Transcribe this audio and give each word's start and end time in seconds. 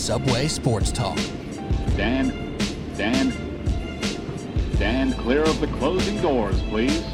Subway 0.00 0.48
Sports 0.48 0.90
Talk. 0.92 1.18
Dan, 1.94 2.56
Dan, 2.96 3.32
stand 4.74 5.12
clear 5.18 5.42
of 5.42 5.60
the 5.60 5.66
closing 5.78 6.18
doors, 6.22 6.58
please. 6.62 7.04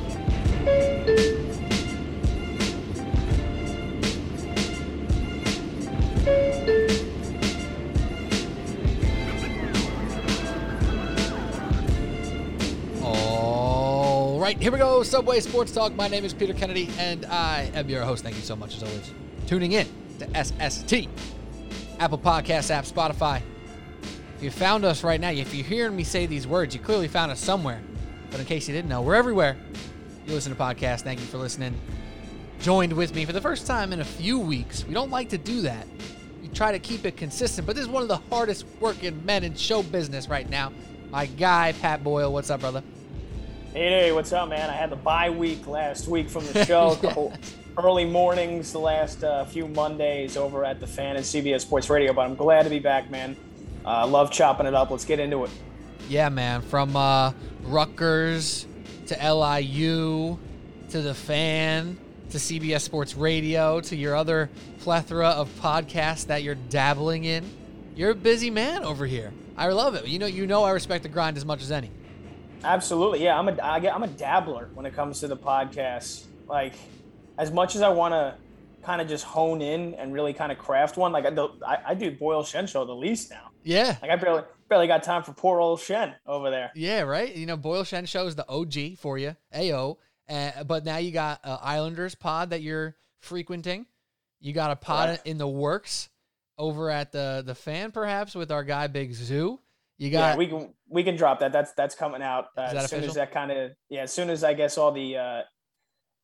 All 13.02 14.38
right, 14.38 14.56
here 14.62 14.70
we 14.70 14.78
go. 14.78 15.02
Subway 15.02 15.40
Sports 15.40 15.72
Talk. 15.72 15.92
My 15.96 16.06
name 16.06 16.24
is 16.24 16.32
Peter 16.32 16.54
Kennedy, 16.54 16.88
and 16.98 17.26
I 17.26 17.68
am 17.74 17.88
your 17.88 18.02
host. 18.02 18.22
Thank 18.22 18.36
you 18.36 18.42
so 18.42 18.54
much, 18.54 18.76
as 18.76 18.84
always, 18.84 19.10
tuning 19.48 19.72
in 19.72 19.88
to 20.20 20.44
SST, 20.44 21.08
Apple 21.98 22.18
Podcast 22.18 22.70
app, 22.70 22.84
Spotify. 22.84 23.40
If 24.36 24.42
you 24.42 24.50
found 24.50 24.84
us 24.84 25.02
right 25.02 25.20
now, 25.20 25.30
if 25.30 25.54
you're 25.54 25.64
hearing 25.66 25.96
me 25.96 26.04
say 26.04 26.26
these 26.26 26.46
words, 26.46 26.74
you 26.74 26.80
clearly 26.80 27.08
found 27.08 27.32
us 27.32 27.40
somewhere. 27.40 27.80
But 28.30 28.40
in 28.40 28.46
case 28.46 28.68
you 28.68 28.74
didn't 28.74 28.90
know, 28.90 29.00
we're 29.00 29.14
everywhere. 29.14 29.56
You 30.26 30.34
listen 30.34 30.54
to 30.54 30.60
podcasts. 30.60 31.00
Thank 31.00 31.20
you 31.20 31.26
for 31.26 31.38
listening. 31.38 31.74
Joined 32.60 32.92
with 32.92 33.14
me 33.14 33.24
for 33.24 33.32
the 33.32 33.40
first 33.40 33.66
time 33.66 33.92
in 33.92 34.00
a 34.00 34.04
few 34.04 34.38
weeks. 34.38 34.84
We 34.86 34.92
don't 34.92 35.10
like 35.10 35.30
to 35.30 35.38
do 35.38 35.62
that. 35.62 35.86
We 36.42 36.48
try 36.48 36.72
to 36.72 36.78
keep 36.78 37.06
it 37.06 37.16
consistent, 37.16 37.66
but 37.66 37.76
this 37.76 37.84
is 37.84 37.88
one 37.88 38.02
of 38.02 38.08
the 38.08 38.20
hardest 38.30 38.66
working 38.80 39.24
men 39.24 39.44
in 39.44 39.54
show 39.54 39.82
business 39.82 40.28
right 40.28 40.48
now. 40.48 40.72
My 41.10 41.26
guy, 41.26 41.72
Pat 41.80 42.04
Boyle. 42.04 42.32
What's 42.32 42.50
up, 42.50 42.60
brother? 42.60 42.82
Hey, 43.72 43.88
hey, 43.88 44.12
what's 44.12 44.32
up, 44.32 44.48
man? 44.48 44.68
I 44.68 44.72
had 44.72 44.90
the 44.90 44.96
bye 44.96 45.30
week 45.30 45.66
last 45.66 46.08
week 46.08 46.28
from 46.28 46.46
the 46.46 46.64
show. 46.66 46.96
Couple 46.96 47.32
early 47.78 48.04
mornings 48.04 48.72
the 48.72 48.78
last 48.78 49.22
uh, 49.22 49.44
few 49.44 49.68
Mondays 49.68 50.36
over 50.36 50.64
at 50.64 50.80
the 50.80 50.86
fan 50.86 51.16
and 51.16 51.24
CBS 51.24 51.60
Sports 51.60 51.90
Radio, 51.90 52.12
but 52.12 52.22
I'm 52.22 52.34
glad 52.34 52.62
to 52.62 52.70
be 52.70 52.78
back, 52.78 53.10
man. 53.10 53.36
Uh, 53.84 54.06
love 54.06 54.30
chopping 54.30 54.66
it 54.66 54.74
up. 54.74 54.90
Let's 54.90 55.04
get 55.04 55.20
into 55.20 55.44
it. 55.44 55.50
Yeah, 56.08 56.28
man. 56.28 56.62
From 56.62 56.96
uh, 56.96 57.32
Rutgers 57.62 58.66
to 59.06 59.34
LIU 59.34 60.38
to 60.90 61.02
the 61.02 61.14
fan 61.14 61.98
to 62.30 62.38
CBS 62.38 62.80
Sports 62.80 63.16
Radio 63.16 63.80
to 63.80 63.96
your 63.96 64.16
other 64.16 64.50
plethora 64.80 65.28
of 65.28 65.48
podcasts 65.60 66.26
that 66.26 66.42
you're 66.42 66.54
dabbling 66.54 67.24
in. 67.24 67.44
You're 67.94 68.10
a 68.10 68.14
busy 68.14 68.50
man 68.50 68.84
over 68.84 69.06
here. 69.06 69.32
I 69.56 69.68
love 69.68 69.94
it. 69.94 70.06
You 70.06 70.18
know, 70.18 70.26
you 70.26 70.46
know, 70.46 70.64
I 70.64 70.70
respect 70.70 71.02
the 71.02 71.08
grind 71.08 71.36
as 71.36 71.44
much 71.44 71.62
as 71.62 71.70
any. 71.70 71.90
Absolutely, 72.64 73.22
yeah. 73.22 73.38
I'm 73.38 73.48
a 73.48 73.56
I 73.62 73.80
get, 73.80 73.94
I'm 73.94 74.02
a 74.02 74.08
dabbler 74.08 74.68
when 74.74 74.86
it 74.86 74.94
comes 74.94 75.20
to 75.20 75.28
the 75.28 75.36
podcast. 75.36 76.24
Like, 76.48 76.74
as 77.38 77.50
much 77.52 77.76
as 77.76 77.82
I 77.82 77.88
want 77.88 78.12
to 78.12 78.34
kind 78.82 79.00
of 79.00 79.08
just 79.08 79.24
hone 79.24 79.60
in 79.60 79.94
and 79.94 80.12
really 80.12 80.32
kind 80.32 80.52
of 80.52 80.58
craft 80.58 80.96
one, 80.96 81.12
like 81.12 81.26
I, 81.26 81.30
do- 81.30 81.60
I, 81.66 81.78
I 81.88 81.94
do 81.94 82.10
Boyle 82.10 82.44
Shen 82.44 82.66
show 82.66 82.84
the 82.84 82.94
least 82.94 83.30
now. 83.30 83.50
Yeah. 83.62 83.96
Like 84.00 84.10
I 84.10 84.16
barely 84.16 84.42
barely 84.68 84.86
got 84.86 85.02
time 85.02 85.22
for 85.22 85.32
poor 85.32 85.60
old 85.60 85.80
Shen 85.80 86.14
over 86.26 86.50
there. 86.50 86.70
Yeah, 86.74 87.00
right. 87.00 87.34
You 87.34 87.46
know, 87.46 87.56
Boyle 87.56 87.84
Shen 87.84 88.06
show 88.06 88.26
is 88.26 88.36
the 88.36 88.48
OG 88.48 88.98
for 88.98 89.18
you, 89.18 89.36
AO. 89.54 89.98
Uh, 90.28 90.64
but 90.64 90.84
now 90.84 90.96
you 90.98 91.10
got 91.10 91.40
uh, 91.44 91.58
Islanders 91.60 92.14
pod 92.14 92.50
that 92.50 92.62
you're 92.62 92.96
frequenting. 93.20 93.86
You 94.40 94.52
got 94.52 94.70
a 94.70 94.76
pod 94.76 95.08
Correct. 95.08 95.26
in 95.26 95.38
the 95.38 95.48
works 95.48 96.08
over 96.58 96.90
at 96.90 97.12
the 97.12 97.42
the 97.44 97.54
fan, 97.54 97.90
perhaps 97.90 98.34
with 98.34 98.50
our 98.50 98.64
guy 98.64 98.86
Big 98.86 99.12
Zoo. 99.12 99.60
You 99.98 100.10
yeah, 100.10 100.30
got 100.32 100.38
we 100.38 100.46
can 100.46 100.74
we 100.88 101.02
can 101.04 101.16
drop 101.16 101.40
that. 101.40 101.52
That's 101.52 101.72
that's 101.72 101.94
coming 101.94 102.22
out 102.22 102.46
uh, 102.56 102.72
that 102.72 102.76
as 102.76 102.90
soon 102.90 102.98
official? 102.98 103.10
as 103.10 103.14
that 103.16 103.32
kind 103.32 103.50
of 103.50 103.72
yeah. 103.88 104.02
As 104.02 104.12
soon 104.12 104.30
as 104.30 104.44
I 104.44 104.54
guess 104.54 104.78
all 104.78 104.92
the 104.92 105.16
uh, 105.16 105.40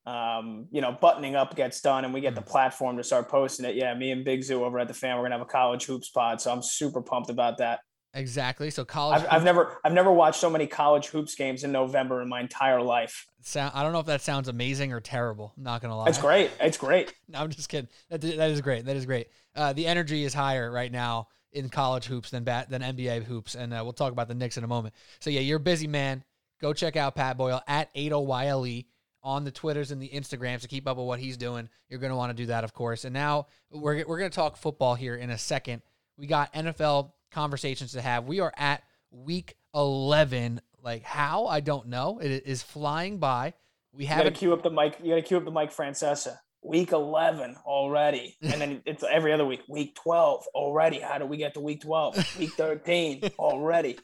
um, 0.04 0.66
you 0.70 0.80
know 0.80 0.96
buttoning 1.00 1.36
up 1.36 1.54
gets 1.54 1.80
done 1.80 2.04
and 2.04 2.12
we 2.12 2.20
get 2.20 2.34
the 2.34 2.42
platform 2.42 2.96
to 2.96 3.04
start 3.04 3.28
posting 3.28 3.66
it. 3.66 3.76
Yeah, 3.76 3.94
me 3.94 4.10
and 4.10 4.24
Big 4.24 4.42
Zoo 4.42 4.64
over 4.64 4.78
at 4.78 4.88
the 4.88 4.94
fan, 4.94 5.16
we're 5.16 5.24
gonna 5.24 5.36
have 5.36 5.46
a 5.46 5.50
college 5.50 5.84
hoops 5.84 6.10
pod. 6.10 6.40
So 6.40 6.52
I'm 6.52 6.62
super 6.62 7.00
pumped 7.02 7.30
about 7.30 7.58
that. 7.58 7.80
exactly. 8.14 8.70
So 8.70 8.84
college. 8.84 9.22
I've, 9.22 9.28
I've 9.30 9.44
never 9.44 9.80
I've 9.84 9.92
never 9.92 10.10
watched 10.12 10.40
so 10.40 10.50
many 10.50 10.66
college 10.66 11.06
hoops 11.06 11.34
games 11.34 11.62
in 11.64 11.70
November 11.72 12.20
in 12.20 12.28
my 12.28 12.40
entire 12.40 12.82
life. 12.82 13.26
sound, 13.42 13.72
I 13.74 13.82
don't 13.82 13.92
know 13.92 14.00
if 14.00 14.06
that 14.06 14.22
sounds 14.22 14.48
amazing 14.48 14.92
or 14.92 15.00
terrible. 15.00 15.52
I'm 15.56 15.62
not 15.62 15.80
gonna 15.80 15.96
lie. 15.96 16.08
It's 16.08 16.18
great. 16.18 16.50
It's 16.60 16.76
great. 16.76 17.14
No, 17.28 17.38
I'm 17.38 17.48
just 17.48 17.70
kidding. 17.70 17.88
That, 18.10 18.20
that 18.20 18.50
is 18.50 18.60
great. 18.60 18.84
That 18.84 18.96
is 18.96 19.06
great. 19.06 19.28
Uh, 19.56 19.72
the 19.72 19.86
energy 19.86 20.24
is 20.24 20.34
higher 20.34 20.70
right 20.70 20.92
now 20.92 21.28
in 21.52 21.68
college 21.70 22.04
hoops 22.04 22.28
than 22.30 22.44
bat 22.44 22.68
than 22.68 22.82
NBA 22.82 23.24
hoops, 23.24 23.54
and 23.54 23.72
uh, 23.72 23.80
we'll 23.82 23.92
talk 23.92 24.12
about 24.12 24.28
the 24.28 24.34
Knicks 24.34 24.58
in 24.58 24.64
a 24.64 24.66
moment. 24.66 24.94
So 25.20 25.30
yeah, 25.30 25.40
you're 25.40 25.58
busy 25.58 25.86
man. 25.86 26.24
Go 26.60 26.72
check 26.72 26.96
out 26.96 27.14
Pat 27.14 27.38
Boyle 27.38 27.62
at 27.66 27.92
80yle 27.94 28.68
E 28.68 28.86
on 29.22 29.44
the 29.44 29.50
Twitters 29.50 29.90
and 29.90 30.00
the 30.02 30.08
Instagrams 30.08 30.60
to 30.62 30.68
keep 30.68 30.88
up 30.88 30.96
with 30.96 31.06
what 31.06 31.20
he's 31.20 31.36
doing. 31.36 31.68
You're 31.88 32.00
going 32.00 32.10
to 32.10 32.16
want 32.16 32.30
to 32.30 32.42
do 32.42 32.46
that, 32.46 32.64
of 32.64 32.72
course. 32.74 33.04
And 33.04 33.14
now 33.14 33.46
we're 33.70 34.04
we're 34.06 34.18
going 34.18 34.30
to 34.30 34.34
talk 34.34 34.56
football 34.56 34.94
here 34.94 35.14
in 35.14 35.30
a 35.30 35.38
second. 35.38 35.82
We 36.16 36.26
got 36.26 36.52
NFL 36.52 37.12
conversations 37.30 37.92
to 37.92 38.02
have. 38.02 38.26
We 38.26 38.40
are 38.40 38.52
at 38.56 38.82
week 39.10 39.56
11. 39.74 40.60
Like 40.82 41.04
how 41.04 41.46
I 41.46 41.60
don't 41.60 41.88
know. 41.88 42.18
It 42.18 42.44
is 42.46 42.62
flying 42.62 43.18
by. 43.18 43.54
We 43.92 44.04
gotta 44.04 44.16
haven't. 44.16 44.34
cue 44.34 44.52
up 44.52 44.62
the 44.62 44.70
mic. 44.70 44.98
You 45.02 45.10
gotta 45.10 45.22
cue 45.22 45.36
up 45.36 45.44
the 45.44 45.50
Mike 45.50 45.72
Francesa. 45.74 46.38
Week 46.64 46.92
eleven 46.92 47.56
already, 47.66 48.36
and 48.40 48.60
then 48.60 48.82
it's 48.86 49.04
every 49.08 49.32
other 49.32 49.44
week. 49.44 49.62
Week 49.68 49.94
twelve 49.94 50.44
already. 50.54 50.98
How 50.98 51.18
do 51.18 51.26
we 51.26 51.36
get 51.36 51.54
to 51.54 51.60
week 51.60 51.82
twelve? 51.82 52.16
Week 52.38 52.50
thirteen 52.52 53.20
already. 53.38 53.98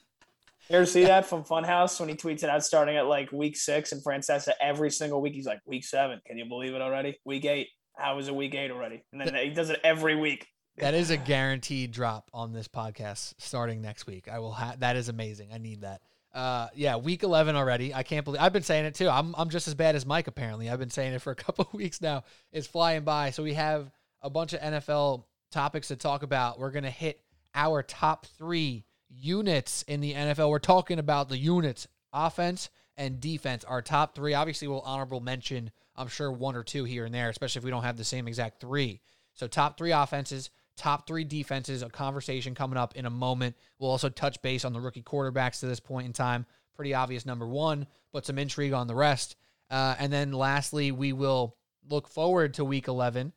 You 0.69 0.77
ever 0.77 0.87
see 0.87 1.05
that 1.05 1.25
from 1.25 1.45
Funhouse 1.45 1.99
when 1.99 2.11
he 2.11 2.15
tweets 2.15 2.43
it 2.43 2.51
out 2.51 2.63
starting 2.63 2.99
at 2.99 3.07
like 3.07 3.33
week 3.33 3.57
six 3.57 3.93
and 3.93 4.05
Francesa 4.05 4.51
every 4.61 4.91
single 4.91 5.23
week 5.23 5.33
he's 5.33 5.47
like 5.47 5.61
week 5.65 5.83
seven. 5.83 6.21
Can 6.27 6.37
you 6.37 6.45
believe 6.45 6.75
it 6.75 6.83
already? 6.83 7.19
Week 7.25 7.47
eight. 7.47 7.69
How 7.97 8.19
is 8.19 8.29
it 8.29 8.35
week 8.35 8.55
eight 8.55 8.71
already? 8.71 9.03
And 9.11 9.21
then 9.21 9.35
he 9.35 9.49
does 9.49 9.71
it 9.71 9.81
every 9.83 10.15
week. 10.15 10.47
That 10.77 10.93
is 10.93 11.09
a 11.11 11.17
guaranteed 11.17 11.91
drop 11.91 12.31
on 12.35 12.53
this 12.53 12.69
podcast 12.69 13.33
starting 13.39 13.81
next 13.81 14.07
week. 14.07 14.29
I 14.31 14.41
will 14.41 14.53
have 14.53 14.81
that 14.81 14.97
is 14.97 15.09
amazing. 15.09 15.55
I 15.55 15.59
need 15.59 15.81
that. 15.81 16.03
Uh 16.35 16.69
yeah, 16.75 16.97
week 16.97 17.23
11 17.23 17.57
already. 17.57 17.95
I 17.95 18.03
can't 18.03 18.27
believe 18.27 18.43
I've 18.43 18.53
been 18.53 18.63
saying 18.63 18.85
it 18.85 18.95
too. 18.95 19.09
I'm 19.09 19.35
I'm 19.39 19.49
just 19.49 19.69
as 19.69 19.75
bad 19.75 19.97
as 19.97 20.05
Mike 20.05 20.27
apparently. 20.27 20.69
I've 20.69 20.79
been 20.79 20.91
saying 20.91 21.15
it 21.15 21.23
for 21.23 21.31
a 21.31 21.35
couple 21.47 21.65
of 21.67 21.73
weeks 21.73 22.03
now. 22.03 22.25
It's 22.53 22.67
flying 22.67 23.05
by. 23.05 23.31
So 23.31 23.43
we 23.43 23.55
have 23.55 23.91
a 24.21 24.29
bunch 24.29 24.53
of 24.53 24.61
NFL 24.61 25.25
topics 25.51 25.89
to 25.89 25.97
talk 25.97 26.23
about. 26.23 26.59
We're 26.59 26.73
going 26.73 26.85
to 26.85 26.91
hit 26.91 27.23
our 27.55 27.83
top 27.83 28.27
3 28.27 28.85
units 29.09 29.83
in 29.83 30.01
the 30.01 30.15
NFL. 30.15 30.51
We're 30.51 30.59
talking 30.59 30.99
about 30.99 31.29
the 31.29 31.39
units, 31.39 31.87
offense 32.13 32.71
and 32.97 33.21
defense. 33.21 33.65
Our 33.65 33.83
top 33.83 34.15
3. 34.15 34.35
Obviously 34.35 34.69
we'll 34.69 34.81
honorable 34.81 35.21
mention 35.21 35.71
I'm 35.97 36.09
sure 36.09 36.31
one 36.31 36.55
or 36.55 36.63
two 36.63 36.85
here 36.85 37.05
and 37.05 37.15
there, 37.15 37.29
especially 37.29 37.61
if 37.61 37.65
we 37.65 37.71
don't 37.71 37.83
have 37.83 37.97
the 37.97 38.05
same 38.05 38.29
exact 38.29 38.61
3. 38.61 39.01
So 39.35 39.49
top 39.49 39.77
3 39.77 39.93
offenses, 39.93 40.51
top 40.79 41.07
three 41.07 41.25
defenses, 41.25 41.83
a 41.83 41.91
conversation 41.91 42.55
coming 42.55 42.79
up 42.79 42.97
in 42.97 43.05
a 43.05 43.11
moment. 43.11 43.57
We'll 43.79 43.91
also 43.91 44.09
touch 44.09 44.41
base 44.41 44.65
on 44.65 44.73
the 44.73 44.81
rookie 44.81 45.03
quarterbacks 45.03 45.61
to 45.61 45.67
this 45.67 45.81
point 45.81 46.07
in 46.07 46.13
time. 46.13 46.47
Pretty 46.75 46.95
obvious 46.95 47.27
number 47.27 47.47
one, 47.47 47.87
but 48.13 48.25
some 48.25 48.39
intrigue 48.39 48.73
on 48.73 48.87
the 48.87 48.95
rest. 48.95 49.37
Uh, 49.69 49.97
and 49.99 50.13
then 50.13 50.33
lastly, 50.33 50.93
we 50.93 51.13
will 51.13 51.57
look 51.91 52.09
forward 52.09 52.55
to 52.55 52.65
week 52.65 52.89
11, 52.89 53.33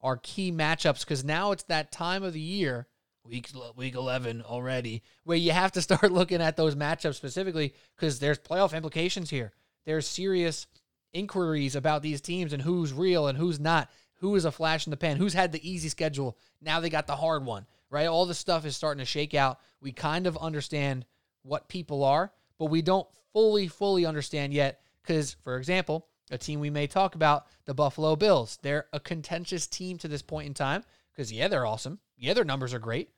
our 0.00 0.16
key 0.16 0.50
matchups, 0.50 1.00
because 1.00 1.24
now 1.24 1.52
it's 1.52 1.64
that 1.64 1.92
time 1.92 2.22
of 2.22 2.32
the 2.32 2.40
year, 2.40 2.86
week, 3.28 3.50
week 3.76 3.94
11 3.94 4.42
already, 4.42 5.02
where 5.24 5.36
you 5.36 5.52
have 5.52 5.72
to 5.72 5.82
start 5.82 6.10
looking 6.12 6.42
at 6.42 6.56
those 6.56 6.74
matchups 6.74 7.14
specifically 7.14 7.74
because 7.96 8.18
there's 8.18 8.38
playoff 8.38 8.74
implications 8.74 9.30
here. 9.30 9.52
There's 9.84 10.06
serious 10.06 10.66
inquiries 11.12 11.74
about 11.74 12.02
these 12.02 12.20
teams 12.20 12.52
and 12.52 12.62
who's 12.62 12.92
real 12.92 13.28
and 13.28 13.38
who's 13.38 13.58
not 13.58 13.88
who 14.20 14.34
is 14.34 14.44
a 14.44 14.52
flash 14.52 14.86
in 14.86 14.90
the 14.90 14.96
pan, 14.96 15.16
who's 15.16 15.34
had 15.34 15.52
the 15.52 15.68
easy 15.70 15.88
schedule. 15.88 16.36
Now 16.60 16.80
they 16.80 16.90
got 16.90 17.06
the 17.06 17.16
hard 17.16 17.44
one, 17.44 17.66
right? 17.90 18.06
All 18.06 18.26
this 18.26 18.38
stuff 18.38 18.66
is 18.66 18.76
starting 18.76 18.98
to 18.98 19.04
shake 19.04 19.34
out. 19.34 19.60
We 19.80 19.92
kind 19.92 20.26
of 20.26 20.36
understand 20.36 21.06
what 21.42 21.68
people 21.68 22.04
are, 22.04 22.32
but 22.58 22.66
we 22.66 22.82
don't 22.82 23.06
fully, 23.32 23.68
fully 23.68 24.06
understand 24.06 24.52
yet. 24.52 24.80
Because, 25.02 25.36
for 25.44 25.56
example, 25.56 26.08
a 26.30 26.38
team 26.38 26.60
we 26.60 26.70
may 26.70 26.86
talk 26.86 27.14
about, 27.14 27.46
the 27.64 27.74
Buffalo 27.74 28.16
Bills, 28.16 28.58
they're 28.62 28.86
a 28.92 29.00
contentious 29.00 29.66
team 29.66 29.98
to 29.98 30.08
this 30.08 30.22
point 30.22 30.48
in 30.48 30.54
time. 30.54 30.82
Because, 31.12 31.32
yeah, 31.32 31.48
they're 31.48 31.66
awesome. 31.66 32.00
Yeah, 32.16 32.34
their 32.34 32.44
numbers 32.44 32.74
are 32.74 32.78
great. 32.78 33.10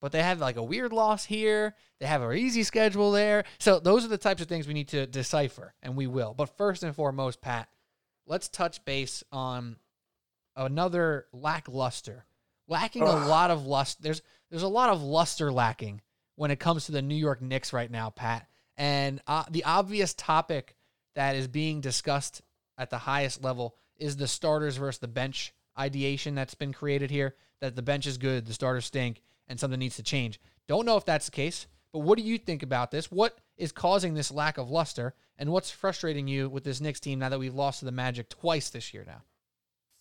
But 0.00 0.12
they 0.12 0.22
have 0.22 0.40
like 0.40 0.56
a 0.56 0.62
weird 0.62 0.92
loss 0.92 1.24
here. 1.24 1.74
They 1.98 2.06
have 2.06 2.22
an 2.22 2.36
easy 2.36 2.62
schedule 2.62 3.12
there. 3.12 3.44
So, 3.58 3.78
those 3.78 4.04
are 4.04 4.08
the 4.08 4.18
types 4.18 4.40
of 4.40 4.48
things 4.48 4.66
we 4.66 4.74
need 4.74 4.88
to 4.88 5.06
decipher, 5.06 5.74
and 5.82 5.96
we 5.96 6.06
will. 6.06 6.34
But 6.34 6.56
first 6.56 6.82
and 6.82 6.94
foremost, 6.94 7.42
Pat, 7.42 7.68
let's 8.26 8.48
touch 8.48 8.84
base 8.84 9.22
on 9.30 9.76
another 10.56 11.26
lackluster, 11.32 12.24
lacking 12.68 13.02
a 13.02 13.26
lot 13.26 13.50
of 13.50 13.66
lust. 13.66 14.02
There's 14.02 14.22
there's 14.50 14.62
a 14.62 14.68
lot 14.68 14.90
of 14.90 15.02
luster 15.02 15.52
lacking 15.52 16.00
when 16.36 16.50
it 16.50 16.58
comes 16.58 16.86
to 16.86 16.92
the 16.92 17.02
New 17.02 17.14
York 17.14 17.42
Knicks 17.42 17.72
right 17.72 17.90
now, 17.90 18.10
Pat. 18.10 18.48
And 18.76 19.20
uh, 19.26 19.44
the 19.50 19.64
obvious 19.64 20.14
topic 20.14 20.74
that 21.14 21.36
is 21.36 21.48
being 21.48 21.80
discussed 21.80 22.40
at 22.78 22.88
the 22.88 22.98
highest 22.98 23.44
level 23.44 23.76
is 23.98 24.16
the 24.16 24.26
starters 24.26 24.76
versus 24.78 25.00
the 25.00 25.08
bench 25.08 25.52
ideation 25.78 26.34
that's 26.34 26.54
been 26.54 26.72
created 26.72 27.10
here. 27.10 27.34
That 27.60 27.76
the 27.76 27.82
bench 27.82 28.06
is 28.06 28.16
good, 28.16 28.46
the 28.46 28.54
starters 28.54 28.86
stink, 28.86 29.20
and 29.50 29.60
something 29.60 29.78
needs 29.78 29.96
to 29.96 30.02
change. 30.02 30.40
Don't 30.68 30.86
know 30.86 30.96
if 30.96 31.04
that's 31.04 31.26
the 31.26 31.32
case, 31.32 31.66
but 31.92 31.98
what 31.98 32.16
do 32.16 32.24
you 32.24 32.38
think 32.38 32.62
about 32.62 32.90
this? 32.90 33.10
What 33.10 33.38
is 33.58 33.72
causing 33.72 34.14
this 34.14 34.30
lack 34.30 34.56
of 34.56 34.70
luster, 34.70 35.14
and 35.36 35.50
what's 35.50 35.70
frustrating 35.70 36.28
you 36.28 36.48
with 36.48 36.64
this 36.64 36.80
Knicks 36.80 37.00
team 37.00 37.18
now 37.18 37.28
that 37.28 37.38
we've 37.38 37.54
lost 37.54 37.80
to 37.80 37.84
the 37.84 37.92
Magic 37.92 38.30
twice 38.30 38.70
this 38.70 38.94
year 38.94 39.04
now? 39.06 39.22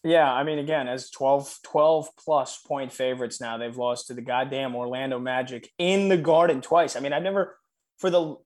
Yeah, 0.04 0.32
I 0.32 0.44
mean, 0.44 0.60
again, 0.60 0.88
as 0.88 1.10
12, 1.10 1.60
12 1.64 2.10
plus 2.18 2.58
point 2.60 2.94
favorites 2.94 3.42
now, 3.42 3.58
they've 3.58 3.76
lost 3.76 4.08
to 4.08 4.14
the 4.14 4.22
goddamn 4.22 4.76
Orlando 4.76 5.20
Magic 5.20 5.70
in 5.78 6.08
the 6.08 6.16
Garden 6.16 6.62
twice. 6.62 6.96
I 6.96 7.02
mean, 7.02 7.12
I've 7.12 7.24
never 7.24 7.58
for 7.98 8.10
the 8.10 8.38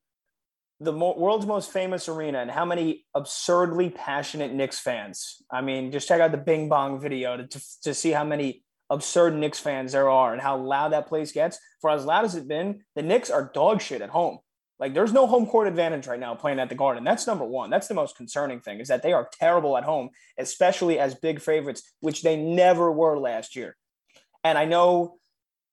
the 0.80 0.92
mo- 0.92 1.16
world's 1.18 1.46
most 1.46 1.72
famous 1.72 2.10
arena 2.10 2.40
and 2.40 2.50
how 2.50 2.66
many 2.66 3.06
absurdly 3.14 3.90
passionate 3.90 4.52
Knicks 4.54 4.80
fans. 4.80 5.42
I 5.52 5.62
mean, 5.62 5.92
just 5.92 6.08
check 6.08 6.20
out 6.20 6.32
the 6.32 6.38
Bing 6.38 6.68
Bong 6.68 7.00
video 7.00 7.38
to, 7.38 7.48
to, 7.48 7.62
to 7.84 7.94
see 7.94 8.12
how 8.12 8.24
many 8.24 8.63
absurd 8.94 9.36
Knicks 9.36 9.60
fans 9.60 9.92
there 9.92 10.10
are 10.10 10.34
and 10.34 10.42
how 10.42 10.58
loud 10.58 10.94
that 10.94 11.08
place 11.08 11.32
gets. 11.32 11.60
For 11.82 11.90
as 11.90 12.06
loud 12.06 12.26
as 12.26 12.36
it's 12.36 12.46
been, 12.46 12.82
the 12.96 13.02
Knicks 13.02 13.30
are 13.30 13.52
dog 13.54 13.82
shit 13.82 14.02
at 14.02 14.10
home. 14.10 14.40
Like 14.80 14.94
there's 14.94 15.14
no 15.14 15.28
home 15.28 15.46
court 15.46 15.68
advantage 15.68 16.08
right 16.08 16.20
now 16.20 16.36
playing 16.36 16.60
at 16.60 16.70
the 16.70 16.76
Garden. 16.76 17.04
That's 17.04 17.28
number 17.28 17.46
one. 17.46 17.70
That's 17.70 17.88
the 17.88 17.94
most 17.94 18.18
concerning 18.18 18.60
thing 18.60 18.80
is 18.80 18.88
that 18.88 19.04
they 19.04 19.14
are 19.14 19.30
terrible 19.32 19.78
at 19.78 19.84
home, 19.84 20.10
especially 20.38 21.00
as 21.00 21.16
big 21.16 21.42
favorites, 21.42 21.84
which 22.02 22.22
they 22.22 22.36
never 22.36 22.92
were 22.92 23.18
last 23.18 23.56
year. 23.56 23.76
And 24.44 24.58
I 24.58 24.66
know, 24.66 25.20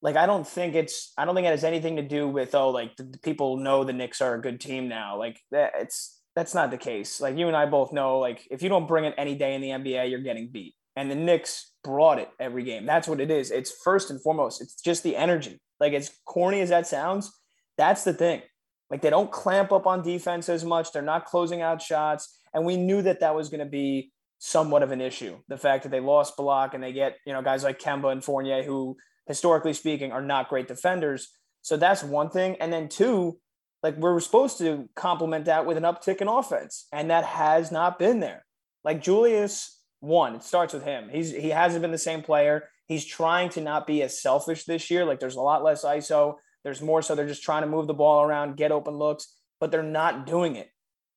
like, 0.02 0.16
I 0.16 0.26
don't 0.26 0.46
think 0.46 0.74
it's, 0.74 1.12
I 1.18 1.24
don't 1.24 1.34
think 1.34 1.46
it 1.46 1.50
has 1.50 1.64
anything 1.64 1.96
to 1.96 2.02
do 2.02 2.28
with, 2.28 2.54
oh, 2.54 2.70
like 2.70 2.96
the, 2.96 3.02
the 3.04 3.18
people 3.18 3.56
know 3.56 3.84
the 3.84 3.92
Knicks 3.92 4.20
are 4.20 4.34
a 4.34 4.40
good 4.40 4.60
team 4.60 4.88
now. 4.88 5.18
Like 5.18 5.40
that, 5.50 5.72
it's, 5.76 6.20
that's 6.36 6.54
not 6.54 6.70
the 6.70 6.78
case. 6.78 7.20
Like 7.20 7.36
you 7.36 7.48
and 7.48 7.56
I 7.56 7.66
both 7.66 7.92
know, 7.92 8.18
like 8.18 8.46
if 8.50 8.62
you 8.62 8.68
don't 8.68 8.86
bring 8.86 9.04
it 9.04 9.14
any 9.18 9.34
day 9.34 9.54
in 9.54 9.60
the 9.60 9.70
NBA, 9.70 10.10
you're 10.10 10.20
getting 10.20 10.48
beat. 10.48 10.74
And 10.96 11.10
the 11.10 11.14
Knicks 11.14 11.72
brought 11.82 12.18
it 12.18 12.28
every 12.38 12.64
game. 12.64 12.84
That's 12.84 13.08
what 13.08 13.20
it 13.20 13.30
is. 13.30 13.50
It's 13.50 13.72
first 13.84 14.10
and 14.10 14.22
foremost, 14.22 14.60
it's 14.60 14.80
just 14.80 15.02
the 15.02 15.16
energy. 15.16 15.60
Like 15.78 15.92
as 15.94 16.10
corny 16.26 16.60
as 16.60 16.68
that 16.68 16.86
sounds, 16.86 17.32
that's 17.78 18.04
the 18.04 18.12
thing. 18.12 18.42
Like 18.90 19.02
they 19.02 19.10
don't 19.10 19.30
clamp 19.30 19.72
up 19.72 19.86
on 19.86 20.02
defense 20.02 20.48
as 20.48 20.64
much. 20.64 20.92
They're 20.92 21.02
not 21.02 21.24
closing 21.24 21.62
out 21.62 21.80
shots. 21.80 22.38
And 22.52 22.66
we 22.66 22.76
knew 22.76 23.02
that 23.02 23.20
that 23.20 23.34
was 23.34 23.48
going 23.48 23.60
to 23.60 23.70
be 23.70 24.12
somewhat 24.38 24.82
of 24.82 24.90
an 24.90 25.00
issue. 25.00 25.38
The 25.48 25.56
fact 25.56 25.84
that 25.84 25.90
they 25.90 26.00
lost 26.00 26.36
Bullock 26.36 26.74
and 26.74 26.82
they 26.82 26.92
get, 26.92 27.16
you 27.24 27.32
know, 27.32 27.42
guys 27.42 27.62
like 27.62 27.78
Kemba 27.78 28.10
and 28.10 28.24
Fournier, 28.24 28.62
who 28.62 28.96
historically 29.26 29.74
speaking 29.74 30.12
are 30.12 30.22
not 30.22 30.48
great 30.48 30.66
defenders. 30.66 31.28
So 31.62 31.76
that's 31.76 32.02
one 32.02 32.30
thing. 32.30 32.56
And 32.60 32.72
then 32.72 32.88
two, 32.88 33.38
like 33.82 33.96
we're 33.96 34.18
supposed 34.20 34.58
to 34.58 34.88
complement 34.96 35.44
that 35.44 35.66
with 35.66 35.76
an 35.76 35.84
uptick 35.84 36.20
in 36.20 36.28
offense. 36.28 36.86
And 36.92 37.10
that 37.10 37.24
has 37.24 37.70
not 37.70 37.98
been 37.98 38.20
there. 38.20 38.44
Like 38.82 39.02
Julius, 39.02 39.79
one, 40.00 40.34
it 40.34 40.42
starts 40.42 40.74
with 40.74 40.84
him. 40.84 41.08
He's 41.10 41.30
he 41.30 41.50
hasn't 41.50 41.82
been 41.82 41.92
the 41.92 41.98
same 41.98 42.22
player. 42.22 42.68
He's 42.86 43.04
trying 43.04 43.50
to 43.50 43.60
not 43.60 43.86
be 43.86 44.02
as 44.02 44.20
selfish 44.20 44.64
this 44.64 44.90
year. 44.90 45.04
Like 45.04 45.20
there's 45.20 45.36
a 45.36 45.40
lot 45.40 45.62
less 45.62 45.84
ISO. 45.84 46.36
There's 46.64 46.82
more 46.82 47.02
so 47.02 47.14
they're 47.14 47.26
just 47.26 47.42
trying 47.42 47.62
to 47.62 47.68
move 47.68 47.86
the 47.86 47.94
ball 47.94 48.22
around, 48.22 48.56
get 48.56 48.72
open 48.72 48.94
looks, 48.94 49.34
but 49.60 49.70
they're 49.70 49.82
not 49.82 50.26
doing 50.26 50.56
it. 50.56 50.70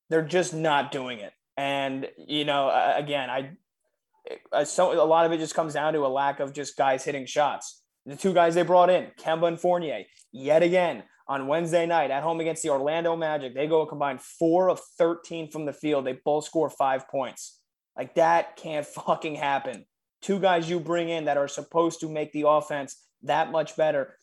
They're 0.10 0.22
just 0.22 0.54
not 0.54 0.92
doing 0.92 1.20
it. 1.20 1.34
And 1.58 2.08
you 2.18 2.46
know, 2.46 2.70
again, 2.96 3.30
I, 3.30 4.64
so 4.64 4.94
a 4.94 5.06
lot 5.06 5.26
of 5.26 5.32
it 5.32 5.40
just 5.40 5.56
comes 5.56 5.74
down 5.74 5.94
to 5.94 6.06
a 6.06 6.08
lack 6.08 6.40
of 6.40 6.54
just 6.54 6.78
guys 6.78 7.04
hitting 7.04 7.26
shots. 7.26 7.82
The 8.06 8.16
two 8.16 8.34
guys 8.34 8.56
they 8.56 8.64
brought 8.64 8.90
in, 8.90 9.12
Kemba 9.20 9.48
and 9.48 9.60
Fournier, 9.60 10.04
yet 10.32 10.62
again 10.62 11.04
on 11.28 11.48
Wednesday 11.48 11.86
night 11.86 12.12
at 12.12 12.24
home 12.24 12.40
against 12.42 12.64
the 12.64 12.70
Orlando 12.70 13.16
Magic, 13.16 13.56
they 13.56 13.68
go 13.68 13.82
a 13.82 13.88
combined 13.88 14.22
four 14.22 14.70
of 14.70 14.82
13 14.98 15.50
from 15.52 15.66
the 15.66 15.74
field. 15.74 16.06
They 16.06 16.20
both 16.26 16.46
score 16.46 16.70
five 16.70 17.08
points. 17.08 17.62
Like 17.98 18.16
that 18.16 18.56
can't 18.58 18.86
fucking 19.08 19.36
happen. 19.36 19.86
Two 20.22 20.40
guys 20.40 20.70
you 20.70 20.80
bring 20.80 21.10
in 21.10 21.26
that 21.26 21.38
are 21.38 21.48
supposed 21.48 22.00
to 22.00 22.10
make 22.10 22.32
the 22.32 22.48
offense 22.48 22.96
that 23.24 23.52
much 23.52 23.76
better 23.76 24.16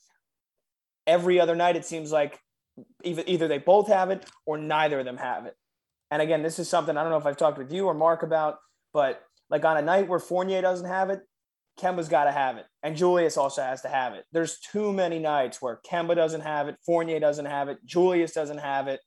every 1.11 1.41
other 1.41 1.57
night 1.57 1.77
it 1.77 1.85
seems 1.85 2.13
like 2.13 2.39
either, 3.03 3.49
they 3.49 3.59
both 3.59 3.89
have 3.89 4.11
it 4.11 4.25
or 4.47 4.57
neither 4.57 5.01
of 5.01 5.05
them 5.05 5.17
have 5.17 5.45
it. 5.45 5.55
And 6.11 6.23
again, 6.23 6.43
this 6.43 6.59
is 6.59 6.69
something 6.69 6.97
I 6.97 7.03
don't 7.03 7.11
know 7.11 7.19
if 7.19 7.27
I've 7.27 7.37
talked 7.37 7.59
with 7.59 7.73
you 7.73 7.87
or 7.87 7.95
Mark 7.95 8.23
about, 8.23 8.59
but 8.93 9.23
like 9.51 9.65
on 9.65 9.77
a 9.77 9.83
night 9.83 10.09
where 10.09 10.21
Fournier 10.21 10.63
doesn't 10.63 10.87
have 10.87 11.11
it, 11.11 11.21
Kemba's 11.81 12.09
got 12.09 12.25
to 12.25 12.33
have 12.33 12.59
it, 12.59 12.67
and 12.83 12.97
Julius 12.97 13.37
also 13.37 13.63
has 13.63 13.81
to 13.83 13.89
have 13.89 14.13
it. 14.13 14.25
There's 14.33 14.59
too 14.59 14.93
many 14.93 15.19
nights 15.19 15.63
where 15.63 15.81
Kemba 15.91 16.15
doesn't 16.15 16.43
have 16.43 16.69
it, 16.69 16.77
Fournier 16.85 17.21
doesn't 17.21 17.47
have 17.47 17.69
it, 17.69 17.79
Julius 17.85 18.33
doesn't 18.33 18.59
have 18.59 18.87
it. 18.87 19.01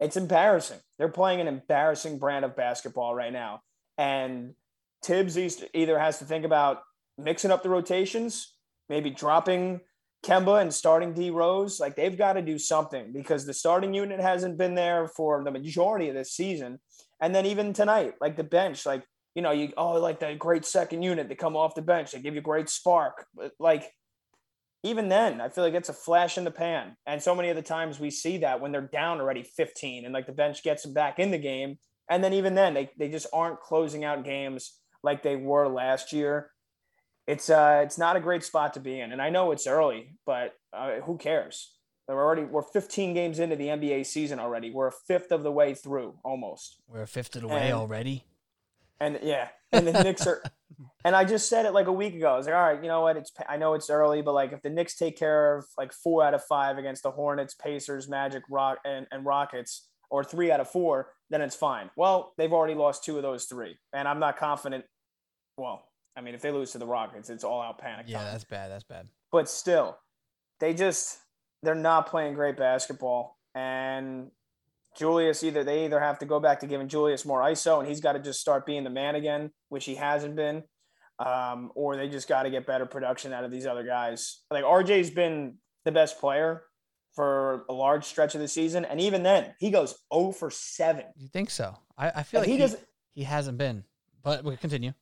It's 0.00 0.16
embarrassing. 0.16 0.80
They're 0.98 1.08
playing 1.08 1.40
an 1.40 1.46
embarrassing 1.46 2.18
brand 2.18 2.44
of 2.44 2.56
basketball 2.56 3.14
right 3.14 3.32
now, 3.32 3.60
and 4.00 4.54
Thibs 5.04 5.36
either 5.74 5.98
has 5.98 6.18
to 6.20 6.24
think 6.24 6.46
about 6.46 6.80
mixing 7.18 7.50
up 7.50 7.62
the 7.62 7.68
rotations, 7.68 8.54
maybe 8.88 9.10
dropping 9.10 9.80
Kemba 10.24 10.62
and 10.62 10.72
starting 10.72 11.12
D 11.12 11.28
Rose, 11.28 11.78
like 11.78 11.96
they've 11.96 12.16
got 12.16 12.32
to 12.34 12.42
do 12.42 12.58
something 12.58 13.12
because 13.12 13.44
the 13.44 13.52
starting 13.52 13.92
unit 13.92 14.18
hasn't 14.18 14.56
been 14.56 14.74
there 14.74 15.06
for 15.06 15.44
the 15.44 15.50
majority 15.50 16.08
of 16.08 16.14
this 16.14 16.32
season. 16.32 16.78
And 17.20 17.34
then 17.34 17.44
even 17.44 17.74
tonight, 17.74 18.14
like 18.22 18.36
the 18.38 18.44
bench, 18.44 18.86
like, 18.86 19.04
you 19.34 19.42
know, 19.42 19.50
you 19.50 19.70
oh, 19.76 20.00
like 20.00 20.20
that 20.20 20.38
great 20.38 20.64
second 20.64 21.02
unit, 21.02 21.28
they 21.28 21.34
come 21.34 21.56
off 21.56 21.74
the 21.74 21.82
bench, 21.82 22.12
they 22.12 22.20
give 22.20 22.34
you 22.34 22.40
great 22.40 22.70
spark. 22.70 23.26
But 23.34 23.52
like 23.58 23.92
even 24.82 25.10
then, 25.10 25.42
I 25.42 25.50
feel 25.50 25.62
like 25.62 25.74
it's 25.74 25.90
a 25.90 25.94
flash 25.94 26.38
in 26.38 26.44
the 26.44 26.50
pan. 26.50 26.96
And 27.04 27.22
so 27.22 27.34
many 27.34 27.50
of 27.50 27.56
the 27.56 27.62
times 27.62 28.00
we 28.00 28.10
see 28.10 28.38
that 28.38 28.62
when 28.62 28.72
they're 28.72 28.80
down 28.80 29.20
already 29.20 29.42
15 29.42 30.06
and 30.06 30.14
like 30.14 30.26
the 30.26 30.32
bench 30.32 30.62
gets 30.62 30.84
them 30.84 30.94
back 30.94 31.18
in 31.18 31.30
the 31.30 31.38
game. 31.38 31.78
And 32.10 32.22
then 32.22 32.34
even 32.34 32.54
then, 32.54 32.74
they, 32.74 32.90
they 32.98 33.08
just 33.08 33.28
aren't 33.32 33.60
closing 33.60 34.04
out 34.04 34.24
games 34.24 34.74
like 35.02 35.22
they 35.22 35.36
were 35.36 35.68
last 35.68 36.12
year 36.12 36.50
it's 37.30 37.48
uh 37.48 37.80
it's 37.84 37.96
not 37.96 38.16
a 38.16 38.20
great 38.20 38.42
spot 38.42 38.74
to 38.74 38.80
be 38.80 38.98
in. 39.00 39.12
And 39.12 39.22
I 39.22 39.30
know 39.30 39.52
it's 39.52 39.66
early, 39.66 40.16
but 40.26 40.54
uh, 40.72 41.00
who 41.04 41.16
cares? 41.16 41.76
We're 42.08 42.24
already 42.24 42.42
we're 42.42 42.62
15 42.62 43.14
games 43.14 43.38
into 43.38 43.54
the 43.54 43.68
NBA 43.68 44.04
season 44.06 44.40
already. 44.40 44.72
We're 44.72 44.88
a 44.88 44.92
fifth 44.92 45.30
of 45.30 45.44
the 45.44 45.52
way 45.52 45.74
through 45.74 46.18
almost. 46.24 46.80
We're 46.88 47.02
a 47.02 47.06
fifth 47.06 47.36
of 47.36 47.42
the 47.42 47.48
way 47.48 47.72
already. 47.72 48.24
And 48.98 49.20
yeah, 49.22 49.48
and 49.72 49.86
the 49.86 50.02
Knicks 50.02 50.26
are. 50.26 50.42
And 51.04 51.16
I 51.16 51.24
just 51.24 51.48
said 51.48 51.64
it 51.66 51.72
like 51.72 51.86
a 51.86 51.92
week 51.92 52.14
ago. 52.14 52.32
I 52.32 52.36
was 52.36 52.46
like, 52.46 52.54
all 52.54 52.62
right, 52.62 52.82
you 52.82 52.88
know 52.88 53.00
what? 53.00 53.16
It's 53.16 53.32
I 53.48 53.56
know 53.56 53.72
it's 53.74 53.90
early, 53.90 54.22
but 54.22 54.32
like 54.32 54.52
if 54.52 54.62
the 54.62 54.70
Knicks 54.70 54.96
take 54.96 55.18
care 55.18 55.56
of 55.56 55.66
like 55.78 55.92
four 55.92 56.22
out 56.24 56.34
of 56.34 56.44
five 56.44 56.78
against 56.78 57.02
the 57.02 57.10
Hornets, 57.10 57.54
Pacers, 57.54 58.08
Magic, 58.08 58.42
Rock, 58.50 58.78
and, 58.84 59.06
and 59.10 59.24
Rockets, 59.24 59.88
or 60.10 60.24
three 60.24 60.50
out 60.50 60.60
of 60.60 60.70
four, 60.70 61.08
then 61.30 61.40
it's 61.40 61.56
fine. 61.56 61.90
Well, 61.96 62.32
they've 62.36 62.52
already 62.52 62.74
lost 62.74 63.04
two 63.04 63.16
of 63.16 63.22
those 63.22 63.44
three, 63.44 63.76
and 63.92 64.06
I'm 64.06 64.18
not 64.18 64.36
confident. 64.36 64.84
Well, 65.56 65.84
I 66.16 66.20
mean, 66.20 66.34
if 66.34 66.42
they 66.42 66.50
lose 66.50 66.72
to 66.72 66.78
the 66.78 66.86
Rockets, 66.86 67.30
it's 67.30 67.44
all 67.44 67.62
out 67.62 67.78
panic. 67.78 68.06
Yeah, 68.08 68.18
time. 68.18 68.32
that's 68.32 68.44
bad. 68.44 68.70
That's 68.70 68.84
bad. 68.84 69.08
But 69.30 69.48
still, 69.48 69.96
they 70.58 70.74
just 70.74 71.18
they're 71.62 71.74
not 71.74 72.06
playing 72.06 72.34
great 72.34 72.56
basketball. 72.56 73.36
And 73.54 74.30
Julius 74.96 75.42
either 75.42 75.64
they 75.64 75.84
either 75.84 76.00
have 76.00 76.18
to 76.20 76.26
go 76.26 76.40
back 76.40 76.60
to 76.60 76.66
giving 76.66 76.88
Julius 76.88 77.24
more 77.24 77.40
ISO 77.40 77.78
and 77.78 77.88
he's 77.88 78.00
got 78.00 78.12
to 78.12 78.18
just 78.18 78.40
start 78.40 78.66
being 78.66 78.84
the 78.84 78.90
man 78.90 79.14
again, 79.14 79.50
which 79.68 79.84
he 79.84 79.94
hasn't 79.94 80.36
been. 80.36 80.64
Um, 81.18 81.70
or 81.74 81.96
they 81.96 82.08
just 82.08 82.28
got 82.28 82.44
to 82.44 82.50
get 82.50 82.66
better 82.66 82.86
production 82.86 83.32
out 83.34 83.44
of 83.44 83.50
these 83.50 83.66
other 83.66 83.84
guys. 83.84 84.40
Like 84.50 84.64
RJ's 84.64 85.10
been 85.10 85.56
the 85.84 85.92
best 85.92 86.18
player 86.18 86.62
for 87.14 87.64
a 87.68 87.72
large 87.72 88.04
stretch 88.04 88.34
of 88.34 88.40
the 88.40 88.48
season, 88.48 88.84
and 88.84 89.00
even 89.00 89.22
then, 89.22 89.54
he 89.58 89.70
goes 89.70 89.94
0 90.14 90.32
for 90.32 90.50
7. 90.50 91.04
You 91.16 91.28
think 91.28 91.50
so? 91.50 91.76
I, 91.98 92.10
I 92.10 92.22
feel 92.22 92.40
and 92.40 92.46
like 92.46 92.48
he, 92.48 92.52
he, 92.52 92.58
doesn't, 92.58 92.82
he 93.14 93.22
hasn't 93.24 93.58
been. 93.58 93.84
But 94.22 94.44
we 94.44 94.56
continue. 94.56 94.92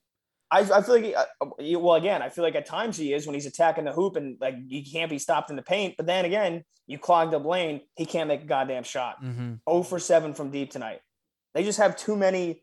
I, 0.51 0.61
I 0.61 0.83
feel 0.83 0.95
like, 0.95 1.05
he, 1.05 1.15
uh, 1.15 1.79
well, 1.79 1.97
again, 1.97 2.23
I 2.23 2.29
feel 2.31 2.45
like 2.45 2.55
at 2.55 2.67
times 2.67 2.97
he 2.97 3.13
is 3.13 3.27
when 3.27 3.35
he's 3.35 3.47
attacking 3.47 3.85
the 3.85 3.93
hoop 3.93 4.17
and 4.17 4.39
like 4.41 4.55
he 4.69 4.83
can't 4.83 5.11
be 5.11 5.19
stopped 5.19 5.51
in 5.51 5.57
the 5.57 5.63
paint. 5.63 5.95
But 5.97 6.07
then 6.07 6.25
again, 6.25 6.65
you 6.87 6.99
clogged 6.99 7.35
up 7.35 7.45
lane, 7.45 7.83
he 7.97 8.07
can't 8.07 8.29
make 8.29 8.43
a 8.43 8.47
goddamn 8.47 8.85
shot. 8.85 9.23
Mm-hmm. 9.23 9.55
0 9.69 9.83
for 9.83 9.99
7 9.99 10.33
from 10.35 10.51
deep 10.51 10.71
tonight. 10.71 11.01
They 11.55 11.65
just 11.65 11.79
have 11.79 11.97
too 11.97 12.17
many, 12.17 12.63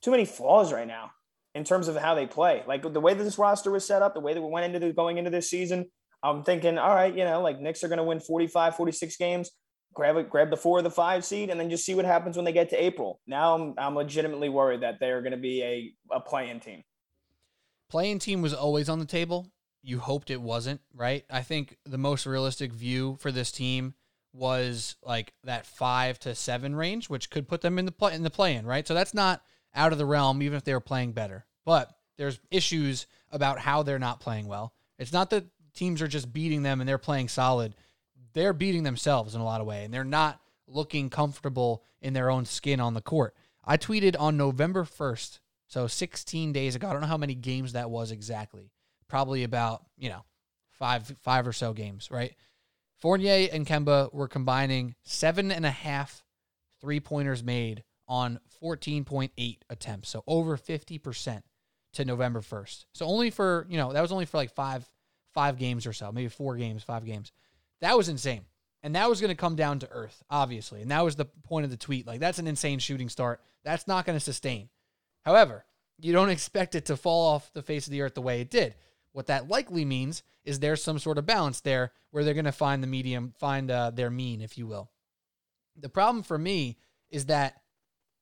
too 0.00 0.10
many 0.10 0.24
flaws 0.24 0.72
right 0.72 0.86
now 0.86 1.10
in 1.54 1.64
terms 1.64 1.88
of 1.88 1.96
how 1.96 2.14
they 2.14 2.26
play. 2.26 2.62
Like 2.66 2.82
the 2.82 3.00
way 3.00 3.12
that 3.12 3.22
this 3.22 3.38
roster 3.38 3.70
was 3.70 3.86
set 3.86 4.00
up, 4.00 4.14
the 4.14 4.20
way 4.20 4.32
that 4.32 4.40
we 4.40 4.48
went 4.48 4.66
into 4.66 4.86
the, 4.86 4.92
going 4.92 5.18
into 5.18 5.30
this 5.30 5.50
season, 5.50 5.90
I'm 6.22 6.42
thinking, 6.42 6.78
all 6.78 6.94
right, 6.94 7.14
you 7.14 7.24
know, 7.24 7.40
like 7.42 7.60
Knicks 7.60 7.84
are 7.84 7.88
going 7.88 7.98
to 7.98 8.04
win 8.04 8.20
45, 8.20 8.76
46 8.76 9.16
games. 9.16 9.50
Grab 9.94 10.16
it, 10.16 10.28
grab 10.28 10.50
the 10.50 10.56
four 10.56 10.78
or 10.78 10.82
the 10.82 10.90
five 10.90 11.24
seed, 11.24 11.48
and 11.48 11.58
then 11.58 11.70
just 11.70 11.86
see 11.86 11.94
what 11.94 12.04
happens 12.04 12.36
when 12.36 12.44
they 12.44 12.52
get 12.52 12.68
to 12.70 12.82
April. 12.82 13.20
Now 13.26 13.54
I'm, 13.54 13.74
I'm 13.78 13.94
legitimately 13.94 14.50
worried 14.50 14.82
that 14.82 15.00
they 15.00 15.10
are 15.10 15.22
going 15.22 15.32
to 15.32 15.38
be 15.38 15.62
a, 15.62 16.14
a 16.14 16.20
play-in 16.20 16.60
team 16.60 16.82
playing 17.88 18.18
team 18.18 18.42
was 18.42 18.54
always 18.54 18.88
on 18.88 18.98
the 18.98 19.04
table. 19.04 19.50
You 19.82 20.00
hoped 20.00 20.30
it 20.30 20.40
wasn't, 20.40 20.80
right? 20.94 21.24
I 21.30 21.42
think 21.42 21.76
the 21.84 21.98
most 21.98 22.26
realistic 22.26 22.72
view 22.72 23.16
for 23.20 23.30
this 23.30 23.52
team 23.52 23.94
was 24.32 24.96
like 25.02 25.32
that 25.44 25.66
five 25.66 26.18
to 26.20 26.34
seven 26.34 26.74
range, 26.74 27.08
which 27.08 27.30
could 27.30 27.48
put 27.48 27.60
them 27.60 27.78
in 27.78 27.86
the 27.86 27.92
play 27.92 28.14
in 28.14 28.22
the 28.22 28.30
play 28.30 28.54
in, 28.54 28.66
right? 28.66 28.86
So 28.86 28.94
that's 28.94 29.14
not 29.14 29.42
out 29.74 29.92
of 29.92 29.98
the 29.98 30.06
realm, 30.06 30.42
even 30.42 30.56
if 30.56 30.64
they 30.64 30.74
were 30.74 30.80
playing 30.80 31.12
better. 31.12 31.46
But 31.64 31.90
there's 32.18 32.40
issues 32.50 33.06
about 33.30 33.58
how 33.58 33.82
they're 33.82 33.98
not 33.98 34.20
playing 34.20 34.46
well. 34.46 34.74
It's 34.98 35.12
not 35.12 35.30
that 35.30 35.44
teams 35.76 36.02
are 36.02 36.08
just 36.08 36.32
beating 36.32 36.62
them 36.62 36.80
and 36.80 36.88
they're 36.88 36.98
playing 36.98 37.28
solid. 37.28 37.76
They're 38.32 38.52
beating 38.52 38.82
themselves 38.82 39.34
in 39.34 39.40
a 39.40 39.44
lot 39.44 39.60
of 39.60 39.66
way, 39.66 39.84
and 39.84 39.94
they're 39.94 40.04
not 40.04 40.40
looking 40.66 41.08
comfortable 41.08 41.82
in 42.02 42.12
their 42.12 42.30
own 42.30 42.44
skin 42.44 42.80
on 42.80 42.94
the 42.94 43.00
court. 43.00 43.34
I 43.64 43.76
tweeted 43.76 44.16
on 44.18 44.36
November 44.36 44.84
1st 44.84 45.38
so 45.68 45.86
16 45.86 46.52
days 46.52 46.74
ago. 46.74 46.88
I 46.88 46.92
don't 46.92 47.00
know 47.00 47.08
how 47.08 47.16
many 47.16 47.34
games 47.34 47.72
that 47.72 47.90
was 47.90 48.10
exactly. 48.10 48.70
Probably 49.08 49.44
about, 49.44 49.84
you 49.96 50.08
know, 50.08 50.24
five 50.72 51.14
five 51.22 51.46
or 51.46 51.52
so 51.52 51.72
games, 51.72 52.08
right? 52.10 52.34
Fournier 52.98 53.48
and 53.52 53.66
Kemba 53.66 54.12
were 54.12 54.28
combining 54.28 54.94
seven 55.02 55.50
and 55.50 55.66
a 55.66 55.70
half 55.70 56.24
three 56.80 57.00
pointers 57.00 57.42
made 57.42 57.84
on 58.08 58.38
14.8 58.62 59.58
attempts. 59.70 60.08
So 60.08 60.22
over 60.26 60.56
50%. 60.56 61.42
to 61.94 62.04
November 62.04 62.42
1st. 62.42 62.84
So 62.92 63.06
only 63.06 63.30
for, 63.30 63.66
you 63.70 63.78
know, 63.78 63.92
that 63.92 64.02
was 64.02 64.12
only 64.12 64.26
for 64.26 64.36
like 64.36 64.52
5 64.54 64.86
5 65.36 65.58
games 65.58 65.86
or 65.86 65.92
so, 65.92 66.10
maybe 66.10 66.28
4 66.28 66.56
games, 66.56 66.82
5 66.82 67.04
games. 67.04 67.30
That 67.82 67.94
was 67.94 68.08
insane. 68.08 68.46
And 68.82 68.94
that 68.94 69.10
was 69.10 69.20
going 69.20 69.28
to 69.28 69.34
come 69.34 69.54
down 69.54 69.80
to 69.80 69.90
earth, 69.90 70.24
obviously. 70.30 70.80
And 70.80 70.90
that 70.90 71.04
was 71.04 71.16
the 71.16 71.26
point 71.26 71.64
of 71.64 71.70
the 71.70 71.76
tweet. 71.76 72.06
Like 72.06 72.20
that's 72.20 72.38
an 72.38 72.46
insane 72.46 72.78
shooting 72.78 73.10
start. 73.10 73.42
That's 73.64 73.86
not 73.86 74.06
going 74.06 74.16
to 74.16 74.24
sustain. 74.24 74.70
However, 75.26 75.66
you 76.00 76.14
don't 76.14 76.30
expect 76.30 76.74
it 76.74 76.86
to 76.86 76.96
fall 76.96 77.34
off 77.34 77.52
the 77.52 77.62
face 77.62 77.86
of 77.86 77.90
the 77.90 78.00
earth 78.00 78.14
the 78.14 78.22
way 78.22 78.40
it 78.40 78.50
did. 78.50 78.76
What 79.12 79.26
that 79.26 79.48
likely 79.48 79.84
means 79.84 80.22
is 80.44 80.58
there's 80.58 80.82
some 80.82 80.98
sort 80.98 81.18
of 81.18 81.26
balance 81.26 81.60
there 81.60 81.92
where 82.12 82.24
they're 82.24 82.32
going 82.32 82.44
to 82.46 82.52
find 82.52 82.82
the 82.82 82.86
medium, 82.86 83.34
find 83.38 83.70
uh, 83.70 83.90
their 83.90 84.10
mean, 84.10 84.40
if 84.40 84.56
you 84.56 84.66
will. 84.66 84.90
The 85.76 85.88
problem 85.90 86.22
for 86.22 86.38
me 86.38 86.78
is 87.10 87.26
that 87.26 87.60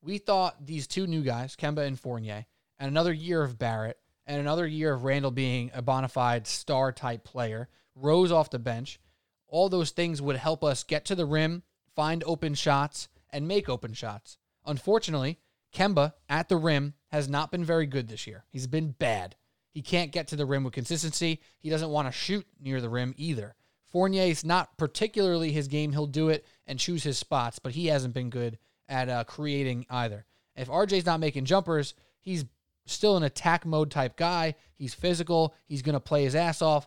we 0.03 0.19
thought 0.19 0.67
these 0.67 0.87
two 0.89 1.07
new 1.07 1.23
guys, 1.23 1.57
Kemba 1.57 1.87
and 1.87 1.99
Fournier, 1.99 2.47
and 2.79 2.89
another 2.89 3.13
year 3.13 3.43
of 3.43 3.59
Barrett, 3.59 3.99
and 4.27 4.41
another 4.41 4.67
year 4.67 4.95
of 4.95 5.05
Randle 5.05 5.31
being 5.31 5.71
a 5.75 5.83
bona 5.83 6.09
fide 6.09 6.47
star 6.47 6.93
type 6.93 7.25
player, 7.25 7.69
Rose 7.95 8.33
off 8.33 8.51
the 8.51 8.59
bench, 8.59 8.99
all 9.47 9.69
those 9.69 9.91
things 9.91 10.21
would 10.21 10.37
help 10.37 10.65
us 10.65 10.83
get 10.83 11.05
to 11.07 11.15
the 11.15 11.27
rim, 11.27 11.63
find 11.95 12.25
open 12.27 12.55
shots, 12.55 13.09
and 13.31 13.47
make 13.47 13.69
open 13.69 13.93
shots. 13.93 14.37
Unfortunately, 14.67 15.39
Kemba 15.73 16.15
at 16.29 16.49
the 16.49 16.57
rim 16.57 16.95
has 17.13 17.29
not 17.29 17.51
been 17.51 17.65
very 17.65 17.87
good 17.87 18.09
this 18.09 18.27
year. 18.27 18.45
He's 18.49 18.67
been 18.67 18.91
bad. 18.91 19.37
He 19.71 19.83
can't 19.83 20.13
get 20.13 20.29
to 20.29 20.37
the 20.37 20.47
rim 20.47 20.65
with 20.65 20.73
consistency. 20.73 21.41
He 21.59 21.71
doesn't 21.71 21.91
want 21.91 22.09
to 22.09 22.13
shoot 22.13 22.47
near 22.61 22.81
the 22.81 22.89
rim 22.89 23.15
either. 23.17 23.55
Fournier 23.89 24.25
is 24.25 24.45
not 24.45 24.77
particularly 24.77 25.53
his 25.53 25.69
game. 25.69 25.93
He'll 25.93 26.07
do 26.07 26.29
it 26.29 26.45
and 26.67 26.79
choose 26.79 27.05
his 27.05 27.19
spots, 27.19 27.59
but 27.59 27.73
he 27.73 27.87
hasn't 27.87 28.15
been 28.15 28.31
good 28.31 28.59
at 28.89 29.09
uh, 29.09 29.25
creating 29.25 29.87
either. 29.91 30.27
If 30.57 30.69
RJ's 30.69 31.07
not 31.07 31.21
making 31.21 31.45
jumpers, 31.45 31.95
he's 32.21 32.45
still 32.87 33.17
an 33.17 33.23
attack 33.23 33.65
mode 33.65 33.91
type 33.91 34.17
guy. 34.17 34.55
He's 34.75 34.95
physical. 34.95 35.55
He's 35.67 35.83
going 35.83 35.95
to 35.95 36.01
play 36.01 36.25
his 36.25 36.35
ass 36.35 36.63
off, 36.63 36.87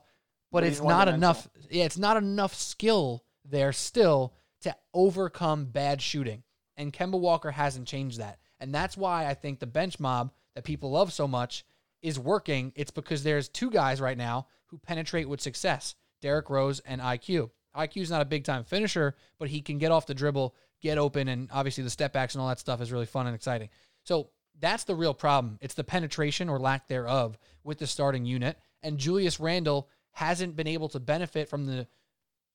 but, 0.52 0.62
but 0.62 0.64
it's 0.64 0.82
not 0.82 1.08
enough. 1.08 1.48
Yeah, 1.70 1.86
it's 1.86 1.98
not 1.98 2.18
enough 2.18 2.56
skill 2.56 3.24
there 3.46 3.74
still 3.74 4.34
to 4.62 4.76
overcome 4.94 5.66
bad 5.66 6.02
shooting. 6.02 6.44
And 6.76 6.94
Kemba 6.94 7.20
Walker 7.20 7.52
hasn't 7.52 7.88
changed 7.88 8.20
that. 8.20 8.40
And 8.60 8.74
that's 8.74 8.98
why 8.98 9.28
I 9.28 9.34
think 9.34 9.60
the 9.60 9.68
bench 9.68 10.00
mob 10.00 10.32
that 10.56 10.64
people 10.64 10.92
love 10.92 11.14
so 11.14 11.28
much 11.28 11.66
is 12.02 12.20
working. 12.20 12.72
It's 12.76 12.92
because 12.92 13.24
there's 13.24 13.50
two 13.50 13.72
guys 13.72 14.02
right 14.02 14.18
now 14.18 14.48
who 14.68 14.78
penetrate 14.78 15.30
with 15.30 15.42
success 15.42 15.96
Derrick 16.22 16.50
Rose 16.50 16.80
and 16.82 17.02
IQ. 17.02 17.52
IQ 17.76 18.02
is 18.02 18.10
not 18.10 18.22
a 18.22 18.26
big 18.26 18.44
time 18.44 18.64
finisher, 18.64 19.16
but 19.38 19.50
he 19.50 19.62
can 19.62 19.78
get 19.78 19.92
off 19.92 20.08
the 20.08 20.16
dribble, 20.16 20.56
get 20.82 20.98
open, 20.98 21.28
and 21.28 21.50
obviously 21.52 21.84
the 21.84 21.90
step 21.90 22.14
backs 22.14 22.34
and 22.34 22.42
all 22.42 22.48
that 22.48 22.60
stuff 22.60 22.82
is 22.82 22.92
really 22.92 23.06
fun 23.06 23.28
and 23.28 23.36
exciting. 23.36 23.70
So 24.04 24.30
that's 24.60 24.84
the 24.84 24.96
real 24.96 25.14
problem. 25.14 25.58
It's 25.62 25.74
the 25.74 25.84
penetration 25.84 26.50
or 26.50 26.60
lack 26.60 26.88
thereof 26.88 27.38
with 27.64 27.80
the 27.80 27.88
starting 27.88 28.26
unit. 28.26 28.58
And 28.84 28.98
Julius 28.98 29.40
Randle 29.40 29.90
hasn't 30.12 30.56
been 30.56 30.68
able 30.68 30.90
to 30.90 31.00
benefit 31.00 31.50
from 31.50 31.66
the 31.66 31.88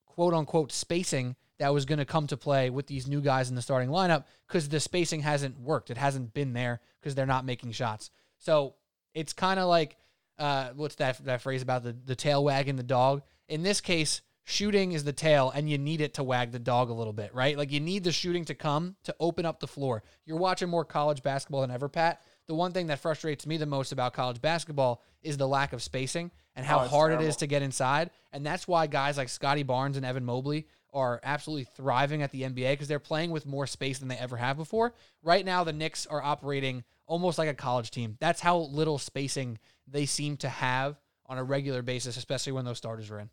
quote 0.06 0.34
unquote 0.34 0.72
spacing 0.72 1.36
that 1.58 1.72
was 1.72 1.84
going 1.84 1.98
to 1.98 2.04
come 2.04 2.26
to 2.26 2.36
play 2.36 2.70
with 2.70 2.86
these 2.86 3.06
new 3.06 3.20
guys 3.20 3.48
in 3.48 3.54
the 3.54 3.62
starting 3.62 3.88
lineup 3.88 4.24
because 4.48 4.68
the 4.68 4.80
spacing 4.80 5.20
hasn't 5.20 5.60
worked. 5.60 5.90
It 5.90 5.96
hasn't 5.96 6.34
been 6.34 6.52
there 6.52 6.80
because 7.00 7.14
they're 7.14 7.26
not 7.26 7.44
making 7.44 7.72
shots. 7.72 8.10
So 8.38 8.74
it's 9.14 9.32
kind 9.32 9.60
of 9.60 9.68
like 9.68 9.96
uh, 10.38 10.70
what's 10.74 10.96
that 10.96 11.24
that 11.24 11.42
phrase 11.42 11.62
about 11.62 11.84
the 11.84 11.92
the 11.92 12.16
tail 12.16 12.42
wagging 12.42 12.76
the 12.76 12.82
dog? 12.82 13.22
In 13.48 13.62
this 13.62 13.80
case, 13.80 14.22
shooting 14.44 14.92
is 14.92 15.04
the 15.04 15.12
tail, 15.12 15.50
and 15.54 15.68
you 15.68 15.78
need 15.78 16.00
it 16.00 16.14
to 16.14 16.22
wag 16.22 16.52
the 16.52 16.58
dog 16.58 16.90
a 16.90 16.94
little 16.94 17.12
bit, 17.12 17.34
right? 17.34 17.56
Like 17.56 17.72
you 17.72 17.80
need 17.80 18.04
the 18.04 18.12
shooting 18.12 18.44
to 18.46 18.54
come 18.54 18.96
to 19.04 19.14
open 19.20 19.46
up 19.46 19.60
the 19.60 19.66
floor. 19.66 20.02
You're 20.24 20.38
watching 20.38 20.68
more 20.68 20.84
college 20.84 21.22
basketball 21.22 21.60
than 21.60 21.70
ever, 21.70 21.88
Pat. 21.88 22.22
The 22.48 22.54
one 22.54 22.72
thing 22.72 22.88
that 22.88 22.98
frustrates 22.98 23.46
me 23.46 23.56
the 23.56 23.66
most 23.66 23.92
about 23.92 24.14
college 24.14 24.40
basketball 24.40 25.02
is 25.22 25.36
the 25.36 25.46
lack 25.46 25.72
of 25.72 25.82
spacing 25.82 26.30
and 26.56 26.66
how 26.66 26.80
oh, 26.80 26.88
hard 26.88 27.10
terrible. 27.10 27.24
it 27.24 27.28
is 27.28 27.36
to 27.36 27.46
get 27.46 27.62
inside. 27.62 28.10
And 28.32 28.44
that's 28.44 28.66
why 28.66 28.86
guys 28.86 29.16
like 29.16 29.28
Scottie 29.28 29.62
Barnes 29.62 29.96
and 29.96 30.04
Evan 30.04 30.24
Mobley 30.24 30.66
are 30.92 31.20
absolutely 31.22 31.64
thriving 31.76 32.22
at 32.22 32.32
the 32.32 32.42
NBA 32.42 32.72
because 32.72 32.88
they're 32.88 32.98
playing 32.98 33.30
with 33.30 33.46
more 33.46 33.66
space 33.66 33.98
than 33.98 34.08
they 34.08 34.16
ever 34.16 34.36
have 34.36 34.56
before. 34.56 34.92
Right 35.22 35.44
now, 35.44 35.64
the 35.64 35.72
Knicks 35.72 36.06
are 36.06 36.22
operating 36.22 36.84
almost 37.06 37.38
like 37.38 37.48
a 37.48 37.54
college 37.54 37.90
team. 37.90 38.16
That's 38.20 38.40
how 38.40 38.58
little 38.58 38.98
spacing 38.98 39.58
they 39.86 40.06
seem 40.06 40.36
to 40.38 40.48
have 40.48 41.00
on 41.26 41.38
a 41.38 41.44
regular 41.44 41.82
basis, 41.82 42.16
especially 42.16 42.52
when 42.52 42.64
those 42.64 42.78
starters 42.78 43.10
are 43.10 43.20
in. 43.20 43.30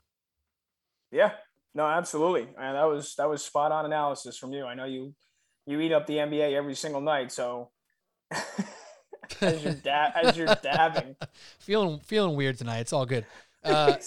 Yeah, 1.11 1.31
no, 1.73 1.85
absolutely. 1.85 2.47
And 2.57 2.75
that 2.75 2.85
was 2.85 3.15
that 3.15 3.29
was 3.29 3.43
spot 3.43 3.71
on 3.71 3.85
analysis 3.85 4.37
from 4.37 4.53
you. 4.53 4.65
I 4.65 4.75
know 4.75 4.85
you 4.85 5.13
you 5.65 5.79
eat 5.79 5.91
up 5.91 6.07
the 6.07 6.15
NBA 6.15 6.53
every 6.53 6.75
single 6.75 7.01
night, 7.01 7.31
so 7.31 7.69
as 9.41 9.63
you're 9.63 9.73
da- 9.73 10.11
as 10.15 10.37
you're 10.37 10.47
dabbing, 10.61 11.15
feeling 11.59 11.99
feeling 11.99 12.35
weird 12.35 12.57
tonight. 12.57 12.79
It's 12.79 12.93
all 12.93 13.05
good. 13.05 13.25
Uh, 13.61 13.97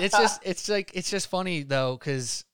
it's 0.00 0.16
just 0.16 0.40
it's 0.42 0.70
like 0.70 0.90
it's 0.94 1.10
just 1.10 1.28
funny 1.28 1.62
though 1.64 1.98
because 1.98 2.46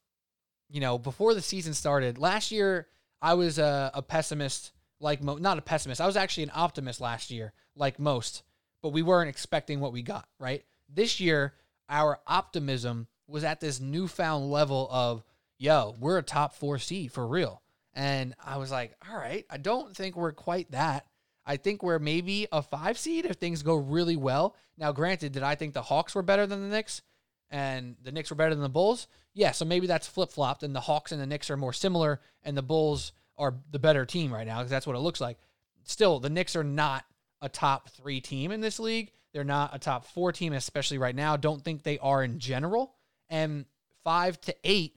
you 0.68 0.80
know 0.80 0.98
before 0.98 1.34
the 1.34 1.40
season 1.40 1.72
started 1.72 2.18
last 2.18 2.50
year 2.50 2.88
I 3.22 3.34
was 3.34 3.58
a, 3.60 3.92
a 3.94 4.02
pessimist 4.02 4.72
like 5.00 5.22
mo- 5.22 5.36
not 5.36 5.58
a 5.58 5.62
pessimist. 5.62 6.00
I 6.00 6.06
was 6.06 6.16
actually 6.16 6.44
an 6.44 6.52
optimist 6.54 7.00
last 7.00 7.30
year, 7.30 7.52
like 7.74 7.98
most, 7.98 8.42
but 8.82 8.90
we 8.90 9.02
weren't 9.02 9.28
expecting 9.28 9.80
what 9.80 9.92
we 9.92 10.02
got. 10.02 10.26
Right 10.40 10.64
this 10.92 11.20
year, 11.20 11.54
our 11.88 12.20
optimism 12.26 13.06
was 13.26 13.44
at 13.44 13.60
this 13.60 13.80
newfound 13.80 14.50
level 14.50 14.88
of 14.90 15.24
yo, 15.58 15.94
we're 15.98 16.18
a 16.18 16.22
top 16.22 16.54
four 16.54 16.78
seed 16.78 17.12
for 17.12 17.26
real. 17.26 17.62
And 17.94 18.34
I 18.44 18.58
was 18.58 18.70
like, 18.70 18.94
all 19.08 19.16
right, 19.16 19.46
I 19.48 19.56
don't 19.56 19.96
think 19.96 20.16
we're 20.16 20.32
quite 20.32 20.70
that. 20.72 21.06
I 21.46 21.56
think 21.56 21.82
we're 21.82 21.98
maybe 21.98 22.46
a 22.52 22.60
five 22.60 22.98
seed 22.98 23.24
if 23.24 23.36
things 23.36 23.62
go 23.62 23.76
really 23.76 24.16
well. 24.16 24.54
Now, 24.76 24.92
granted, 24.92 25.32
did 25.32 25.42
I 25.42 25.54
think 25.54 25.72
the 25.72 25.82
Hawks 25.82 26.14
were 26.14 26.22
better 26.22 26.46
than 26.46 26.60
the 26.60 26.74
Knicks 26.74 27.02
and 27.50 27.96
the 28.02 28.12
Knicks 28.12 28.30
were 28.30 28.36
better 28.36 28.54
than 28.54 28.62
the 28.62 28.68
Bulls? 28.68 29.06
Yeah, 29.32 29.52
so 29.52 29.64
maybe 29.64 29.86
that's 29.86 30.06
flip 30.06 30.30
flopped 30.30 30.62
and 30.62 30.74
the 30.74 30.80
Hawks 30.80 31.12
and 31.12 31.20
the 31.20 31.26
Knicks 31.26 31.50
are 31.50 31.56
more 31.56 31.72
similar 31.72 32.20
and 32.42 32.56
the 32.56 32.62
Bulls 32.62 33.12
are 33.38 33.54
the 33.70 33.78
better 33.78 34.04
team 34.04 34.32
right 34.32 34.46
now 34.46 34.58
because 34.58 34.70
that's 34.70 34.86
what 34.86 34.96
it 34.96 35.00
looks 35.00 35.20
like. 35.20 35.38
Still, 35.84 36.20
the 36.20 36.30
Knicks 36.30 36.56
are 36.56 36.64
not 36.64 37.04
a 37.40 37.48
top 37.48 37.88
three 37.90 38.20
team 38.20 38.50
in 38.50 38.60
this 38.60 38.80
league. 38.80 39.12
They're 39.36 39.44
not 39.44 39.74
a 39.74 39.78
top 39.78 40.06
four 40.06 40.32
team, 40.32 40.54
especially 40.54 40.96
right 40.96 41.14
now. 41.14 41.36
Don't 41.36 41.62
think 41.62 41.82
they 41.82 41.98
are 41.98 42.24
in 42.24 42.38
general. 42.38 42.94
And 43.28 43.66
five 44.02 44.40
to 44.40 44.56
eight 44.64 44.96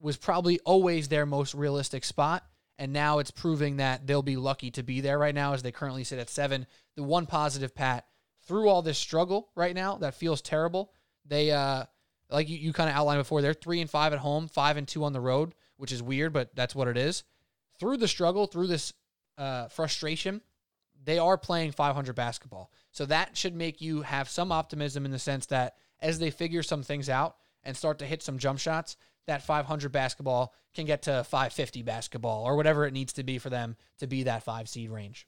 was 0.00 0.16
probably 0.16 0.58
always 0.60 1.08
their 1.08 1.26
most 1.26 1.52
realistic 1.52 2.02
spot. 2.02 2.46
And 2.78 2.94
now 2.94 3.18
it's 3.18 3.30
proving 3.30 3.76
that 3.76 4.06
they'll 4.06 4.22
be 4.22 4.36
lucky 4.36 4.70
to 4.70 4.82
be 4.82 5.02
there 5.02 5.18
right 5.18 5.34
now 5.34 5.52
as 5.52 5.62
they 5.62 5.70
currently 5.70 6.02
sit 6.02 6.18
at 6.18 6.30
seven. 6.30 6.66
The 6.96 7.02
one 7.02 7.26
positive, 7.26 7.74
Pat, 7.74 8.06
through 8.46 8.70
all 8.70 8.80
this 8.80 8.96
struggle 8.96 9.50
right 9.54 9.74
now 9.74 9.98
that 9.98 10.14
feels 10.14 10.40
terrible, 10.40 10.90
they, 11.26 11.50
uh, 11.50 11.84
like 12.30 12.48
you, 12.48 12.56
you 12.56 12.72
kind 12.72 12.88
of 12.88 12.96
outlined 12.96 13.20
before, 13.20 13.42
they're 13.42 13.52
three 13.52 13.82
and 13.82 13.90
five 13.90 14.14
at 14.14 14.18
home, 14.20 14.48
five 14.48 14.78
and 14.78 14.88
two 14.88 15.04
on 15.04 15.12
the 15.12 15.20
road, 15.20 15.54
which 15.76 15.92
is 15.92 16.02
weird, 16.02 16.32
but 16.32 16.56
that's 16.56 16.74
what 16.74 16.88
it 16.88 16.96
is 16.96 17.22
through 17.78 17.98
the 17.98 18.08
struggle, 18.08 18.46
through 18.46 18.68
this 18.68 18.94
uh, 19.36 19.68
frustration, 19.68 20.40
they 21.04 21.18
are 21.18 21.38
playing 21.38 21.72
500 21.72 22.14
basketball. 22.14 22.70
So 22.90 23.06
that 23.06 23.36
should 23.36 23.54
make 23.54 23.80
you 23.80 24.02
have 24.02 24.28
some 24.28 24.52
optimism 24.52 25.04
in 25.04 25.10
the 25.10 25.18
sense 25.18 25.46
that 25.46 25.76
as 26.00 26.18
they 26.18 26.30
figure 26.30 26.62
some 26.62 26.82
things 26.82 27.08
out 27.08 27.36
and 27.64 27.76
start 27.76 27.98
to 28.00 28.06
hit 28.06 28.22
some 28.22 28.38
jump 28.38 28.58
shots, 28.58 28.96
that 29.26 29.42
500 29.42 29.92
basketball 29.92 30.54
can 30.74 30.86
get 30.86 31.02
to 31.02 31.24
550 31.24 31.82
basketball 31.82 32.44
or 32.44 32.56
whatever 32.56 32.86
it 32.86 32.92
needs 32.92 33.12
to 33.14 33.22
be 33.22 33.38
for 33.38 33.50
them 33.50 33.76
to 33.98 34.06
be 34.06 34.24
that 34.24 34.42
five 34.42 34.68
seed 34.68 34.90
range. 34.90 35.26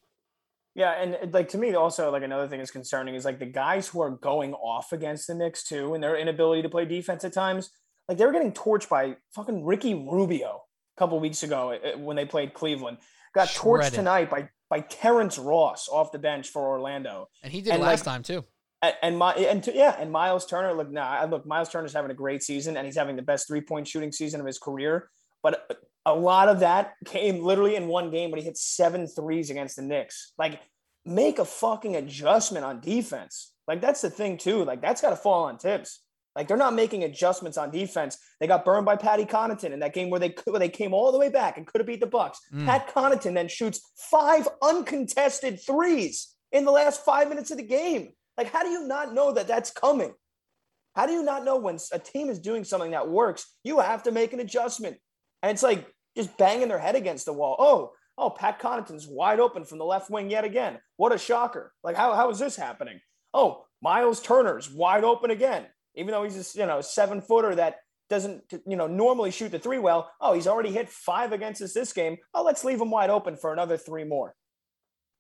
Yeah, 0.75 0.91
and 0.91 1.33
like 1.33 1.51
to 1.51 1.59
me, 1.59 1.75
also 1.75 2.11
like 2.11 2.25
another 2.25 2.49
thing 2.49 2.61
is 2.61 2.73
concerning 2.73 3.15
is 3.15 3.25
like 3.25 3.39
the 3.39 3.47
guys 3.47 3.87
who 3.87 4.01
are 4.01 4.11
going 4.11 4.55
off 4.55 4.93
against 4.93 5.29
the 5.29 5.35
Knicks 5.35 5.63
too, 5.63 5.95
and 5.95 6.03
their 6.03 6.17
inability 6.17 6.63
to 6.63 6.69
play 6.69 6.85
defense 6.85 7.25
at 7.25 7.33
times. 7.33 7.71
Like 8.09 8.19
they 8.19 8.27
were 8.27 8.33
getting 8.33 8.53
torched 8.53 8.89
by 8.89 9.17
fucking 9.35 9.65
Ricky 9.65 9.95
Rubio 9.95 10.65
a 10.97 10.99
couple 10.99 11.21
weeks 11.21 11.45
ago 11.45 11.71
uh, 11.71 11.95
uh, 11.95 11.99
when 11.99 12.17
they 12.17 12.25
played 12.25 12.55
Cleveland. 12.55 12.99
Got 13.35 13.49
Shredded. 13.49 13.93
torched 13.93 13.95
tonight 13.95 14.31
by 14.31 14.49
by 14.71 14.81
Terrence 14.81 15.39
Ross 15.39 15.89
off 15.89 16.13
the 16.13 16.19
bench 16.19 16.49
for 16.49 16.63
Orlando, 16.63 17.29
and 17.43 17.53
he 17.53 17.61
did 17.61 17.73
and 17.73 17.83
last 17.83 18.07
like, 18.07 18.15
time 18.15 18.23
too. 18.23 18.45
And, 18.83 18.95
and 19.03 19.19
my 19.19 19.33
and 19.35 19.63
to, 19.65 19.75
yeah, 19.75 19.97
and 19.99 20.11
Myles 20.11 20.47
Turner. 20.47 20.73
Look, 20.73 20.91
now 20.91 21.21
nah, 21.21 21.27
look, 21.27 21.47
Myles 21.47 21.69
Turner's 21.69 21.93
having 21.93 22.11
a 22.11 22.15
great 22.15 22.43
season, 22.43 22.77
and 22.77 22.87
he's 22.87 22.97
having 22.97 23.17
the 23.17 23.23
best 23.23 23.47
three 23.47 23.61
point 23.61 23.89
shooting 23.89 24.13
season 24.13 24.41
of 24.41 24.47
his 24.47 24.59
career. 24.59 25.09
But 25.43 25.79
a 26.07 26.15
lot 26.15 26.49
of 26.49 26.61
that 26.61 26.95
came 27.05 27.43
literally 27.43 27.77
in 27.77 27.89
one 27.89 28.11
game 28.11 28.31
when 28.31 28.41
he 28.41 28.45
hit 28.45 28.57
seven 28.57 29.07
threes 29.07 29.51
against 29.51 29.77
the 29.77 29.83
Knicks. 29.83 30.33
Like, 30.39 30.61
make 31.05 31.39
a 31.39 31.45
fucking 31.45 31.97
adjustment 31.97 32.65
on 32.65 32.81
defense. 32.81 33.53
Like 33.67 33.81
that's 33.81 34.01
the 34.01 34.11
thing 34.11 34.37
too. 34.37 34.65
Like 34.65 34.81
that's 34.81 35.01
got 35.01 35.11
to 35.11 35.17
fall 35.17 35.45
on 35.45 35.59
Thibs. 35.59 36.01
Like 36.37 36.49
they're 36.49 36.57
not 36.57 36.75
making 36.75 37.05
adjustments 37.05 37.57
on 37.57 37.71
defense. 37.71 38.19
They 38.41 38.47
got 38.47 38.65
burned 38.65 38.87
by 38.87 38.97
Patty 38.97 39.25
Connaughton 39.25 39.73
in 39.73 39.81
that 39.81 39.95
game 39.95 40.11
where 40.11 40.21
they 40.21 40.31
could, 40.31 40.53
where 40.53 40.61
they 40.61 40.69
came 40.69 40.93
all 40.93 41.13
the 41.13 41.19
way 41.19 41.29
back 41.29 41.57
and 41.57 41.67
could 41.67 41.81
have 41.81 41.87
beat 41.87 42.01
the 42.01 42.07
Bucks. 42.07 42.41
Mm. 42.53 42.67
Pat 42.67 42.93
Connaughton 42.93 43.35
then 43.35 43.49
shoots 43.49 43.81
five 44.11 44.49
uncontested 44.63 45.61
threes 45.65 46.35
in 46.53 46.65
the 46.65 46.73
last 46.73 47.05
five 47.05 47.29
minutes 47.29 47.51
of 47.51 47.59
the 47.59 47.63
game. 47.65 48.11
Like, 48.37 48.53
how 48.53 48.63
do 48.63 48.71
you 48.71 48.87
not 48.87 49.15
know 49.15 49.33
that 49.33 49.47
that's 49.47 49.71
coming? 49.71 50.13
How 50.97 51.07
do 51.07 51.13
you 51.13 51.23
not 51.23 51.45
know 51.45 51.57
when 51.57 51.79
a 51.93 51.99
team 51.99 52.29
is 52.29 52.39
doing 52.39 52.65
something 52.65 52.93
that 52.93 53.09
works? 53.09 53.47
You 53.63 53.81
have 53.81 54.05
to 54.05 54.13
make 54.13 54.33
an 54.33 54.41
adjustment, 54.41 54.97
and 55.43 55.51
it's 55.51 55.63
like 55.63 55.87
just 56.17 56.37
banging 56.37 56.69
their 56.69 56.79
head 56.79 56.97
against 56.97 57.27
the 57.27 57.33
wall. 57.33 57.57
Oh, 57.59 57.93
Oh, 58.17 58.31
Pat 58.31 58.61
Connaughton's 58.61 59.09
wide 59.09 59.41
open 59.41 59.65
from 59.65 59.79
the 59.79 59.85
left 59.85 60.09
wing 60.09 60.31
yet 60.31 60.45
again. 60.45 60.79
What 60.97 61.13
a 61.13 61.19
shocker. 61.19 61.73
Like, 61.83 61.97
how, 61.97 62.15
how 62.15 62.31
is 62.31 62.39
this 62.39 62.55
happening? 62.57 63.01
Oh, 63.33 63.65
Myles 63.83 64.21
Turner's 64.21 64.71
wide 64.71 65.03
open 65.03 65.31
again, 65.33 65.67
even 65.95 66.13
though 66.13 66.25
he's 66.25 66.57
a 66.57 66.59
you 66.59 66.67
know 66.67 66.81
seven 66.81 67.21
footer 67.21 67.55
that 67.55 67.77
doesn't 68.11 68.43
you 68.67 68.77
know 68.77 68.87
normally 68.87 69.31
shoot 69.31 69.51
the 69.51 69.59
three 69.59 69.79
well. 69.79 70.11
Oh, 70.21 70.35
he's 70.35 70.47
already 70.47 70.71
hit 70.71 70.89
five 70.89 71.33
against 71.33 71.63
us 71.63 71.73
this 71.73 71.93
game. 71.93 72.17
Oh, 72.35 72.43
let's 72.43 72.65
leave 72.65 72.81
him 72.81 72.91
wide 72.91 73.11
open 73.11 73.37
for 73.37 73.53
another 73.53 73.77
three 73.77 74.05
more. 74.05 74.35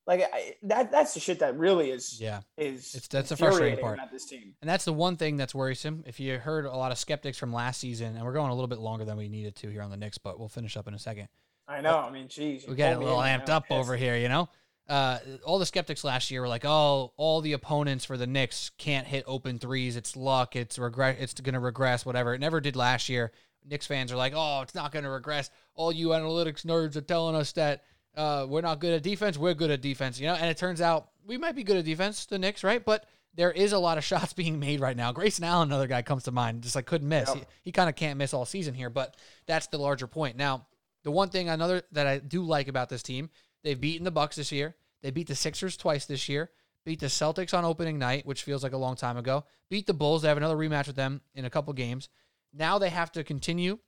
Like 0.06 0.28
I, 0.30 0.54
that 0.64 0.92
that's 0.92 1.14
the 1.14 1.20
shit 1.20 1.38
that 1.38 1.56
really 1.56 1.90
is 1.90 2.20
Yeah. 2.20 2.40
is 2.58 2.94
It's- 2.94 3.08
that's 3.08 3.30
the 3.30 3.36
frustrating 3.38 3.78
part. 3.80 3.94
about 3.98 4.12
this 4.12 4.26
team. 4.26 4.54
And 4.60 4.68
that's 4.68 4.84
the 4.84 4.92
one 4.92 5.16
thing 5.16 5.38
that's 5.38 5.54
worrisome. 5.54 6.04
If 6.06 6.20
you 6.20 6.38
heard 6.38 6.66
a 6.66 6.76
lot 6.76 6.92
of 6.92 6.98
skeptics 6.98 7.38
from 7.38 7.54
last 7.54 7.80
season, 7.80 8.14
and 8.14 8.22
we're 8.24 8.34
going 8.34 8.50
a 8.50 8.54
little 8.54 8.68
bit 8.68 8.80
longer 8.80 9.06
than 9.06 9.16
we 9.16 9.30
needed 9.30 9.56
to 9.56 9.70
here 9.70 9.80
on 9.80 9.90
the 9.90 9.96
Knicks, 9.96 10.18
but 10.18 10.38
we'll 10.38 10.50
finish 10.50 10.76
up 10.76 10.86
in 10.88 10.92
a 10.92 10.98
second. 10.98 11.28
I 11.66 11.80
know. 11.80 11.96
I 12.00 12.10
mean, 12.10 12.28
geez, 12.28 12.66
We 12.68 12.74
get 12.74 12.96
a 12.96 12.98
little 12.98 13.16
amped 13.16 13.48
up 13.48 13.64
over 13.70 13.96
here, 13.96 14.16
you 14.18 14.28
know. 14.28 14.50
Uh, 14.88 15.18
all 15.44 15.58
the 15.58 15.66
skeptics 15.66 16.04
last 16.04 16.30
year 16.30 16.42
were 16.42 16.48
like, 16.48 16.64
"Oh, 16.64 17.12
all 17.16 17.40
the 17.40 17.54
opponents 17.54 18.04
for 18.04 18.16
the 18.16 18.26
Knicks 18.26 18.70
can't 18.76 19.06
hit 19.06 19.24
open 19.26 19.58
threes. 19.58 19.96
It's 19.96 20.16
luck. 20.16 20.56
It's 20.56 20.78
regret. 20.78 21.16
It's 21.20 21.34
going 21.34 21.54
to 21.54 21.60
regress. 21.60 22.04
Whatever. 22.04 22.34
It 22.34 22.40
never 22.40 22.60
did 22.60 22.76
last 22.76 23.08
year." 23.08 23.32
Knicks 23.66 23.86
fans 23.86 24.12
are 24.12 24.16
like, 24.16 24.34
"Oh, 24.36 24.60
it's 24.60 24.74
not 24.74 24.92
going 24.92 25.04
to 25.04 25.10
regress." 25.10 25.50
All 25.74 25.90
you 25.90 26.08
analytics 26.08 26.66
nerds 26.66 26.96
are 26.96 27.00
telling 27.00 27.34
us 27.34 27.52
that 27.52 27.84
uh, 28.16 28.46
we're 28.48 28.60
not 28.60 28.78
good 28.78 28.94
at 28.94 29.02
defense. 29.02 29.38
We're 29.38 29.54
good 29.54 29.70
at 29.70 29.80
defense, 29.80 30.20
you 30.20 30.26
know. 30.26 30.34
And 30.34 30.50
it 30.50 30.56
turns 30.56 30.80
out 30.80 31.08
we 31.26 31.38
might 31.38 31.54
be 31.56 31.64
good 31.64 31.76
at 31.76 31.84
defense, 31.84 32.26
the 32.26 32.38
Knicks, 32.38 32.62
right? 32.62 32.84
But 32.84 33.06
there 33.34 33.50
is 33.50 33.72
a 33.72 33.78
lot 33.78 33.98
of 33.98 34.04
shots 34.04 34.32
being 34.32 34.58
made 34.58 34.80
right 34.80 34.96
now. 34.96 35.12
Grayson 35.12 35.44
Allen, 35.44 35.68
another 35.68 35.86
guy, 35.86 36.02
comes 36.02 36.24
to 36.24 36.32
mind. 36.32 36.62
Just 36.62 36.76
like 36.76 36.86
couldn't 36.86 37.08
miss. 37.08 37.28
Yep. 37.28 37.38
He, 37.38 37.44
he 37.62 37.72
kind 37.72 37.88
of 37.88 37.96
can't 37.96 38.18
miss 38.18 38.34
all 38.34 38.44
season 38.44 38.74
here, 38.74 38.90
but 38.90 39.16
that's 39.46 39.66
the 39.68 39.78
larger 39.78 40.06
point. 40.06 40.36
Now, 40.36 40.66
the 41.02 41.10
one 41.10 41.28
thing 41.28 41.48
another 41.48 41.82
that 41.92 42.06
I 42.06 42.18
do 42.18 42.42
like 42.42 42.68
about 42.68 42.88
this 42.88 43.02
team, 43.02 43.30
they've 43.64 43.80
beaten 43.80 44.04
the 44.04 44.10
Bucks 44.12 44.36
this 44.36 44.52
year. 44.52 44.76
They 45.02 45.10
beat 45.10 45.26
the 45.26 45.34
Sixers 45.34 45.76
twice 45.76 46.06
this 46.06 46.28
year. 46.28 46.50
Beat 46.84 47.00
the 47.00 47.06
Celtics 47.06 47.54
on 47.54 47.64
opening 47.64 47.98
night, 47.98 48.26
which 48.26 48.42
feels 48.42 48.62
like 48.62 48.72
a 48.72 48.78
long 48.78 48.94
time 48.94 49.16
ago. 49.16 49.44
Beat 49.70 49.86
the 49.86 49.94
Bulls. 49.94 50.22
They 50.22 50.28
have 50.28 50.36
another 50.36 50.56
rematch 50.56 50.86
with 50.86 50.96
them 50.96 51.22
in 51.34 51.44
a 51.44 51.50
couple 51.50 51.72
games. 51.72 52.08
Now 52.52 52.78
they 52.78 52.90
have 52.90 53.10
to 53.12 53.24
continue 53.24 53.78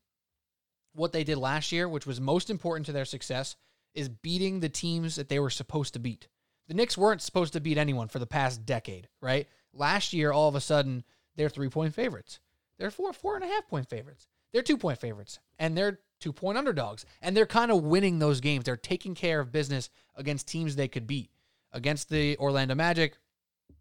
what 0.94 1.12
they 1.12 1.22
did 1.22 1.38
last 1.38 1.72
year, 1.72 1.88
which 1.88 2.06
was 2.06 2.20
most 2.20 2.50
important 2.50 2.86
to 2.86 2.92
their 2.92 3.04
success, 3.04 3.54
is 3.94 4.08
beating 4.08 4.60
the 4.60 4.68
teams 4.68 5.16
that 5.16 5.28
they 5.28 5.38
were 5.38 5.50
supposed 5.50 5.92
to 5.92 5.98
beat. 5.98 6.28
The 6.68 6.74
Knicks 6.74 6.98
weren't 6.98 7.22
supposed 7.22 7.52
to 7.52 7.60
beat 7.60 7.78
anyone 7.78 8.08
for 8.08 8.18
the 8.18 8.26
past 8.26 8.66
decade, 8.66 9.08
right? 9.20 9.46
Last 9.72 10.12
year, 10.12 10.32
all 10.32 10.48
of 10.48 10.54
a 10.54 10.60
sudden, 10.60 11.04
they're 11.36 11.48
three 11.48 11.68
point 11.68 11.94
favorites. 11.94 12.40
They're 12.78 12.90
four, 12.90 13.12
four 13.12 13.36
and 13.36 13.44
a 13.44 13.48
half 13.48 13.68
point 13.68 13.88
favorites. 13.88 14.26
They're 14.52 14.62
two 14.62 14.78
point 14.78 15.00
favorites. 15.00 15.38
And 15.58 15.76
they're 15.76 16.00
two 16.20 16.32
point 16.32 16.58
underdogs. 16.58 17.04
And 17.22 17.36
they're 17.36 17.46
kind 17.46 17.70
of 17.70 17.82
winning 17.82 18.18
those 18.18 18.40
games. 18.40 18.64
They're 18.64 18.76
taking 18.76 19.14
care 19.14 19.40
of 19.40 19.52
business 19.52 19.90
against 20.14 20.48
teams 20.48 20.76
they 20.76 20.88
could 20.88 21.06
beat. 21.06 21.30
Against 21.72 22.08
the 22.08 22.36
Orlando 22.38 22.74
Magic, 22.74 23.18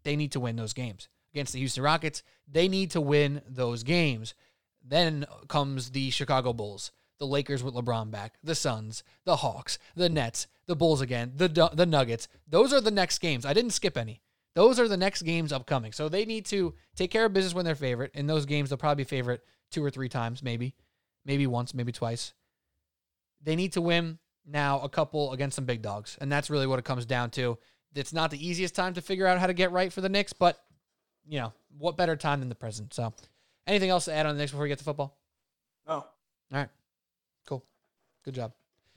they 0.02 0.16
need 0.16 0.32
to 0.32 0.40
win 0.40 0.56
those 0.56 0.72
games. 0.72 1.08
Against 1.32 1.52
the 1.52 1.58
Houston 1.58 1.82
Rockets, 1.82 2.22
they 2.50 2.68
need 2.68 2.90
to 2.92 3.00
win 3.00 3.42
those 3.48 3.82
games. 3.82 4.34
Then 4.84 5.26
comes 5.48 5.90
the 5.90 6.10
Chicago 6.10 6.52
Bulls, 6.52 6.92
the 7.18 7.26
Lakers 7.26 7.62
with 7.62 7.74
LeBron 7.74 8.10
back, 8.10 8.34
the 8.42 8.54
Suns, 8.54 9.02
the 9.24 9.36
Hawks, 9.36 9.78
the 9.94 10.08
Nets, 10.08 10.46
the 10.66 10.76
Bulls 10.76 11.00
again, 11.00 11.32
the 11.36 11.48
the 11.72 11.86
Nuggets. 11.86 12.28
Those 12.48 12.72
are 12.72 12.80
the 12.80 12.90
next 12.90 13.18
games. 13.18 13.44
I 13.44 13.52
didn't 13.52 13.72
skip 13.72 13.96
any. 13.96 14.22
Those 14.54 14.80
are 14.80 14.88
the 14.88 14.96
next 14.96 15.22
games 15.22 15.52
upcoming. 15.52 15.92
So 15.92 16.08
they 16.08 16.24
need 16.24 16.46
to 16.46 16.74
take 16.94 17.10
care 17.10 17.26
of 17.26 17.34
business 17.34 17.54
when 17.54 17.66
they're 17.66 17.74
favorite. 17.74 18.12
In 18.14 18.26
those 18.26 18.46
games, 18.46 18.70
they'll 18.70 18.78
probably 18.78 19.04
be 19.04 19.08
favorite 19.08 19.44
two 19.70 19.84
or 19.84 19.90
three 19.90 20.08
times, 20.08 20.42
maybe, 20.42 20.74
maybe 21.26 21.46
once, 21.46 21.74
maybe 21.74 21.92
twice. 21.92 22.32
They 23.42 23.56
need 23.56 23.72
to 23.72 23.80
win 23.80 24.18
now 24.46 24.80
a 24.80 24.88
couple 24.88 25.32
against 25.32 25.56
some 25.56 25.64
big 25.64 25.82
dogs, 25.82 26.16
and 26.20 26.30
that's 26.30 26.48
really 26.48 26.66
what 26.66 26.78
it 26.78 26.84
comes 26.84 27.04
down 27.04 27.30
to. 27.30 27.58
It's 27.94 28.12
not 28.12 28.30
the 28.30 28.46
easiest 28.46 28.74
time 28.74 28.94
to 28.94 29.02
figure 29.02 29.26
out 29.26 29.38
how 29.38 29.46
to 29.46 29.54
get 29.54 29.72
right 29.72 29.92
for 29.92 30.00
the 30.00 30.08
Knicks, 30.08 30.32
but 30.32 30.58
you 31.28 31.40
know 31.40 31.52
what 31.78 31.96
better 31.96 32.16
time 32.16 32.40
than 32.40 32.48
the 32.48 32.54
present. 32.54 32.94
So, 32.94 33.12
anything 33.66 33.90
else 33.90 34.06
to 34.06 34.12
add 34.12 34.26
on 34.26 34.34
the 34.34 34.38
Knicks 34.38 34.52
before 34.52 34.62
we 34.62 34.68
get 34.68 34.78
to 34.78 34.84
football? 34.84 35.18
No. 35.86 35.94
All 35.94 36.06
right. 36.52 36.68
Cool. 37.46 37.64
Good 38.24 38.34
job. 38.34 38.52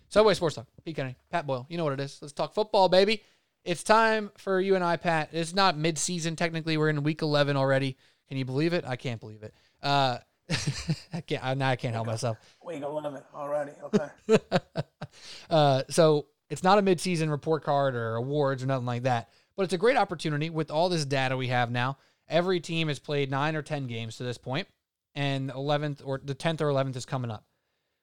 Subway 0.10 0.34
Sports 0.34 0.56
Talk. 0.56 0.68
Pete 0.84 0.96
Kennedy, 0.96 1.16
Pat 1.32 1.46
Boyle. 1.46 1.66
You 1.70 1.78
know 1.78 1.84
what 1.84 1.94
it 1.94 2.00
is. 2.00 2.18
Let's 2.22 2.34
talk 2.34 2.54
football, 2.54 2.90
baby. 2.90 3.24
It's 3.64 3.84
time 3.84 4.32
for 4.38 4.60
you 4.60 4.76
and 4.76 4.84
I, 4.84 4.98
Pat. 4.98 5.30
It's 5.32 5.54
not 5.54 5.78
mid-season 5.78 6.36
technically. 6.36 6.78
We're 6.78 6.90
in 6.90 7.04
week 7.04 7.22
11 7.22 7.56
already. 7.58 7.98
Can 8.28 8.38
you 8.38 8.46
believe 8.46 8.74
it? 8.74 8.86
I 8.88 8.96
can't 8.96 9.20
believe 9.20 9.44
it. 9.44 9.54
Uh, 9.82 10.20
I 11.14 11.22
can't. 11.22 11.44
I- 11.44 11.54
Now 11.54 11.70
I 11.70 11.76
can't 11.76 11.94
help 11.94 12.08
myself. 12.08 12.38
Week 12.66 12.82
11 12.82 13.22
already. 13.34 13.72
Okay. 13.84 14.38
uh, 15.50 15.84
so 15.90 16.28
it's 16.50 16.64
not 16.64 16.80
a 16.80 16.82
midseason 16.82 17.30
report 17.30 17.64
card 17.64 17.96
or 17.96 18.16
awards 18.16 18.64
or 18.64 18.66
nothing 18.68 18.86
like 18.86 19.04
that, 19.04 19.30
but 19.56 19.64
it's 19.64 19.74
a 19.74 19.78
great 19.78 19.98
opportunity 19.98 20.50
with 20.50 20.72
all 20.72 20.90
this 20.90 21.06
data 21.06 21.38
we 21.38 21.48
have 21.48 21.72
now. 21.72 21.98
Every 22.28 22.60
team 22.60 22.88
has 22.90 23.00
played 23.00 23.32
nine 23.32 23.56
or 23.56 23.62
10 23.62 23.88
games 23.88 24.18
to 24.18 24.24
this 24.24 24.38
point, 24.38 24.68
and 25.16 25.50
11th 25.52 26.02
or 26.06 26.22
the 26.24 26.36
10th 26.36 26.62
or 26.62 26.68
11th 26.68 26.96
is 26.96 27.06
coming 27.06 27.32
up. 27.32 27.44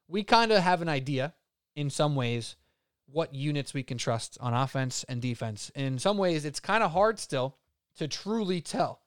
We 0.08 0.22
kind 0.24 0.52
of 0.52 0.62
have 0.62 0.82
an 0.82 0.88
idea 0.88 1.34
in 1.74 1.90
some 1.90 2.14
ways 2.16 2.56
what 3.12 3.34
units 3.34 3.72
we 3.72 3.82
can 3.84 3.98
trust 3.98 4.36
on 4.40 4.52
offense 4.52 5.04
and 5.08 5.22
defense. 5.22 5.70
In 5.76 5.98
some 5.98 6.18
ways, 6.18 6.44
it's 6.44 6.58
kind 6.58 6.82
of 6.82 6.90
hard 6.92 7.18
still 7.20 7.56
to 7.98 8.08
truly 8.08 8.60
tell 8.60 9.00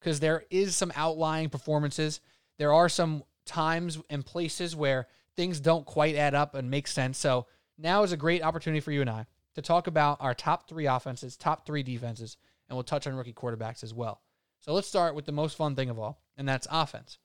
because 0.00 0.20
there 0.20 0.44
is 0.50 0.74
some 0.76 0.92
outlying 0.96 1.48
performances. 1.50 2.20
There 2.58 2.72
are 2.72 2.88
some 2.88 3.24
times 3.44 3.98
and 4.08 4.24
places 4.24 4.74
where 4.74 5.06
things 5.36 5.60
don't 5.60 5.86
quite 5.86 6.14
add 6.14 6.34
up 6.34 6.54
and 6.54 6.70
make 6.70 6.86
sense. 6.86 7.18
So 7.18 7.46
now 7.78 8.02
is 8.02 8.12
a 8.12 8.16
great 8.16 8.42
opportunity 8.42 8.80
for 8.80 8.92
you 8.92 9.00
and 9.00 9.10
I 9.10 9.26
to 9.54 9.62
talk 9.62 9.86
about 9.86 10.18
our 10.20 10.34
top 10.34 10.68
three 10.68 10.86
offenses, 10.86 11.36
top 11.36 11.66
three 11.66 11.82
defenses, 11.82 12.36
and 12.68 12.76
we'll 12.76 12.84
touch 12.84 13.06
on 13.06 13.14
rookie 13.14 13.32
quarterbacks 13.32 13.82
as 13.82 13.92
well. 13.92 14.20
So 14.60 14.72
let's 14.72 14.88
start 14.88 15.14
with 15.14 15.26
the 15.26 15.32
most 15.32 15.56
fun 15.56 15.74
thing 15.74 15.90
of 15.90 15.98
all, 15.98 16.20
and 16.36 16.48
that's 16.48 16.66
offense. 16.70 17.18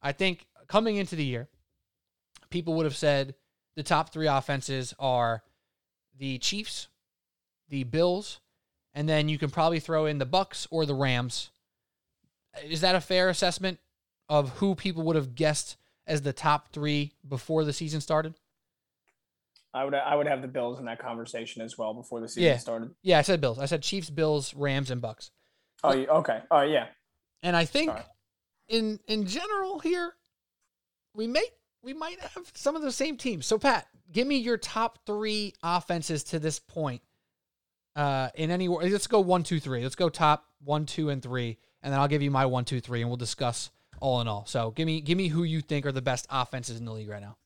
I 0.00 0.12
think 0.12 0.46
coming 0.68 0.96
into 0.96 1.16
the 1.16 1.24
year, 1.24 1.48
people 2.50 2.74
would 2.74 2.84
have 2.84 2.96
said 2.96 3.34
the 3.74 3.82
top 3.82 4.12
three 4.12 4.26
offenses 4.26 4.94
are 4.98 5.42
the 6.16 6.38
Chiefs, 6.38 6.88
the 7.68 7.84
Bills, 7.84 8.40
and 8.94 9.08
then 9.08 9.28
you 9.28 9.38
can 9.38 9.50
probably 9.50 9.80
throw 9.80 10.06
in 10.06 10.18
the 10.18 10.26
Bucs 10.26 10.66
or 10.70 10.86
the 10.86 10.94
Rams. 10.94 11.50
Is 12.64 12.80
that 12.80 12.94
a 12.94 13.00
fair 13.00 13.28
assessment 13.28 13.78
of 14.28 14.50
who 14.58 14.74
people 14.74 15.02
would 15.04 15.16
have 15.16 15.34
guessed 15.34 15.76
as 16.06 16.22
the 16.22 16.32
top 16.32 16.72
three 16.72 17.12
before 17.26 17.64
the 17.64 17.72
season 17.72 18.00
started? 18.00 18.34
I 19.74 19.84
would 19.84 19.94
I 19.94 20.14
would 20.16 20.26
have 20.26 20.42
the 20.42 20.48
Bills 20.48 20.78
in 20.78 20.86
that 20.86 20.98
conversation 20.98 21.62
as 21.62 21.76
well 21.76 21.92
before 21.94 22.20
the 22.20 22.28
season 22.28 22.42
Yeah. 22.44 22.56
started. 22.56 22.94
Yeah, 23.02 23.18
I 23.18 23.22
said 23.22 23.40
Bills. 23.40 23.58
I 23.58 23.66
said 23.66 23.82
Chiefs, 23.82 24.10
Bills, 24.10 24.54
Rams, 24.54 24.90
and 24.90 25.02
Bucs. 25.02 25.30
Oh, 25.84 25.92
okay. 25.92 26.40
Oh, 26.50 26.62
yeah. 26.62 26.86
And 27.42 27.54
I 27.54 27.64
think 27.64 27.90
Sorry. 27.90 28.02
in 28.68 28.98
in 29.06 29.26
general 29.26 29.78
here, 29.78 30.14
we 31.14 31.26
may 31.26 31.44
we 31.82 31.94
might 31.94 32.18
have 32.20 32.50
some 32.54 32.76
of 32.76 32.82
the 32.82 32.90
same 32.90 33.16
teams. 33.16 33.46
So 33.46 33.58
Pat, 33.58 33.86
give 34.10 34.26
me 34.26 34.36
your 34.38 34.56
top 34.56 34.98
three 35.06 35.54
offenses 35.62 36.24
to 36.24 36.38
this 36.38 36.58
point. 36.58 37.02
Uh, 37.94 38.30
in 38.34 38.50
any 38.50 38.68
let's 38.68 39.06
go 39.06 39.20
one, 39.20 39.42
two, 39.42 39.60
three. 39.60 39.82
Let's 39.82 39.94
go 39.96 40.08
top 40.08 40.46
one, 40.64 40.86
two, 40.86 41.10
and 41.10 41.22
three, 41.22 41.58
and 41.82 41.92
then 41.92 42.00
I'll 42.00 42.08
give 42.08 42.22
you 42.22 42.30
my 42.30 42.46
one, 42.46 42.64
two, 42.64 42.80
three, 42.80 43.00
and 43.02 43.10
we'll 43.10 43.16
discuss 43.16 43.70
all 44.00 44.20
in 44.20 44.28
all. 44.28 44.46
So 44.46 44.70
give 44.70 44.86
me 44.86 45.00
give 45.00 45.16
me 45.18 45.28
who 45.28 45.44
you 45.44 45.60
think 45.60 45.86
are 45.86 45.92
the 45.92 46.02
best 46.02 46.26
offenses 46.30 46.78
in 46.78 46.84
the 46.84 46.92
league 46.92 47.08
right 47.08 47.22
now. 47.22 47.36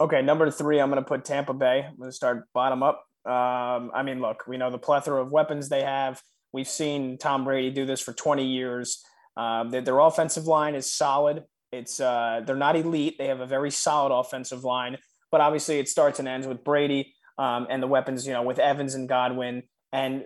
Okay, 0.00 0.20
number 0.20 0.50
three, 0.50 0.78
I'm 0.78 0.90
going 0.90 1.02
to 1.02 1.08
put 1.08 1.24
Tampa 1.24 1.54
Bay. 1.54 1.86
I'm 1.88 1.96
going 1.96 2.10
to 2.10 2.14
start 2.16 2.44
bottom 2.52 2.82
up. 2.82 3.04
Um, 3.24 3.90
I 3.94 4.02
mean, 4.04 4.20
look, 4.20 4.46
we 4.46 4.58
know 4.58 4.70
the 4.70 4.78
plethora 4.78 5.22
of 5.22 5.30
weapons 5.30 5.68
they 5.68 5.82
have. 5.82 6.20
We've 6.52 6.68
seen 6.68 7.18
Tom 7.18 7.44
Brady 7.44 7.70
do 7.70 7.86
this 7.86 8.00
for 8.00 8.12
20 8.12 8.44
years. 8.44 9.02
Um, 9.36 9.70
their, 9.70 9.80
their 9.80 9.98
offensive 9.98 10.46
line 10.46 10.74
is 10.74 10.92
solid. 10.92 11.44
It's 11.72 11.98
uh, 11.98 12.42
they're 12.46 12.56
not 12.56 12.76
elite. 12.76 13.16
They 13.18 13.26
have 13.26 13.40
a 13.40 13.46
very 13.46 13.70
solid 13.70 14.14
offensive 14.14 14.64
line, 14.64 14.98
but 15.30 15.40
obviously 15.40 15.78
it 15.78 15.88
starts 15.88 16.18
and 16.18 16.28
ends 16.28 16.46
with 16.46 16.62
Brady 16.62 17.14
um, 17.38 17.66
and 17.68 17.82
the 17.82 17.86
weapons. 17.86 18.26
You 18.26 18.32
know, 18.32 18.42
with 18.42 18.58
Evans 18.58 18.94
and 18.94 19.08
Godwin, 19.08 19.64
and 19.92 20.24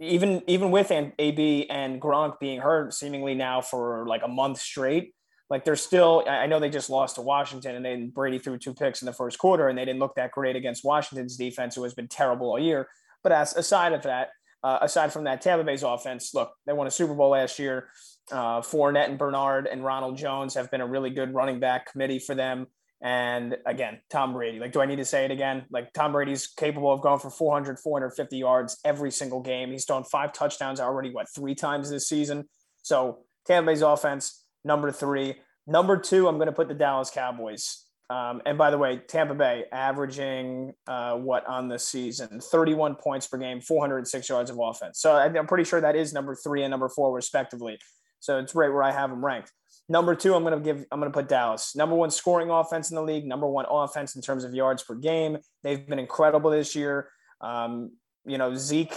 even 0.00 0.42
even 0.46 0.70
with 0.70 0.90
AB 0.90 1.66
and 1.70 2.00
Gronk 2.00 2.38
being 2.40 2.60
hurt 2.60 2.94
seemingly 2.94 3.34
now 3.34 3.60
for 3.60 4.06
like 4.06 4.22
a 4.24 4.28
month 4.28 4.58
straight. 4.58 5.14
Like 5.50 5.66
they're 5.66 5.76
still, 5.76 6.24
I 6.26 6.46
know 6.46 6.60
they 6.60 6.70
just 6.70 6.88
lost 6.88 7.16
to 7.16 7.20
Washington 7.20 7.76
and 7.76 7.84
then 7.84 8.08
Brady 8.08 8.38
threw 8.38 8.56
two 8.56 8.72
picks 8.72 9.02
in 9.02 9.06
the 9.06 9.12
first 9.12 9.38
quarter 9.38 9.68
and 9.68 9.76
they 9.76 9.84
didn't 9.84 10.00
look 10.00 10.14
that 10.14 10.30
great 10.30 10.56
against 10.56 10.82
Washington's 10.82 11.36
defense, 11.36 11.74
who 11.74 11.82
has 11.82 11.92
been 11.92 12.08
terrible 12.08 12.48
all 12.48 12.58
year. 12.58 12.88
But 13.22 13.32
as 13.32 13.54
aside 13.54 13.92
of 13.92 14.02
that, 14.04 14.30
uh, 14.64 14.78
aside 14.80 15.12
from 15.12 15.24
that, 15.24 15.42
Tampa 15.42 15.62
Bay's 15.62 15.82
offense, 15.82 16.32
look, 16.34 16.52
they 16.66 16.72
won 16.72 16.86
a 16.86 16.90
Super 16.90 17.14
Bowl 17.14 17.30
last 17.30 17.58
year. 17.58 17.88
Uh, 18.30 18.62
Fournette 18.62 19.10
and 19.10 19.18
Bernard 19.18 19.66
and 19.66 19.84
Ronald 19.84 20.16
Jones 20.16 20.54
have 20.54 20.70
been 20.70 20.80
a 20.80 20.86
really 20.86 21.10
good 21.10 21.34
running 21.34 21.60
back 21.60 21.92
committee 21.92 22.18
for 22.18 22.34
them. 22.34 22.66
And 23.02 23.56
again, 23.66 24.00
Tom 24.10 24.32
Brady. 24.32 24.60
Like, 24.60 24.72
do 24.72 24.80
I 24.80 24.86
need 24.86 24.96
to 24.96 25.04
say 25.04 25.24
it 25.24 25.32
again? 25.32 25.64
Like, 25.70 25.92
Tom 25.92 26.12
Brady's 26.12 26.46
capable 26.46 26.92
of 26.92 27.00
going 27.00 27.18
for 27.18 27.30
400, 27.30 27.80
450 27.80 28.36
yards 28.36 28.78
every 28.84 29.10
single 29.10 29.40
game. 29.40 29.72
He's 29.72 29.84
thrown 29.84 30.04
five 30.04 30.32
touchdowns 30.32 30.78
already, 30.78 31.10
what, 31.10 31.26
three 31.34 31.56
times 31.56 31.90
this 31.90 32.08
season? 32.08 32.48
So, 32.82 33.18
Tampa 33.44 33.72
Bay's 33.72 33.82
offense, 33.82 34.44
number 34.64 34.92
three. 34.92 35.34
Number 35.66 35.96
two, 35.96 36.28
I'm 36.28 36.36
going 36.36 36.46
to 36.46 36.52
put 36.52 36.68
the 36.68 36.74
Dallas 36.74 37.10
Cowboys. 37.10 37.84
Um, 38.08 38.42
and 38.44 38.58
by 38.58 38.70
the 38.70 38.78
way, 38.78 39.00
Tampa 39.08 39.34
Bay 39.34 39.64
averaging 39.72 40.74
uh, 40.86 41.14
what 41.14 41.46
on 41.46 41.68
the 41.68 41.78
season? 41.78 42.40
31 42.40 42.96
points 42.96 43.26
per 43.26 43.38
game, 43.38 43.60
406 43.60 44.28
yards 44.28 44.50
of 44.50 44.58
offense. 44.60 45.00
So 45.00 45.14
I'm 45.16 45.46
pretty 45.46 45.64
sure 45.64 45.80
that 45.80 45.96
is 45.96 46.12
number 46.12 46.34
three 46.34 46.62
and 46.62 46.70
number 46.70 46.88
four, 46.88 47.14
respectively. 47.14 47.78
So 48.22 48.38
it's 48.38 48.54
right 48.54 48.72
where 48.72 48.84
I 48.84 48.92
have 48.92 49.10
them 49.10 49.24
ranked. 49.24 49.50
Number 49.88 50.14
two, 50.14 50.34
I'm 50.34 50.44
going 50.44 50.56
to 50.56 50.64
give, 50.64 50.86
I'm 50.92 51.00
going 51.00 51.10
to 51.10 51.18
put 51.18 51.28
Dallas. 51.28 51.74
Number 51.74 51.96
one 51.96 52.12
scoring 52.12 52.50
offense 52.50 52.90
in 52.90 52.94
the 52.94 53.02
league, 53.02 53.26
number 53.26 53.48
one 53.48 53.66
offense 53.68 54.14
in 54.14 54.22
terms 54.22 54.44
of 54.44 54.54
yards 54.54 54.84
per 54.84 54.94
game. 54.94 55.38
They've 55.64 55.84
been 55.84 55.98
incredible 55.98 56.50
this 56.50 56.76
year. 56.76 57.08
Um, 57.40 57.90
you 58.24 58.38
know, 58.38 58.54
Zeke 58.54 58.94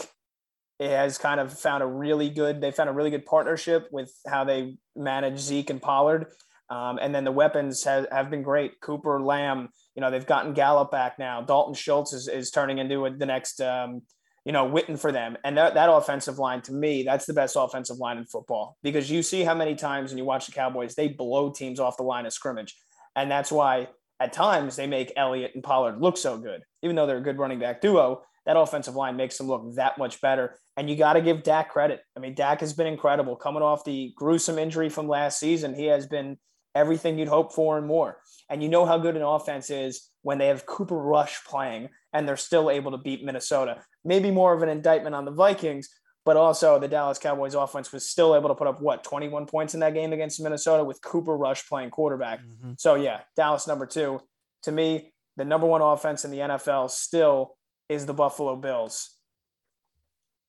has 0.80 1.18
kind 1.18 1.40
of 1.40 1.58
found 1.58 1.82
a 1.82 1.88
really 1.88 2.30
good, 2.30 2.62
they 2.62 2.70
found 2.70 2.90
a 2.90 2.94
really 2.94 3.10
good 3.10 3.26
partnership 3.26 3.88
with 3.92 4.14
how 4.28 4.44
they 4.44 4.78
manage 4.96 5.40
Zeke 5.40 5.72
and 5.72 5.82
Pollard. 5.82 6.28
Um, 6.70 7.00
and 7.02 7.14
then 7.14 7.24
the 7.24 7.32
weapons 7.32 7.84
have, 7.84 8.08
have 8.12 8.30
been 8.30 8.44
great. 8.44 8.80
Cooper, 8.80 9.24
Lamb, 9.24 9.70
you 9.96 10.02
know, 10.02 10.12
they've 10.12 10.26
gotten 10.26 10.54
Gallup 10.54 10.92
back 10.92 11.18
now. 11.18 11.42
Dalton 11.42 11.74
Schultz 11.74 12.14
is, 12.14 12.28
is 12.28 12.52
turning 12.52 12.78
into 12.78 13.06
a, 13.06 13.16
the 13.16 13.26
next, 13.26 13.60
um, 13.60 14.04
you 14.46 14.52
know, 14.52 14.70
Witten 14.70 14.98
for 14.98 15.12
them. 15.12 15.38
And 15.44 15.58
that, 15.58 15.74
that 15.74 15.92
offensive 15.92 16.38
line, 16.38 16.62
to 16.62 16.72
me, 16.72 17.04
that's 17.04 17.26
the 17.26 17.34
best 17.34 17.56
offensive 17.58 17.98
line 17.98 18.18
in 18.18 18.26
football 18.26 18.78
because 18.84 19.10
you 19.10 19.24
see 19.24 19.44
how 19.44 19.56
many 19.56 19.76
times 19.76 20.12
when 20.12 20.20
you 20.20 20.26
watch 20.26 20.46
the 20.46 20.52
Cowboys, 20.52 20.94
they 20.94 21.08
blow 21.08 21.52
teams 21.52 21.80
off 21.80 21.98
the 21.98 22.04
line 22.04 22.28
of 22.28 22.34
scrimmage. 22.34 22.76
And 23.16 23.30
that's 23.30 23.52
why 23.52 23.88
at 24.20 24.34
times 24.34 24.76
they 24.76 24.88
make 24.88 25.12
Elliott 25.18 25.52
and 25.56 25.64
Pollard 25.64 26.00
look 26.00 26.16
so 26.16 26.38
good, 26.38 26.62
even 26.84 26.96
though 26.96 27.08
they're 27.08 27.18
a 27.18 27.24
good 27.24 27.40
running 27.40 27.60
back 27.60 27.82
duo. 27.82 28.22
That 28.46 28.58
offensive 28.58 28.96
line 28.96 29.18
makes 29.18 29.38
them 29.38 29.48
look 29.48 29.76
that 29.76 29.98
much 29.98 30.22
better. 30.22 30.60
And 30.78 30.88
you 30.88 30.96
got 30.96 31.14
to 31.14 31.22
give 31.22 31.42
Dak 31.42 31.70
credit. 31.70 32.02
I 32.16 32.20
mean, 32.20 32.36
Dak 32.36 32.60
has 32.60 32.74
been 32.74 32.86
incredible 32.86 33.36
coming 33.36 33.64
off 33.64 33.84
the 33.84 34.14
gruesome 34.16 34.60
injury 34.60 34.90
from 34.90 35.08
last 35.08 35.40
season. 35.40 35.74
He 35.74 35.86
has 35.86 36.06
been 36.06 36.38
everything 36.76 37.18
you'd 37.18 37.30
hope 37.30 37.54
for 37.54 37.78
and 37.78 37.88
more. 37.88 38.18
And 38.50 38.62
you 38.62 38.70
know 38.70 38.86
how 38.86 39.00
good 39.00 39.16
an 39.16 39.24
offense 39.24 39.72
is 39.72 40.12
when 40.22 40.38
they 40.38 40.48
have 40.48 40.66
Cooper 40.68 40.98
Rush 40.98 41.44
playing 41.46 41.90
and 42.14 42.28
they're 42.28 42.38
still 42.38 42.70
able 42.70 42.92
to 42.92 42.98
beat 42.98 43.24
Minnesota. 43.24 43.82
Maybe 44.06 44.32
more 44.32 44.54
of 44.54 44.62
an 44.62 44.70
indictment 44.70 45.16
on 45.16 45.26
the 45.26 45.32
Vikings, 45.32 45.90
but 46.24 46.38
also 46.38 46.80
the 46.80 46.88
Dallas 46.88 47.20
Cowboys 47.20 47.56
offense 47.56 47.92
was 47.92 48.08
still 48.08 48.36
able 48.36 48.50
to 48.50 48.56
put 48.56 48.68
up 48.68 48.82
what 48.82 49.04
21 49.04 49.48
points 49.48 49.74
in 49.74 49.80
that 49.82 49.94
game 49.94 50.14
against 50.14 50.42
Minnesota 50.42 50.84
with 50.84 51.02
Cooper 51.02 51.36
Rush 51.36 51.68
playing 51.68 51.90
quarterback. 51.90 52.40
Mm-hmm. 52.40 52.74
So 52.78 52.96
yeah, 52.96 53.22
Dallas 53.36 53.68
number 53.68 53.86
2. 53.86 54.22
To 54.64 54.72
me, 54.72 55.12
the 55.38 55.46
number 55.46 55.68
1 55.68 55.82
offense 55.82 56.24
in 56.24 56.32
the 56.32 56.38
NFL 56.38 56.90
still 56.92 57.58
is 57.90 58.06
the 58.06 58.14
Buffalo 58.14 58.56
Bills. 58.56 59.12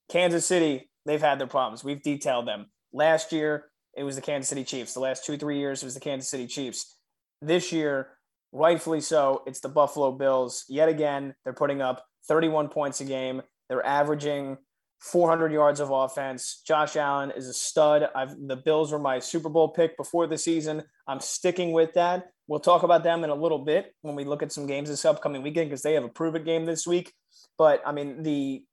Kansas 0.09 0.47
City, 0.47 0.91
they've 1.05 1.21
had 1.21 1.39
their 1.39 1.47
problems. 1.47 1.83
We've 1.83 2.03
detailed 2.03 2.47
them. 2.47 2.67
Last 2.93 3.33
year, 3.33 3.67
it 3.97 4.05
was 4.05 4.17
the 4.17 4.23
Kansas 4.23 4.49
City 4.49 4.65
Chiefs. 4.65 4.95
The 4.95 5.01
last 5.01 5.25
two, 5.25 5.37
three 5.37 5.59
years, 5.59 5.83
it 5.83 5.87
was 5.87 5.95
the 5.95 6.01
Kansas 6.01 6.31
City 6.31 6.47
Chiefs. 6.47 6.97
This 7.43 7.73
year, 7.73 8.09
rightfully 8.53 9.01
so, 9.01 9.43
it's 9.47 9.61
the 9.61 9.69
Buffalo 9.69 10.13
Bills. 10.13 10.65
Yet 10.69 10.89
again, 10.89 11.35
they're 11.45 11.53
putting 11.53 11.83
up 11.83 12.05
31 12.29 12.69
points 12.69 13.01
a 13.01 13.05
game. 13.05 13.43
They're 13.69 13.85
averaging 13.85 14.59
400 15.01 15.53
yards 15.53 15.81
of 15.81 15.91
offense. 15.91 16.63
Josh 16.67 16.97
Allen 16.97 17.33
is 17.37 17.49
a 17.49 17.53
stud. 17.53 18.09
I've, 18.15 18.35
the 18.47 18.57
Bills 18.57 18.93
were 18.93 18.99
my 18.99 19.19
Super 19.19 19.49
Bowl 19.49 19.69
pick 19.69 19.97
before 19.97 20.27
the 20.27 20.39
season. 20.39 20.83
I'm 21.07 21.21
sticking 21.21 21.73
with 21.73 21.95
that. 21.95 22.29
We'll 22.49 22.61
talk 22.61 22.83
about 22.83 23.03
them 23.03 23.25
in 23.25 23.31
a 23.31 23.35
little 23.35 23.59
bit 23.59 23.93
when 24.03 24.15
we 24.15 24.25
look 24.25 24.43
at 24.43 24.53
some 24.53 24.67
games 24.67 24.89
this 24.89 25.05
upcoming 25.05 25.43
weekend 25.43 25.69
because 25.69 25.83
they 25.83 25.95
have 25.95 26.05
a 26.05 26.09
prove 26.09 26.35
it 26.35 26.45
game 26.45 26.65
this 26.65 26.87
week. 26.87 27.13
But 27.59 27.83
I 27.85 27.93
mean, 27.93 28.23
the 28.23 28.65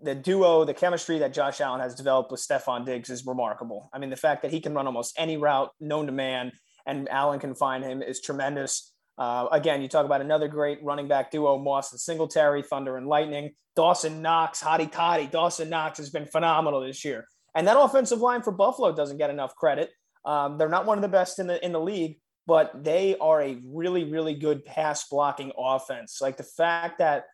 the 0.00 0.14
duo, 0.14 0.64
the 0.64 0.74
chemistry 0.74 1.18
that 1.18 1.32
Josh 1.32 1.60
Allen 1.60 1.80
has 1.80 1.96
developed 1.96 2.30
with 2.30 2.40
Stefon 2.40 2.86
Diggs 2.86 3.10
is 3.10 3.26
remarkable. 3.26 3.90
I 3.92 3.98
mean, 3.98 4.10
the 4.10 4.16
fact 4.16 4.42
that 4.42 4.52
he 4.52 4.60
can 4.60 4.74
run 4.74 4.86
almost 4.86 5.14
any 5.18 5.36
route 5.36 5.70
known 5.80 6.06
to 6.06 6.12
man 6.12 6.52
and 6.86 7.08
Allen 7.08 7.40
can 7.40 7.54
find 7.54 7.84
him 7.84 8.02
is 8.02 8.20
tremendous. 8.20 8.91
Uh, 9.18 9.48
again, 9.52 9.82
you 9.82 9.88
talk 9.88 10.06
about 10.06 10.20
another 10.20 10.48
great 10.48 10.82
running 10.82 11.08
back 11.08 11.30
duo, 11.30 11.58
Moss 11.58 11.92
and 11.92 12.00
Singletary, 12.00 12.62
Thunder 12.62 12.96
and 12.96 13.06
Lightning. 13.06 13.52
Dawson 13.76 14.22
Knox, 14.22 14.62
Hottie 14.62 14.90
Toddy. 14.90 15.26
Dawson 15.26 15.70
Knox 15.70 15.98
has 15.98 16.10
been 16.10 16.26
phenomenal 16.26 16.80
this 16.80 17.04
year. 17.04 17.26
And 17.54 17.66
that 17.66 17.78
offensive 17.78 18.20
line 18.20 18.42
for 18.42 18.52
Buffalo 18.52 18.94
doesn't 18.94 19.18
get 19.18 19.30
enough 19.30 19.54
credit. 19.54 19.90
Um, 20.24 20.56
they're 20.58 20.68
not 20.68 20.86
one 20.86 20.98
of 20.98 21.02
the 21.02 21.08
best 21.08 21.38
in 21.38 21.46
the 21.46 21.64
in 21.64 21.72
the 21.72 21.80
league, 21.80 22.18
but 22.46 22.84
they 22.84 23.16
are 23.18 23.42
a 23.42 23.58
really, 23.66 24.04
really 24.04 24.34
good 24.34 24.64
pass 24.64 25.08
blocking 25.08 25.52
offense. 25.58 26.18
Like 26.20 26.36
the 26.36 26.42
fact 26.42 26.98
that 26.98 27.24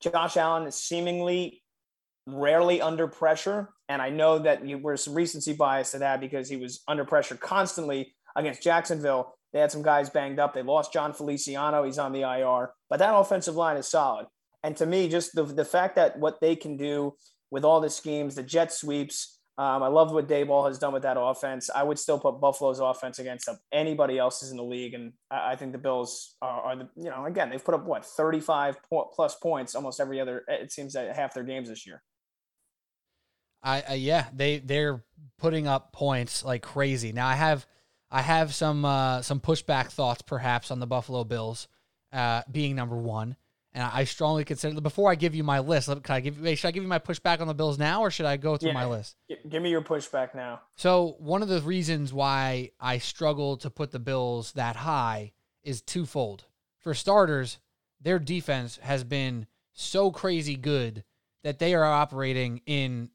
Josh 0.00 0.36
Allen 0.36 0.66
is 0.66 0.74
seemingly 0.74 1.62
rarely 2.26 2.80
under 2.80 3.06
pressure. 3.06 3.70
And 3.88 4.00
I 4.00 4.10
know 4.10 4.38
that 4.38 4.66
you 4.66 4.78
were 4.78 4.96
some 4.96 5.14
recency 5.14 5.52
bias 5.52 5.92
to 5.92 5.98
that 5.98 6.20
because 6.20 6.48
he 6.48 6.56
was 6.56 6.82
under 6.88 7.04
pressure 7.04 7.36
constantly 7.36 8.14
against 8.36 8.62
Jacksonville. 8.62 9.34
They 9.52 9.60
had 9.60 9.72
some 9.72 9.82
guys 9.82 10.10
banged 10.10 10.38
up. 10.38 10.54
They 10.54 10.62
lost 10.62 10.92
Jon 10.92 11.12
Feliciano. 11.12 11.84
He's 11.84 11.98
on 11.98 12.12
the 12.12 12.22
IR. 12.22 12.72
But 12.88 12.98
that 12.98 13.14
offensive 13.14 13.56
line 13.56 13.76
is 13.76 13.88
solid. 13.88 14.26
And 14.62 14.76
to 14.76 14.86
me, 14.86 15.08
just 15.08 15.34
the, 15.34 15.44
the 15.44 15.64
fact 15.64 15.96
that 15.96 16.18
what 16.18 16.40
they 16.40 16.54
can 16.54 16.76
do 16.76 17.14
with 17.50 17.64
all 17.64 17.80
the 17.80 17.90
schemes, 17.90 18.34
the 18.34 18.42
jet 18.42 18.72
sweeps, 18.72 19.40
um, 19.58 19.82
I 19.82 19.88
love 19.88 20.10
what 20.12 20.26
Daboll 20.26 20.66
has 20.68 20.78
done 20.78 20.94
with 20.94 21.02
that 21.02 21.18
offense. 21.20 21.68
I 21.74 21.82
would 21.82 21.98
still 21.98 22.18
put 22.18 22.40
Buffalo's 22.40 22.78
offense 22.78 23.18
against 23.18 23.46
anybody 23.72 24.18
else's 24.18 24.50
in 24.50 24.56
the 24.56 24.64
league, 24.64 24.94
and 24.94 25.12
I, 25.30 25.52
I 25.52 25.56
think 25.56 25.72
the 25.72 25.78
Bills 25.78 26.34
are, 26.40 26.62
are, 26.62 26.76
the 26.76 26.88
you 26.96 27.10
know 27.10 27.26
again 27.26 27.50
they've 27.50 27.62
put 27.62 27.74
up 27.74 27.84
what 27.84 28.06
35 28.06 28.78
plus 28.88 29.34
points 29.34 29.74
almost 29.74 30.00
every 30.00 30.18
other 30.18 30.44
it 30.48 30.72
seems 30.72 30.94
that 30.94 31.14
half 31.14 31.34
their 31.34 31.42
games 31.42 31.68
this 31.68 31.86
year. 31.86 32.02
I 33.62 33.94
yeah, 33.94 34.28
they 34.32 34.60
they're 34.60 35.04
putting 35.36 35.66
up 35.66 35.92
points 35.92 36.42
like 36.42 36.62
crazy. 36.62 37.12
Now 37.12 37.26
I 37.26 37.34
have 37.34 37.66
I 38.10 38.22
have 38.22 38.54
some 38.54 38.84
uh, 38.84 39.22
some 39.22 39.40
pushback 39.40 39.90
thoughts 39.90 40.22
perhaps 40.22 40.70
on 40.70 40.80
the 40.80 40.86
Buffalo 40.86 41.24
Bills 41.24 41.68
uh, 42.12 42.42
being 42.50 42.74
number 42.74 42.96
one, 42.96 43.36
and 43.72 43.84
I 43.84 44.04
strongly 44.04 44.44
consider. 44.44 44.80
Before 44.80 45.10
I 45.10 45.14
give 45.14 45.34
you 45.34 45.44
my 45.44 45.60
list, 45.60 45.88
can 45.88 46.16
I 46.16 46.20
give? 46.20 46.36
Should 46.58 46.68
I 46.68 46.70
give 46.72 46.82
you 46.82 46.88
my 46.88 46.98
pushback 46.98 47.40
on 47.40 47.46
the 47.46 47.54
Bills 47.54 47.78
now, 47.78 48.02
or 48.02 48.10
should 48.10 48.26
I 48.26 48.36
go 48.36 48.56
through 48.56 48.70
yeah, 48.70 48.74
my 48.74 48.86
list? 48.86 49.16
Give 49.48 49.62
me 49.62 49.70
your 49.70 49.82
pushback 49.82 50.34
now. 50.34 50.60
So 50.74 51.16
one 51.18 51.42
of 51.42 51.48
the 51.48 51.60
reasons 51.60 52.12
why 52.12 52.72
I 52.80 52.98
struggle 52.98 53.56
to 53.58 53.70
put 53.70 53.92
the 53.92 54.00
Bills 54.00 54.52
that 54.52 54.76
high 54.76 55.32
is 55.62 55.80
twofold. 55.80 56.44
For 56.78 56.94
starters, 56.94 57.58
their 58.00 58.18
defense 58.18 58.78
has 58.82 59.04
been 59.04 59.46
so 59.72 60.10
crazy 60.10 60.56
good 60.56 61.04
that 61.44 61.58
they 61.58 61.74
are 61.74 61.84
operating 61.84 62.60
in 62.66 63.10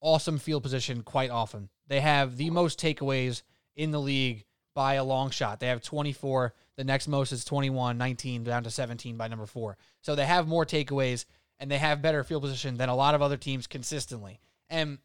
awesome 0.00 0.38
field 0.38 0.62
position 0.62 1.02
quite 1.02 1.30
often. 1.30 1.70
They 1.88 2.00
have 2.00 2.36
the 2.36 2.50
most 2.50 2.78
takeaways 2.78 3.42
in 3.78 3.92
the 3.92 4.00
league 4.00 4.44
by 4.74 4.94
a 4.94 5.04
long 5.04 5.30
shot. 5.30 5.60
They 5.60 5.68
have 5.68 5.80
24. 5.80 6.52
The 6.76 6.84
next 6.84 7.08
most 7.08 7.32
is 7.32 7.44
21, 7.44 7.96
19, 7.96 8.44
down 8.44 8.64
to 8.64 8.70
17 8.70 9.16
by 9.16 9.28
number 9.28 9.46
four. 9.46 9.78
So 10.02 10.14
they 10.14 10.26
have 10.26 10.46
more 10.46 10.66
takeaways 10.66 11.24
and 11.58 11.70
they 11.70 11.78
have 11.78 12.02
better 12.02 12.22
field 12.22 12.42
position 12.42 12.76
than 12.76 12.90
a 12.90 12.94
lot 12.94 13.14
of 13.14 13.22
other 13.22 13.36
teams 13.36 13.66
consistently. 13.66 14.40
And 14.68 14.98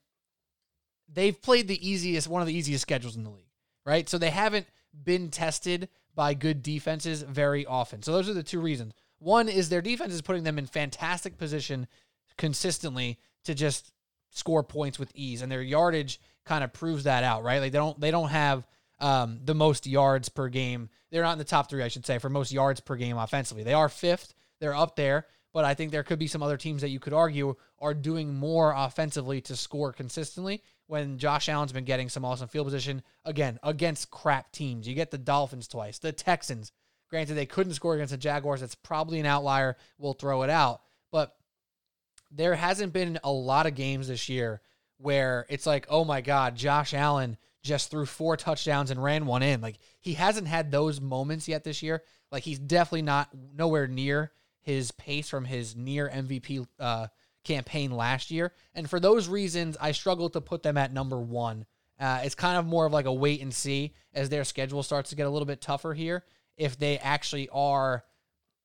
they've 1.12 1.40
played 1.40 1.68
the 1.68 1.88
easiest, 1.88 2.28
one 2.28 2.42
of 2.42 2.48
the 2.48 2.54
easiest 2.54 2.82
schedules 2.82 3.16
in 3.16 3.24
the 3.24 3.30
league, 3.30 3.50
right? 3.86 4.10
So 4.10 4.18
they 4.18 4.30
haven't 4.32 4.68
been 5.04 5.30
tested 5.30 5.88
by 6.16 6.34
good 6.34 6.62
defenses 6.62 7.22
very 7.22 7.66
often. 7.66 8.04
So 8.04 8.12
those 8.12 8.30
are 8.30 8.34
the 8.34 8.44
two 8.44 8.60
reasons. 8.60 8.94
One 9.20 9.50
is 9.50 9.70
their 9.70 9.82
defense 9.82 10.14
is 10.14 10.22
putting 10.22 10.44
them 10.44 10.60
in 10.60 10.66
fantastic 10.66 11.38
position 11.38 11.88
consistently 12.38 13.18
to 13.46 13.56
just 13.56 13.92
score 14.30 14.64
points 14.64 15.00
with 15.00 15.12
ease, 15.16 15.42
and 15.42 15.52
their 15.52 15.62
yardage 15.62 16.20
kind 16.46 16.64
of 16.64 16.74
proves 16.74 17.06
that 17.06 17.24
out, 17.24 17.44
right? 17.44 17.60
Like 17.60 17.72
they 17.72 17.78
don't 17.78 18.00
they 18.00 18.12
don't 18.12 18.30
have 18.30 18.68
um, 19.00 19.40
the 19.44 19.56
most 19.56 19.88
yards 19.88 20.30
per 20.30 20.50
game. 20.50 20.90
They're 21.12 21.24
not 21.24 21.34
in 21.34 21.38
the 21.38 21.44
top 21.44 21.70
three, 21.70 21.84
I 21.84 21.88
should 21.88 22.06
say, 22.06 22.20
for 22.20 22.30
most 22.30 22.52
yards 22.52 22.80
per 22.80 22.96
game 22.96 23.18
offensively. 23.18 23.64
They 23.64 23.74
are 23.74 23.90
fifth. 23.90 24.34
They're 24.60 24.76
up 24.76 24.96
there, 24.96 25.28
but 25.54 25.66
I 25.66 25.74
think 25.74 25.92
there 25.92 26.04
could 26.04 26.20
be 26.20 26.28
some 26.28 26.42
other 26.42 26.58
teams 26.58 26.82
that 26.82 26.90
you 26.90 27.00
could 27.00 27.14
argue 27.14 27.56
are 27.80 27.94
doing 27.94 28.34
more 28.34 28.74
offensively 28.76 29.42
to 29.42 29.56
score 29.56 29.92
consistently. 29.92 30.64
When 30.88 31.18
Josh 31.18 31.50
Allen's 31.50 31.72
been 31.72 31.86
getting 31.86 32.10
some 32.10 32.26
awesome 32.26 32.48
field 32.48 32.68
position 32.68 33.04
again 33.26 33.60
against 33.64 34.12
crap 34.12 34.52
teams, 34.52 34.88
you 34.88 34.96
get 34.96 35.12
the 35.12 35.18
Dolphins 35.18 35.68
twice, 35.68 36.00
the 36.00 36.12
Texans. 36.12 36.72
Granted, 37.10 37.36
they 37.36 37.46
couldn't 37.46 37.74
score 37.74 37.94
against 37.94 38.12
the 38.12 38.18
Jaguars. 38.18 38.62
That's 38.62 38.76
probably 38.76 39.20
an 39.20 39.26
outlier. 39.26 39.78
We'll 39.98 40.14
throw 40.14 40.44
it 40.44 40.50
out, 40.50 40.82
but 41.12 41.36
there 42.32 42.56
hasn't 42.56 42.94
been 42.94 43.20
a 43.24 43.32
lot 43.32 43.66
of 43.66 43.76
games 43.76 44.08
this 44.08 44.30
year 44.30 44.62
where 45.04 45.46
it's 45.50 45.66
like, 45.66 45.86
oh 45.90 46.06
my 46.06 46.22
God, 46.22 46.56
Josh 46.56 46.94
Allen 46.94 47.38
just 47.62 47.92
threw 47.92 48.06
four 48.06 48.38
touchdowns 48.38 48.90
and 48.90 49.02
ran 49.02 49.26
one 49.26 49.44
in. 49.44 49.62
Like 49.62 49.78
he 50.00 50.14
hasn't 50.14 50.48
had 50.48 50.72
those 50.72 51.00
moments 51.00 51.48
yet 51.48 51.64
this 51.64 51.84
year. 51.84 52.04
Like 52.32 52.44
he's 52.44 52.60
definitely 52.60 53.04
not 53.04 53.30
nowhere 53.56 53.88
near 53.88 54.32
his 54.62 54.92
pace 54.92 55.30
from 55.30 55.46
his 55.46 55.76
near 55.76 56.10
MVP 56.10 56.66
uh, 56.80 57.08
campaign 57.44 57.92
last 57.92 58.32
year. 58.32 58.54
And 58.74 58.90
for 58.90 59.00
those 59.00 59.28
reasons, 59.28 59.78
I 59.80 59.92
struggle 59.92 60.30
to 60.32 60.42
put 60.42 60.64
them 60.64 60.78
at 60.78 60.94
number 60.94 61.20
one. 61.20 61.66
Uh, 62.00 62.22
it's 62.24 62.36
kind 62.36 62.58
of 62.58 62.66
more 62.66 62.86
of 62.86 62.94
like 62.94 63.06
a 63.06 63.14
wait 63.14 63.42
and 63.42 63.54
see 63.54 63.94
as 64.14 64.30
their 64.30 64.44
schedule 64.44 64.84
starts 64.84 65.10
to 65.12 65.16
get 65.16 65.28
a 65.28 65.30
little 65.30 65.46
bit 65.46 65.62
tougher 65.62 65.94
here. 65.94 66.24
If 66.58 66.78
they 66.78 66.98
actually 66.98 67.50
are 67.50 68.04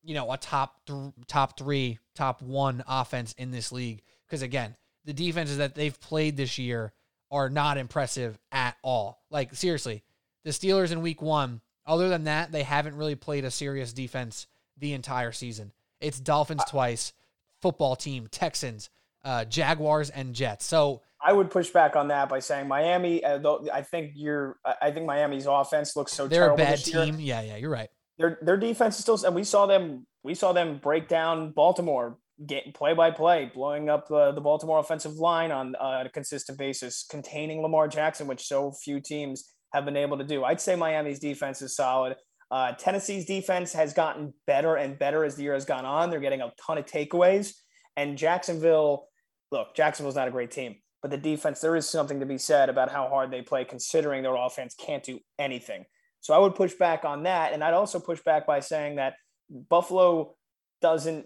you 0.03 0.13
know, 0.15 0.31
a 0.31 0.37
top 0.37 0.85
th- 0.85 1.11
top 1.27 1.57
three, 1.57 1.99
top 2.15 2.41
one 2.41 2.83
offense 2.87 3.33
in 3.33 3.51
this 3.51 3.71
league. 3.71 4.01
Because 4.25 4.41
again, 4.41 4.75
the 5.05 5.13
defenses 5.13 5.57
that 5.57 5.75
they've 5.75 5.99
played 5.99 6.37
this 6.37 6.57
year 6.57 6.93
are 7.31 7.49
not 7.49 7.77
impressive 7.77 8.37
at 8.51 8.75
all. 8.83 9.21
Like 9.29 9.55
seriously, 9.55 10.03
the 10.43 10.51
Steelers 10.51 10.91
in 10.91 11.01
Week 11.01 11.21
One 11.21 11.61
Other 11.85 12.09
than 12.09 12.25
that, 12.25 12.51
they 12.51 12.63
haven't 12.63 12.95
really 12.95 13.15
played 13.15 13.45
a 13.45 13.51
serious 13.51 13.93
defense 13.93 14.47
the 14.77 14.93
entire 14.93 15.31
season. 15.31 15.71
It's 15.99 16.19
Dolphins 16.19 16.63
twice, 16.69 17.13
football 17.61 17.95
team, 17.95 18.27
Texans, 18.31 18.89
uh, 19.23 19.45
Jaguars, 19.45 20.09
and 20.09 20.33
Jets. 20.33 20.65
So 20.65 21.01
I 21.21 21.33
would 21.33 21.51
push 21.51 21.69
back 21.69 21.95
on 21.95 22.07
that 22.07 22.29
by 22.29 22.39
saying 22.39 22.67
Miami. 22.67 23.23
Uh, 23.23 23.37
though 23.39 23.67
I 23.73 23.81
think 23.81 24.13
you're, 24.15 24.57
I 24.81 24.91
think 24.91 25.05
Miami's 25.05 25.45
offense 25.45 25.95
looks 25.95 26.13
so 26.13 26.27
they're 26.27 26.43
a 26.43 26.55
terrible 26.55 26.63
bad 26.63 26.79
team. 26.79 27.19
Yeah, 27.19 27.41
yeah, 27.41 27.57
you're 27.57 27.69
right. 27.69 27.89
Their 28.17 28.37
their 28.41 28.57
defense 28.57 28.97
is 28.97 29.01
still, 29.01 29.19
and 29.25 29.35
we 29.35 29.43
saw 29.43 29.65
them. 29.65 30.05
We 30.23 30.35
saw 30.35 30.53
them 30.53 30.77
break 30.77 31.07
down 31.07 31.51
Baltimore, 31.51 32.17
get 32.45 32.73
play 32.73 32.93
by 32.93 33.11
play, 33.11 33.51
blowing 33.53 33.89
up 33.89 34.07
the, 34.07 34.31
the 34.31 34.41
Baltimore 34.41 34.79
offensive 34.79 35.13
line 35.13 35.51
on 35.51 35.75
uh, 35.75 36.03
a 36.05 36.09
consistent 36.09 36.57
basis, 36.57 37.05
containing 37.09 37.61
Lamar 37.61 37.87
Jackson, 37.87 38.27
which 38.27 38.45
so 38.45 38.71
few 38.71 38.99
teams 38.99 39.53
have 39.73 39.85
been 39.85 39.97
able 39.97 40.17
to 40.17 40.23
do. 40.23 40.43
I'd 40.43 40.61
say 40.61 40.75
Miami's 40.75 41.19
defense 41.19 41.61
is 41.61 41.75
solid. 41.75 42.15
Uh, 42.51 42.71
Tennessee's 42.73 43.25
defense 43.25 43.73
has 43.73 43.93
gotten 43.93 44.33
better 44.47 44.75
and 44.75 44.97
better 44.97 45.23
as 45.23 45.35
the 45.35 45.43
year 45.43 45.53
has 45.53 45.65
gone 45.65 45.85
on. 45.85 46.09
They're 46.09 46.19
getting 46.19 46.41
a 46.41 46.51
ton 46.65 46.77
of 46.77 46.85
takeaways, 46.85 47.53
and 47.95 48.17
Jacksonville. 48.17 49.07
Look, 49.51 49.75
Jacksonville's 49.75 50.15
not 50.15 50.27
a 50.27 50.31
great 50.31 50.51
team, 50.51 50.75
but 51.01 51.09
the 51.09 51.17
defense, 51.17 51.59
there 51.59 51.75
is 51.75 51.89
something 51.89 52.19
to 52.19 52.25
be 52.25 52.37
said 52.37 52.69
about 52.69 52.91
how 52.91 53.07
hard 53.07 53.31
they 53.31 53.41
play, 53.41 53.65
considering 53.65 54.21
their 54.21 54.35
offense 54.35 54.75
can't 54.75 55.03
do 55.03 55.19
anything. 55.39 55.85
So 56.21 56.33
I 56.33 56.37
would 56.37 56.53
push 56.53 56.73
back 56.73 57.05
on 57.05 57.23
that. 57.23 57.53
And 57.53 57.63
I'd 57.63 57.73
also 57.73 57.99
push 57.99 58.21
back 58.21 58.45
by 58.45 58.59
saying 58.59 58.97
that 58.97 59.13
Buffalo 59.49 60.35
doesn't, 60.81 61.25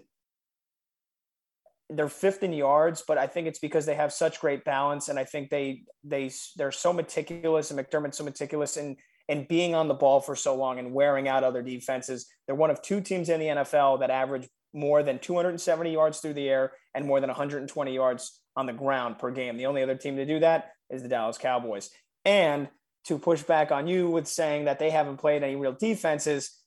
they're 1.96 2.08
fifth 2.08 2.42
in 2.42 2.52
yards, 2.52 3.02
but 3.06 3.18
I 3.18 3.26
think 3.26 3.46
it's 3.46 3.58
because 3.58 3.86
they 3.86 3.94
have 3.94 4.12
such 4.12 4.40
great 4.40 4.64
balance. 4.64 5.08
And 5.08 5.18
I 5.18 5.24
think 5.24 5.50
they, 5.50 5.82
they, 6.02 6.30
they're 6.56 6.72
so 6.72 6.92
meticulous 6.92 7.70
and 7.70 7.78
McDermott's 7.78 8.18
so 8.18 8.24
meticulous 8.24 8.76
in, 8.76 8.96
and 9.28 9.48
being 9.48 9.74
on 9.74 9.88
the 9.88 9.94
ball 9.94 10.20
for 10.20 10.36
so 10.36 10.54
long 10.54 10.78
and 10.78 10.92
wearing 10.92 11.28
out 11.28 11.44
other 11.44 11.62
defenses. 11.62 12.26
They're 12.46 12.54
one 12.54 12.70
of 12.70 12.82
two 12.82 13.00
teams 13.00 13.28
in 13.28 13.40
the 13.40 13.46
NFL 13.46 14.00
that 14.00 14.10
average 14.10 14.48
more 14.74 15.02
than 15.02 15.18
270 15.18 15.92
yards 15.92 16.20
through 16.20 16.34
the 16.34 16.48
air 16.48 16.72
and 16.94 17.06
more 17.06 17.20
than 17.20 17.28
120 17.28 17.94
yards 17.94 18.40
on 18.56 18.66
the 18.66 18.72
ground 18.72 19.18
per 19.18 19.30
game. 19.30 19.56
The 19.56 19.66
only 19.66 19.82
other 19.82 19.96
team 19.96 20.16
to 20.16 20.26
do 20.26 20.40
that 20.40 20.72
is 20.90 21.02
the 21.02 21.08
Dallas 21.08 21.38
Cowboys. 21.38 21.90
And 22.24 22.68
to 23.04 23.18
push 23.18 23.42
back 23.42 23.70
on 23.70 23.86
you 23.86 24.10
with 24.10 24.26
saying 24.26 24.64
that 24.64 24.78
they 24.78 24.90
haven't 24.90 25.18
played 25.18 25.42
any 25.42 25.56
real 25.56 25.72
defenses, 25.72 26.58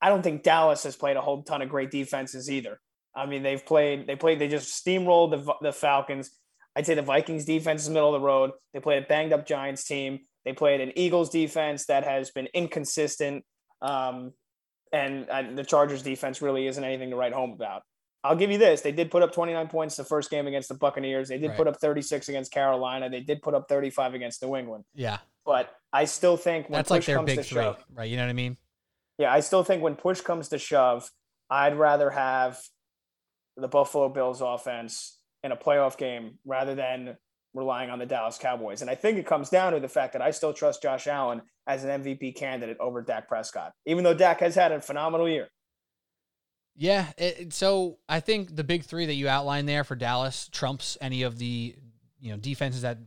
I 0.00 0.08
don't 0.08 0.22
think 0.22 0.42
Dallas 0.42 0.84
has 0.84 0.96
played 0.96 1.16
a 1.16 1.20
whole 1.20 1.42
ton 1.42 1.62
of 1.62 1.68
great 1.68 1.90
defenses 1.90 2.50
either. 2.50 2.80
I 3.14 3.26
mean, 3.26 3.42
they've 3.42 3.64
played, 3.64 4.06
they 4.06 4.16
played, 4.16 4.38
they 4.38 4.48
just 4.48 4.84
steamrolled 4.84 5.30
the, 5.44 5.54
the 5.62 5.72
Falcons. 5.72 6.30
I'd 6.76 6.86
say 6.86 6.94
the 6.94 7.02
Vikings 7.02 7.44
defense 7.44 7.82
is 7.82 7.90
middle 7.90 8.14
of 8.14 8.20
the 8.20 8.24
road. 8.26 8.52
They 8.72 8.80
played 8.80 9.02
a 9.02 9.06
banged 9.06 9.32
up 9.32 9.46
Giants 9.46 9.84
team. 9.84 10.20
They 10.44 10.52
played 10.52 10.80
an 10.80 10.92
Eagles 10.96 11.28
defense 11.30 11.86
that 11.86 12.04
has 12.04 12.30
been 12.30 12.48
inconsistent. 12.54 13.44
Um, 13.82 14.32
and 14.92 15.28
uh, 15.28 15.42
the 15.54 15.64
Chargers 15.64 16.02
defense 16.02 16.40
really 16.42 16.66
isn't 16.66 16.82
anything 16.82 17.10
to 17.10 17.16
write 17.16 17.32
home 17.32 17.52
about. 17.52 17.82
I'll 18.22 18.36
give 18.36 18.50
you 18.50 18.58
this. 18.58 18.82
They 18.82 18.92
did 18.92 19.10
put 19.10 19.22
up 19.22 19.32
29 19.32 19.68
points 19.68 19.96
the 19.96 20.04
first 20.04 20.30
game 20.30 20.46
against 20.46 20.68
the 20.68 20.74
Buccaneers. 20.74 21.28
They 21.28 21.38
did 21.38 21.48
Right. 21.48 21.56
put 21.56 21.68
up 21.68 21.76
36 21.80 22.28
against 22.28 22.52
Carolina. 22.52 23.08
They 23.08 23.20
did 23.20 23.40
put 23.42 23.54
up 23.54 23.66
35 23.68 24.14
against 24.14 24.42
New 24.42 24.56
England. 24.56 24.84
Yeah, 24.94 25.18
But 25.46 25.74
I 25.92 26.04
still 26.04 26.36
think 26.36 26.68
when 26.68 26.78
that's 26.78 26.88
push 26.88 26.96
like 26.96 27.04
their 27.06 27.16
comes 27.16 27.26
big 27.26 27.38
to 27.38 27.42
three, 27.44 27.62
shove, 27.62 27.84
right? 27.94 28.08
You 28.10 28.16
know 28.16 28.24
what 28.24 28.30
I 28.30 28.34
mean? 28.34 28.56
yeah, 29.18 29.32
I 29.32 29.40
still 29.40 29.64
think 29.64 29.82
when 29.82 29.96
push 29.96 30.20
comes 30.20 30.50
to 30.50 30.58
shove, 30.58 31.10
I'd 31.48 31.76
rather 31.78 32.10
have 32.10 32.60
the 33.60 33.68
Buffalo 33.68 34.08
Bills 34.08 34.40
offense 34.40 35.18
in 35.42 35.52
a 35.52 35.56
playoff 35.56 35.96
game 35.96 36.38
rather 36.44 36.74
than 36.74 37.16
relying 37.54 37.90
on 37.90 37.98
the 37.98 38.06
Dallas 38.06 38.38
Cowboys. 38.38 38.80
And 38.80 38.90
I 38.90 38.94
think 38.94 39.18
it 39.18 39.26
comes 39.26 39.50
down 39.50 39.72
to 39.72 39.80
the 39.80 39.88
fact 39.88 40.12
that 40.12 40.22
I 40.22 40.30
still 40.30 40.52
trust 40.52 40.82
Josh 40.82 41.06
Allen 41.06 41.42
as 41.66 41.84
an 41.84 42.02
MVP 42.02 42.36
candidate 42.36 42.76
over 42.78 43.02
Dak 43.02 43.28
Prescott, 43.28 43.72
even 43.86 44.04
though 44.04 44.14
Dak 44.14 44.40
has 44.40 44.54
had 44.54 44.72
a 44.72 44.80
phenomenal 44.80 45.28
year. 45.28 45.48
Yeah. 46.76 47.06
It, 47.18 47.52
so 47.52 47.98
I 48.08 48.20
think 48.20 48.54
the 48.54 48.64
big 48.64 48.84
three 48.84 49.06
that 49.06 49.14
you 49.14 49.28
outlined 49.28 49.68
there 49.68 49.84
for 49.84 49.96
Dallas 49.96 50.48
trumps 50.52 50.96
any 51.00 51.22
of 51.22 51.38
the 51.38 51.74
you 52.20 52.30
know 52.30 52.36
defenses 52.36 52.82
that 52.82 52.98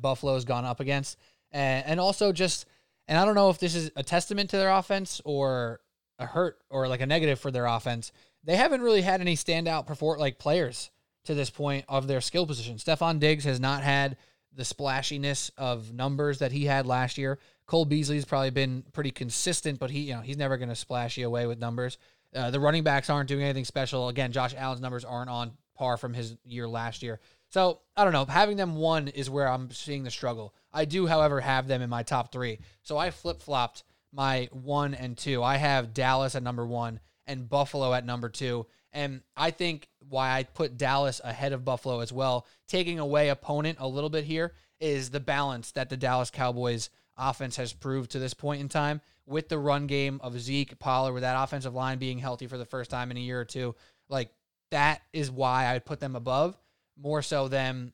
Buffalo's 0.00 0.44
gone 0.44 0.64
up 0.64 0.80
against, 0.80 1.18
and, 1.50 1.84
and 1.86 2.00
also 2.00 2.32
just 2.32 2.66
and 3.06 3.18
I 3.18 3.24
don't 3.24 3.34
know 3.34 3.50
if 3.50 3.58
this 3.58 3.74
is 3.74 3.90
a 3.96 4.02
testament 4.02 4.50
to 4.50 4.56
their 4.56 4.70
offense 4.70 5.20
or 5.24 5.80
a 6.18 6.26
hurt 6.26 6.58
or 6.70 6.88
like 6.88 7.00
a 7.00 7.06
negative 7.06 7.38
for 7.38 7.50
their 7.50 7.66
offense. 7.66 8.12
They 8.44 8.56
haven't 8.56 8.82
really 8.82 9.02
had 9.02 9.20
any 9.20 9.36
standout 9.36 9.86
perform 9.86 10.18
like 10.18 10.38
players 10.38 10.90
to 11.24 11.34
this 11.34 11.50
point 11.50 11.84
of 11.88 12.06
their 12.06 12.20
skill 12.20 12.46
position. 12.46 12.76
Stefon 12.76 13.20
Diggs 13.20 13.44
has 13.44 13.60
not 13.60 13.82
had 13.82 14.16
the 14.54 14.64
splashiness 14.64 15.50
of 15.56 15.92
numbers 15.92 16.40
that 16.40 16.52
he 16.52 16.64
had 16.64 16.86
last 16.86 17.16
year. 17.16 17.38
Cole 17.66 17.84
Beasley's 17.84 18.24
probably 18.24 18.50
been 18.50 18.84
pretty 18.92 19.10
consistent, 19.10 19.78
but 19.78 19.90
he, 19.90 20.00
you 20.00 20.14
know, 20.14 20.20
he's 20.20 20.36
never 20.36 20.56
going 20.56 20.68
to 20.68 20.76
splash 20.76 21.16
you 21.16 21.26
away 21.26 21.46
with 21.46 21.58
numbers. 21.58 21.96
Uh, 22.34 22.50
the 22.50 22.60
running 22.60 22.82
backs 22.82 23.08
aren't 23.08 23.28
doing 23.28 23.44
anything 23.44 23.64
special. 23.64 24.08
Again, 24.08 24.32
Josh 24.32 24.54
Allen's 24.54 24.80
numbers 24.80 25.04
aren't 25.04 25.30
on 25.30 25.52
par 25.74 25.96
from 25.96 26.12
his 26.12 26.36
year 26.44 26.68
last 26.68 27.02
year. 27.02 27.20
So 27.48 27.80
I 27.96 28.04
don't 28.04 28.12
know. 28.12 28.24
Having 28.24 28.56
them 28.56 28.76
one 28.76 29.08
is 29.08 29.30
where 29.30 29.48
I'm 29.48 29.70
seeing 29.70 30.04
the 30.04 30.10
struggle. 30.10 30.54
I 30.72 30.84
do, 30.84 31.06
however, 31.06 31.40
have 31.40 31.68
them 31.68 31.82
in 31.82 31.90
my 31.90 32.02
top 32.02 32.32
three. 32.32 32.58
So 32.82 32.96
I 32.96 33.10
flip 33.10 33.40
flopped 33.40 33.84
my 34.12 34.48
one 34.52 34.94
and 34.94 35.16
two. 35.16 35.42
I 35.42 35.56
have 35.56 35.94
Dallas 35.94 36.34
at 36.34 36.42
number 36.42 36.66
one 36.66 37.00
and 37.32 37.48
Buffalo 37.48 37.92
at 37.92 38.06
number 38.06 38.28
two. 38.28 38.66
And 38.92 39.22
I 39.36 39.50
think 39.50 39.88
why 40.08 40.30
I 40.30 40.44
put 40.44 40.76
Dallas 40.76 41.20
ahead 41.24 41.52
of 41.52 41.64
Buffalo 41.64 42.00
as 42.00 42.12
well, 42.12 42.46
taking 42.68 42.98
away 42.98 43.30
opponent 43.30 43.78
a 43.80 43.88
little 43.88 44.10
bit 44.10 44.24
here, 44.24 44.52
is 44.80 45.10
the 45.10 45.20
balance 45.20 45.72
that 45.72 45.88
the 45.88 45.96
Dallas 45.96 46.30
Cowboys 46.30 46.90
offense 47.16 47.56
has 47.56 47.72
proved 47.72 48.10
to 48.12 48.18
this 48.18 48.34
point 48.34 48.60
in 48.60 48.68
time 48.68 49.00
with 49.26 49.48
the 49.48 49.58
run 49.58 49.86
game 49.86 50.20
of 50.22 50.38
Zeke, 50.38 50.78
Pollard, 50.78 51.12
with 51.12 51.22
that 51.22 51.42
offensive 51.42 51.74
line 51.74 51.98
being 51.98 52.18
healthy 52.18 52.46
for 52.46 52.58
the 52.58 52.64
first 52.64 52.90
time 52.90 53.10
in 53.10 53.16
a 53.16 53.20
year 53.20 53.40
or 53.40 53.44
two. 53.44 53.74
Like 54.08 54.30
that 54.70 55.02
is 55.12 55.30
why 55.30 55.72
I 55.72 55.78
put 55.78 56.00
them 56.00 56.16
above 56.16 56.58
more 57.00 57.22
so 57.22 57.48
than 57.48 57.92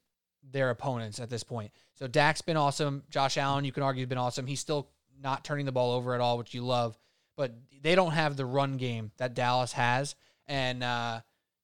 their 0.51 0.71
opponents 0.71 1.21
at 1.21 1.31
this 1.31 1.45
point. 1.45 1.71
So 1.95 2.07
Dak's 2.09 2.43
been 2.43 2.57
awesome. 2.57 3.03
Josh 3.11 3.37
Allen, 3.37 3.65
you 3.65 3.73
can 3.73 3.83
argue, 3.83 4.03
has 4.03 4.09
been 4.09 4.19
awesome. 4.19 4.47
He's 4.47 4.61
still 4.61 4.89
not 5.21 5.45
turning 5.45 5.67
the 5.67 5.73
ball 5.73 5.93
over 5.93 6.15
at 6.15 6.21
all, 6.21 6.39
which 6.39 6.55
you 6.55 6.63
love. 6.63 6.97
But 7.39 7.55
they 7.83 7.95
don't 7.95 8.13
have 8.13 8.37
the 8.37 8.45
run 8.45 8.77
game 8.77 9.13
that 9.17 9.35
Dallas 9.35 9.73
has, 9.73 10.17
and 10.49 10.83
uh, 10.83 11.21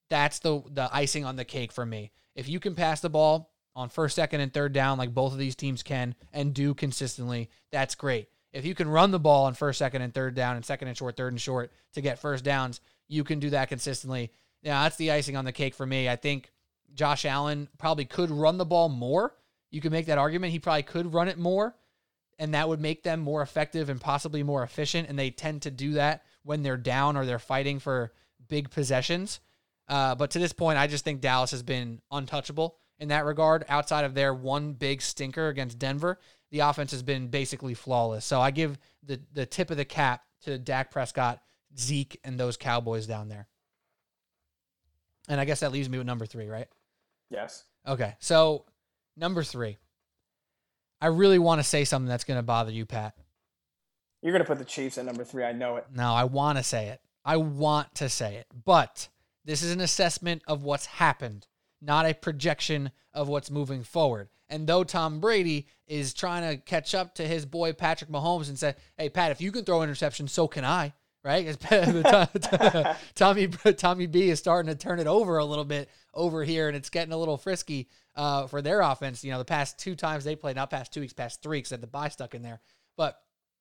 that's 0.09 0.39
the 0.39 0.63
the 0.71 0.89
icing 0.93 1.25
on 1.25 1.35
the 1.35 1.45
cake 1.45 1.73
for 1.73 1.85
me. 1.85 2.13
If 2.37 2.49
you 2.49 2.61
can 2.61 2.77
pass 2.77 3.01
the 3.01 3.11
ball 3.11 3.51
on 3.75 3.89
first, 3.89 4.15
second, 4.15 4.41
and 4.41 4.55
third 4.55 4.73
down 4.73 4.99
like 4.99 5.13
both 5.13 5.33
of 5.33 5.39
these 5.39 5.57
teams 5.57 5.83
can 5.83 6.15
and 6.33 6.55
do 6.55 6.75
consistently, 6.75 7.51
that's 7.73 7.97
great. 7.97 8.29
If 8.53 8.65
you 8.65 8.77
can 8.77 8.89
run 8.89 9.11
the 9.11 9.19
ball 9.19 9.47
on 9.47 9.55
first, 9.55 9.81
second, 9.81 10.03
and 10.03 10.15
third 10.15 10.37
down, 10.37 10.55
and 10.55 10.65
second 10.65 10.87
and 10.87 10.97
short, 10.97 11.17
third 11.17 11.33
and 11.33 11.41
short 11.41 11.73
to 11.95 12.01
get 12.01 12.21
first 12.21 12.45
downs, 12.45 12.81
you 13.09 13.25
can 13.25 13.41
do 13.41 13.51
that 13.51 13.69
consistently. 13.69 14.31
Yeah, 14.63 14.85
that's 14.85 14.97
the 14.97 15.11
icing 15.11 15.37
on 15.37 15.45
the 15.45 15.53
cake 15.53 15.75
for 15.75 15.85
me. 15.85 16.09
I 16.09 16.15
think 16.15 16.53
Josh 16.95 17.25
Allen 17.25 17.69
probably 17.79 18.05
could 18.05 18.31
run 18.31 18.59
the 18.59 18.65
ball 18.65 18.89
more. 18.89 19.35
You 19.73 19.81
could 19.81 19.91
make 19.91 20.07
that 20.07 20.19
argument. 20.19 20.53
He 20.53 20.61
probably 20.61 20.85
could 20.85 21.13
run 21.13 21.27
it 21.27 21.37
more, 21.37 21.75
and 22.38 22.55
that 22.55 22.68
would 22.68 22.81
make 22.81 23.03
them 23.03 23.20
more 23.20 23.42
effective 23.42 23.88
and 23.88 24.01
possibly 24.01 24.42
more 24.42 24.62
efficient. 24.62 25.09
And 25.09 25.18
they 25.18 25.31
tend 25.31 25.62
to 25.62 25.70
do 25.70 25.94
that 25.94 26.25
when 26.42 26.62
they're 26.62 26.77
down 26.77 27.16
or 27.16 27.25
they're 27.25 27.38
fighting 27.38 27.79
for 27.79 28.12
big 28.49 28.70
possessions. 28.70 29.40
Uh, 29.88 30.14
but 30.14 30.31
to 30.31 30.38
this 30.38 30.53
point, 30.53 30.79
I 30.79 30.87
just 30.87 31.05
think 31.05 31.20
Dallas 31.20 31.51
has 31.51 31.62
been 31.62 32.01
untouchable 32.11 32.77
in 32.99 33.09
that 33.09 33.25
regard. 33.25 33.64
Outside 33.68 34.05
of 34.05 34.14
their 34.14 34.33
one 34.33 34.73
big 34.73 35.03
stinker 35.03 35.49
against 35.49 35.79
Denver, 35.79 36.18
the 36.51 36.61
offense 36.61 36.90
has 36.92 37.03
been 37.03 37.29
basically 37.29 37.75
flawless. 37.75 38.25
So 38.25 38.40
I 38.40 38.51
give 38.51 38.79
the 39.03 39.20
the 39.33 39.47
tip 39.47 39.70
of 39.70 39.77
the 39.77 39.85
cap 39.85 40.23
to 40.42 40.59
Dak 40.59 40.90
Prescott, 40.90 41.42
Zeke, 41.79 42.18
and 42.25 42.38
those 42.38 42.57
Cowboys 42.57 43.07
down 43.07 43.29
there. 43.29 43.49
And 45.29 45.40
I 45.40 45.44
guess 45.44 45.61
that 45.61 45.73
leaves 45.73 45.88
me 45.88 45.99
with 45.99 46.07
number 46.07 46.27
three, 46.27 46.49
right? 46.49 46.68
Yes. 47.31 47.64
Okay. 47.87 48.14
So 48.18 48.66
number 49.16 49.42
three. 49.42 49.79
I 51.05 51.09
really 51.09 51.38
want 51.38 51.59
to 51.59 51.64
say 51.64 51.85
something 51.85 52.09
that's 52.09 52.25
going 52.25 52.38
to 52.38 52.43
bother 52.43 52.73
you, 52.73 52.87
Pat. 52.87 53.14
You're 54.23 54.33
going 54.33 54.43
to 54.43 54.49
put 54.49 54.57
the 54.57 54.64
Chiefs 54.64 54.97
at 54.97 55.05
number 55.05 55.23
three. 55.23 55.45
I 55.45 55.53
know 55.53 55.77
it. 55.77 55.85
No, 55.95 56.14
I 56.14 56.25
want 56.25 56.57
to 56.57 56.64
say 56.64 56.87
it. 56.87 57.03
I 57.27 57.37
want 57.37 57.95
to 57.97 58.09
say 58.09 58.37
it. 58.37 58.47
But 58.64 59.11
this 59.45 59.62
is 59.62 59.71
an 59.71 59.83
assessment 59.83 60.40
of 60.49 60.62
what's 60.62 60.87
happened, 60.87 61.47
not 61.83 62.07
a 62.07 62.14
projection 62.14 62.90
of 63.12 63.29
what's 63.29 63.51
moving 63.51 63.83
forward. 63.83 64.31
And 64.49 64.67
though 64.67 64.83
Tom 64.83 65.21
Brady 65.21 65.67
is 65.87 66.14
trying 66.14 66.49
to 66.49 66.57
catch 66.57 66.95
up 66.95 67.14
to 67.17 67.29
his 67.29 67.45
boy 67.45 67.75
Patrick 67.75 68.09
Mahomes 68.09 68.49
and 68.49 68.59
say, 68.59 68.75
"Hey 68.97 69.11
Pat, 69.11 69.31
if 69.31 69.43
you 69.43 69.53
can 69.53 69.67
throw 69.67 69.83
an 69.83 69.90
interception, 69.90 70.27
so 70.27 70.49
can 70.49 70.64
I." 70.64 70.95
Right? 71.25 71.57
Tommy 73.15 73.47
Tommy 73.47 74.07
B 74.07 74.29
is 74.29 74.39
starting 74.39 74.71
to 74.71 74.79
turn 74.79 75.01
it 75.01 75.07
over 75.07 75.39
a 75.39 75.45
little 75.45 75.65
bit 75.65 75.89
over 76.13 76.45
here, 76.45 76.69
and 76.69 76.77
it's 76.77 76.91
getting 76.91 77.13
a 77.13 77.17
little 77.17 77.39
frisky 77.39 77.89
uh, 78.15 78.47
for 78.47 78.61
their 78.61 78.83
offense. 78.83 79.25
You 79.25 79.33
know, 79.33 79.39
the 79.39 79.45
past 79.45 79.79
two 79.79 79.97
times 79.97 80.25
they 80.25 80.37
played, 80.37 80.57
not 80.57 80.71
past 80.71 80.93
two 80.93 81.01
weeks, 81.01 81.13
past 81.13 81.43
three, 81.43 81.59
because 81.59 81.79
the 81.79 81.87
bye 81.87 82.09
stuck 82.09 82.35
in 82.35 82.43
there. 82.43 82.61
But 82.97 83.19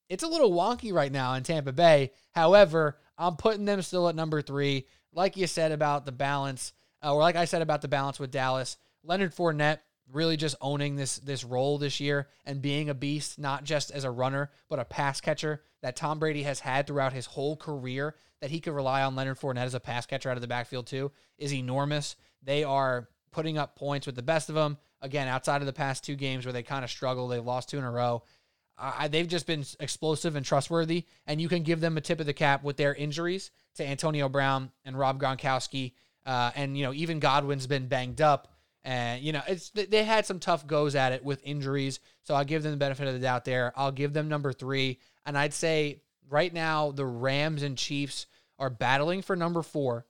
it's 0.09 0.23
a 0.23 0.27
little 0.27 0.51
wonky 0.51 0.93
right 0.93 1.11
now 1.11 1.33
in 1.33 1.43
Tampa 1.43 1.71
Bay. 1.71 2.11
However, 2.31 2.97
I'm 3.17 3.35
putting 3.35 3.65
them 3.65 3.81
still 3.81 4.09
at 4.09 4.15
number 4.15 4.41
three. 4.41 4.85
Like 5.13 5.37
you 5.37 5.47
said 5.47 5.71
about 5.71 6.05
the 6.05 6.11
balance, 6.11 6.73
uh, 7.03 7.13
or 7.13 7.21
like 7.21 7.35
I 7.35 7.45
said 7.45 7.61
about 7.61 7.81
the 7.81 7.87
balance 7.87 8.19
with 8.19 8.31
Dallas, 8.31 8.77
Leonard 9.03 9.33
Fournette 9.33 9.79
really 10.11 10.37
just 10.37 10.55
owning 10.61 10.95
this 10.95 11.17
this 11.17 11.43
role 11.43 11.77
this 11.77 11.99
year 11.99 12.27
and 12.45 12.61
being 12.61 12.89
a 12.89 12.93
beast, 12.93 13.39
not 13.39 13.63
just 13.63 13.91
as 13.91 14.03
a 14.03 14.11
runner, 14.11 14.51
but 14.69 14.79
a 14.79 14.85
pass 14.85 15.21
catcher 15.21 15.61
that 15.81 15.95
Tom 15.95 16.19
Brady 16.19 16.43
has 16.43 16.59
had 16.59 16.87
throughout 16.87 17.13
his 17.13 17.25
whole 17.25 17.55
career 17.55 18.15
that 18.41 18.51
he 18.51 18.59
could 18.59 18.73
rely 18.73 19.03
on 19.03 19.15
Leonard 19.15 19.39
Fournette 19.39 19.65
as 19.65 19.73
a 19.73 19.79
pass 19.79 20.05
catcher 20.05 20.29
out 20.29 20.37
of 20.37 20.41
the 20.41 20.47
backfield 20.47 20.87
too 20.87 21.11
is 21.37 21.53
enormous. 21.53 22.15
They 22.41 22.63
are 22.63 23.07
putting 23.31 23.57
up 23.57 23.75
points 23.75 24.05
with 24.05 24.15
the 24.15 24.21
best 24.21 24.49
of 24.49 24.55
them. 24.55 24.77
Again, 25.01 25.27
outside 25.27 25.61
of 25.61 25.65
the 25.65 25.73
past 25.73 26.03
two 26.03 26.15
games 26.15 26.45
where 26.45 26.53
they 26.53 26.63
kind 26.63 26.83
of 26.83 26.91
struggle, 26.91 27.27
they've 27.27 27.43
lost 27.43 27.69
two 27.69 27.77
in 27.77 27.83
a 27.83 27.91
row. 27.91 28.23
They've 29.09 29.27
just 29.27 29.45
been 29.45 29.65
explosive 29.79 30.35
and 30.35 30.45
trustworthy, 30.45 31.05
and 31.27 31.41
you 31.41 31.49
can 31.49 31.63
give 31.63 31.79
them 31.79 31.97
a 31.97 32.01
tip 32.01 32.19
of 32.19 32.25
the 32.25 32.33
cap 32.33 32.63
with 32.63 32.77
their 32.77 32.93
injuries 32.93 33.51
to 33.75 33.85
Antonio 33.85 34.29
Brown 34.29 34.71
and 34.85 34.97
Rob 34.97 35.21
Gronkowski, 35.21 35.93
uh, 36.25 36.51
and 36.55 36.77
you 36.77 36.83
know 36.83 36.93
even 36.93 37.19
Godwin's 37.19 37.67
been 37.67 37.87
banged 37.87 38.21
up, 38.21 38.52
and 38.83 39.21
you 39.21 39.31
know 39.31 39.41
it's 39.47 39.69
they 39.69 40.03
had 40.03 40.25
some 40.25 40.39
tough 40.39 40.67
goes 40.67 40.95
at 40.95 41.11
it 41.11 41.23
with 41.23 41.41
injuries. 41.43 41.99
So 42.23 42.35
I'll 42.35 42.45
give 42.45 42.63
them 42.63 42.71
the 42.71 42.77
benefit 42.77 43.07
of 43.07 43.13
the 43.13 43.19
doubt 43.19 43.45
there. 43.45 43.73
I'll 43.75 43.91
give 43.91 44.13
them 44.13 44.29
number 44.29 44.53
three, 44.53 44.99
and 45.25 45.37
I'd 45.37 45.53
say 45.53 46.01
right 46.29 46.53
now 46.53 46.91
the 46.91 47.05
Rams 47.05 47.63
and 47.63 47.77
Chiefs 47.77 48.27
are 48.59 48.69
battling 48.69 49.21
for 49.21 49.35
number 49.35 49.61
four 49.61 50.05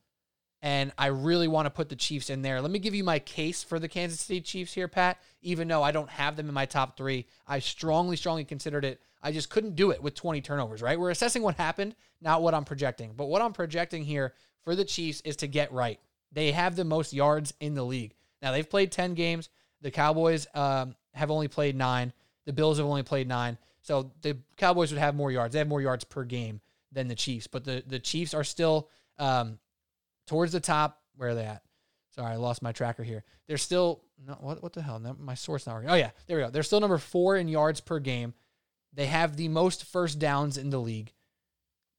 and 0.63 0.93
I 0.97 1.07
really 1.07 1.49
want 1.49 1.65
to 1.65 1.69
put 1.69 1.89
the 1.89 1.95
Chiefs 1.95 2.29
in 2.29 2.41
there. 2.41 2.61
Let 2.61 2.71
me 2.71 2.79
give 2.79 2.95
you 2.95 3.03
my 3.03 3.19
case 3.19 3.63
for 3.63 3.79
the 3.79 3.89
Kansas 3.89 4.21
City 4.21 4.39
Chiefs 4.39 4.71
here, 4.71 4.87
Pat. 4.87 5.21
Even 5.41 5.67
though 5.67 5.83
I 5.83 5.91
don't 5.91 6.09
have 6.09 6.37
them 6.37 6.47
in 6.47 6.53
my 6.53 6.65
top 6.65 6.95
three, 6.95 7.27
I 7.45 7.59
strongly, 7.59 8.15
strongly 8.15 8.45
considered 8.45 8.85
it. 8.85 9.01
I 9.21 9.33
just 9.33 9.49
couldn't 9.49 9.75
do 9.75 9.91
it 9.91 10.01
with 10.01 10.15
20 10.15 10.39
turnovers, 10.39 10.81
right? 10.81 10.97
We're 10.97 11.09
assessing 11.09 11.43
what 11.43 11.55
happened, 11.55 11.95
not 12.21 12.41
what 12.41 12.53
I'm 12.53 12.63
projecting. 12.63 13.11
But 13.13 13.25
what 13.25 13.41
I'm 13.41 13.51
projecting 13.51 14.05
here 14.05 14.33
for 14.63 14.73
the 14.73 14.85
Chiefs 14.85 15.19
is 15.25 15.35
to 15.37 15.47
get 15.47 15.73
right. 15.73 15.99
They 16.31 16.53
have 16.53 16.77
the 16.77 16.85
most 16.85 17.11
yards 17.11 17.53
in 17.59 17.73
the 17.73 17.83
league. 17.83 18.15
Now, 18.43 18.51
they've 18.51 18.69
played 18.69 18.91
10 18.91 19.15
games. 19.15 19.49
The 19.81 19.89
Cowboys 19.89 20.45
um, 20.53 20.95
have 21.15 21.31
only 21.31 21.47
played 21.47 21.75
nine. 21.75 22.13
The 22.45 22.53
Bills 22.53 22.77
have 22.77 22.85
only 22.85 23.03
played 23.03 23.27
nine. 23.27 23.57
So 23.81 24.11
the 24.21 24.37
Cowboys 24.57 24.91
would 24.91 24.99
have 24.99 25.15
more 25.15 25.31
yards. 25.31 25.53
They 25.53 25.59
have 25.59 25.67
more 25.67 25.81
yards 25.81 26.03
per 26.03 26.23
game 26.23 26.61
than 26.91 27.07
the 27.07 27.15
Chiefs. 27.15 27.47
But 27.47 27.63
the, 27.63 27.83
the 27.85 27.99
Chiefs 27.99 28.35
are 28.35 28.43
still 28.43 28.89
um, 29.17 29.57
towards 30.27 30.51
the 30.51 30.59
top. 30.59 31.01
Where 31.15 31.29
are 31.29 31.35
they 31.35 31.45
at? 31.45 31.63
Sorry, 32.15 32.33
I 32.33 32.35
lost 32.35 32.61
my 32.61 32.71
tracker 32.71 33.03
here. 33.03 33.23
They're 33.47 33.57
still 33.57 34.03
no, 34.25 34.37
what 34.39 34.61
what 34.61 34.73
the 34.73 34.81
hell? 34.81 34.99
My 35.19 35.33
source 35.33 35.65
not 35.65 35.75
working. 35.75 35.89
Oh 35.89 35.95
yeah, 35.95 36.11
there 36.27 36.37
we 36.37 36.43
go. 36.43 36.49
They're 36.49 36.63
still 36.63 36.79
number 36.79 36.97
four 36.97 37.35
in 37.35 37.47
yards 37.47 37.81
per 37.81 37.99
game. 37.99 38.33
They 38.93 39.07
have 39.07 39.35
the 39.35 39.47
most 39.47 39.85
first 39.85 40.19
downs 40.19 40.57
in 40.57 40.69
the 40.69 40.79
league. 40.79 41.11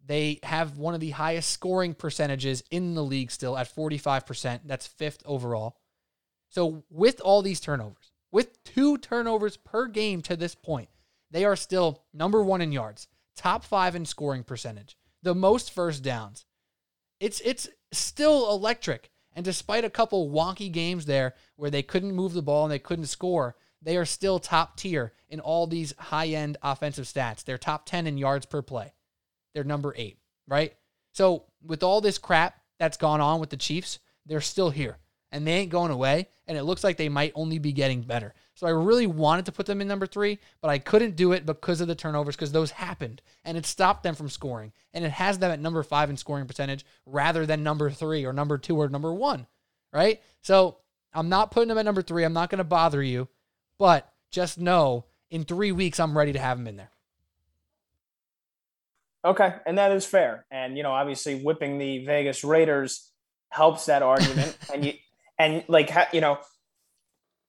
They 0.07 0.39
have 0.43 0.79
one 0.79 0.95
of 0.95 1.01
the 1.01 1.11
highest 1.11 1.51
scoring 1.51 1.95
percentages 1.95 2.63
in 2.71 2.95
the 2.95 3.03
league 3.03 3.31
still 3.31 3.57
at 3.57 3.75
45%. 3.75 4.61
That's 4.65 4.87
fifth 4.87 5.23
overall. 5.25 5.77
So, 6.55 6.85
with 6.89 7.21
all 7.21 7.43
these 7.43 7.59
turnovers, 7.59 8.13
with 8.31 8.63
two 8.63 8.97
turnovers 8.99 9.57
per 9.57 9.89
game 9.89 10.23
to 10.23 10.37
this 10.37 10.55
point, 10.55 10.89
they 11.33 11.45
are 11.45 11.57
still 11.57 12.05
number 12.13 12.45
one 12.45 12.61
in 12.61 12.71
yards, 12.71 13.09
top 13.35 13.65
five 13.65 13.97
in 13.97 14.07
scoring 14.07 14.45
percentage, 14.45 14.97
the 15.21 15.35
most 15.35 15.73
first 15.73 16.05
downs. 16.05 16.47
It's 17.19 17.41
it's 17.41 17.69
still 17.91 18.53
electric. 18.53 19.11
And 19.33 19.45
despite 19.45 19.85
a 19.85 19.91
couple 19.91 20.31
wonky 20.31 20.71
games 20.71 21.07
there 21.07 21.35
where 21.57 21.71
they 21.71 21.83
couldn't 21.83 22.15
move 22.15 22.35
the 22.35 22.43
ball 22.43 22.63
and 22.63 22.71
they 22.71 22.79
couldn't 22.79 23.07
score, 23.07 23.57
they 23.83 23.97
are 23.97 24.05
still 24.05 24.39
top 24.39 24.77
tier 24.77 25.13
in 25.29 25.41
all 25.41 25.67
these 25.67 25.93
high 25.99 26.29
end 26.29 26.57
offensive 26.63 27.07
stats. 27.07 27.43
They're 27.43 27.59
top 27.59 27.85
10 27.85 28.07
in 28.07 28.17
yards 28.17 28.47
per 28.47 28.63
play. 28.63 28.95
They're 29.55 29.65
number 29.65 29.93
eight, 29.97 30.19
right? 30.47 30.73
So, 31.15 31.47
with 31.65 31.83
all 31.83 32.01
this 32.01 32.19
crap 32.19 32.61
that's 32.79 32.97
gone 32.97 33.21
on 33.21 33.41
with 33.41 33.51
the 33.51 33.57
Chiefs, 33.57 33.99
they're 34.25 34.41
still 34.41 34.71
here 34.71 34.99
and 35.35 35.45
they 35.45 35.53
ain't 35.53 35.71
going 35.71 35.91
away. 35.91 36.29
And 36.47 36.57
it 36.57 36.63
looks 36.63 36.85
like 36.85 36.97
they 36.97 37.09
might 37.09 37.33
only 37.35 37.59
be 37.59 37.73
getting 37.73 38.03
better. 38.03 38.35
So 38.55 38.69
I 38.69 38.71
really 38.71 39.09
wanted 39.09 39.47
to 39.47 39.53
put 39.53 39.67
them 39.67 39.81
in 39.81 39.89
number 39.89 40.07
three, 40.07 40.39
but 40.61 40.71
I 40.71 40.79
couldn't 40.79 41.17
do 41.17 41.33
it 41.33 41.45
because 41.45 41.81
of 41.81 41.89
the 41.89 41.97
turnovers, 41.97 42.37
because 42.37 42.53
those 42.53 42.71
happened 42.71 43.21
and 43.45 43.59
it 43.59 43.67
stopped 43.67 44.05
them 44.05 44.15
from 44.15 44.29
scoring. 44.29 44.73
And 44.93 45.05
it 45.05 45.11
has 45.11 45.39
them 45.39 45.51
at 45.51 45.59
number 45.59 45.83
five 45.83 46.09
in 46.09 46.17
scoring 46.17 46.47
percentage 46.47 46.87
rather 47.05 47.47
than 47.47 47.65
number 47.65 47.91
three 47.91 48.25
or 48.25 48.33
number 48.33 48.59
two 48.59 48.77
or 48.77 48.89
number 48.89 49.13
one, 49.13 49.47
right? 49.93 50.23
So 50.41 50.77
I'm 51.13 51.29
not 51.29 51.51
putting 51.51 51.69
them 51.69 51.79
at 51.79 51.85
number 51.85 52.03
three. 52.03 52.23
I'm 52.23 52.33
not 52.33 52.49
going 52.49 52.59
to 52.59 52.65
bother 52.65 53.03
you, 53.03 53.29
but 53.77 54.13
just 54.31 54.59
know 54.59 55.07
in 55.31 55.45
three 55.45 55.73
weeks, 55.73 55.99
I'm 55.99 56.17
ready 56.17 56.33
to 56.33 56.39
have 56.39 56.59
them 56.59 56.69
in 56.69 56.77
there. 56.77 56.91
Okay. 59.25 59.53
And 59.67 59.79
that 59.79 59.91
is 59.91 60.07
fair. 60.07 60.45
And, 60.51 60.77
you 60.77 60.85
know, 60.85 60.93
obviously 60.93 61.35
whipping 61.35 61.79
the 61.79 62.05
Vegas 62.05 62.45
Raiders 62.45 63.11
helps 63.49 63.87
that 63.87 64.03
argument. 64.03 64.57
and 64.73 64.85
you, 64.85 64.93
and 65.39 65.65
like, 65.69 65.91
you 66.13 66.21
know, 66.21 66.39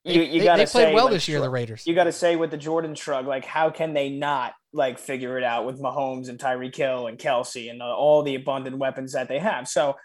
you, 0.06 0.22
you 0.22 0.44
got 0.44 0.58
to 0.58 0.68
say 0.68 0.94
well 0.94 1.06
like, 1.06 1.14
this 1.14 1.28
year. 1.28 1.42
The 1.42 1.50
Raiders. 1.50 1.88
You 1.88 1.96
got 1.96 2.04
to 2.04 2.12
say 2.12 2.36
with 2.36 2.52
the 2.52 2.58
Jordan 2.58 2.94
shrug, 2.94 3.26
like 3.26 3.44
how 3.44 3.72
can 3.72 3.94
they 3.94 4.10
not 4.10 4.54
like 4.72 5.00
figure 5.00 5.38
it 5.38 5.44
out 5.44 5.66
with 5.66 5.82
Mahomes 5.82 6.30
and 6.30 6.38
Tyreek 6.38 6.76
Hill 6.76 7.08
and 7.08 7.18
Kelce 7.18 7.72
and 7.72 7.82
uh, 7.82 7.86
all 7.86 8.22
the 8.22 8.36
abundant 8.36 8.78
weapons 8.78 9.14
that 9.14 9.28
they 9.28 9.40
have? 9.40 9.68
So, 9.68 9.96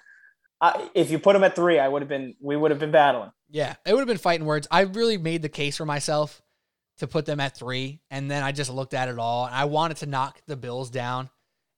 uh, 0.62 0.88
if 0.94 1.10
you 1.10 1.18
put 1.18 1.34
them 1.34 1.44
at 1.44 1.54
three, 1.54 1.78
I 1.78 1.86
would 1.86 2.00
have 2.00 2.08
been 2.08 2.34
we 2.40 2.56
would 2.56 2.70
have 2.70 2.80
been 2.80 2.90
battling. 2.90 3.30
Yeah, 3.50 3.76
it 3.84 3.92
would 3.92 4.00
have 4.00 4.08
been 4.08 4.16
fighting 4.16 4.46
words. 4.46 4.66
I 4.70 4.82
really 4.82 5.18
made 5.18 5.42
the 5.42 5.48
case 5.50 5.76
for 5.76 5.84
myself 5.84 6.40
to 6.98 7.06
put 7.06 7.26
them 7.26 7.40
at 7.40 7.56
three, 7.56 8.00
and 8.10 8.30
then 8.30 8.42
I 8.42 8.52
just 8.52 8.70
looked 8.70 8.94
at 8.94 9.08
it 9.08 9.18
all. 9.18 9.46
and 9.46 9.54
I 9.54 9.66
wanted 9.66 9.98
to 9.98 10.06
knock 10.06 10.40
the 10.46 10.56
Bills 10.56 10.88
down 10.88 11.28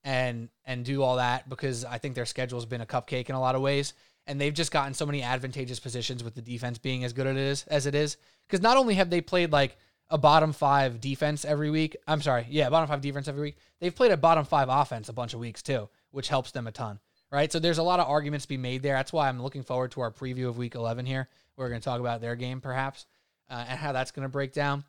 and 0.05 0.49
and 0.65 0.85
do 0.85 1.03
all 1.03 1.17
that 1.17 1.49
because 1.49 1.85
I 1.85 1.99
think 1.99 2.15
their 2.15 2.27
schedule 2.27 2.59
has 2.59 2.67
been 2.67 2.81
a 2.81 2.87
cupcake 2.87 3.29
in 3.29 3.35
a 3.35 3.41
lot 3.41 3.57
of 3.57 3.63
ways 3.63 3.95
and 4.27 4.41
they've 4.41 4.55
just 4.55 4.73
gotten 4.73 4.95
so 4.95 5.07
many 5.07 5.23
advantageous 5.23 5.81
positions 5.81 6.23
with 6.23 6.35
the 6.35 6.43
defense 6.43 6.79
being 6.79 7.05
as 7.05 7.13
good 7.13 7.27
as 7.27 7.37
it 7.37 7.43
is 7.43 7.65
as 7.69 7.87
it 7.87 7.95
is. 7.95 8.17
Because 8.47 8.63
not 8.63 8.77
only 8.77 8.95
have 8.95 9.11
they 9.11 9.21
played 9.21 9.53
like 9.53 9.77
a 10.09 10.19
bottom 10.19 10.53
five 10.53 11.01
defense 11.01 11.45
every 11.45 11.71
week, 11.71 11.97
I'm 12.07 12.21
sorry, 12.21 12.47
yeah, 12.51 12.69
bottom 12.71 12.89
five 12.89 13.01
defense 13.01 13.29
every 13.29 13.41
week. 13.41 13.57
They've 13.81 13.95
played 13.95 14.13
a 14.13 14.17
bottom 14.17 14.45
five 14.45 14.69
offense 14.69 15.09
a 15.09 15.13
bunch 15.13 15.35
of 15.35 15.41
weeks 15.41 15.63
too, 15.63 15.89
which 16.11 16.29
helps 16.29 16.51
them 16.51 16.67
a 16.67 16.73
ton, 16.73 17.01
right? 17.31 17.51
So 17.51 17.59
there's 17.59 17.79
a 17.79 17.83
lot 17.83 18.01
of 18.01 18.09
arguments 18.09 18.45
to 18.45 18.49
be 18.49 18.59
made 18.59 18.83
there. 18.83 18.95
That's 18.95 19.13
why 19.13 19.29
I'm 19.29 19.43
looking 19.43 19.63
forward 19.63 19.93
to 19.93 20.03
our 20.03 20.11
preview 20.11 20.49
of 20.49 20.59
Week 20.59 20.75
11 20.75 21.07
here. 21.07 21.29
We're 21.57 21.69
going 21.69 21.81
to 21.81 21.85
talk 21.85 22.01
about 22.01 22.21
their 22.21 22.37
game 22.37 22.61
perhaps 22.61 23.07
uh, 23.51 23.65
and 23.69 23.79
how 23.79 23.93
that's 23.93 24.11
going 24.11 24.25
to 24.25 24.29
break 24.29 24.53
down. 24.53 24.85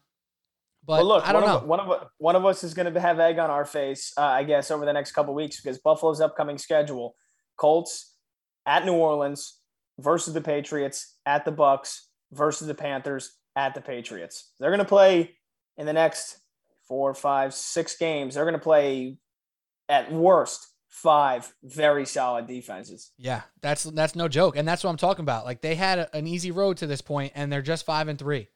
But 0.86 0.98
well, 0.98 1.08
look, 1.08 1.28
I 1.28 1.32
don't 1.32 1.44
one 1.44 1.50
know. 1.50 1.58
Of, 1.58 1.66
one 1.66 1.80
of 1.80 2.08
one 2.18 2.36
of 2.36 2.46
us 2.46 2.64
is 2.64 2.74
going 2.74 2.94
to 2.94 3.00
have 3.00 3.20
egg 3.20 3.40
on 3.40 3.50
our 3.50 3.66
face, 3.66 4.14
uh, 4.18 4.22
I 4.22 4.44
guess, 4.44 4.70
over 4.70 4.86
the 4.86 4.92
next 4.92 5.14
couple 5.14 5.34
weeks 5.34 5.62
because 5.62 5.78
Buffalo's 5.78 6.20
upcoming 6.20 6.58
schedule: 6.58 7.16
Colts, 7.56 8.13
at 8.66 8.86
New 8.86 8.94
Orleans 8.94 9.60
versus 10.00 10.34
the 10.34 10.42
Patriots, 10.42 11.16
at 11.26 11.46
the 11.46 11.52
Bucs 11.52 12.00
versus 12.32 12.68
the 12.68 12.74
Panthers, 12.74 13.38
at 13.56 13.76
the 13.76 13.82
Patriots. 13.82 14.52
They're 14.60 14.72
going 14.72 14.80
to 14.80 14.86
play 14.86 15.36
in 15.78 15.86
the 15.86 15.94
next 15.94 16.38
four, 16.88 17.14
five, 17.14 17.54
six 17.54 17.96
games. 17.98 18.36
They're 18.36 18.46
going 18.46 18.54
to 18.54 18.60
play 18.60 19.18
at 19.90 20.12
worst 20.12 20.68
five 20.94 21.52
very 21.64 22.06
solid 22.06 22.48
defenses. 22.48 23.12
Yeah, 23.18 23.42
that's 23.62 23.84
that's 23.84 24.16
no 24.16 24.28
joke, 24.28 24.56
and 24.56 24.68
that's 24.68 24.84
what 24.84 24.92
I'm 24.92 24.98
talking 24.98 25.24
about. 25.24 25.44
Like 25.44 25.62
they 25.62 25.76
had 25.76 26.08
an 26.14 26.28
easy 26.28 26.52
road 26.52 26.78
to 26.78 26.88
this 26.88 27.02
point, 27.02 27.34
and 27.36 27.52
they're 27.52 27.62
just 27.62 27.86
five 27.86 28.08
and 28.08 28.20
three. 28.20 28.48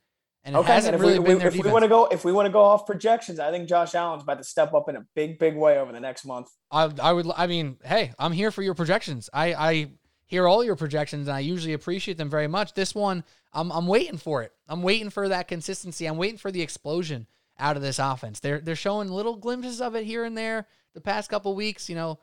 And 0.48 0.56
it 0.56 0.60
okay, 0.60 0.74
hasn't 0.76 0.96
and 0.96 1.04
really 1.04 1.20
we, 1.20 1.26
been 1.26 1.40
their 1.40 1.50
if 1.50 1.56
defense. 1.56 1.66
we 1.66 1.72
want 1.74 1.84
to 1.84 1.90
go 1.90 2.06
if 2.06 2.24
we 2.24 2.32
want 2.32 2.46
to 2.46 2.52
go 2.52 2.62
off 2.62 2.86
projections, 2.86 3.38
I 3.38 3.52
think 3.52 3.68
Josh 3.68 3.94
Allen's 3.94 4.24
about 4.24 4.38
to 4.38 4.46
step 4.46 4.74
up 4.74 4.88
in 4.88 4.96
a 4.96 5.06
big, 5.14 5.40
big 5.40 5.58
way 5.58 5.78
over 5.78 5.92
the 5.92 6.00
next 6.00 6.24
month. 6.24 6.48
I, 6.72 6.90
I 7.02 7.12
would 7.12 7.28
I 7.36 7.48
mean, 7.48 7.78
hey, 7.84 8.14
I'm 8.18 8.32
here 8.32 8.50
for 8.50 8.62
your 8.62 8.74
projections. 8.74 9.30
I 9.34 9.54
I 9.54 9.92
hear 10.26 10.48
all 10.48 10.64
your 10.64 10.78
projections 10.78 11.28
and 11.28 11.36
I 11.36 11.42
usually 11.42 11.74
appreciate 11.74 12.18
them 12.18 12.30
very 12.30 12.48
much. 12.48 12.74
This 12.76 12.96
one, 12.96 13.26
I'm 13.52 13.74
I'm 13.74 13.88
waiting 13.88 14.18
for 14.18 14.42
it. 14.42 14.54
I'm 14.70 14.84
waiting 14.84 15.10
for 15.10 15.28
that 15.28 15.50
consistency. 15.50 16.06
I'm 16.06 16.16
waiting 16.16 16.38
for 16.38 16.50
the 16.50 16.62
explosion 16.62 17.28
out 17.60 17.76
of 17.76 17.82
this 17.82 18.00
offense. 18.00 18.40
They're 18.40 18.62
they're 18.62 18.78
showing 18.78 19.10
little 19.10 19.36
glimpses 19.36 19.82
of 19.82 19.96
it 19.96 20.06
here 20.06 20.24
and 20.24 20.38
there 20.38 20.66
the 20.94 21.02
past 21.02 21.30
couple 21.30 21.56
weeks, 21.56 21.90
you 21.90 21.96
know. 21.96 22.20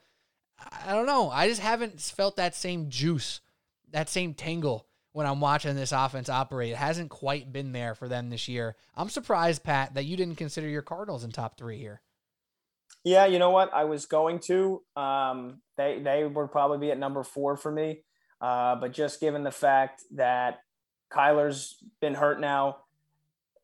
I 0.87 0.95
don't 0.95 1.07
know. 1.07 1.29
I 1.29 1.47
just 1.47 1.61
haven't 1.61 2.01
felt 2.01 2.37
that 2.37 2.55
same 2.55 2.89
juice, 2.89 3.43
that 3.91 4.09
same 4.09 4.33
tangle 4.33 4.87
when 5.15 5.29
I'm 5.29 5.41
watching 5.41 5.77
this 5.77 5.93
offense 5.93 6.29
operate. 6.29 6.73
It 6.73 6.77
hasn't 6.77 7.09
quite 7.09 7.53
been 7.53 7.71
there 7.71 7.95
for 7.95 8.09
them 8.09 8.31
this 8.31 8.49
year. 8.49 8.75
I'm 8.97 9.09
surprised, 9.09 9.63
Pat, 9.63 9.95
that 9.95 10.05
you 10.05 10.17
didn't 10.17 10.35
consider 10.35 10.69
your 10.69 10.83
Cardinals 10.83 11.23
in 11.23 11.31
top 11.31 11.57
three 11.57 11.79
here. 11.79 12.03
Yeah, 13.05 13.25
you 13.27 13.39
know 13.39 13.51
what? 13.51 13.73
I 13.73 13.85
was 13.85 14.07
going 14.07 14.41
to. 14.47 14.83
Um, 14.97 15.61
they 15.77 16.01
they 16.03 16.25
would 16.25 16.51
probably 16.51 16.79
be 16.79 16.91
at 16.91 16.99
number 16.99 17.23
four 17.23 17.57
for 17.57 17.71
me. 17.71 18.03
Uh, 18.41 18.75
but 18.75 18.93
just 18.93 19.21
given 19.21 19.45
the 19.45 19.53
fact 19.53 20.03
that 20.17 20.59
Kyler's 21.13 21.77
been 22.01 22.15
hurt 22.15 22.41
now, 22.41 22.79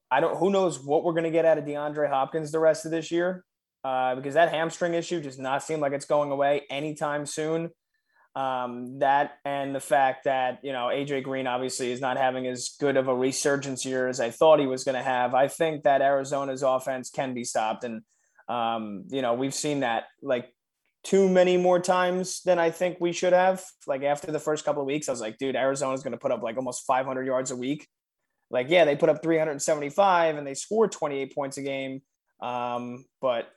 I 0.09 0.21
don't. 0.21 0.39
Who 0.39 0.51
knows 0.51 0.79
what 0.79 1.03
we're 1.03 1.15
going 1.15 1.25
to 1.25 1.31
get 1.31 1.45
out 1.45 1.59
of 1.59 1.65
DeAndre 1.65 2.09
Hopkins 2.09 2.53
the 2.53 2.61
rest 2.61 2.85
of 2.85 2.93
this 2.93 3.11
year? 3.11 3.45
Uh, 3.83 4.15
because 4.15 4.35
that 4.35 4.51
hamstring 4.51 4.95
issue 4.95 5.21
does 5.21 5.39
not 5.39 5.65
seem 5.65 5.81
like 5.81 5.95
it's 5.95 6.05
going 6.05 6.31
away 6.31 6.63
anytime 6.71 7.27
soon. 7.27 7.71
Um, 8.37 9.01
that 9.01 9.39
and 9.45 9.75
the 9.75 9.81
fact 9.81 10.25
that 10.25 10.61
you 10.63 10.73
know 10.73 10.87
AJ 10.87 11.25
Green 11.25 11.49
obviously 11.49 11.91
is 11.91 12.01
not 12.01 12.17
having 12.17 12.47
as 12.47 12.77
good 12.79 12.97
of 12.97 13.09
a 13.09 13.15
resurgence 13.15 13.85
year 13.85 14.07
as 14.07 14.21
I 14.21 14.31
thought 14.31 14.61
he 14.61 14.67
was 14.67 14.85
going 14.85 14.95
to 14.95 15.03
have. 15.03 15.35
I 15.35 15.49
think 15.49 15.83
that 15.83 16.01
Arizona's 16.01 16.63
offense 16.63 17.11
can 17.11 17.35
be 17.35 17.43
stopped, 17.43 17.83
and 17.83 18.03
um, 18.49 19.05
you 19.09 19.21
know 19.21 19.35
we've 19.35 19.55
seen 19.55 19.81
that 19.81 20.05
like 20.23 20.55
too 21.03 21.29
many 21.29 21.57
more 21.57 21.81
times 21.81 22.43
than 22.43 22.59
I 22.59 22.71
think 22.71 22.99
we 23.01 23.13
should 23.13 23.33
have. 23.33 23.65
Like 23.87 24.03
after 24.03 24.31
the 24.31 24.39
first 24.39 24.65
couple 24.65 24.83
of 24.83 24.87
weeks, 24.87 25.09
I 25.09 25.13
was 25.13 25.21
like, 25.21 25.39
dude, 25.39 25.57
Arizona's 25.57 26.03
going 26.03 26.13
to 26.13 26.19
put 26.19 26.31
up 26.31 26.43
like 26.43 26.57
almost 26.57 26.85
500 26.87 27.27
yards 27.27 27.51
a 27.51 27.57
week. 27.57 27.89
like 28.51 28.69
yeah, 28.69 28.85
they 28.85 28.97
put 28.97 29.09
up 29.09 29.23
375 29.23 30.37
and 30.37 30.47
they 30.47 30.55
scored 30.55 30.93
28 30.93 31.35
points 31.35 31.57
a 31.57 31.63
game. 31.63 32.03
Um, 32.41 33.05
but 33.21 33.49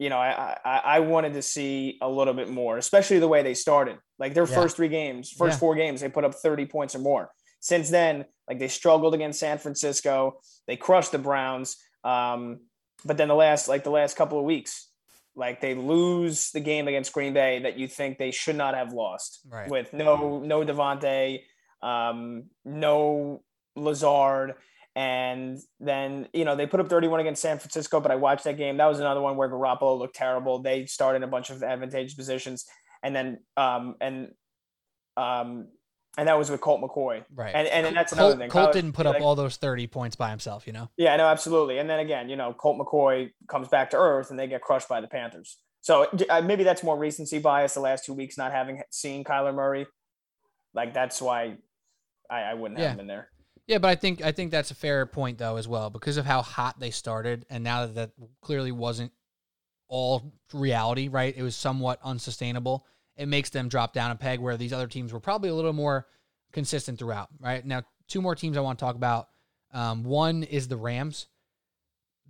you 0.00 0.08
know, 0.08 0.16
I, 0.16 0.56
I 0.64 0.78
I 0.96 1.00
wanted 1.00 1.34
to 1.34 1.42
see 1.42 1.98
a 2.00 2.08
little 2.08 2.32
bit 2.32 2.48
more, 2.48 2.78
especially 2.78 3.18
the 3.18 3.28
way 3.28 3.42
they 3.42 3.52
started. 3.52 3.98
Like 4.18 4.32
their 4.32 4.46
Yeah. 4.48 4.54
first 4.54 4.76
three 4.76 4.88
games, 4.88 5.30
first 5.30 5.56
Yeah. 5.56 5.58
four 5.58 5.74
games, 5.74 6.00
they 6.00 6.08
put 6.08 6.24
up 6.24 6.34
30 6.34 6.64
points 6.66 6.94
or 6.94 7.00
more. 7.00 7.30
Since 7.60 7.90
then, 7.90 8.24
like 8.48 8.58
they 8.58 8.68
struggled 8.68 9.12
against 9.14 9.38
San 9.38 9.58
Francisco, 9.58 10.40
they 10.66 10.76
crushed 10.78 11.12
the 11.12 11.18
Browns. 11.18 11.76
Um, 12.02 12.60
but 13.04 13.18
then 13.18 13.28
the 13.28 13.34
last 13.34 13.68
like 13.68 13.84
the 13.84 13.90
last 13.90 14.16
couple 14.16 14.38
of 14.38 14.46
weeks, 14.46 14.88
like 15.36 15.60
they 15.60 15.74
lose 15.74 16.50
the 16.52 16.60
game 16.60 16.88
against 16.88 17.12
Green 17.12 17.34
Bay 17.34 17.58
that 17.60 17.78
you 17.78 17.86
think 17.86 18.16
they 18.16 18.30
should 18.30 18.56
not 18.56 18.74
have 18.74 18.94
lost 18.94 19.40
Right. 19.46 19.68
with 19.68 19.92
no 19.92 20.38
no 20.40 20.64
Davante, 20.64 21.42
um, 21.82 22.44
no 22.64 23.42
Lazard, 23.76 24.54
and 24.96 25.58
then 25.78 26.28
you 26.32 26.44
know 26.44 26.56
they 26.56 26.66
put 26.66 26.80
up 26.80 26.88
31 26.88 27.20
against 27.20 27.42
San 27.42 27.58
Francisco. 27.58 28.00
But 28.00 28.10
I 28.10 28.16
watched 28.16 28.44
that 28.44 28.56
game. 28.56 28.76
That 28.76 28.86
was 28.86 29.00
another 29.00 29.20
one 29.20 29.36
where 29.36 29.48
Garoppolo 29.48 29.98
looked 29.98 30.16
terrible. 30.16 30.60
They 30.62 30.86
started 30.86 31.22
a 31.22 31.26
bunch 31.28 31.50
of 31.50 31.62
advantageous 31.62 32.14
positions, 32.14 32.66
and 33.02 33.14
then 33.14 33.38
um 33.56 33.94
and 34.00 34.28
um 35.16 35.68
and 36.18 36.26
that 36.26 36.36
was 36.36 36.50
with 36.50 36.60
Colt 36.60 36.80
McCoy. 36.82 37.24
Right. 37.32 37.54
And 37.54 37.68
and, 37.68 37.96
that's 37.96 38.12
Colt, 38.12 38.32
another 38.32 38.36
thing. 38.42 38.50
Colt 38.50 38.72
didn't 38.72 38.92
put 38.94 39.06
up 39.06 39.14
like- 39.14 39.22
all 39.22 39.36
those 39.36 39.56
30 39.56 39.86
points 39.86 40.16
by 40.16 40.30
himself, 40.30 40.66
you 40.66 40.72
know? 40.72 40.90
yeah, 40.96 41.14
no, 41.16 41.26
absolutely. 41.26 41.78
And 41.78 41.88
then 41.88 42.00
again, 42.00 42.28
you 42.28 42.34
know, 42.34 42.52
Colt 42.52 42.78
McCoy 42.78 43.30
comes 43.48 43.68
back 43.68 43.90
to 43.90 43.96
earth 43.96 44.30
and 44.30 44.38
they 44.38 44.48
get 44.48 44.60
crushed 44.60 44.88
by 44.88 45.00
the 45.00 45.06
Panthers. 45.06 45.56
So 45.82 46.08
uh, 46.28 46.42
maybe 46.42 46.64
that's 46.64 46.82
more 46.82 46.98
recency 46.98 47.38
bias 47.38 47.74
the 47.74 47.80
last 47.80 48.04
two 48.04 48.12
weeks, 48.12 48.36
not 48.36 48.50
having 48.50 48.82
seen 48.90 49.22
Kyler 49.22 49.54
Murray. 49.54 49.86
Like 50.74 50.92
that's 50.94 51.22
why 51.22 51.58
I, 52.28 52.40
I 52.40 52.54
wouldn't 52.54 52.78
have 52.80 52.88
Yeah. 52.88 52.92
him 52.94 53.00
in 53.00 53.06
there. 53.06 53.30
Yeah, 53.70 53.78
but 53.78 53.86
I 53.86 53.94
think 53.94 54.20
I 54.20 54.32
think 54.32 54.50
that's 54.50 54.72
a 54.72 54.74
fair 54.74 55.06
point 55.06 55.38
though 55.38 55.54
as 55.54 55.68
well 55.68 55.90
because 55.90 56.16
of 56.16 56.26
how 56.26 56.42
hot 56.42 56.80
they 56.80 56.90
started 56.90 57.46
and 57.50 57.62
now 57.62 57.86
that 57.86 57.94
that 57.94 58.10
clearly 58.40 58.72
wasn't 58.72 59.12
all 59.86 60.32
reality, 60.52 61.06
right? 61.06 61.32
It 61.36 61.44
was 61.44 61.54
somewhat 61.54 62.00
unsustainable. 62.02 62.84
It 63.16 63.26
makes 63.26 63.50
them 63.50 63.68
drop 63.68 63.92
down 63.92 64.10
a 64.10 64.16
peg 64.16 64.40
where 64.40 64.56
these 64.56 64.72
other 64.72 64.88
teams 64.88 65.12
were 65.12 65.20
probably 65.20 65.50
a 65.50 65.54
little 65.54 65.72
more 65.72 66.08
consistent 66.50 66.98
throughout, 66.98 67.28
right? 67.38 67.64
Now, 67.64 67.84
two 68.08 68.20
more 68.20 68.34
teams 68.34 68.56
I 68.56 68.60
want 68.60 68.80
to 68.80 68.84
talk 68.84 68.96
about. 68.96 69.28
Um, 69.72 70.02
one 70.02 70.42
is 70.42 70.66
the 70.66 70.76
Rams. 70.76 71.28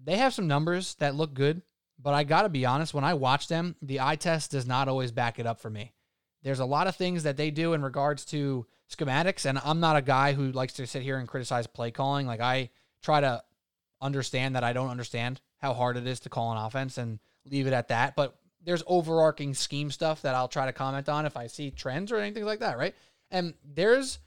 They 0.05 0.19
have 0.19 0.35
some 0.35 0.47
numbers 0.47 0.97
that 0.97 1.15
look 1.15 1.33
good, 1.33 1.63
but 1.99 2.13
I 2.13 2.23
got 2.23 2.43
to 2.43 2.51
be 2.51 2.67
honest, 2.67 2.93
when 2.93 3.05
I 3.05 3.15
watch 3.15 3.49
them, 3.49 3.77
the 3.81 4.01
eye 4.01 4.17
test 4.17 4.51
does 4.51 4.67
not 4.67 4.89
always 4.89 5.11
back 5.11 5.39
it 5.39 5.47
up 5.47 5.59
for 5.59 5.71
me. 5.71 5.95
There's 6.43 6.61
a 6.61 6.67
lot 6.67 6.87
of 6.87 6.97
things 6.97 7.23
that 7.23 7.39
they 7.39 7.51
do 7.51 7.73
in 7.73 7.81
regards 7.81 8.27
to 8.27 8.67
schematics, 8.95 9.47
and 9.47 9.59
I'm 9.65 9.81
not 9.81 9.97
a 9.97 10.03
guy 10.03 10.33
who 10.33 10.53
likes 10.53 10.75
to 10.75 10.87
sit 10.87 11.03
here 11.03 11.19
and 11.19 11.29
criticize 11.29 11.67
play 11.67 11.91
calling. 11.91 12.27
Like 12.27 12.41
I 12.41 12.71
try 13.03 13.21
to 13.21 13.43
understand 14.01 14.57
that 14.57 14.65
I 14.65 14.73
don't 14.73 14.89
understand 14.91 15.41
how 15.59 15.75
hard 15.75 15.97
it 15.97 16.07
is 16.07 16.21
to 16.21 16.29
call 16.29 16.53
an 16.53 16.59
offense 16.59 16.99
and 16.99 17.19
leave 17.45 17.67
it 17.67 17.73
at 17.73 17.89
that. 17.89 18.17
But 18.17 18.37
there's 18.63 18.83
overarching 18.87 19.55
scheme 19.55 19.91
stuff 19.91 20.23
that 20.23 20.35
I'll 20.35 20.49
try 20.49 20.67
to 20.67 20.73
comment 20.73 21.09
on 21.09 21.27
if 21.27 21.37
I 21.37 21.47
see 21.47 21.71
trends 21.71 22.13
or 22.13 22.17
anything 22.19 22.45
like 22.45 22.61
that, 22.61 22.79
right? 22.79 22.95
And 23.31 23.55
there's 23.65 24.19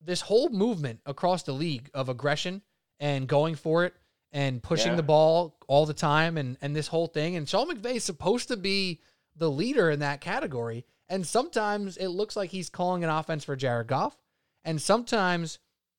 this 0.00 0.20
whole 0.20 0.48
movement 0.48 1.00
across 1.06 1.42
the 1.42 1.52
league 1.52 1.90
of 1.94 2.08
aggression 2.08 2.62
and 2.98 3.26
going 3.26 3.54
for 3.54 3.84
it 3.84 3.94
and 4.32 4.62
pushing 4.62 4.92
Yeah. 4.92 4.96
the 4.96 5.02
ball 5.02 5.56
all 5.68 5.86
the 5.86 5.94
time 5.94 6.36
and 6.36 6.56
and 6.60 6.74
this 6.74 6.86
whole 6.88 7.06
thing. 7.06 7.36
And 7.36 7.48
Sean 7.48 7.68
McVay 7.68 7.96
is 7.96 8.04
supposed 8.04 8.48
to 8.48 8.56
be 8.56 9.00
the 9.36 9.50
leader 9.50 9.90
in 9.90 10.00
that 10.00 10.20
category. 10.20 10.84
And 11.10 11.26
sometimes 11.26 11.96
it 11.96 12.08
looks 12.08 12.36
like 12.36 12.50
he's 12.50 12.70
calling 12.70 13.04
an 13.04 13.10
offense 13.10 13.44
for 13.44 13.56
Jared 13.56 13.88
Goff. 13.88 14.16
And 14.64 14.80
sometimes 14.80 15.58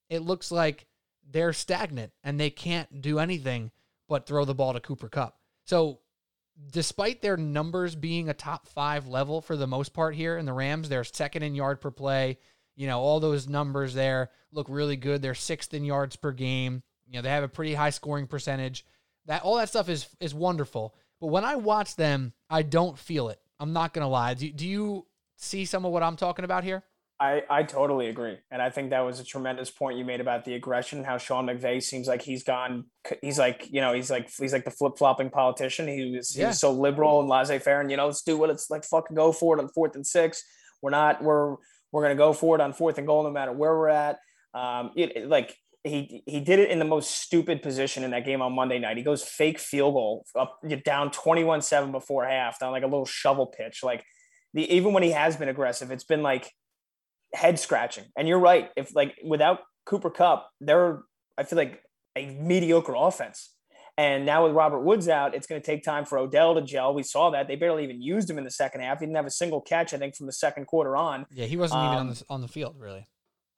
it 0.10 0.22
looks 0.22 0.52
like 0.52 0.88
they're 1.30 1.54
stagnant 1.54 2.14
and 2.24 2.40
they 2.40 2.50
can't 2.50 3.02
do 3.02 3.20
anything 3.20 3.72
but 4.08 4.26
throw 4.26 4.46
the 4.46 4.56
ball 4.56 4.74
to 4.74 4.80
Cooper 4.80 5.10
Kupp. 5.10 5.38
So 5.66 6.00
despite 6.72 7.22
their 7.22 7.38
numbers 7.38 7.96
being 7.96 8.30
a 8.30 8.34
top 8.34 8.68
five 8.68 9.08
level 9.08 9.42
for 9.42 9.58
the 9.58 9.68
most 9.68 9.94
part 9.94 10.16
here 10.16 10.38
in 10.38 10.46
the 10.46 10.54
Rams, 10.54 10.88
they're 10.88 11.04
second 11.04 11.44
in 11.44 11.56
yard 11.56 11.82
per 11.82 11.92
play. 11.92 12.38
You 12.76 12.88
know, 12.88 13.00
all 13.00 13.20
those 13.20 13.50
numbers 13.50 13.94
there 13.94 14.32
look 14.54 14.68
really 14.70 14.96
good. 14.96 15.22
They're 15.22 15.36
sixth 15.36 15.74
in 15.74 15.84
yards 15.84 16.16
per 16.16 16.32
game. 16.32 16.84
You 17.06 17.16
know, 17.16 17.22
they 17.22 17.30
have 17.30 17.44
a 17.44 17.50
pretty 17.50 17.74
high 17.74 17.90
scoring 17.90 18.28
percentage. 18.28 18.86
That 19.26 19.44
all 19.44 19.58
that 19.58 19.70
stuff 19.70 19.90
is 19.90 20.08
is 20.22 20.34
wonderful. 20.34 20.96
But 21.20 21.28
when 21.28 21.44
I 21.44 21.56
watch 21.56 21.96
them, 21.96 22.34
I 22.50 22.64
don't 22.64 22.98
feel 22.98 23.30
it. 23.30 23.41
I'm 23.62 23.74
not 23.74 23.94
gonna 23.94 24.10
lie. 24.10 24.34
Do, 24.34 24.52
do 24.52 24.68
you 24.68 25.06
see 25.38 25.66
some 25.66 25.86
of 25.86 25.92
what 25.92 26.02
I'm 26.04 26.16
talking 26.18 26.44
about 26.44 26.64
here? 26.64 26.84
I, 27.20 27.44
I 27.52 27.62
totally 27.62 28.08
agree. 28.08 28.40
And 28.50 28.60
I 28.64 28.72
think 28.72 28.90
that 28.90 29.02
was 29.02 29.20
a 29.20 29.24
tremendous 29.24 29.70
point 29.70 29.96
you 30.00 30.04
made 30.04 30.20
about 30.22 30.44
the 30.44 30.56
aggression, 30.56 31.04
how 31.04 31.20
Sean 31.20 31.46
McVay 31.46 31.82
seems 31.84 32.08
like 32.08 32.24
he's 32.24 32.44
gone 32.44 32.86
he's 33.22 33.38
like, 33.38 33.68
you 33.72 33.80
know, 33.80 33.94
he's 33.94 34.10
like 34.10 34.32
he's 34.36 34.52
like 34.52 34.66
the 34.66 34.72
flip 34.72 34.94
flopping 34.98 35.30
politician. 35.30 35.88
He 35.88 36.16
was 36.16 36.32
he 36.32 36.42
Yeah. 36.42 36.48
was 36.48 36.60
so 36.60 36.72
liberal 36.72 37.20
and 37.20 37.30
laissez 37.30 37.60
faire 37.60 37.80
and 37.80 37.92
you 37.92 37.98
know, 37.98 38.08
let's 38.08 38.24
do 38.24 38.36
what 38.38 38.50
it's 38.50 38.72
like 38.72 38.84
fucking 38.84 39.16
go 39.16 39.32
for 39.32 39.56
it 39.56 39.62
on 39.62 39.70
fourth 39.70 39.96
and 39.96 40.06
six. 40.06 40.44
We're 40.82 40.90
not 40.90 41.24
we're 41.24 41.58
we're 41.92 42.02
gonna 42.02 42.16
go 42.16 42.34
for 42.34 42.56
it 42.56 42.62
on 42.62 42.74
fourth 42.74 42.98
and 42.98 43.06
goal 43.06 43.22
no 43.24 43.30
matter 43.30 43.52
where 43.52 43.78
we're 43.78 43.90
at. 43.90 44.18
Um 44.56 44.90
it, 44.98 45.16
it- 45.16 45.28
like 45.30 45.56
he 45.84 46.24
he 46.28 46.40
did 46.40 46.60
it 46.60 46.70
in 46.70 46.80
the 46.80 46.86
most 46.86 47.22
stupid 47.22 47.62
position 47.62 48.04
in 48.04 48.12
that 48.12 48.26
game 48.26 48.42
on 48.42 48.54
Monday 48.54 48.80
night. 48.80 48.98
He 48.98 49.04
goes 49.04 49.24
fake 49.24 49.60
field 49.60 49.94
goal 49.94 50.26
up 50.36 50.60
down 50.84 51.10
21-7 51.10 51.92
before 51.92 52.26
half, 52.26 52.60
down 52.60 52.72
like 52.72 52.84
a 52.84 52.88
little 52.88 53.06
shovel 53.06 53.48
pitch. 53.48 53.82
Like 53.84 54.04
the 54.54 54.72
even 54.74 54.94
when 54.94 55.04
he 55.04 55.12
has 55.12 55.36
been 55.38 55.50
aggressive, 55.50 55.92
it's 55.92 56.04
been 56.04 56.22
like 56.22 56.52
head 57.34 57.60
scratching. 57.60 58.06
And 58.16 58.28
you're 58.28 58.40
right. 58.40 58.70
If 58.76 58.96
like 58.96 59.16
without 59.26 59.60
Cooper 59.86 60.10
Kupp, 60.12 60.50
they're 60.60 61.02
I 61.38 61.44
feel 61.44 61.58
like 61.58 61.82
a 62.16 62.28
mediocre 62.28 62.94
offense. 62.96 63.56
And 63.98 64.26
now 64.26 64.46
with 64.46 64.54
Robert 64.54 64.82
Woods 64.82 65.10
out, 65.10 65.36
it's 65.36 65.48
going 65.48 65.62
to 65.62 65.66
take 65.66 65.84
time 65.84 66.06
for 66.06 66.18
Odell 66.18 66.56
to 66.56 66.62
gel. 66.62 66.94
We 66.94 67.04
saw 67.04 67.30
that 67.32 67.48
they 67.48 67.56
barely 67.56 67.84
even 67.84 68.02
used 68.02 68.30
him 68.30 68.38
in 68.38 68.44
the 68.44 68.52
second 68.52 68.82
half. 68.82 69.00
He 69.00 69.06
didn't 69.06 69.18
have 69.18 69.26
a 69.26 69.32
single 69.32 69.62
catch, 69.62 69.94
I 69.94 69.98
think, 69.98 70.16
from 70.16 70.28
the 70.28 70.34
second 70.34 70.66
quarter 70.66 70.96
on. 70.96 71.26
Yeah, 71.30 71.46
he 71.46 71.58
wasn't 71.58 71.84
even 71.84 71.96
on 71.98 72.08
Um, 72.08 72.14
the 72.14 72.26
on 72.30 72.42
the 72.42 72.48
field 72.48 72.76
really. 72.80 73.08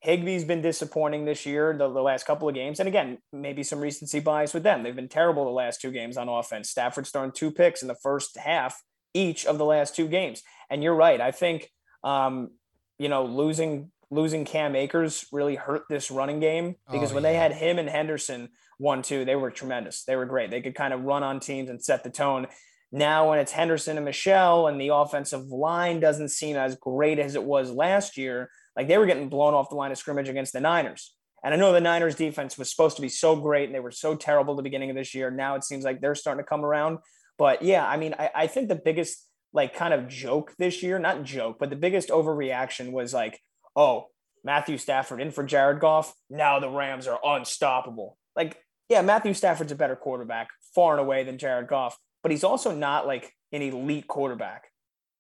Higbee's 0.06 0.44
been 0.44 0.62
disappointing 0.62 1.26
this 1.26 1.46
year, 1.46 1.76
the, 1.78 1.88
the 1.92 2.02
last 2.02 2.26
couple 2.26 2.50
of 2.50 2.56
games. 2.56 2.80
And 2.80 2.88
again, 2.88 3.20
maybe 3.32 3.64
some 3.64 3.80
recency 3.80 4.20
bias 4.20 4.54
with 4.54 4.64
them. 4.64 4.84
They've 4.84 4.96
been 4.96 5.08
terrible 5.10 5.46
the 5.46 5.52
last 5.52 5.80
two 5.82 5.92
games 5.92 6.18
on 6.18 6.28
offense. 6.28 6.70
Stafford's 6.70 7.10
thrown 7.10 7.32
two 7.32 7.52
picks 7.52 7.82
in 7.82 7.88
the 7.88 7.96
first 7.96 8.38
half 8.38 8.82
each 9.14 9.46
of 9.46 9.58
the 9.58 9.66
last 9.66 9.96
two 9.96 10.08
games. 10.08 10.42
And 10.70 10.84
you're 10.84 10.96
right. 10.96 11.22
I 11.22 11.32
think, 11.32 11.70
um, 12.04 12.50
you 12.98 13.10
know, 13.10 13.26
losing 13.26 13.92
losing 14.12 14.46
Cam 14.46 14.76
Akers 14.76 15.26
really 15.32 15.56
hurt 15.56 15.84
this 15.90 16.12
running 16.12 16.40
game 16.40 16.76
because 16.92 17.12
Oh, 17.12 17.16
when 17.16 17.24
they 17.24 17.34
had 17.34 17.52
him 17.52 17.80
and 17.80 17.90
Henderson 17.90 18.50
one 18.78 19.02
two, 19.02 19.26
they 19.26 19.36
were 19.36 19.52
tremendous. 19.52 20.04
They 20.04 20.16
were 20.16 20.26
great. 20.26 20.52
They 20.52 20.62
could 20.62 20.76
kind 20.76 20.94
of 20.94 21.04
run 21.04 21.24
on 21.24 21.40
teams 21.40 21.70
and 21.70 21.84
set 21.84 22.04
the 22.04 22.10
tone. 22.10 22.48
Now, 22.92 23.30
when 23.32 23.40
it's 23.40 23.52
Henderson 23.52 23.98
and 23.98 24.06
Michel, 24.06 24.68
and 24.68 24.80
the 24.80 24.90
offensive 24.90 25.48
line 25.48 26.00
doesn't 26.00 26.30
seem 26.30 26.56
as 26.56 26.76
great 26.76 27.18
as 27.18 27.34
it 27.34 27.44
was 27.44 27.72
last 27.72 28.18
year, 28.18 28.52
like 28.76 28.88
they 28.88 28.98
were 28.98 29.06
getting 29.06 29.30
blown 29.30 29.54
off 29.54 29.70
the 29.70 29.76
line 29.76 29.92
of 29.92 29.98
scrimmage 29.98 30.30
against 30.30 30.54
the 30.54 30.60
Niners. 30.60 31.16
And 31.44 31.54
I 31.54 31.58
know 31.58 31.74
the 31.74 31.82
Niners 31.82 32.16
defense 32.16 32.58
was 32.58 32.70
supposed 32.70 32.96
to 32.96 33.02
be 33.02 33.10
so 33.10 33.36
great 33.36 33.66
and 33.66 33.76
they 33.76 33.82
were 33.82 33.92
so 33.92 34.16
terrible 34.16 34.54
at 34.54 34.58
the 34.58 34.64
beginning 34.64 34.90
of 34.90 34.96
this 34.96 35.14
year. 35.14 35.30
Now 35.30 35.56
it 35.56 35.64
seems 35.64 35.84
like 35.84 36.00
they're 36.00 36.16
starting 36.16 36.44
to 36.44 36.48
come 36.48 36.64
around. 36.64 37.00
But 37.38 37.62
yeah, 37.62 37.86
I 37.86 37.98
mean, 37.98 38.16
I, 38.18 38.30
I 38.34 38.48
think 38.48 38.70
the 38.70 38.76
biggest 38.76 39.28
like 39.52 39.76
kind 39.76 39.94
of 39.94 40.08
joke 40.08 40.54
this 40.58 40.82
year, 40.82 41.00
not 41.00 41.24
joke, 41.24 41.58
but 41.60 41.70
the 41.70 41.76
biggest 41.76 42.10
overreaction 42.10 42.92
was 42.92 43.14
like, 43.14 43.40
oh, 43.76 44.08
Matthew 44.44 44.78
Stafford 44.78 45.22
in 45.22 45.32
for 45.32 45.44
Jared 45.44 45.80
Goff. 45.80 46.14
Now 46.30 46.60
the 46.60 46.70
Rams 46.70 47.08
are 47.08 47.20
unstoppable. 47.24 48.18
Like, 48.36 48.58
yeah, 48.90 49.02
Matthew 49.02 49.34
Stafford's 49.34 49.72
a 49.72 49.76
better 49.76 49.96
quarterback 49.96 50.50
far 50.74 50.94
and 50.94 51.02
away 51.02 51.24
than 51.24 51.38
Jared 51.38 51.68
Goff, 51.68 51.98
but 52.22 52.32
he's 52.32 52.44
also 52.44 52.74
not 52.74 53.06
like 53.06 53.32
an 53.52 53.62
elite 53.62 54.08
quarterback. 54.08 54.66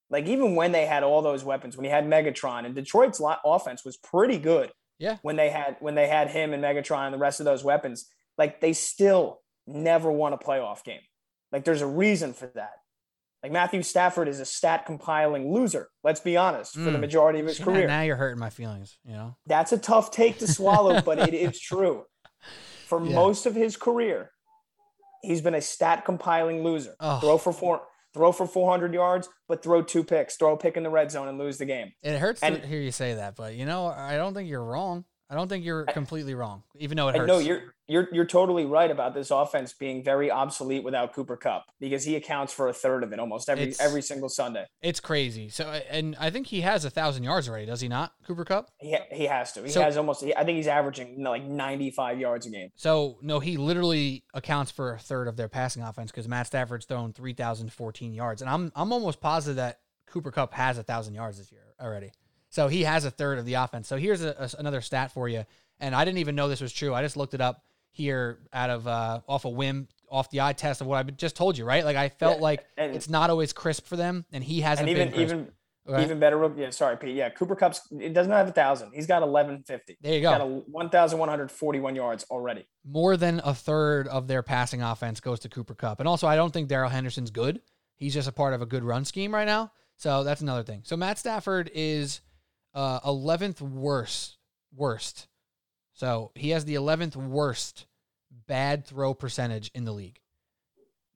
Like 0.10 0.28
even 0.28 0.56
when 0.56 0.72
they 0.72 0.86
had 0.86 1.04
all 1.04 1.22
those 1.22 1.44
weapons, 1.44 1.76
when 1.76 1.86
he 1.86 1.90
had 1.92 2.06
Megatron 2.06 2.66
and 2.66 2.76
Detroit's 2.76 3.20
lot 3.20 3.40
offense 3.46 3.84
was 3.84 3.98
pretty 3.98 4.38
good. 4.38 4.72
Yeah. 5.00 5.18
When 5.24 5.36
they 5.36 5.50
had 5.50 5.78
when 5.80 5.96
they 5.96 6.08
had 6.08 6.30
him 6.30 6.54
and 6.54 6.64
Megatron 6.64 7.06
and 7.06 7.14
the 7.14 7.18
rest 7.20 7.40
of 7.40 7.46
those 7.46 7.64
weapons, 7.64 8.06
like 8.38 8.62
they 8.62 8.74
still 8.74 9.40
never 9.66 10.12
won 10.12 10.34
a 10.34 10.38
playoff 10.38 10.84
game. 10.84 11.02
Like 11.52 11.66
there's 11.66 11.82
a 11.82 11.88
reason 11.88 12.34
for 12.34 12.48
that. 12.56 12.74
Like 13.42 13.52
Matthew 13.52 13.82
Stafford 13.84 14.28
is 14.28 14.40
a 14.40 14.46
stat 14.46 14.86
compiling 14.86 15.52
loser. 15.54 15.90
Let's 16.04 16.20
be 16.22 16.38
honest, 16.38 16.74
for 16.76 16.80
the 16.92 16.92
Mm. 16.98 17.02
majority 17.02 17.40
of 17.40 17.48
his 17.48 17.58
See, 17.58 17.64
career. 17.64 17.88
Now 17.88 18.02
you're 18.02 18.16
hurting 18.16 18.40
my 18.40 18.50
feelings, 18.50 18.98
you 19.04 19.14
know? 19.14 19.36
That's 19.48 19.74
a 19.74 19.78
tough 19.78 20.12
take 20.12 20.40
to 20.40 20.48
swallow, 20.48 21.02
but 21.06 21.20
it 21.20 21.34
is 21.34 21.60
true. 21.60 22.06
For 22.88 23.04
Yeah. 23.04 23.16
most 23.16 23.46
of 23.46 23.54
his 23.56 23.76
career, 23.76 24.32
he's 25.22 25.42
been 25.42 25.56
a 25.56 25.62
stat 25.62 26.06
compiling 26.06 26.64
loser. 26.64 26.96
Oh. 27.02 27.20
Throw 27.20 27.38
for 27.38 27.52
four, 27.52 27.82
throw 28.14 28.32
for 28.32 28.46
400 28.48 28.94
yards, 28.94 29.30
but 29.48 29.64
throw 29.64 29.82
two 29.82 30.04
picks. 30.04 30.36
Throw 30.38 30.54
a 30.54 30.58
pick 30.58 30.78
in 30.78 30.84
the 30.84 30.90
red 30.90 31.12
zone 31.12 31.28
and 31.28 31.38
lose 31.38 31.58
the 31.58 31.66
game. 31.66 31.94
It 32.02 32.20
hurts 32.20 32.42
And- 32.44 32.62
to 32.62 32.68
hear 32.68 32.80
you 32.82 32.92
say 32.92 33.16
that, 33.16 33.36
but 33.36 33.56
you 33.56 33.66
know, 33.66 33.88
I 33.88 34.16
don't 34.18 34.34
think 34.34 34.50
you're 34.50 34.64
wrong. 34.64 35.06
I 35.34 35.36
don't 35.36 35.48
think 35.48 35.66
you're 35.66 35.86
completely 35.86 36.36
wrong, 36.36 36.62
even 36.78 36.96
though 36.96 37.08
it 37.08 37.16
hurts. 37.16 37.28
no, 37.28 37.40
you're 37.40 37.74
you're 37.88 38.08
you're 38.12 38.26
totally 38.26 38.66
right 38.66 38.92
about 38.92 39.16
this 39.16 39.32
offense 39.32 39.74
being 39.74 40.04
very 40.04 40.30
obsolete 40.30 40.84
without 40.84 41.12
Cooper 41.14 41.36
Kupp 41.36 41.66
because 41.80 42.04
he 42.04 42.16
accounts 42.16 42.54
for 42.54 42.68
a 42.68 42.74
third 42.74 43.04
of 43.04 43.12
it 43.14 43.20
almost 43.20 43.50
every 43.50 43.64
It's- 43.64 43.80
every 43.82 44.04
single 44.04 44.30
Sunday. 44.30 44.66
it's 44.84 45.00
crazy. 45.00 45.50
So, 45.50 45.66
and 45.90 46.16
I 46.20 46.30
think 46.30 46.46
he 46.48 46.62
has 46.62 46.86
a 46.86 46.92
thousand 46.92 47.24
yards 47.24 47.50
already, 47.50 47.66
does 47.66 47.82
he 47.82 47.88
not, 47.88 48.14
Cooper 48.28 48.46
Kupp? 48.46 48.70
He 48.78 48.96
he 49.12 49.26
has 49.26 49.52
to. 49.54 49.64
He 49.64 49.70
So- 49.70 49.82
has 49.82 49.98
almost. 49.98 50.24
I 50.24 50.44
think 50.44 50.58
he's 50.58 50.68
averaging 50.68 51.24
like 51.24 51.44
95 51.44 52.20
yards 52.20 52.46
a 52.46 52.52
game. 52.52 52.70
So 52.76 53.18
no, 53.24 53.40
he 53.40 53.58
literally 53.58 54.24
accounts 54.36 54.70
for 54.70 54.94
a 54.94 55.00
third 55.00 55.28
of 55.28 55.36
their 55.36 55.50
passing 55.50 55.82
offense 55.82 56.12
because 56.12 56.28
Matt 56.28 56.46
Stafford's 56.46 56.86
thrown 56.86 57.12
three 57.12 57.34
thousand 57.34 57.74
fourteen 57.74 58.14
yards, 58.14 58.44
and 58.44 58.52
I'm 58.52 58.72
I'm 58.76 58.94
almost 58.94 59.20
positive 59.20 59.56
that 59.56 59.80
Cooper 60.06 60.30
Kupp 60.30 60.54
has 60.54 60.78
a 60.78 60.84
thousand 60.84 61.16
yards 61.16 61.40
this 61.40 61.52
year 61.52 61.74
already. 61.82 62.12
So 62.54 62.68
he 62.68 62.84
has 62.84 63.04
a 63.04 63.10
third 63.10 63.40
of 63.40 63.46
the 63.46 63.56
offense. 63.56 63.88
So 63.88 63.98
here's 63.98 64.22
a, 64.24 64.36
a- 64.38 64.60
another 64.60 64.80
stat 64.82 65.12
for 65.12 65.28
you, 65.28 65.44
and 65.80 65.96
I 65.96 66.06
didn't 66.06 66.20
even 66.20 66.36
know 66.36 66.48
this 66.50 66.62
was 66.62 66.72
true. 66.72 66.94
I 66.94 67.02
just 67.02 67.18
looked 67.18 67.34
it 67.34 67.42
up 67.42 67.64
here 67.92 68.38
out 68.54 68.70
of 68.70 68.88
uh, 68.88 69.22
off 69.28 69.46
a 69.46 69.50
whim, 69.50 69.88
off 70.08 70.30
the 70.30 70.42
eye 70.42 70.54
test 70.54 70.80
of 70.80 70.86
what 70.86 71.04
I 71.04 71.10
just 71.10 71.36
told 71.36 71.58
you, 71.58 71.66
right? 71.66 71.84
Like 71.84 71.98
I 71.98 72.10
felt 72.10 72.38
Yeah, 72.38 72.44
like 72.44 72.66
it's 72.78 73.10
not 73.10 73.32
always 73.32 73.54
crisp 73.54 73.88
for 73.88 73.96
them, 73.96 74.26
and 74.32 74.44
he 74.44 74.62
hasn't 74.62 74.88
And 74.88 74.96
even 74.98 75.10
been 75.12 75.20
even 75.22 75.52
Okay? 75.90 76.04
even 76.04 76.20
better. 76.20 76.50
Yeah, 76.56 76.70
sorry, 76.70 76.96
Pete. 76.96 77.16
Yeah, 77.16 77.30
Cooper 77.30 77.56
Kupp's 77.56 77.82
it 78.00 78.14
doesn't 78.14 78.32
have 78.32 78.48
a 78.48 78.52
thousand. 78.52 78.92
He's 78.94 79.08
got 79.08 79.22
1150. 79.24 79.98
there 80.02 80.12
you 80.14 80.20
He's 80.20 80.24
got 80.24 80.40
go. 80.40 80.46
a 80.46 80.72
1,141 80.72 81.96
yards 81.96 82.26
already. 82.30 82.66
more 82.86 83.18
than 83.18 83.42
a 83.44 83.54
third 83.54 84.08
of 84.08 84.28
their 84.28 84.44
passing 84.44 84.82
offense 84.82 85.20
goes 85.20 85.40
to 85.42 85.50
Cooper 85.50 85.74
Kupp. 85.76 86.00
And 86.00 86.08
also, 86.08 86.28
I 86.28 86.36
don't 86.36 86.52
think 86.54 86.68
Darrell 86.70 86.90
Henderson's 86.90 87.32
good. 87.32 87.62
He's 87.96 88.14
just 88.14 88.28
a 88.28 88.32
part 88.32 88.54
of 88.54 88.62
a 88.62 88.66
good 88.66 88.84
run 88.84 89.06
scheme 89.06 89.34
right 89.34 89.46
now. 89.48 89.72
So 89.98 90.24
that's 90.24 90.42
another 90.42 90.64
thing. 90.64 90.82
So 90.86 90.96
Matt 90.98 91.18
Stafford 91.18 91.70
is 91.74 92.22
uh, 92.74 93.00
11th 93.02 93.62
worst. 93.62 94.38
Worst. 94.76 95.28
So 95.94 96.32
he 96.36 96.50
has 96.50 96.66
the 96.66 96.76
11th 96.76 97.16
worst 97.16 97.86
bad 98.48 98.86
throw 98.86 99.14
percentage 99.14 99.72
in 99.74 99.86
the 99.86 99.92
league. 99.92 100.20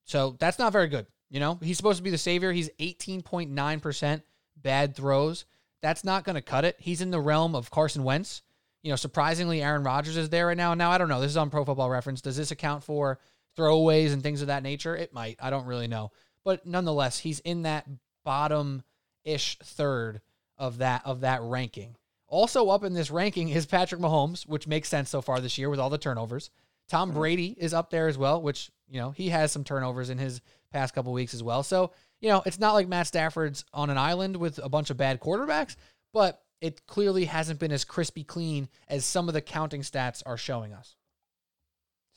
So 0.05 0.35
that's 0.39 0.59
not 0.59 0.71
very 0.71 0.87
good. 0.87 1.07
You 1.29 1.39
know, 1.39 1.59
he's 1.61 1.77
supposed 1.77 1.97
to 1.97 2.03
be 2.03 2.09
the 2.09 2.17
savior. 2.17 2.51
He's 2.53 2.69
18.9% 2.79 4.21
bad 4.55 4.95
throws. 4.95 5.45
That's 5.81 6.03
not 6.03 6.23
going 6.23 6.35
to 6.35 6.41
cut 6.41 6.65
it. 6.65 6.75
He's 6.79 7.01
in 7.01 7.11
the 7.11 7.19
realm 7.19 7.55
of 7.55 7.69
Carson 7.69 8.03
Wentz. 8.03 8.41
You 8.83 8.91
know, 8.91 8.95
surprisingly, 8.95 9.61
Aaron 9.61 9.83
Rodgers 9.83 10.15
is 10.15 10.29
there 10.29 10.47
right 10.47 10.57
now. 10.57 10.73
Now, 10.73 10.91
I 10.91 10.97
don't 10.97 11.09
know. 11.09 11.19
This 11.19 11.31
is 11.31 11.37
on 11.37 11.49
Pro 11.49 11.65
Football 11.65 11.89
Reference. 11.89 12.21
Does 12.21 12.37
this 12.37 12.51
account 12.51 12.83
for 12.83 13.19
throwaways 13.57 14.13
and 14.13 14.23
things 14.23 14.41
of 14.41 14.47
that 14.47 14.63
nature? 14.63 14.95
It 14.95 15.13
might. 15.13 15.37
I 15.41 15.49
don't 15.49 15.65
really 15.65 15.87
know. 15.87 16.11
But 16.45 16.65
nonetheless, 16.65 17.19
he's 17.19 17.39
in 17.39 17.63
that 17.63 17.85
bottom 18.23 18.83
ish 19.25 19.57
third 19.59 20.21
of 20.57 20.79
that 20.79 21.01
of 21.05 21.21
that 21.21 21.41
ranking. 21.41 21.95
Also 22.27 22.69
up 22.69 22.83
in 22.83 22.93
this 22.93 23.09
ranking 23.09 23.49
is 23.49 23.65
Patrick 23.65 24.01
Mahomes, 24.01 24.47
which 24.47 24.67
makes 24.67 24.89
sense 24.89 25.09
so 25.09 25.21
far 25.21 25.39
this 25.39 25.57
year 25.57 25.69
with 25.69 25.79
all 25.79 25.89
the 25.89 25.97
turnovers. 25.97 26.49
Tom 26.89 27.11
Brady 27.11 27.55
is 27.57 27.73
up 27.73 27.89
there 27.89 28.07
as 28.07 28.17
well, 28.17 28.41
which, 28.41 28.71
you 28.87 28.99
know, 28.99 29.11
he 29.11 29.29
has 29.29 29.51
some 29.51 29.63
turnovers 29.63 30.09
in 30.09 30.17
his 30.17 30.41
past 30.71 30.93
couple 30.93 31.11
weeks 31.11 31.33
as 31.33 31.43
well. 31.43 31.63
So, 31.63 31.91
you 32.21 32.29
know, 32.29 32.41
it's 32.45 32.59
not 32.59 32.73
like 32.73 32.87
Matt 32.87 33.07
Stafford's 33.07 33.65
on 33.73 33.89
an 33.89 33.97
island 33.97 34.37
with 34.37 34.59
a 34.63 34.69
bunch 34.69 34.89
of 34.89 34.97
bad 34.97 35.19
quarterbacks, 35.19 35.75
but 36.13 36.41
it 36.61 36.85
clearly 36.87 37.25
hasn't 37.25 37.59
been 37.59 37.71
as 37.71 37.83
crispy 37.83 38.23
clean 38.23 38.69
as 38.87 39.05
some 39.05 39.27
of 39.27 39.33
the 39.33 39.41
counting 39.41 39.81
stats 39.81 40.23
are 40.25 40.37
showing 40.37 40.73
us. 40.73 40.95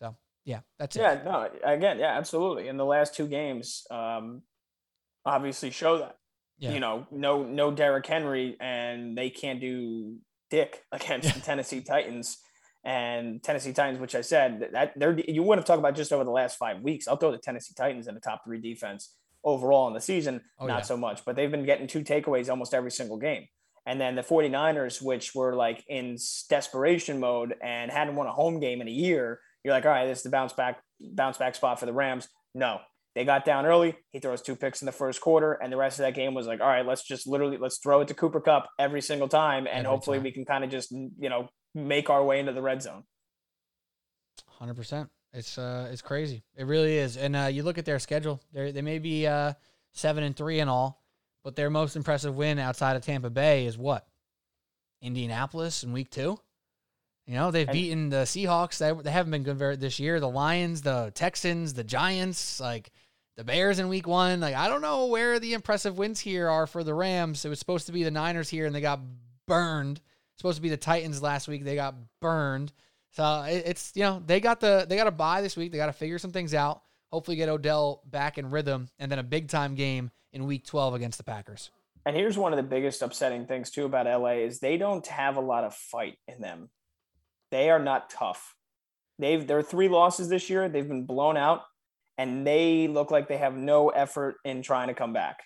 So, 0.00 0.16
yeah, 0.44 0.60
that's 0.78 0.96
it. 0.96 1.02
Yeah, 1.02 1.20
no, 1.24 1.48
again, 1.64 1.98
yeah, 1.98 2.16
absolutely. 2.16 2.68
In 2.68 2.76
the 2.76 2.84
last 2.84 3.14
two 3.14 3.26
games, 3.26 3.86
um, 3.90 4.42
obviously 5.24 5.70
show 5.70 5.98
that. 5.98 6.16
Yeah. 6.60 6.72
You 6.72 6.80
know, 6.80 7.06
no 7.10 7.42
no 7.42 7.70
Derrick 7.72 8.06
Henry, 8.06 8.56
and 8.60 9.16
they 9.18 9.30
can't 9.30 9.60
do 9.60 10.18
dick 10.50 10.84
against 10.92 11.34
the 11.34 11.40
Tennessee 11.40 11.80
Titans. 11.80 12.38
And 12.84 13.42
Tennessee 13.42 13.72
Titans, 13.74 13.98
which 13.98 14.14
I 14.14 14.20
said 14.22 14.68
that 14.72 14.92
they're 14.96 15.18
you 15.18 15.42
want 15.42 15.60
to 15.60 15.66
talk 15.66 15.78
about 15.78 15.94
just 15.96 16.12
over 16.12 16.24
the 16.24 16.30
last 16.30 16.56
five 16.56 16.80
weeks. 16.80 17.08
I'll 17.08 17.16
throw 17.16 17.30
the 17.32 17.38
Tennessee 17.38 17.74
Titans 17.76 18.06
in 18.08 18.14
the 18.14 18.20
top 18.20 18.42
three 18.44 18.60
defense 18.60 19.16
overall 19.44 19.88
in 19.88 19.94
the 19.94 20.00
season, 20.00 20.42
Oh, 20.58 20.66
not 20.66 20.78
yeah. 20.80 20.82
so 20.82 20.96
much, 20.96 21.24
but 21.24 21.34
they've 21.34 21.50
been 21.50 21.64
getting 21.64 21.86
two 21.86 22.00
takeaways 22.04 22.48
almost 22.50 22.74
every 22.74 22.90
single 22.90 23.16
game. 23.18 23.46
And 23.86 23.98
then 24.00 24.14
the 24.14 24.22
49ers, 24.22 25.00
which 25.00 25.34
were 25.34 25.54
like 25.56 25.82
in 25.88 26.16
desperation 26.50 27.18
mode 27.20 27.54
and 27.62 27.90
hadn't 27.90 28.16
won 28.16 28.26
a 28.26 28.32
home 28.32 28.60
game 28.60 28.80
in 28.82 28.88
a 28.88 28.90
year, 28.90 29.40
you're 29.64 29.74
like, 29.74 29.84
all 29.86 29.90
right, 29.92 30.06
this 30.06 30.18
is 30.18 30.24
the 30.24 30.30
bounce 30.30 30.52
back, 30.52 30.82
bounce 31.00 31.38
back 31.38 31.54
spot 31.54 31.80
for 31.80 31.86
the 31.86 31.92
Rams. 31.92 32.28
No, 32.54 32.80
they 33.14 33.24
got 33.24 33.44
down 33.44 33.66
early. 33.66 33.96
He 34.12 34.20
throws 34.20 34.40
two 34.42 34.54
picks 34.56 34.82
in 34.82 34.86
the 34.86 34.92
first 34.92 35.20
quarter, 35.20 35.52
and 35.54 35.72
the 35.72 35.76
rest 35.76 35.98
of 35.98 36.04
that 36.04 36.14
game 36.14 36.34
was 36.34 36.46
like, 36.46 36.60
all 36.60 36.68
right, 36.68 36.86
let's 36.86 37.02
just 37.02 37.26
literally 37.26 37.56
let's 37.58 37.78
throw 37.78 38.00
it 38.00 38.08
to 38.08 38.14
Cooper 38.14 38.40
Kupp 38.40 38.68
every 38.78 39.02
single 39.02 39.28
time, 39.28 39.66
and 39.66 39.78
Every 39.78 39.90
hopefully 39.90 40.18
time. 40.18 40.24
we 40.24 40.32
can 40.32 40.44
kind 40.44 40.64
of 40.64 40.70
just 40.70 40.90
you 40.92 41.28
know 41.28 41.48
make 41.74 42.08
our 42.10 42.24
way 42.24 42.38
into 42.40 42.52
the 42.52 42.62
red 42.62 42.82
zone. 42.82 43.04
Hundred 44.58 44.74
percent. 44.74 45.08
It's 45.32 45.58
uh, 45.58 45.88
it's 45.92 46.02
crazy. 46.02 46.44
It 46.56 46.66
really 46.66 46.96
is. 46.96 47.16
And 47.16 47.36
uh, 47.36 47.48
you 47.50 47.62
look 47.62 47.78
at 47.78 47.84
their 47.84 47.98
schedule. 47.98 48.40
They 48.52 48.72
they 48.72 48.82
may 48.82 48.98
be 48.98 49.26
uh 49.26 49.54
seven 49.92 50.22
and 50.24 50.36
three 50.36 50.60
and 50.60 50.70
all, 50.70 51.02
but 51.42 51.56
their 51.56 51.70
most 51.70 51.96
impressive 51.96 52.36
win 52.36 52.58
outside 52.58 52.96
of 52.96 53.02
Tampa 53.02 53.30
Bay 53.30 53.66
is 53.66 53.76
what? 53.78 54.06
Indianapolis 55.02 55.82
in 55.82 55.92
week 55.92 56.10
two. 56.10 56.38
You 57.30 57.36
know 57.36 57.52
they've 57.52 57.68
And- 57.68 57.72
beaten 57.72 58.08
the 58.08 58.24
Seahawks. 58.24 58.78
They, 58.78 58.92
they 59.04 59.12
haven't 59.12 59.30
been 59.30 59.44
good 59.44 59.56
very 59.56 59.76
this 59.76 60.00
year. 60.00 60.18
The 60.18 60.28
Lions, 60.28 60.82
the 60.82 61.12
Texans, 61.14 61.74
the 61.74 61.84
Giants, 61.84 62.58
like 62.58 62.90
the 63.36 63.44
Bears 63.44 63.78
in 63.78 63.88
week 63.88 64.08
one. 64.08 64.40
Like 64.40 64.56
I 64.56 64.66
don't 64.68 64.80
know 64.82 65.06
where 65.06 65.38
the 65.38 65.54
impressive 65.54 65.96
wins 65.96 66.18
here 66.18 66.48
are 66.48 66.66
for 66.66 66.82
the 66.82 66.92
Rams. 66.92 67.44
It 67.44 67.48
was 67.48 67.60
supposed 67.60 67.86
to 67.86 67.92
be 67.92 68.02
the 68.02 68.10
Niners 68.10 68.48
here, 68.48 68.66
and 68.66 68.74
they 68.74 68.80
got 68.80 68.98
burned. 69.46 70.00
Supposed 70.38 70.56
to 70.56 70.62
be 70.62 70.70
the 70.70 70.76
Titans 70.76 71.22
last 71.22 71.46
week. 71.46 71.62
They 71.62 71.76
got 71.76 71.94
burned. 72.20 72.72
So 73.12 73.42
it- 73.42 73.62
it's 73.64 73.92
you 73.94 74.02
know 74.02 74.20
they 74.26 74.40
got 74.40 74.58
the 74.58 74.84
they 74.88 74.96
got 74.96 75.04
to 75.04 75.12
bye 75.12 75.40
this 75.40 75.56
week. 75.56 75.70
They 75.70 75.78
got 75.78 75.86
to 75.86 75.92
figure 75.92 76.18
some 76.18 76.32
things 76.32 76.52
out. 76.52 76.82
Hopefully 77.12 77.36
get 77.36 77.48
Odell 77.48 78.02
back 78.06 78.38
in 78.38 78.50
rhythm, 78.50 78.88
and 78.98 79.08
then 79.08 79.20
a 79.20 79.22
big 79.22 79.46
time 79.46 79.76
game 79.76 80.10
in 80.32 80.46
Week 80.46 80.66
12 80.66 80.94
against 80.94 81.16
the 81.18 81.24
Packers. 81.24 81.70
And 82.04 82.16
here's 82.16 82.36
one 82.36 82.52
of 82.52 82.56
the 82.56 82.64
biggest 82.64 83.02
upsetting 83.02 83.46
things 83.46 83.70
too 83.70 83.84
about 83.84 84.06
LA 84.06 84.38
is 84.38 84.58
they 84.58 84.78
don't 84.78 85.06
have 85.06 85.36
a 85.36 85.40
lot 85.40 85.62
of 85.62 85.76
fight 85.76 86.18
in 86.26 86.40
them. 86.40 86.70
They 87.50 87.70
are 87.70 87.78
not 87.78 88.10
tough. 88.10 88.54
They've 89.18 89.46
there 89.46 89.58
are 89.58 89.62
three 89.62 89.88
losses 89.88 90.28
this 90.28 90.48
year. 90.48 90.68
They've 90.68 90.86
been 90.86 91.06
blown 91.06 91.36
out, 91.36 91.62
and 92.16 92.46
they 92.46 92.88
look 92.88 93.10
like 93.10 93.28
they 93.28 93.38
have 93.38 93.54
no 93.54 93.90
effort 93.90 94.36
in 94.44 94.62
trying 94.62 94.88
to 94.88 94.94
come 94.94 95.12
back, 95.12 95.40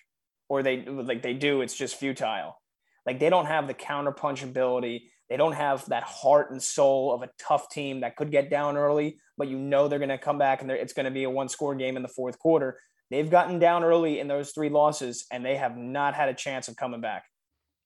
or 0.49 0.63
they 0.63 0.85
like 0.85 1.21
they 1.21 1.33
do. 1.33 1.61
It's 1.61 1.75
just 1.75 1.97
futile. 1.97 2.57
Like 3.05 3.19
they 3.19 3.29
don't 3.29 3.45
have 3.45 3.67
the 3.67 3.73
counterpunch 3.73 4.43
ability. 4.43 5.11
They 5.29 5.37
don't 5.37 5.53
have 5.53 5.85
that 5.87 6.03
heart 6.03 6.51
and 6.51 6.61
soul 6.61 7.13
of 7.13 7.23
a 7.23 7.29
tough 7.39 7.69
team 7.69 8.01
that 8.01 8.15
could 8.15 8.31
get 8.31 8.49
down 8.49 8.77
early, 8.77 9.17
but 9.37 9.47
you 9.47 9.57
know 9.57 9.87
they're 9.87 9.99
going 9.99 10.09
to 10.09 10.17
come 10.17 10.37
back 10.37 10.61
and 10.61 10.69
it's 10.69 10.93
going 10.93 11.05
to 11.05 11.11
be 11.11 11.23
a 11.23 11.29
one 11.29 11.49
score 11.49 11.73
game 11.75 11.97
in 11.97 12.03
the 12.03 12.09
fourth 12.09 12.37
quarter. 12.37 12.79
They've 13.09 13.29
gotten 13.29 13.59
down 13.59 13.83
early 13.83 14.19
in 14.19 14.27
those 14.27 14.51
three 14.51 14.69
losses, 14.69 15.25
and 15.31 15.45
they 15.45 15.55
have 15.55 15.77
not 15.77 16.15
had 16.15 16.29
a 16.29 16.33
chance 16.33 16.67
of 16.67 16.75
coming 16.75 17.01
back. 17.01 17.25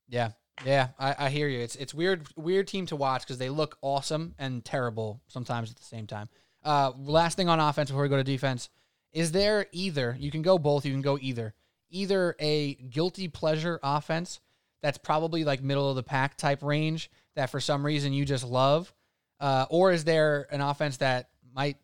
Yeah, 0.08 0.32
yeah, 0.66 0.90
I, 1.00 1.16
I 1.18 1.30
hear 1.30 1.48
you. 1.48 1.60
It's 1.60 1.76
it's 1.76 1.94
weird 1.94 2.28
weird 2.36 2.68
team 2.68 2.86
to 2.88 2.96
watch 2.96 3.22
because 3.22 3.38
they 3.38 3.50
look 3.50 3.78
awesome 3.82 4.36
and 4.38 4.64
terrible 4.64 5.22
sometimes 5.28 5.72
at 5.72 5.78
the 5.78 5.84
same 5.84 6.08
time. 6.08 6.30
Uh, 6.64 6.92
last 6.98 7.38
thing 7.38 7.50
on 7.50 7.60
offense 7.60 7.90
before 7.90 8.04
we 8.04 8.10
go 8.10 8.18
to 8.18 8.24
defense, 8.24 8.70
is 9.14 9.32
there 9.32 9.68
either 9.72 10.16
you 10.20 10.32
can 10.32 10.42
go 10.42 10.58
both, 10.58 10.86
you 10.86 10.92
can 10.92 11.02
go 11.02 11.18
either 11.22 11.54
either 11.90 12.36
a 12.40 12.76
guilty 12.76 13.28
pleasure 13.28 13.80
offense 13.82 14.40
that's 14.82 14.98
probably 14.98 15.44
like 15.44 15.62
middle 15.62 15.90
of 15.90 15.96
the 15.96 16.04
pack 16.04 16.38
type 16.38 16.62
range 16.62 17.10
that 17.36 17.50
for 17.50 17.60
some 17.60 17.86
reason 17.86 18.14
you 18.14 18.26
just 18.26 18.44
love, 18.44 18.94
uh, 19.40 19.66
or 19.70 19.92
is 19.92 20.04
there 20.04 20.48
an 20.52 20.62
offense 20.62 20.98
that 20.98 21.30
might 21.54 21.78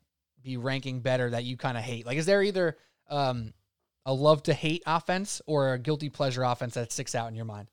be 0.43 0.57
ranking 0.57 0.99
better 0.99 1.29
that 1.29 1.43
you 1.43 1.57
kind 1.57 1.77
of 1.77 1.83
hate? 1.83 2.05
Like, 2.05 2.17
is 2.17 2.25
there 2.25 2.43
either 2.43 2.77
um, 3.09 3.53
a 4.05 4.13
love 4.13 4.43
to 4.43 4.53
hate 4.53 4.83
offense 4.85 5.41
or 5.45 5.73
a 5.73 5.79
guilty 5.79 6.09
pleasure 6.09 6.43
offense 6.43 6.75
that 6.75 6.91
sticks 6.91 7.15
out 7.15 7.29
in 7.29 7.35
your 7.35 7.45
mind? 7.45 7.69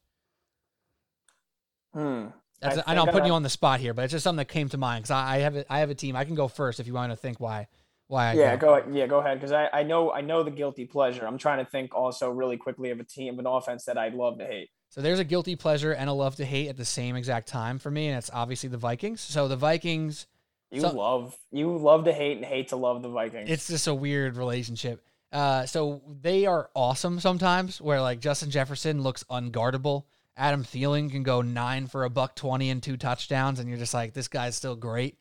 Hmm. 1.94 2.26
That's, 2.60 2.78
I, 2.78 2.82
I 2.88 2.94
know 2.94 3.02
I'm 3.02 3.08
putting 3.08 3.22
I- 3.24 3.26
you 3.28 3.32
on 3.32 3.42
the 3.42 3.50
spot 3.50 3.80
here, 3.80 3.92
but 3.92 4.02
it's 4.04 4.12
just 4.12 4.22
something 4.24 4.38
that 4.38 4.48
came 4.48 4.68
to 4.68 4.78
mind 4.78 5.02
because 5.04 5.10
I, 5.10 5.36
I 5.36 5.38
have 5.38 5.56
a, 5.56 5.72
I 5.72 5.80
have 5.80 5.90
a 5.90 5.94
team. 5.94 6.14
I 6.14 6.24
can 6.24 6.34
go 6.34 6.46
first 6.48 6.78
if 6.80 6.86
you 6.86 6.94
want 6.94 7.10
to 7.12 7.16
think 7.16 7.40
why 7.40 7.66
why 8.08 8.28
I 8.30 8.32
Yeah, 8.34 8.56
go 8.56 8.82
yeah, 8.92 9.06
go 9.06 9.18
ahead 9.18 9.38
because 9.38 9.52
I, 9.52 9.68
I 9.72 9.82
know 9.82 10.12
I 10.12 10.20
know 10.20 10.42
the 10.44 10.50
guilty 10.50 10.84
pleasure. 10.86 11.26
I'm 11.26 11.38
trying 11.38 11.64
to 11.64 11.68
think 11.70 11.94
also 11.94 12.30
really 12.30 12.56
quickly 12.56 12.90
of 12.90 13.00
a 13.00 13.04
team, 13.04 13.38
an 13.38 13.46
offense 13.46 13.84
that 13.86 13.98
I'd 13.98 14.14
love 14.14 14.38
to 14.38 14.46
hate. 14.46 14.70
So 14.90 15.00
there's 15.00 15.18
a 15.18 15.24
guilty 15.24 15.56
pleasure 15.56 15.92
and 15.92 16.08
a 16.08 16.12
love 16.12 16.36
to 16.36 16.44
hate 16.44 16.68
at 16.68 16.76
the 16.76 16.84
same 16.84 17.16
exact 17.16 17.48
time 17.48 17.78
for 17.78 17.90
me, 17.90 18.08
and 18.08 18.18
it's 18.18 18.30
obviously 18.32 18.68
the 18.68 18.76
Vikings. 18.78 19.20
So 19.22 19.48
the 19.48 19.56
Vikings, 19.56 20.26
You 20.70 20.82
So- 20.82 20.90
love 20.90 21.36
you 21.50 21.76
love 21.76 22.04
to 22.04 22.12
hate 22.12 22.36
and 22.36 22.46
hate 22.46 22.68
to 22.68 22.76
love 22.76 23.02
the 23.02 23.08
Vikings. 23.08 23.50
it's 23.50 23.66
just 23.66 23.86
a 23.88 23.94
weird 23.94 24.36
relationship. 24.36 25.02
Uh, 25.32 25.64
so 25.66 26.02
they 26.20 26.44
are 26.46 26.68
awesome 26.76 27.18
sometimes, 27.18 27.80
where 27.80 28.00
like 28.02 28.20
Justin 28.20 28.50
Jefferson 28.50 29.02
looks 29.02 29.24
unguardable. 29.24 30.04
Adam 30.36 30.64
Thielen 30.64 31.10
can 31.10 31.22
go 31.22 31.42
nine 31.42 31.86
for 31.86 32.04
a 32.04 32.10
buck 32.10 32.34
twenty 32.36 32.70
and 32.70 32.82
two 32.82 32.96
touchdowns, 32.96 33.58
and 33.58 33.68
you're 33.68 33.78
just 33.78 33.94
like, 33.94 34.14
this 34.14 34.28
guy's 34.28 34.56
still 34.56 34.76
great. 34.76 35.18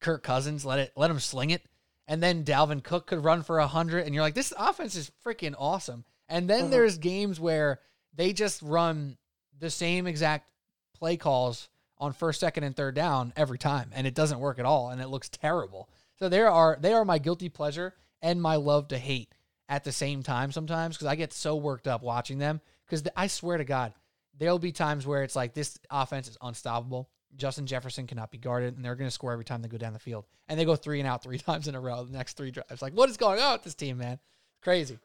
Kirk 0.00 0.22
Cousins, 0.22 0.64
let 0.64 0.78
it 0.78 0.92
let 0.96 1.10
him 1.10 1.18
sling 1.18 1.50
it. 1.50 1.62
And 2.08 2.22
then 2.22 2.44
Dalvin 2.44 2.82
Cook 2.82 3.06
could 3.06 3.24
run 3.24 3.42
for 3.42 3.58
a 3.58 3.66
hundred, 3.66 4.04
and 4.04 4.14
you're 4.14 4.22
like, 4.24 4.34
this 4.34 4.52
offense 4.56 4.94
is 4.96 5.10
freaking 5.24 5.54
awesome. 5.58 6.04
And 6.28 6.48
then 6.48 6.66
Mhm. 6.66 6.70
there's 6.70 6.98
games 6.98 7.38
where 7.38 7.80
they 8.14 8.32
just 8.32 8.60
run 8.62 9.18
the 9.58 9.70
same 9.70 10.06
exact 10.06 10.48
play 10.94 11.16
calls 11.16 11.68
on 11.98 12.12
first, 12.12 12.40
second, 12.40 12.64
and 12.64 12.76
third 12.76 12.94
down 12.94 13.32
every 13.36 13.58
time, 13.58 13.90
and 13.94 14.06
it 14.06 14.14
doesn't 14.14 14.40
work 14.40 14.58
at 14.58 14.64
all, 14.64 14.90
and 14.90 15.00
it 15.00 15.08
looks 15.08 15.28
terrible. 15.28 15.88
So 16.18 16.28
there 16.28 16.50
are 16.50 16.76
they 16.80 16.92
are 16.92 17.04
my 17.04 17.18
guilty 17.18 17.48
pleasure 17.48 17.94
and 18.20 18.40
my 18.42 18.56
love 18.56 18.88
to 18.88 18.98
hate 18.98 19.34
at 19.68 19.84
the 19.84 19.92
same 19.92 20.22
time 20.22 20.52
sometimes 20.52 20.96
because 20.96 21.06
I 21.06 21.16
get 21.16 21.32
so 21.32 21.56
worked 21.56 21.88
up 21.88 22.02
watching 22.02 22.38
them 22.38 22.60
because 22.86 23.02
I 23.16 23.26
swear 23.28 23.56
to 23.58 23.64
God, 23.64 23.94
there'll 24.42 24.58
be 24.58 24.72
times 24.72 25.06
where 25.06 25.22
it's 25.22 25.36
like 25.36 25.54
this 25.54 25.78
offense 25.88 26.26
is 26.26 26.36
unstoppable. 26.42 27.08
Justin 27.36 27.64
Jefferson 27.64 28.08
cannot 28.08 28.32
be 28.32 28.38
guarded, 28.38 28.74
and 28.74 28.84
they're 28.84 28.96
going 28.96 29.06
to 29.06 29.14
score 29.14 29.32
every 29.32 29.44
time 29.44 29.62
they 29.62 29.68
go 29.68 29.78
down 29.78 29.92
the 29.92 30.00
field. 30.00 30.24
And 30.48 30.58
they 30.58 30.64
go 30.64 30.74
three 30.74 30.98
and 30.98 31.08
out 31.08 31.22
three 31.22 31.38
times 31.48 31.68
in 31.68 31.76
a 31.76 31.80
row 31.80 32.02
the 32.04 32.12
next 32.12 32.36
three 32.36 32.50
drives. 32.50 32.82
Like, 32.82 32.92
what 32.92 33.08
is 33.08 33.16
going 33.16 33.38
on 33.40 33.52
with 33.52 33.62
this 33.62 33.76
team, 33.76 33.98
man? 33.98 34.18
Crazy, 34.60 34.98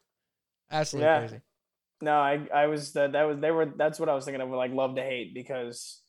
absolutely 0.71 1.05
Yeah. 1.05 1.19
crazy. 1.19 1.41
No, 2.01 2.13
I 2.17 2.47
I 2.53 2.65
was 2.67 2.93
that 2.93 3.11
that 3.11 3.23
was 3.23 3.37
they 3.39 3.51
were 3.51 3.65
that's 3.77 3.99
what 3.99 4.09
I 4.09 4.15
was 4.15 4.25
thinking 4.25 4.41
of 4.41 4.49
like 4.49 4.71
love 4.71 4.95
to 4.95 5.03
hate 5.03 5.33
because 5.35 6.01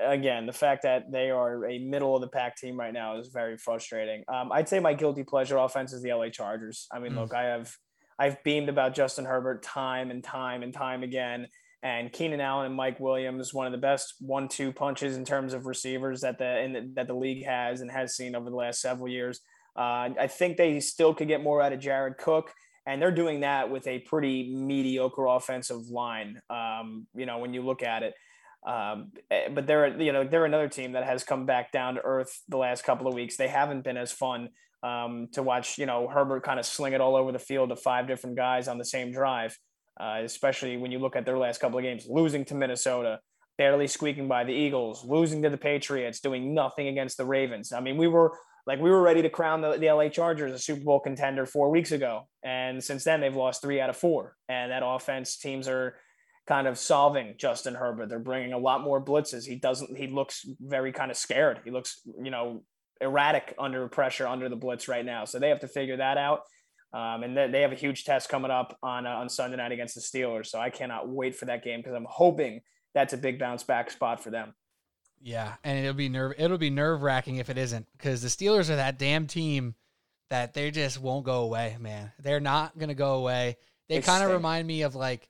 again 0.00 0.46
the 0.46 0.52
fact 0.52 0.82
that 0.82 1.10
they 1.12 1.30
are 1.30 1.64
a 1.66 1.78
middle 1.78 2.14
of 2.14 2.20
the 2.22 2.28
pack 2.28 2.56
team 2.56 2.78
right 2.78 2.92
now 2.92 3.18
is 3.18 3.28
very 3.28 3.56
frustrating. 3.56 4.24
Um, 4.28 4.50
I'd 4.52 4.68
say 4.68 4.80
my 4.80 4.94
guilty 4.94 5.22
pleasure 5.22 5.56
offense 5.58 5.92
is 5.92 6.02
the 6.02 6.12
LA 6.12 6.28
Chargers. 6.30 6.86
I 6.92 6.98
mean, 6.98 7.12
Mm. 7.12 7.16
look, 7.16 7.34
I 7.34 7.44
have 7.44 7.74
I've 8.18 8.42
beamed 8.42 8.68
about 8.70 8.94
Justin 8.94 9.26
Herbert 9.26 9.62
time 9.62 10.10
and 10.10 10.24
time 10.24 10.62
and 10.62 10.72
time 10.72 11.02
again. 11.02 11.46
And 11.86 12.12
Keenan 12.12 12.40
Allen 12.40 12.66
and 12.66 12.74
Mike 12.74 12.98
Williams, 12.98 13.54
one 13.54 13.66
of 13.66 13.72
the 13.72 13.78
best 13.78 14.14
one-two 14.18 14.72
punches 14.72 15.16
in 15.16 15.24
terms 15.24 15.52
of 15.52 15.66
receivers 15.66 16.22
that 16.22 16.36
the, 16.36 16.68
the 16.72 16.90
that 16.94 17.06
the 17.06 17.14
league 17.14 17.44
has 17.44 17.80
and 17.80 17.90
has 17.90 18.16
seen 18.16 18.34
over 18.34 18.50
the 18.50 18.56
last 18.56 18.80
several 18.80 19.08
years. 19.08 19.40
Uh, 19.76 20.10
I 20.18 20.26
think 20.26 20.56
they 20.56 20.80
still 20.80 21.14
could 21.14 21.28
get 21.28 21.44
more 21.44 21.62
out 21.62 21.72
of 21.72 21.78
Jared 21.78 22.16
Cook 22.18 22.52
and 22.86 23.02
they're 23.02 23.10
doing 23.10 23.40
that 23.40 23.70
with 23.70 23.86
a 23.86 23.98
pretty 24.00 24.54
mediocre 24.54 25.26
offensive 25.26 25.88
line. 25.88 26.40
Um, 26.48 27.06
you 27.14 27.26
know, 27.26 27.38
when 27.38 27.52
you 27.52 27.62
look 27.62 27.82
at 27.82 28.02
it, 28.02 28.14
um, 28.66 29.12
eh, 29.30 29.48
but 29.52 29.66
they're 29.66 30.00
you 30.00 30.12
know 30.12 30.24
they're 30.24 30.44
another 30.44 30.68
team 30.68 30.92
that 30.92 31.04
has 31.04 31.24
come 31.24 31.46
back 31.46 31.72
down 31.72 31.96
to 31.96 32.00
earth 32.02 32.42
the 32.48 32.56
last 32.56 32.84
couple 32.84 33.06
of 33.06 33.14
weeks. 33.14 33.36
They 33.36 33.48
haven't 33.48 33.82
been 33.82 33.96
as 33.96 34.12
fun 34.12 34.50
um, 34.82 35.28
to 35.32 35.42
watch. 35.42 35.78
You 35.78 35.86
know, 35.86 36.08
Herbert 36.08 36.44
kind 36.44 36.58
of 36.58 36.66
sling 36.66 36.92
it 36.92 37.00
all 37.00 37.16
over 37.16 37.32
the 37.32 37.38
field 37.38 37.68
to 37.68 37.76
five 37.76 38.06
different 38.06 38.36
guys 38.36 38.68
on 38.68 38.78
the 38.78 38.84
same 38.84 39.12
drive. 39.12 39.56
Uh, 39.98 40.20
especially 40.22 40.76
when 40.76 40.90
you 40.92 40.98
look 40.98 41.16
at 41.16 41.24
their 41.24 41.38
last 41.38 41.60
couple 41.60 41.78
of 41.78 41.82
games, 41.82 42.06
losing 42.08 42.44
to 42.44 42.54
Minnesota, 42.54 43.20
barely 43.56 43.86
squeaking 43.86 44.28
by 44.28 44.44
the 44.44 44.52
Eagles, 44.52 45.04
losing 45.04 45.42
to 45.42 45.50
the 45.50 45.56
Patriots, 45.56 46.20
doing 46.20 46.54
nothing 46.54 46.88
against 46.88 47.16
the 47.16 47.24
Ravens. 47.24 47.72
I 47.72 47.80
mean, 47.80 47.96
we 47.96 48.06
were 48.06 48.32
like 48.66 48.80
we 48.80 48.90
were 48.90 49.00
ready 49.00 49.22
to 49.22 49.30
crown 49.30 49.60
the, 49.60 49.78
the 49.78 49.90
LA 49.90 50.08
Chargers 50.08 50.52
a 50.52 50.58
Super 50.58 50.82
Bowl 50.82 51.00
contender 51.00 51.46
four 51.46 51.70
weeks 51.70 51.92
ago. 51.92 52.28
And 52.42 52.82
since 52.82 53.04
then, 53.04 53.20
they've 53.20 53.34
lost 53.34 53.62
three 53.62 53.80
out 53.80 53.90
of 53.90 53.96
four. 53.96 54.36
And 54.48 54.72
that 54.72 54.82
offense 54.84 55.36
teams 55.36 55.68
are 55.68 55.96
kind 56.46 56.66
of 56.66 56.78
solving 56.78 57.34
Justin 57.38 57.74
Herbert. 57.74 58.08
They're 58.08 58.18
bringing 58.18 58.52
a 58.52 58.58
lot 58.58 58.82
more 58.82 59.02
blitzes. 59.02 59.46
He 59.46 59.56
doesn't, 59.56 59.96
he 59.96 60.08
looks 60.08 60.44
very 60.60 60.92
kind 60.92 61.10
of 61.10 61.16
scared. 61.16 61.60
He 61.64 61.70
looks, 61.70 62.00
you 62.22 62.30
know, 62.30 62.62
erratic 63.00 63.54
under 63.58 63.88
pressure 63.88 64.26
under 64.26 64.48
the 64.48 64.56
blitz 64.56 64.88
right 64.88 65.04
now. 65.04 65.24
So 65.24 65.38
they 65.38 65.48
have 65.48 65.60
to 65.60 65.68
figure 65.68 65.98
that 65.98 66.18
out. 66.18 66.40
Um, 66.96 67.24
and 67.24 67.36
they, 67.36 67.60
have 67.60 67.72
a 67.72 67.76
huge 67.76 68.04
test 68.04 68.30
coming 68.30 68.50
up 68.50 68.78
on, 68.82 69.06
uh, 69.06 69.10
on 69.10 69.28
Sunday 69.28 69.58
night 69.58 69.70
against 69.70 69.96
the 69.96 70.00
Steelers. 70.00 70.46
So 70.46 70.58
I 70.58 70.70
cannot 70.70 71.10
wait 71.10 71.36
for 71.36 71.44
that 71.44 71.62
game 71.62 71.80
because 71.80 71.92
I'm 71.92 72.06
hoping 72.08 72.62
that's 72.94 73.12
a 73.12 73.18
big 73.18 73.38
bounce 73.38 73.62
back 73.62 73.90
spot 73.90 74.22
for 74.22 74.30
them. 74.30 74.54
Yeah, 75.20 75.56
and 75.62 75.78
it'll 75.78 75.92
be 75.92 76.08
nerve 76.08 76.32
it'll 76.38 76.56
be 76.56 76.70
nerve 76.70 77.02
wracking 77.02 77.36
if 77.36 77.50
it 77.50 77.58
isn't 77.58 77.86
because 77.92 78.22
the 78.22 78.28
Steelers 78.28 78.70
are 78.70 78.76
that 78.76 78.98
damn 78.98 79.26
team 79.26 79.74
that 80.30 80.54
they 80.54 80.70
just 80.70 80.98
won't 80.98 81.26
go 81.26 81.42
away, 81.42 81.76
man. 81.78 82.12
They're 82.18 82.40
not 82.40 82.78
gonna 82.78 82.94
go 82.94 83.16
away. 83.16 83.58
They 83.88 83.96
They 83.96 84.02
kind 84.02 84.24
of 84.24 84.30
remind 84.30 84.66
me 84.66 84.82
of 84.82 84.94
like 84.94 85.28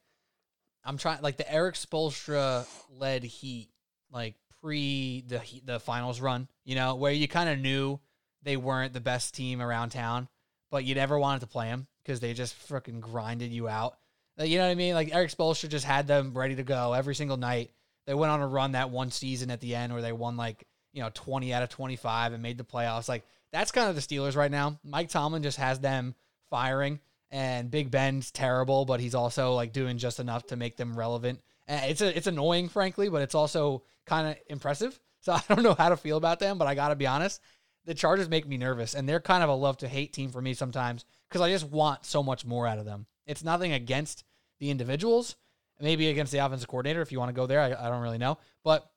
I'm 0.85 0.99
trying 0.99 1.21
like 1.21 1.37
the 1.37 1.53
Erik 1.53 1.75
Spoelstra 1.75 2.65
led 2.97 3.25
Heat, 3.25 3.71
like 4.13 4.37
pre 4.61 5.25
the 5.27 5.41
the 5.65 5.81
finals 5.81 6.21
run, 6.21 6.49
you 6.65 6.77
know, 6.77 6.95
where 6.95 7.13
you 7.13 7.27
kind 7.27 7.49
of 7.49 7.59
knew 7.59 7.99
they 8.43 8.57
weren't 8.57 8.93
the 8.93 9.01
best 9.01 9.35
team 9.35 9.61
around 9.61 9.91
town, 9.91 10.29
but 10.77 10.85
you 10.85 10.95
never 10.95 11.19
wanted 11.19 11.41
to 11.41 11.47
play 11.47 11.71
them 11.71 11.87
because 12.03 12.21
they 12.21 12.35
just 12.35 12.55
freaking 12.69 13.01
grinded 13.01 13.51
you 13.51 13.67
out. 13.67 13.97
Like, 14.37 14.51
you 14.51 14.59
know 14.59 14.67
what 14.67 14.73
I 14.73 14.75
mean? 14.75 14.93
Like 14.93 15.15
Erik 15.15 15.31
Spoelstra 15.31 15.71
just 15.71 15.87
had 15.87 16.07
them 16.07 16.35
ready 16.35 16.55
to 16.57 16.65
go 16.65 16.93
every 16.93 17.15
single 17.15 17.39
night. 17.39 17.71
They 18.07 18.13
went 18.13 18.31
on 18.31 18.43
a 18.43 18.47
run 18.47 18.73
that 18.73 18.91
one 18.91 19.11
season 19.11 19.51
at 19.51 19.63
the 19.63 19.75
end 19.75 19.95
where 19.95 20.03
they 20.03 20.13
won 20.13 20.37
like, 20.37 20.67
you 20.93 21.01
know, 21.01 21.09
20 21.15 21.55
out 21.55 21.63
of 21.63 21.71
25 21.71 22.35
and 22.35 22.43
made 22.43 22.59
the 22.59 22.65
playoffs. 22.65 23.09
Like 23.09 23.25
that's 23.53 23.73
kind 23.73 23.89
of 23.89 23.95
the 23.95 24.03
Steelers 24.03 24.37
right 24.37 24.51
now. 24.51 24.79
Mike 24.85 25.09
Tomlin 25.09 25.43
just 25.43 25.57
has 25.57 25.81
them 25.81 26.15
firing 26.51 27.01
and 27.31 27.71
Big 27.71 27.91
Ben's 27.91 28.31
terrible, 28.31 28.85
but 28.85 29.01
he's 29.01 29.15
also 29.15 29.55
like 29.55 29.73
doing 29.73 29.97
just 29.97 30.21
enough 30.21 30.47
to 30.49 30.57
make 30.57 30.77
them 30.77 30.95
relevant. 30.95 31.41
And 31.67 31.91
it's 31.91 32.03
a, 32.03 32.15
it's 32.15 32.27
annoying 32.27 32.69
frankly, 32.69 33.09
but 33.09 33.23
it's 33.23 33.35
also 33.35 33.83
kind 34.05 34.29
of 34.29 34.37
impressive. 34.51 35.01
So 35.23 35.33
I 35.33 35.43
don't 35.49 35.65
know 35.65 35.75
how 35.75 35.89
to 35.89 35.97
feel 35.97 36.19
about 36.19 36.39
them, 36.39 36.57
but 36.57 36.69
I 36.69 36.77
got 36.77 36.91
to 36.91 36.95
be 36.95 37.09
honest. 37.09 37.41
The 37.87 37.95
Chargers 37.95 38.29
make 38.29 38.47
me 38.47 38.57
nervous 38.57 38.95
and 38.95 39.09
they're 39.09 39.21
kind 39.21 39.43
of 39.43 39.49
a 39.49 39.55
love 39.55 39.79
to 39.79 39.89
hate 39.89 40.13
team 40.13 40.31
for 40.31 40.43
me 40.43 40.55
sometimes 40.55 41.05
because 41.29 41.41
I 41.41 41.51
just 41.51 41.69
want 41.69 42.05
so 42.05 42.23
much 42.23 42.45
more 42.45 42.67
out 42.67 42.79
of 42.79 42.85
them. 42.85 43.07
It's 43.27 43.43
nothing 43.43 43.73
against 43.73 44.25
the 44.59 44.71
individuals, 44.71 45.37
maybe 45.81 46.09
against 46.09 46.33
the 46.33 46.39
offensive 46.39 46.69
coordinator 46.69 47.01
if 47.03 47.13
you 47.13 47.19
want 47.19 47.29
to 47.31 47.35
go 47.35 47.47
there. 47.47 47.61
I, 47.61 47.73
I 47.73 47.89
don't 47.89 48.03
really 48.03 48.19
know, 48.19 48.39
but 48.65 48.91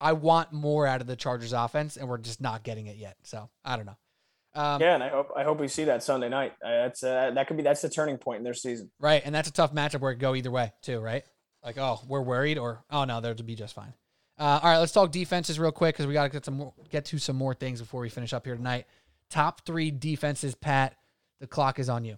I 0.00 0.12
want 0.12 0.52
more 0.52 0.86
out 0.86 1.00
of 1.00 1.06
the 1.06 1.16
Chargers 1.16 1.52
offense, 1.52 1.96
and 1.96 2.08
we're 2.08 2.18
just 2.18 2.40
not 2.40 2.62
getting 2.62 2.86
it 2.86 2.96
yet. 2.96 3.16
So 3.22 3.50
I 3.64 3.76
don't 3.76 3.86
know. 3.86 3.96
Um, 4.54 4.80
Yeah, 4.80 4.94
and 4.94 5.02
I 5.02 5.08
hope 5.08 5.30
I 5.36 5.42
hope 5.42 5.60
we 5.60 5.68
see 5.68 5.84
that 5.84 6.02
Sunday 6.02 6.28
night. 6.28 6.52
Uh, 6.64 6.70
that's 6.82 7.02
uh, 7.02 7.32
that 7.34 7.46
could 7.48 7.56
be 7.56 7.62
that's 7.62 7.82
the 7.82 7.88
turning 7.88 8.18
point 8.18 8.38
in 8.38 8.44
their 8.44 8.54
season. 8.54 8.90
Right, 9.00 9.22
and 9.24 9.34
that's 9.34 9.48
a 9.48 9.52
tough 9.52 9.74
matchup 9.74 10.00
where 10.00 10.12
it 10.12 10.14
could 10.16 10.20
go 10.20 10.34
either 10.34 10.50
way 10.50 10.72
too. 10.82 11.00
Right, 11.00 11.24
like 11.64 11.78
oh 11.78 12.00
we're 12.06 12.22
worried 12.22 12.58
or 12.58 12.84
oh 12.90 13.04
no 13.04 13.20
they'll 13.20 13.34
be 13.34 13.54
just 13.54 13.74
fine. 13.74 13.94
Uh, 14.38 14.60
all 14.62 14.70
right, 14.70 14.78
let's 14.78 14.92
talk 14.92 15.10
defenses 15.10 15.58
real 15.58 15.72
quick 15.72 15.94
because 15.94 16.06
we 16.06 16.12
got 16.12 16.24
to 16.24 16.28
get 16.28 16.44
some 16.44 16.54
more, 16.54 16.72
get 16.90 17.04
to 17.06 17.18
some 17.18 17.36
more 17.36 17.54
things 17.54 17.80
before 17.80 18.00
we 18.00 18.08
finish 18.08 18.32
up 18.32 18.44
here 18.44 18.54
tonight. 18.54 18.86
Top 19.30 19.66
three 19.66 19.90
defenses, 19.90 20.54
Pat. 20.54 20.94
The 21.40 21.46
clock 21.46 21.78
is 21.78 21.88
on 21.88 22.04
you. 22.04 22.16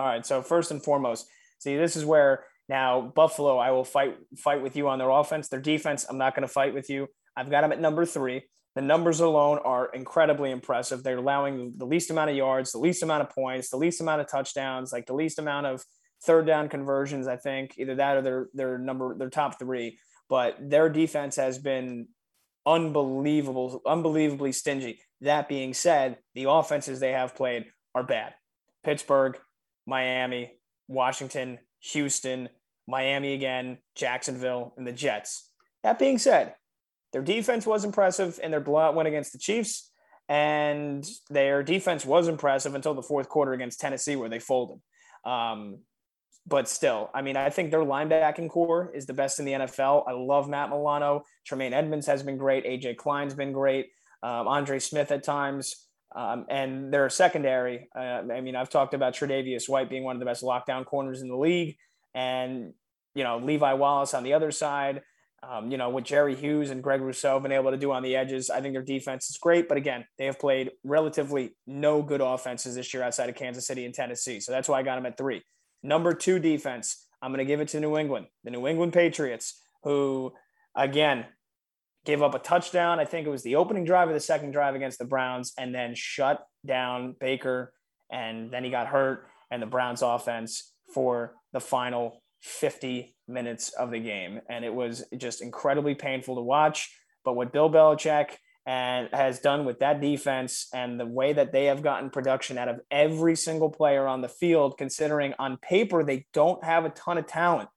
All 0.00 0.06
right. 0.06 0.24
So 0.24 0.42
first 0.42 0.70
and 0.70 0.82
foremost, 0.82 1.26
see, 1.58 1.76
this 1.76 1.96
is 1.96 2.04
where 2.04 2.44
now 2.68 3.12
Buffalo, 3.14 3.58
I 3.58 3.70
will 3.70 3.84
fight 3.84 4.16
fight 4.38 4.62
with 4.62 4.74
you 4.74 4.88
on 4.88 4.98
their 4.98 5.10
offense. 5.10 5.48
Their 5.48 5.60
defense, 5.60 6.06
I'm 6.08 6.18
not 6.18 6.34
going 6.34 6.46
to 6.46 6.52
fight 6.52 6.74
with 6.74 6.88
you. 6.88 7.08
I've 7.36 7.50
got 7.50 7.60
them 7.60 7.72
at 7.72 7.80
number 7.80 8.04
three. 8.06 8.42
The 8.74 8.82
numbers 8.82 9.20
alone 9.20 9.58
are 9.64 9.90
incredibly 9.92 10.50
impressive. 10.50 11.02
They're 11.02 11.18
allowing 11.18 11.74
the 11.76 11.84
least 11.84 12.10
amount 12.10 12.30
of 12.30 12.36
yards, 12.36 12.72
the 12.72 12.78
least 12.78 13.02
amount 13.02 13.22
of 13.22 13.30
points, 13.30 13.68
the 13.68 13.76
least 13.76 14.00
amount 14.00 14.22
of 14.22 14.30
touchdowns, 14.30 14.92
like 14.92 15.06
the 15.06 15.14
least 15.14 15.38
amount 15.38 15.66
of 15.66 15.84
third 16.24 16.46
down 16.46 16.70
conversions. 16.70 17.28
I 17.28 17.36
think 17.36 17.74
either 17.76 17.96
that 17.96 18.16
or 18.16 18.22
their 18.22 18.48
their 18.54 18.78
number 18.78 19.14
their 19.16 19.30
top 19.30 19.58
three. 19.58 19.98
But 20.32 20.56
their 20.70 20.88
defense 20.88 21.36
has 21.36 21.58
been 21.58 22.08
unbelievable, 22.64 23.82
unbelievably 23.84 24.52
stingy. 24.52 25.00
That 25.20 25.46
being 25.46 25.74
said, 25.74 26.16
the 26.34 26.46
offenses 26.48 27.00
they 27.00 27.12
have 27.12 27.36
played 27.36 27.66
are 27.94 28.02
bad. 28.02 28.32
Pittsburgh, 28.82 29.38
Miami, 29.86 30.52
Washington, 30.88 31.58
Houston, 31.80 32.48
Miami 32.88 33.34
again, 33.34 33.76
Jacksonville, 33.94 34.72
and 34.78 34.86
the 34.86 34.92
Jets. 34.92 35.50
That 35.82 35.98
being 35.98 36.16
said, 36.16 36.54
their 37.12 37.20
defense 37.20 37.66
was 37.66 37.84
impressive 37.84 38.40
in 38.42 38.50
their 38.50 38.60
blowout 38.60 38.94
win 38.94 39.06
against 39.06 39.34
the 39.34 39.38
Chiefs, 39.38 39.92
and 40.30 41.06
their 41.28 41.62
defense 41.62 42.06
was 42.06 42.26
impressive 42.26 42.74
until 42.74 42.94
the 42.94 43.02
fourth 43.02 43.28
quarter 43.28 43.52
against 43.52 43.80
Tennessee, 43.80 44.16
where 44.16 44.30
they 44.30 44.38
folded. 44.38 44.80
Um, 45.26 45.80
but 46.46 46.68
still, 46.68 47.10
I 47.14 47.22
mean, 47.22 47.36
I 47.36 47.50
think 47.50 47.70
their 47.70 47.84
linebacking 47.84 48.50
corps 48.50 48.90
is 48.94 49.06
the 49.06 49.12
best 49.12 49.38
in 49.38 49.44
the 49.44 49.52
NFL. 49.52 50.04
I 50.08 50.12
love 50.12 50.48
Matt 50.48 50.70
Milano. 50.70 51.24
Tremaine 51.46 51.72
Edmunds 51.72 52.06
has 52.06 52.22
been 52.22 52.36
great. 52.36 52.64
AJ 52.64 52.96
Klein's 52.96 53.34
been 53.34 53.52
great. 53.52 53.90
Um, 54.22 54.48
Andre 54.48 54.78
Smith 54.78 55.10
at 55.12 55.22
times. 55.22 55.86
Um, 56.14 56.44
and 56.50 56.92
their 56.92 57.08
secondary, 57.08 57.88
uh, 57.96 58.22
I 58.30 58.40
mean, 58.40 58.54
I've 58.54 58.68
talked 58.68 58.92
about 58.92 59.14
Tre'Davious 59.14 59.68
White 59.68 59.88
being 59.88 60.04
one 60.04 60.16
of 60.16 60.20
the 60.20 60.26
best 60.26 60.42
lockdown 60.42 60.84
corners 60.84 61.22
in 61.22 61.28
the 61.28 61.36
league. 61.36 61.76
And, 62.14 62.74
you 63.14 63.24
know, 63.24 63.38
Levi 63.38 63.72
Wallace 63.74 64.12
on 64.12 64.22
the 64.22 64.34
other 64.34 64.50
side. 64.50 65.02
Um, 65.44 65.70
you 65.70 65.76
know, 65.76 65.88
what 65.88 66.04
Jerry 66.04 66.36
Hughes 66.36 66.70
and 66.70 66.82
Greg 66.82 67.00
Rousseau 67.00 67.34
have 67.34 67.42
been 67.42 67.50
able 67.52 67.72
to 67.72 67.76
do 67.76 67.90
on 67.90 68.02
the 68.02 68.14
edges, 68.14 68.48
I 68.48 68.60
think 68.60 68.74
their 68.74 68.82
defense 68.82 69.28
is 69.28 69.38
great. 69.38 69.68
But 69.68 69.76
again, 69.76 70.04
they 70.18 70.26
have 70.26 70.38
played 70.38 70.70
relatively 70.84 71.56
no 71.66 72.02
good 72.02 72.20
offenses 72.20 72.76
this 72.76 72.92
year 72.94 73.02
outside 73.02 73.28
of 73.28 73.34
Kansas 73.34 73.66
City 73.66 73.84
and 73.84 73.94
Tennessee. 73.94 74.38
So 74.38 74.52
that's 74.52 74.68
why 74.68 74.78
I 74.78 74.82
got 74.82 74.96
them 74.96 75.06
at 75.06 75.16
three. 75.16 75.42
Number 75.82 76.14
two 76.14 76.38
defense, 76.38 77.06
I'm 77.20 77.30
going 77.30 77.38
to 77.38 77.44
give 77.44 77.60
it 77.60 77.68
to 77.68 77.80
New 77.80 77.96
England, 77.96 78.26
the 78.44 78.50
New 78.50 78.66
England 78.66 78.92
Patriots, 78.92 79.60
who, 79.82 80.32
again, 80.76 81.26
gave 82.04 82.22
up 82.22 82.34
a 82.34 82.38
touchdown. 82.38 82.98
I 82.98 83.04
think 83.04 83.26
it 83.26 83.30
was 83.30 83.42
the 83.42 83.56
opening 83.56 83.84
drive 83.84 84.08
or 84.08 84.12
the 84.12 84.20
second 84.20 84.52
drive 84.52 84.74
against 84.74 84.98
the 84.98 85.04
Browns, 85.04 85.52
and 85.58 85.74
then 85.74 85.94
shut 85.94 86.44
down 86.66 87.16
Baker. 87.18 87.72
And 88.10 88.52
then 88.52 88.64
he 88.64 88.70
got 88.70 88.88
hurt, 88.88 89.26
and 89.50 89.62
the 89.62 89.66
Browns 89.66 90.02
offense 90.02 90.72
for 90.92 91.34
the 91.52 91.60
final 91.60 92.22
50 92.42 93.14
minutes 93.28 93.70
of 93.70 93.90
the 93.90 94.00
game. 94.00 94.40
And 94.48 94.64
it 94.64 94.74
was 94.74 95.04
just 95.16 95.42
incredibly 95.42 95.94
painful 95.94 96.36
to 96.36 96.42
watch. 96.42 96.94
But 97.24 97.34
what 97.34 97.52
Bill 97.52 97.70
Belichick 97.70 98.36
and 98.64 99.08
has 99.12 99.40
done 99.40 99.64
with 99.64 99.80
that 99.80 100.00
defense 100.00 100.68
and 100.72 100.98
the 100.98 101.06
way 101.06 101.32
that 101.32 101.52
they 101.52 101.64
have 101.64 101.82
gotten 101.82 102.10
production 102.10 102.58
out 102.58 102.68
of 102.68 102.80
every 102.90 103.34
single 103.34 103.70
player 103.70 104.06
on 104.06 104.20
the 104.20 104.28
field, 104.28 104.78
considering 104.78 105.34
on 105.38 105.56
paper 105.56 106.04
they 106.04 106.26
don't 106.32 106.62
have 106.64 106.84
a 106.84 106.90
ton 106.90 107.18
of 107.18 107.26
talent. 107.26 107.68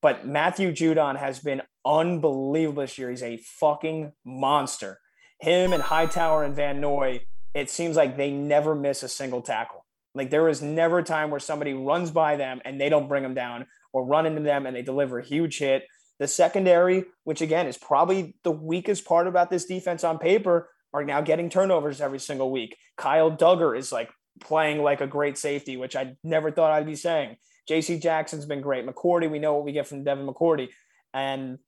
But 0.00 0.26
Matthew 0.26 0.70
Judon 0.70 1.18
has 1.18 1.40
been 1.40 1.62
unbelievable 1.84 2.82
this 2.82 2.96
year. 2.96 3.10
He's 3.10 3.22
a 3.22 3.38
fucking 3.38 4.12
monster. 4.24 5.00
Him 5.40 5.72
and 5.72 5.82
Hightower 5.82 6.44
and 6.44 6.54
Van 6.54 6.80
Noy, 6.80 7.26
it 7.54 7.70
seems 7.70 7.96
like 7.96 8.16
they 8.16 8.30
never 8.30 8.74
miss 8.74 9.02
a 9.02 9.08
single 9.08 9.42
tackle. 9.42 9.84
Like 10.14 10.30
there 10.30 10.48
is 10.48 10.62
never 10.62 10.98
a 10.98 11.04
time 11.04 11.30
where 11.30 11.40
somebody 11.40 11.72
runs 11.72 12.10
by 12.10 12.36
them 12.36 12.60
and 12.64 12.80
they 12.80 12.88
don't 12.88 13.08
bring 13.08 13.22
them 13.22 13.34
down 13.34 13.66
or 13.92 14.04
run 14.04 14.26
into 14.26 14.42
them 14.42 14.66
and 14.66 14.74
they 14.74 14.82
deliver 14.82 15.18
a 15.18 15.24
huge 15.24 15.58
hit. 15.58 15.84
The 16.20 16.28
secondary, 16.28 17.06
which 17.24 17.40
again 17.40 17.66
is 17.66 17.76
probably 17.76 18.36
the 18.44 18.52
weakest 18.52 19.04
part 19.04 19.26
about 19.26 19.50
this 19.50 19.64
defense 19.64 20.04
on 20.04 20.18
paper, 20.18 20.70
are 20.92 21.02
now 21.02 21.20
getting 21.20 21.50
turnovers 21.50 22.00
every 22.00 22.20
single 22.20 22.52
week. 22.52 22.76
Kyle 22.96 23.30
Dugger 23.30 23.76
is 23.76 23.90
like 23.90 24.10
playing 24.40 24.82
like 24.82 25.00
a 25.00 25.06
great 25.06 25.38
safety, 25.38 25.76
which 25.76 25.96
I 25.96 26.16
never 26.22 26.50
thought 26.52 26.72
I'd 26.72 26.86
be 26.86 26.94
saying. 26.94 27.36
JC 27.68 28.00
Jackson's 28.00 28.46
been 28.46 28.60
great. 28.60 28.86
McCourty, 28.86 29.30
we 29.30 29.38
know 29.38 29.54
what 29.54 29.64
we 29.64 29.72
get 29.72 29.86
from 29.86 30.04
Devin 30.04 30.26
McCourty. 30.26 30.68
And, 31.14 31.58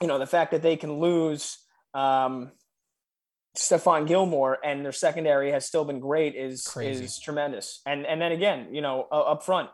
you 0.00 0.06
know, 0.06 0.18
the 0.18 0.26
fact 0.26 0.52
that 0.52 0.62
they 0.62 0.76
can 0.76 0.98
lose 0.98 1.58
um, 1.94 2.52
Stephon 3.56 4.06
Gilmore 4.06 4.58
and 4.64 4.84
their 4.84 4.92
secondary 4.92 5.52
has 5.52 5.66
still 5.66 5.84
been 5.84 6.00
great 6.00 6.34
is 6.34 6.62
Crazy. 6.62 7.04
is 7.04 7.18
tremendous. 7.18 7.82
And 7.86 8.06
and 8.06 8.20
then 8.20 8.32
again, 8.32 8.68
you 8.72 8.80
know, 8.80 9.06
uh, 9.12 9.20
up 9.20 9.42
front, 9.42 9.68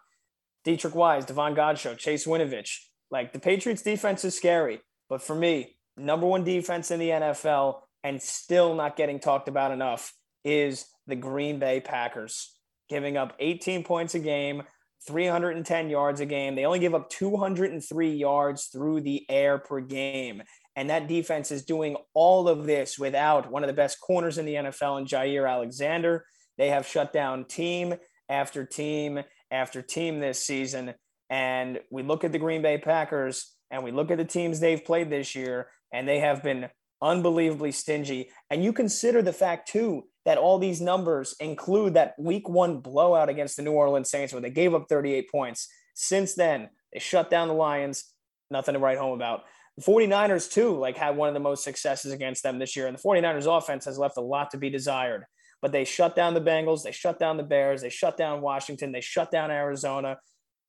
Deatrich 0.66 0.94
Wise, 0.94 1.24
Davon 1.24 1.54
Godchaux, 1.54 1.96
Chase 1.96 2.26
Winovich. 2.26 2.87
Like 3.10 3.32
the 3.32 3.38
Patriots 3.38 3.82
defense 3.82 4.24
is 4.24 4.36
scary, 4.36 4.80
but 5.08 5.22
for 5.22 5.34
me, 5.34 5.76
number 5.96 6.26
one 6.26 6.44
defense 6.44 6.90
in 6.90 7.00
the 7.00 7.08
NFL 7.08 7.80
and 8.04 8.20
still 8.20 8.74
not 8.74 8.96
getting 8.96 9.18
talked 9.18 9.48
about 9.48 9.72
enough 9.72 10.12
is 10.44 10.86
the 11.06 11.16
Green 11.16 11.58
Bay 11.58 11.80
Packers, 11.80 12.54
giving 12.88 13.16
up 13.16 13.34
18 13.38 13.82
points 13.82 14.14
a 14.14 14.18
game, 14.18 14.62
310 15.06 15.90
yards 15.90 16.20
a 16.20 16.26
game. 16.26 16.54
They 16.54 16.64
only 16.64 16.78
give 16.78 16.94
up 16.94 17.08
203 17.10 18.10
yards 18.10 18.66
through 18.66 19.00
the 19.00 19.24
air 19.30 19.58
per 19.58 19.80
game. 19.80 20.42
And 20.76 20.90
that 20.90 21.08
defense 21.08 21.50
is 21.50 21.64
doing 21.64 21.96
all 22.14 22.48
of 22.48 22.64
this 22.64 22.98
without 22.98 23.50
one 23.50 23.64
of 23.64 23.68
the 23.68 23.74
best 23.74 24.00
corners 24.00 24.38
in 24.38 24.44
the 24.44 24.54
NFL 24.54 25.00
in 25.00 25.06
Jaire 25.06 25.50
Alexander. 25.50 26.24
They 26.56 26.68
have 26.68 26.86
shut 26.86 27.12
down 27.12 27.46
team 27.46 27.94
after 28.28 28.64
team 28.64 29.20
after 29.50 29.82
team 29.82 30.20
this 30.20 30.44
season. 30.44 30.94
And 31.30 31.80
we 31.90 32.02
look 32.02 32.24
at 32.24 32.32
the 32.32 32.38
Green 32.38 32.62
Bay 32.62 32.78
Packers 32.78 33.54
and 33.70 33.84
we 33.84 33.90
look 33.90 34.10
at 34.10 34.18
the 34.18 34.24
teams 34.24 34.60
they've 34.60 34.84
played 34.84 35.10
this 35.10 35.34
year, 35.34 35.68
and 35.92 36.08
they 36.08 36.20
have 36.20 36.42
been 36.42 36.68
unbelievably 37.02 37.72
stingy. 37.72 38.30
And 38.50 38.64
you 38.64 38.72
consider 38.72 39.22
the 39.22 39.32
fact, 39.32 39.68
too, 39.68 40.04
that 40.24 40.38
all 40.38 40.58
these 40.58 40.80
numbers 40.80 41.34
include 41.40 41.94
that 41.94 42.14
week 42.18 42.48
one 42.48 42.78
blowout 42.78 43.28
against 43.28 43.56
the 43.56 43.62
New 43.62 43.72
Orleans 43.72 44.10
Saints 44.10 44.32
where 44.32 44.42
they 44.42 44.50
gave 44.50 44.74
up 44.74 44.86
38 44.88 45.30
points. 45.30 45.68
Since 45.94 46.34
then, 46.34 46.70
they 46.92 46.98
shut 46.98 47.30
down 47.30 47.48
the 47.48 47.54
Lions, 47.54 48.12
nothing 48.50 48.74
to 48.74 48.78
write 48.78 48.98
home 48.98 49.14
about. 49.14 49.42
The 49.76 49.84
49ers, 49.84 50.50
too, 50.50 50.76
like 50.76 50.96
had 50.96 51.16
one 51.16 51.28
of 51.28 51.34
the 51.34 51.40
most 51.40 51.62
successes 51.62 52.12
against 52.12 52.42
them 52.42 52.58
this 52.58 52.74
year. 52.74 52.86
And 52.86 52.96
the 52.96 53.02
49ers 53.02 53.46
offense 53.46 53.84
has 53.84 53.98
left 53.98 54.16
a 54.16 54.22
lot 54.22 54.50
to 54.50 54.56
be 54.58 54.70
desired. 54.70 55.24
But 55.60 55.72
they 55.72 55.84
shut 55.84 56.14
down 56.14 56.34
the 56.34 56.40
Bengals, 56.40 56.84
they 56.84 56.92
shut 56.92 57.18
down 57.18 57.36
the 57.36 57.42
Bears, 57.42 57.82
they 57.82 57.90
shut 57.90 58.16
down 58.16 58.40
Washington, 58.40 58.92
they 58.92 59.00
shut 59.00 59.30
down 59.30 59.50
Arizona, 59.50 60.18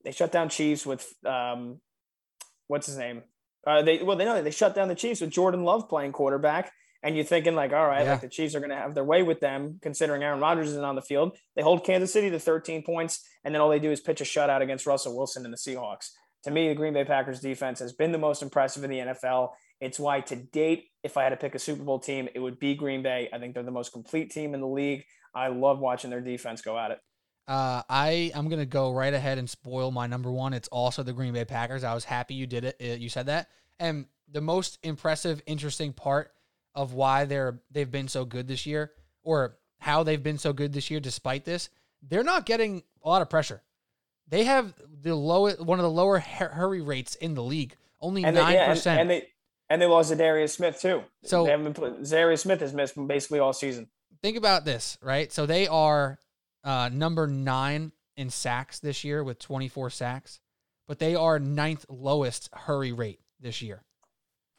they 0.03 0.11
shut 0.11 0.31
down 0.31 0.49
Chiefs 0.49 0.85
with 0.85 1.07
um, 1.25 1.79
what's 2.67 2.87
his 2.87 2.97
name? 2.97 3.23
Uh, 3.65 3.81
they 3.81 4.01
well, 4.01 4.17
they 4.17 4.25
know 4.25 4.41
they 4.41 4.51
shut 4.51 4.75
down 4.75 4.87
the 4.87 4.95
Chiefs 4.95 5.21
with 5.21 5.29
Jordan 5.29 5.63
Love 5.63 5.89
playing 5.89 6.11
quarterback. 6.11 6.71
And 7.01 7.15
you're 7.15 7.23
thinking 7.23 7.55
like, 7.55 7.71
all 7.71 7.87
right, 7.87 8.03
yeah. 8.03 8.11
like 8.11 8.21
the 8.21 8.27
Chiefs 8.27 8.55
are 8.55 8.59
going 8.59 8.71
to 8.71 8.75
have 8.75 8.93
their 8.93 9.05
way 9.05 9.23
with 9.23 9.39
them, 9.39 9.79
considering 9.81 10.21
Aaron 10.21 10.41
Rodgers 10.41 10.67
isn't 10.71 10.83
on 10.83 10.95
the 10.95 11.01
field. 11.01 11.37
They 11.55 11.61
hold 11.61 11.85
Kansas 11.85 12.11
City 12.11 12.29
to 12.29 12.39
13 12.39 12.83
points, 12.83 13.25
and 13.45 13.55
then 13.55 13.61
all 13.61 13.69
they 13.69 13.79
do 13.79 13.89
is 13.89 14.01
pitch 14.01 14.19
a 14.19 14.25
shutout 14.25 14.61
against 14.61 14.85
Russell 14.85 15.15
Wilson 15.15 15.45
and 15.45 15.53
the 15.53 15.57
Seahawks 15.57 16.09
to 16.43 16.51
me, 16.51 16.69
the 16.69 16.75
Green 16.75 16.93
Bay 16.93 17.03
Packers 17.03 17.39
defense 17.39 17.79
has 17.79 17.93
been 17.93 18.11
the 18.11 18.17
most 18.17 18.41
impressive 18.41 18.83
in 18.83 18.89
the 18.89 18.99
NFL. 18.99 19.51
It's 19.81 19.99
why 19.99 20.21
to 20.21 20.35
date, 20.35 20.85
if 21.03 21.17
I 21.17 21.23
had 21.23 21.29
to 21.29 21.37
pick 21.37 21.55
a 21.55 21.59
Super 21.59 21.83
Bowl 21.83 21.99
team, 21.99 22.29
it 22.33 22.39
would 22.39 22.59
be 22.59 22.75
Green 22.75 23.03
Bay. 23.03 23.29
I 23.33 23.39
think 23.39 23.53
they're 23.53 23.63
the 23.63 23.71
most 23.71 23.91
complete 23.91 24.31
team 24.31 24.53
in 24.53 24.61
the 24.61 24.67
league. 24.67 25.03
I 25.35 25.47
love 25.47 25.79
watching 25.79 26.09
their 26.09 26.21
defense 26.21 26.61
go 26.61 26.77
at 26.77 26.91
it. 26.91 26.99
Uh, 27.49 27.81
I 27.89 28.31
I'm 28.35 28.47
gonna 28.47 28.67
go 28.67 28.93
right 28.93 29.13
ahead 29.13 29.39
and 29.39 29.49
spoil 29.49 29.89
my 29.89 30.05
number 30.05 30.29
one. 30.31 30.53
It's 30.53 30.67
also 30.67 31.01
the 31.01 31.13
Green 31.13 31.33
Bay 31.33 31.45
Packers. 31.45 31.83
I 31.83 31.95
was 31.95 32.05
happy 32.05 32.35
you 32.35 32.45
did 32.45 32.63
it. 32.63 32.75
Uh, 32.79 32.93
you 32.93 33.09
said 33.09 33.25
that, 33.25 33.49
and 33.79 34.05
the 34.31 34.39
most 34.39 34.77
impressive, 34.83 35.41
interesting 35.47 35.91
part 35.91 36.31
of 36.75 36.93
why 36.93 37.25
they're 37.25 37.59
they've 37.71 37.89
been 37.89 38.07
so 38.07 38.23
good 38.23 38.47
this 38.47 38.67
year, 38.67 38.91
or 39.23 39.57
how 39.79 40.03
they've 40.03 40.21
been 40.21 40.37
so 40.37 40.53
good 40.53 40.73
this 40.73 40.91
year, 40.91 40.99
despite 40.99 41.43
this, 41.43 41.71
they're 42.07 42.23
not 42.23 42.45
getting 42.45 42.83
a 43.03 43.09
lot 43.09 43.23
of 43.23 43.31
pressure. 43.31 43.63
They 44.27 44.43
have 44.43 44.75
the 45.01 45.15
lowest, 45.15 45.59
one 45.59 45.79
of 45.79 45.83
the 45.83 45.89
lower 45.89 46.19
hurry 46.19 46.81
rates 46.81 47.15
in 47.15 47.33
the 47.33 47.41
league. 47.41 47.75
Only 47.99 48.21
nine 48.21 48.69
percent. 48.69 49.01
And 49.01 49.09
they 49.09 49.27
and 49.71 49.81
they 49.81 49.87
lost 49.87 50.15
Darius 50.15 50.53
Smith 50.53 50.79
too. 50.79 51.01
So 51.23 51.45
they 51.45 51.49
haven't 51.49 52.07
Darius 52.07 52.43
Smith 52.43 52.59
has 52.59 52.75
missed 52.75 52.95
basically 53.07 53.39
all 53.39 53.53
season. 53.53 53.87
Think 54.21 54.37
about 54.37 54.65
this, 54.65 54.99
right? 55.01 55.31
So 55.31 55.47
they 55.47 55.67
are 55.67 56.19
uh, 56.70 56.88
number 56.89 57.26
nine 57.26 57.91
in 58.15 58.30
sacks 58.30 58.80
this 58.80 59.03
year 59.03 59.24
with 59.24 59.39
24 59.39 59.89
sacks, 59.89 60.39
but 60.88 60.99
they 60.99 61.15
are 61.15 61.39
ninth 61.39 61.84
lowest 61.89 62.47
hurry 62.53 62.91
rate 62.91 63.20
this 63.39 63.59
year. 63.59 63.82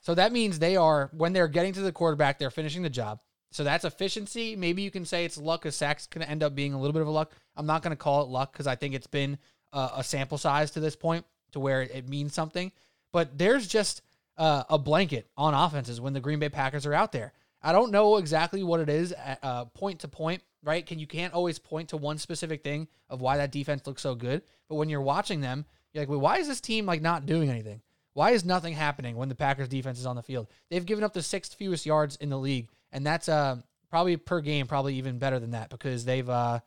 So 0.00 0.16
that 0.16 0.32
means 0.32 0.58
they 0.58 0.74
are 0.74 1.08
when 1.12 1.32
they're 1.32 1.46
getting 1.46 1.72
to 1.74 1.82
the 1.82 1.92
quarterback, 1.92 2.40
they're 2.40 2.50
finishing 2.50 2.82
the 2.82 2.90
job. 2.90 3.20
So 3.52 3.62
that's 3.62 3.84
efficiency. 3.84 4.56
Maybe 4.56 4.82
you 4.82 4.90
can 4.90 5.04
say 5.04 5.24
it's 5.24 5.38
luck 5.38 5.62
because 5.62 5.76
sacks 5.76 6.08
can 6.08 6.22
end 6.22 6.42
up 6.42 6.52
being 6.52 6.74
a 6.74 6.80
little 6.80 6.92
bit 6.92 7.02
of 7.02 7.06
a 7.06 7.12
luck. 7.12 7.30
I'm 7.54 7.66
not 7.66 7.80
going 7.80 7.92
to 7.92 7.96
call 7.96 8.22
it 8.22 8.28
luck 8.28 8.52
because 8.52 8.66
I 8.66 8.74
think 8.74 8.94
it's 8.94 9.06
been 9.06 9.38
uh, 9.72 9.90
a 9.98 10.02
sample 10.02 10.38
size 10.38 10.72
to 10.72 10.80
this 10.80 10.96
point 10.96 11.24
to 11.52 11.60
where 11.60 11.82
it, 11.82 12.08
means 12.08 12.34
something. 12.34 12.72
But 13.12 13.38
there's 13.38 13.68
just 13.68 14.02
uh, 14.36 14.64
a 14.68 14.78
blanket 14.78 15.28
on 15.36 15.54
offenses 15.54 16.00
when 16.00 16.12
the 16.12 16.20
Green 16.20 16.40
Bay 16.40 16.48
Packers 16.48 16.86
are 16.86 16.94
out 16.94 17.12
there. 17.12 17.32
I 17.62 17.72
don't 17.72 17.90
know 17.90 18.16
exactly 18.16 18.62
what 18.62 18.80
it 18.80 18.88
is 18.88 19.12
at, 19.12 19.38
uh, 19.42 19.64
point 19.66 20.00
to 20.00 20.08
point, 20.08 20.42
right? 20.62 20.84
Can 20.84 20.98
you 20.98 21.06
can't 21.06 21.34
always 21.34 21.58
point 21.58 21.90
to 21.90 21.96
one 21.96 22.18
specific 22.18 22.62
thing 22.62 22.88
of 23.08 23.20
why 23.20 23.36
that 23.36 23.52
defense 23.52 23.86
looks 23.86 24.02
so 24.02 24.14
good. 24.14 24.42
But 24.68 24.76
when 24.76 24.88
you're 24.88 25.00
watching 25.02 25.40
them, 25.40 25.66
you're 25.92 26.02
like, 26.02 26.08
well, 26.08 26.20
why 26.20 26.38
is 26.38 26.48
this 26.48 26.60
team 26.60 26.86
like 26.86 27.02
not 27.02 27.26
doing 27.26 27.50
anything? 27.50 27.82
Why 28.14 28.30
is 28.30 28.44
nothing 28.44 28.74
happening 28.74 29.16
when 29.16 29.28
the 29.28 29.34
Packers 29.34 29.68
defense 29.68 29.98
is 29.98 30.06
on 30.06 30.16
the 30.16 30.22
field? 30.22 30.48
They've 30.70 30.84
given 30.84 31.04
up 31.04 31.12
the 31.12 31.22
sixth 31.22 31.54
fewest 31.54 31.86
yards 31.86 32.16
in 32.16 32.30
the 32.30 32.38
league, 32.38 32.68
and 32.92 33.06
that's 33.06 33.28
uh, 33.28 33.56
probably 33.88 34.16
per 34.16 34.40
game, 34.40 34.66
probably 34.66 34.94
even 34.96 35.18
better 35.18 35.38
than 35.38 35.50
that 35.50 35.70
because 35.70 36.04
they've 36.04 36.28
uh, 36.28 36.60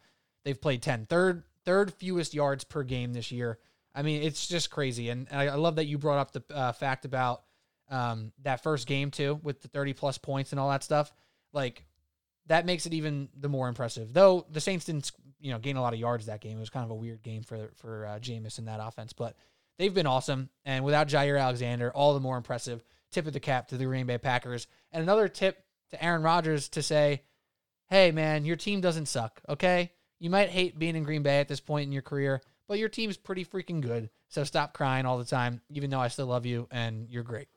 they've 0.44 0.60
played 0.60 0.82
10. 0.82 1.08
Third 1.08 1.44
third 1.66 1.94
fewest 1.94 2.34
yards 2.34 2.64
per 2.64 2.84
game 2.84 3.14
this 3.14 3.32
year. 3.32 3.58
I 3.96 4.02
mean, 4.02 4.24
it's 4.24 4.48
just 4.48 4.70
crazy. 4.70 5.10
And, 5.10 5.28
I, 5.32 5.48
I, 5.50 5.56
love 5.56 5.76
that 5.76 5.86
you 5.86 5.98
brought 5.98 6.18
up 6.18 6.32
the 6.32 6.44
uh, 6.54 6.72
fact 6.72 7.06
about 7.06 7.44
um, 7.90 8.32
that 8.44 8.64
first 8.64 8.88
game, 8.88 9.12
too, 9.12 9.40
with 9.44 9.62
the 9.62 9.68
30 9.68 9.94
plus 9.94 10.18
points 10.18 10.52
and 10.52 10.60
all 10.60 10.70
that 10.70 10.84
stuff. 10.84 11.12
Like, 11.52 11.86
that 12.48 12.66
makes 12.66 12.86
it 12.86 12.94
even 12.94 13.30
the 13.38 13.50
more 13.50 13.68
impressive. 13.68 14.14
Though 14.14 14.46
the 14.50 14.62
Saints 14.62 14.86
didn't, 14.86 15.12
you 15.40 15.52
know, 15.52 15.60
gain 15.60 15.78
a 15.78 15.82
lot 15.82 15.94
of 15.94 16.00
yards 16.00 16.26
that 16.26 16.42
game. 16.42 16.58
It 16.58 16.62
was 16.62 16.70
kind 16.70 16.84
of 16.84 16.92
a 16.92 16.96
weird 16.96 17.24
game 17.24 17.44
for 17.44 17.70
for 17.76 18.06
uh, 18.06 18.20
Jameis 18.20 18.60
in 18.60 18.66
that 18.66 18.80
offense, 18.82 19.14
but 19.14 19.36
they've 19.78 19.94
been 19.94 20.08
awesome. 20.08 20.50
And 20.66 20.84
without 20.84 21.08
Jaire 21.08 21.40
Alexander, 21.40 21.92
all 21.92 22.14
the 22.14 22.20
more 22.20 22.38
impressive. 22.38 22.84
Tip 23.12 23.28
of 23.28 23.34
the 23.34 23.40
cap 23.40 23.68
to 23.68 23.78
the 23.78 23.86
Green 23.86 24.08
Bay 24.08 24.18
Packers. 24.18 24.68
And 24.92 25.04
another 25.04 25.28
tip 25.28 25.64
to 25.92 26.04
Aaron 26.04 26.24
Rodgers 26.24 26.70
to 26.70 26.82
say, 26.82 27.22
"Hey, 27.88 28.12
man, 28.12 28.44
your 28.44 28.56
team 28.56 28.82
doesn't 28.82 29.06
suck. 29.06 29.40
Okay, 29.48 29.92
you 30.20 30.30
might 30.30 30.50
hate 30.50 30.80
being 30.80 30.96
in 30.96 31.04
Green 31.04 31.22
Bay 31.22 31.40
at 31.40 31.48
this 31.48 31.60
point 31.60 31.86
in 31.86 31.92
your 31.92 32.02
career, 32.02 32.42
but 32.68 32.80
your 32.80 32.90
team's 32.90 33.18
pretty 33.18 33.46
freaking 33.46 33.82
good. 33.82 34.10
So 34.30 34.44
stop 34.44 34.74
crying 34.74 35.06
all 35.06 35.18
the 35.18 35.26
time, 35.26 35.62
even 35.70 35.90
though 35.90 36.00
I 36.00 36.08
still 36.08 36.28
love 36.28 36.46
you 36.46 36.68
and 36.72 37.08
you're 37.10 37.24
great. 37.24 37.50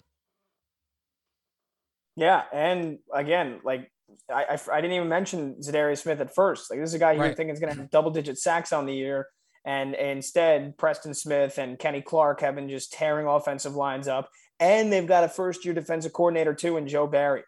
Yeah, 2.16 2.42
and 2.52 2.98
again, 3.12 3.60
like 3.64 3.90
I, 4.32 4.44
I, 4.44 4.58
I 4.72 4.80
didn't 4.80 4.96
even 4.96 5.08
mention 5.08 5.56
Za'Darius 5.60 6.02
Smith 6.02 6.20
at 6.20 6.34
first. 6.34 6.70
Like 6.70 6.80
this 6.80 6.90
is 6.90 6.94
a 6.94 6.98
guy 6.98 7.12
you 7.12 7.20
right. 7.20 7.36
think 7.36 7.50
is 7.50 7.60
going 7.60 7.72
to 7.72 7.78
have 7.78 7.90
double 7.90 8.10
digit 8.10 8.38
sacks 8.38 8.72
on 8.72 8.86
the 8.86 8.94
year, 8.94 9.28
and 9.64 9.94
instead 9.94 10.78
Preston 10.78 11.14
Smith 11.14 11.58
and 11.58 11.78
Kenny 11.78 12.00
Clark 12.00 12.40
have 12.40 12.54
been 12.54 12.68
just 12.68 12.92
tearing 12.92 13.26
offensive 13.26 13.74
lines 13.74 14.08
up, 14.08 14.30
and 14.58 14.92
they've 14.92 15.06
got 15.06 15.24
a 15.24 15.28
first 15.28 15.64
year 15.64 15.74
defensive 15.74 16.12
coordinator 16.12 16.54
too 16.54 16.76
in 16.76 16.88
Joe 16.88 17.06
Barry. 17.06 17.42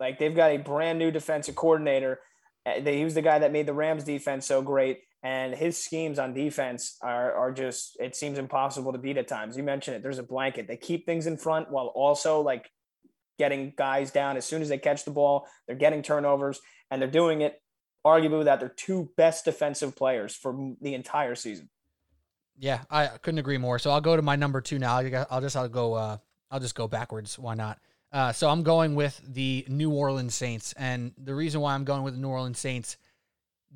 Like 0.00 0.18
they've 0.18 0.34
got 0.34 0.50
a 0.50 0.58
brand 0.58 0.98
new 0.98 1.10
defensive 1.10 1.54
coordinator 1.54 2.20
uh, 2.66 2.80
he 2.80 3.04
was 3.04 3.14
the 3.14 3.22
guy 3.22 3.38
that 3.38 3.52
made 3.52 3.66
the 3.66 3.74
Rams 3.74 4.04
defense 4.04 4.46
so 4.46 4.60
great. 4.60 5.00
And 5.22 5.54
his 5.54 5.82
schemes 5.82 6.18
on 6.18 6.34
defense 6.34 6.98
are, 7.02 7.32
are 7.32 7.52
just, 7.52 7.96
it 8.00 8.14
seems 8.14 8.38
impossible 8.38 8.92
to 8.92 8.98
beat 8.98 9.16
at 9.16 9.26
times. 9.26 9.56
You 9.56 9.62
mentioned 9.62 9.96
it. 9.96 10.02
There's 10.02 10.18
a 10.18 10.24
blanket. 10.24 10.68
They 10.68 10.76
keep 10.76 11.06
things 11.06 11.26
in 11.26 11.36
front 11.36 11.70
while 11.70 11.86
also 11.86 12.42
like 12.42 12.70
getting 13.38 13.72
guys 13.76 14.10
down 14.10 14.36
as 14.36 14.44
soon 14.44 14.62
as 14.62 14.68
they 14.68 14.78
catch 14.78 15.04
the 15.04 15.10
ball. 15.10 15.46
They're 15.66 15.76
getting 15.76 16.02
turnovers 16.02 16.60
and 16.90 17.00
they're 17.00 17.10
doing 17.10 17.40
it 17.40 17.60
arguably 18.04 18.38
without 18.38 18.60
their 18.60 18.68
two 18.68 19.10
best 19.16 19.44
defensive 19.44 19.96
players 19.96 20.34
for 20.34 20.74
the 20.80 20.94
entire 20.94 21.34
season. 21.34 21.68
Yeah, 22.58 22.82
I 22.90 23.06
couldn't 23.06 23.38
agree 23.38 23.58
more. 23.58 23.78
So 23.78 23.90
I'll 23.90 24.00
go 24.00 24.16
to 24.16 24.22
my 24.22 24.36
number 24.36 24.60
two 24.60 24.78
now. 24.78 24.96
I'll 25.30 25.40
just, 25.40 25.56
I'll 25.56 25.68
go, 25.68 25.94
uh, 25.94 26.16
I'll 26.50 26.60
just 26.60 26.74
go 26.74 26.88
backwards. 26.88 27.38
Why 27.38 27.54
not? 27.54 27.78
Uh, 28.12 28.32
so 28.32 28.48
I'm 28.48 28.62
going 28.62 28.94
with 28.94 29.20
the 29.26 29.66
New 29.68 29.90
Orleans 29.90 30.34
Saints, 30.34 30.72
and 30.78 31.12
the 31.18 31.34
reason 31.34 31.60
why 31.60 31.74
I'm 31.74 31.84
going 31.84 32.02
with 32.02 32.14
the 32.14 32.20
New 32.20 32.28
Orleans 32.28 32.58
Saints, 32.58 32.96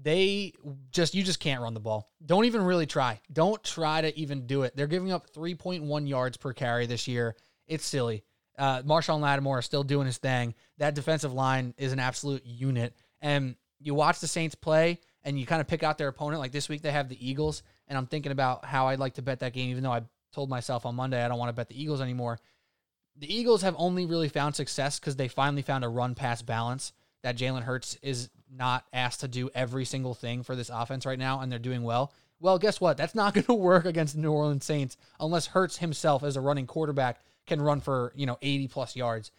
they 0.01 0.55
just 0.93 1.15
you 1.15 1.23
just 1.23 1.41
can't 1.41 1.61
run 1.61 1.75
the 1.75 1.81
ball. 1.81 2.11
Don't 2.25 2.45
even 2.45 2.63
really 2.63 2.87
try. 2.87 3.21
Don't 3.33 3.63
try 3.63 4.01
to 4.01 4.17
even 4.19 4.47
do 4.47 4.63
it. 4.63 4.75
They're 4.77 4.87
giving 4.87 5.13
up 5.13 5.31
3.1 5.35 6.09
yards 6.09 6.37
per 6.37 6.53
carry 6.53 6.87
this 6.87 7.09
year. 7.09 7.37
It's 7.67 7.85
silly. 7.85 8.25
Uh, 8.61 8.83
Marshon 8.83 9.21
Lattimore 9.21 9.61
is 9.61 9.65
still 9.65 9.83
doing 9.83 10.05
his 10.05 10.19
thing. 10.19 10.55
That 10.77 10.95
defensive 10.95 11.33
line 11.33 11.73
is 11.79 11.93
an 11.93 11.99
absolute 11.99 12.45
unit. 12.45 12.95
And 13.23 13.57
you 13.81 13.95
watch 13.95 14.21
the 14.21 14.27
Saints 14.29 14.55
play 14.55 15.01
and 15.25 15.41
you 15.41 15.47
kind 15.47 15.63
of 15.63 15.67
pick 15.67 15.83
out 15.83 15.97
their 15.97 16.09
opponent. 16.09 16.41
Like 16.41 16.53
this 16.53 16.69
week, 16.69 16.83
they 16.83 16.93
have 16.93 17.09
the 17.09 17.27
Eagles. 17.27 17.63
And 17.89 17.97
I'm 17.97 18.07
thinking 18.07 18.33
about 18.33 18.67
how 18.67 18.89
I'd 18.89 18.99
like 18.99 19.15
to 19.15 19.23
bet 19.23 19.41
that 19.41 19.55
game, 19.55 19.71
even 19.71 19.83
though 19.83 19.93
I 19.93 20.03
told 20.33 20.51
myself 20.51 20.85
on 20.85 20.95
Monday 20.95 21.25
I 21.25 21.29
don't 21.29 21.39
want 21.39 21.49
to 21.49 21.55
bet 21.55 21.71
the 21.71 21.83
Eagles 21.83 22.03
anymore. 22.03 22.39
The 23.17 23.35
Eagles 23.35 23.63
have 23.63 23.75
only 23.79 24.05
really 24.05 24.29
found 24.29 24.55
success 24.55 25.01
because 25.01 25.17
they 25.17 25.29
finally 25.29 25.63
found 25.63 25.83
a 25.83 25.89
run 25.89 26.15
pass 26.15 26.43
balance 26.43 26.93
that 27.23 27.37
Jalen 27.37 27.63
Hurts 27.63 27.97
is 28.03 28.29
not 28.51 28.85
asked 28.93 29.21
to 29.21 29.29
do 29.29 29.51
every 29.55 29.85
single 29.85 30.15
thing 30.15 30.43
for 30.43 30.55
this 30.55 30.71
offense 30.73 31.07
right 31.07 31.19
now, 31.19 31.41
and 31.41 31.51
they're 31.51 31.59
doing 31.59 31.83
well. 31.83 32.13
Well, 32.41 32.59
guess 32.59 32.81
what? 32.81 32.97
That's 32.97 33.15
not 33.15 33.35
going 33.35 33.45
to 33.45 33.55
work 33.55 33.85
against 33.85 34.15
the 34.15 34.21
New 34.21 34.33
Orleans 34.33 34.65
Saints 34.65 34.97
unless 35.19 35.47
Hurts 35.47 35.79
himself, 35.79 36.23
as 36.23 36.37
a 36.37 36.41
running 36.41 36.67
quarterback, 36.67 37.21
can 37.51 37.61
run 37.61 37.81
for, 37.81 38.13
you 38.15 38.27
know, 38.27 38.39
80 38.41 38.69
plus 38.69 38.97
yards. 38.97 39.33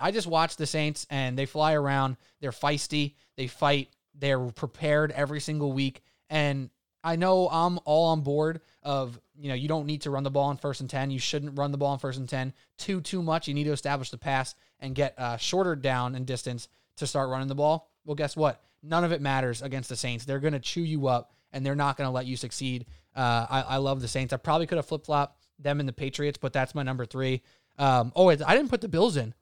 I 0.00 0.12
just 0.12 0.28
watch 0.28 0.56
the 0.56 0.66
Saints 0.66 1.06
and 1.10 1.36
they 1.36 1.44
fly 1.44 1.74
around. 1.74 2.16
They're 2.40 2.52
feisty. 2.52 3.14
They 3.36 3.48
fight. 3.48 3.90
They're 4.14 4.38
prepared 4.38 5.10
every 5.10 5.40
single 5.40 5.72
week. 5.72 6.02
And 6.30 6.70
I 7.02 7.16
know 7.16 7.48
I'm 7.48 7.80
all 7.84 8.10
on 8.10 8.20
board 8.20 8.60
of, 8.84 9.20
you 9.36 9.48
know, 9.48 9.56
you 9.56 9.66
don't 9.66 9.86
need 9.86 10.02
to 10.02 10.10
run 10.10 10.22
the 10.22 10.30
ball 10.30 10.52
in 10.52 10.56
first 10.56 10.80
and 10.80 10.88
10. 10.88 11.10
You 11.10 11.18
shouldn't 11.18 11.58
run 11.58 11.72
the 11.72 11.78
ball 11.78 11.92
in 11.92 11.98
first 11.98 12.18
and 12.18 12.28
10 12.28 12.54
too, 12.76 13.00
too 13.00 13.22
much. 13.22 13.48
You 13.48 13.54
need 13.54 13.64
to 13.64 13.72
establish 13.72 14.10
the 14.10 14.18
pass 14.18 14.54
and 14.78 14.94
get 14.94 15.18
uh, 15.18 15.36
shorter 15.36 15.74
down 15.74 16.14
in 16.14 16.24
distance 16.24 16.68
to 16.98 17.06
start 17.06 17.28
running 17.28 17.48
the 17.48 17.56
ball. 17.56 17.90
Well, 18.04 18.14
guess 18.14 18.36
what? 18.36 18.62
None 18.84 19.02
of 19.02 19.10
it 19.10 19.20
matters 19.20 19.62
against 19.62 19.88
the 19.88 19.96
Saints. 19.96 20.24
They're 20.24 20.38
going 20.38 20.52
to 20.52 20.60
chew 20.60 20.82
you 20.82 21.08
up 21.08 21.32
and 21.52 21.66
they're 21.66 21.74
not 21.74 21.96
going 21.96 22.06
to 22.06 22.12
let 22.12 22.26
you 22.26 22.36
succeed. 22.36 22.86
Uh, 23.16 23.46
I, 23.50 23.60
I 23.62 23.76
love 23.78 24.00
the 24.00 24.06
Saints. 24.06 24.32
I 24.32 24.36
probably 24.36 24.68
could 24.68 24.78
have 24.78 24.86
flip 24.86 25.04
flopped 25.04 25.37
them 25.58 25.80
and 25.80 25.88
the 25.88 25.92
Patriots, 25.92 26.38
but 26.40 26.52
that's 26.52 26.74
my 26.74 26.82
number 26.82 27.04
three. 27.04 27.42
Um, 27.78 28.12
oh, 28.16 28.28
I 28.28 28.36
didn't 28.36 28.68
put 28.68 28.80
the 28.80 28.88
Bills 28.88 29.16
in. 29.16 29.34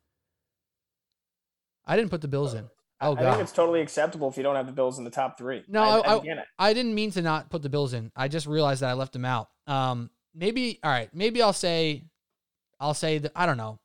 I 1.86 1.96
didn't 1.96 2.10
put 2.10 2.20
the 2.20 2.28
Bills 2.28 2.54
in. 2.54 2.68
Oh 3.00 3.12
I 3.12 3.20
god. 3.20 3.30
think 3.32 3.42
it's 3.42 3.52
totally 3.52 3.80
acceptable 3.82 4.28
if 4.28 4.36
you 4.36 4.42
don't 4.42 4.56
have 4.56 4.66
the 4.66 4.72
Bills 4.72 4.98
in 4.98 5.04
the 5.04 5.10
top 5.10 5.36
three. 5.36 5.62
No, 5.68 5.82
I, 5.82 5.98
I- 5.98 6.16
I. 6.16 6.44
I 6.58 6.72
didn't 6.72 6.94
mean 6.94 7.10
to 7.12 7.22
not 7.22 7.50
put 7.50 7.62
the 7.62 7.68
Bills 7.68 7.92
in. 7.92 8.10
I 8.16 8.28
just 8.28 8.46
realized 8.46 8.82
that 8.82 8.88
I 8.88 8.94
left 8.94 9.12
them 9.12 9.24
out. 9.24 9.50
Um, 9.66 10.10
maybe 10.34 10.78
all 10.82 10.90
right. 10.90 11.10
Maybe 11.14 11.42
I'll 11.42 11.52
say, 11.52 12.04
I'll 12.80 12.94
say 12.94 13.18
that 13.18 13.32
I 13.36 13.46
don't 13.46 13.58
know. 13.58 13.78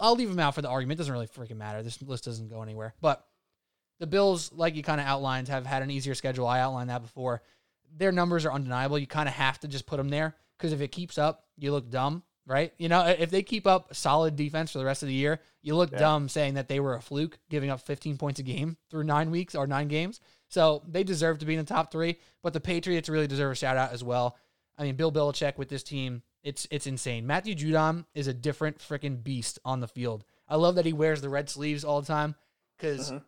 I'll 0.00 0.14
leave 0.14 0.28
them 0.28 0.38
out 0.38 0.54
for 0.54 0.62
the 0.62 0.68
argument. 0.68 0.98
It 0.98 1.00
doesn't 1.02 1.12
really 1.12 1.26
freaking 1.26 1.56
matter. 1.56 1.82
This 1.82 2.00
list 2.02 2.24
doesn't 2.24 2.48
go 2.48 2.62
anywhere. 2.62 2.94
But 3.00 3.24
the 3.98 4.06
Bills, 4.06 4.52
like 4.52 4.74
you 4.76 4.82
kind 4.82 5.00
of 5.00 5.06
outlined, 5.06 5.48
have 5.48 5.66
had 5.66 5.82
an 5.82 5.90
easier 5.90 6.14
schedule. 6.14 6.46
I 6.46 6.60
outlined 6.60 6.90
that 6.90 7.02
before. 7.02 7.42
Their 7.96 8.12
numbers 8.12 8.44
are 8.44 8.52
undeniable. 8.52 8.98
You 8.98 9.06
kind 9.08 9.28
of 9.28 9.34
have 9.34 9.58
to 9.60 9.68
just 9.68 9.86
put 9.86 9.96
them 9.96 10.08
there 10.08 10.36
because 10.60 10.74
if 10.74 10.82
it 10.82 10.88
keeps 10.92 11.16
up, 11.16 11.46
you 11.56 11.72
look 11.72 11.88
dumb, 11.90 12.22
right? 12.46 12.74
You 12.78 12.90
know, 12.90 13.06
if 13.06 13.30
they 13.30 13.42
keep 13.42 13.66
up 13.66 13.94
solid 13.94 14.36
defense 14.36 14.72
for 14.72 14.78
the 14.78 14.84
rest 14.84 15.02
of 15.02 15.08
the 15.08 15.14
year, 15.14 15.40
you 15.62 15.74
look 15.74 15.90
Yeah. 15.90 15.98
dumb 15.98 16.28
saying 16.28 16.54
that 16.54 16.68
they 16.68 16.80
were 16.80 16.94
a 16.94 17.00
fluke, 17.00 17.38
giving 17.48 17.70
up 17.70 17.80
15 17.80 18.18
points 18.18 18.38
a 18.40 18.42
game 18.42 18.76
through 18.90 19.04
nine 19.04 19.30
weeks 19.30 19.54
or 19.54 19.66
nine 19.66 19.88
games. 19.88 20.20
So 20.48 20.82
they 20.86 21.02
deserve 21.02 21.38
to 21.38 21.46
be 21.46 21.54
in 21.54 21.60
the 21.60 21.64
top 21.64 21.90
three, 21.90 22.18
but 22.42 22.52
the 22.52 22.60
Patriots 22.60 23.08
really 23.08 23.26
deserve 23.26 23.52
a 23.52 23.54
shout 23.54 23.78
out 23.78 23.92
as 23.92 24.04
well. 24.04 24.36
I 24.76 24.82
mean, 24.82 24.96
Bill 24.96 25.10
Belichick 25.12 25.56
with 25.56 25.68
this 25.70 25.82
team, 25.82 26.22
it's 26.42 26.66
it's 26.70 26.86
insane. 26.86 27.26
Matthew 27.26 27.54
Judon 27.54 28.04
is 28.14 28.26
a 28.26 28.34
different 28.34 28.78
freaking 28.78 29.22
beast 29.22 29.58
on 29.64 29.80
the 29.80 29.88
field. 29.88 30.24
I 30.48 30.56
love 30.56 30.74
that 30.74 30.84
he 30.86 30.92
wears 30.92 31.20
the 31.22 31.28
red 31.30 31.48
sleeves 31.48 31.84
all 31.84 32.00
the 32.00 32.06
time 32.06 32.34
because 32.76 33.12
Mhm. 33.12 33.22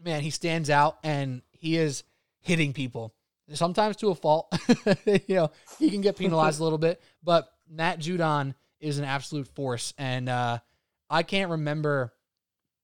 man, 0.00 0.22
he 0.22 0.30
stands 0.30 0.70
out 0.70 0.98
and 1.02 1.42
he 1.50 1.76
is 1.76 2.04
hitting 2.40 2.72
people. 2.72 3.14
Sometimes 3.52 3.96
to 3.96 4.08
a 4.08 4.14
fault. 4.14 4.54
you 5.06 5.36
know, 5.36 5.50
he 5.78 5.90
can 5.90 6.00
get 6.00 6.16
penalized 6.16 6.60
a 6.60 6.64
little 6.64 6.78
bit, 6.78 7.00
but 7.22 7.48
Matt 7.70 7.98
Judon 7.98 8.54
is 8.80 8.98
an 8.98 9.04
absolute 9.04 9.48
force. 9.48 9.94
And 9.98 10.28
uh, 10.28 10.58
I 11.08 11.22
can't 11.22 11.50
remember 11.50 12.12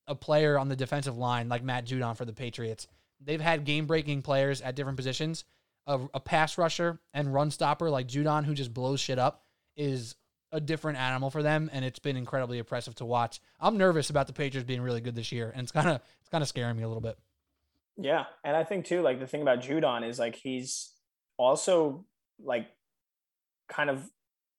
a 0.07 0.15
player 0.15 0.59
on 0.59 0.69
the 0.69 0.77
defensive 0.77 1.17
line 1.17 1.49
like 1.49 1.63
Matt 1.63 1.87
Judon 1.87 2.17
for 2.17 2.25
the 2.25 2.33
Patriots. 2.33 2.87
They've 3.21 3.41
had 3.41 3.65
game 3.65 3.87
breaking 3.87 4.23
players 4.23 4.61
at 4.61 4.75
different 4.75 4.97
positions. 4.97 5.45
A, 5.87 6.01
a 6.15 6.21
pass 6.21 6.57
rusher 6.57 6.99
and 7.13 7.33
run 7.33 7.51
stopper 7.51 7.91
like 7.91 8.09
Judon, 8.09 8.45
who 8.45 8.55
just 8.55 8.73
blows 8.73 9.01
shit 9.01 9.19
up, 9.19 9.43
is 9.77 10.17
a 10.51 10.61
different 10.61 10.99
animal 10.99 11.31
for 11.31 11.43
them, 11.43 11.69
and 11.73 11.85
it's 11.85 11.99
been 11.99 12.17
incredibly 12.17 12.59
impressive 12.59 12.95
to 12.97 13.05
watch. 13.05 13.41
I'm 13.61 13.77
nervous 13.77 14.09
about 14.09 14.27
the 14.27 14.33
Patriots 14.33 14.67
being 14.67 14.81
really 14.81 15.01
good 15.01 15.15
this 15.15 15.33
year, 15.33 15.51
and 15.51 15.63
it's 15.63 15.73
kind 15.73 15.89
of 15.89 16.01
it's 16.21 16.29
kind 16.31 16.43
of 16.43 16.49
scaring 16.49 16.77
me 16.77 16.85
a 16.85 16.89
little 16.89 17.03
bit. 17.03 17.19
Yeah, 17.97 18.25
and 18.45 18.57
I 18.57 18.65
think 18.65 18.87
too, 18.87 19.03
like 19.03 19.21
the 19.21 19.27
thing 19.27 19.43
about 19.43 19.61
Judon 19.61 20.09
is 20.09 20.19
like 20.19 20.35
he's 20.37 20.93
also 21.37 22.05
like 22.43 22.67
kind 23.69 23.89
of 23.91 24.09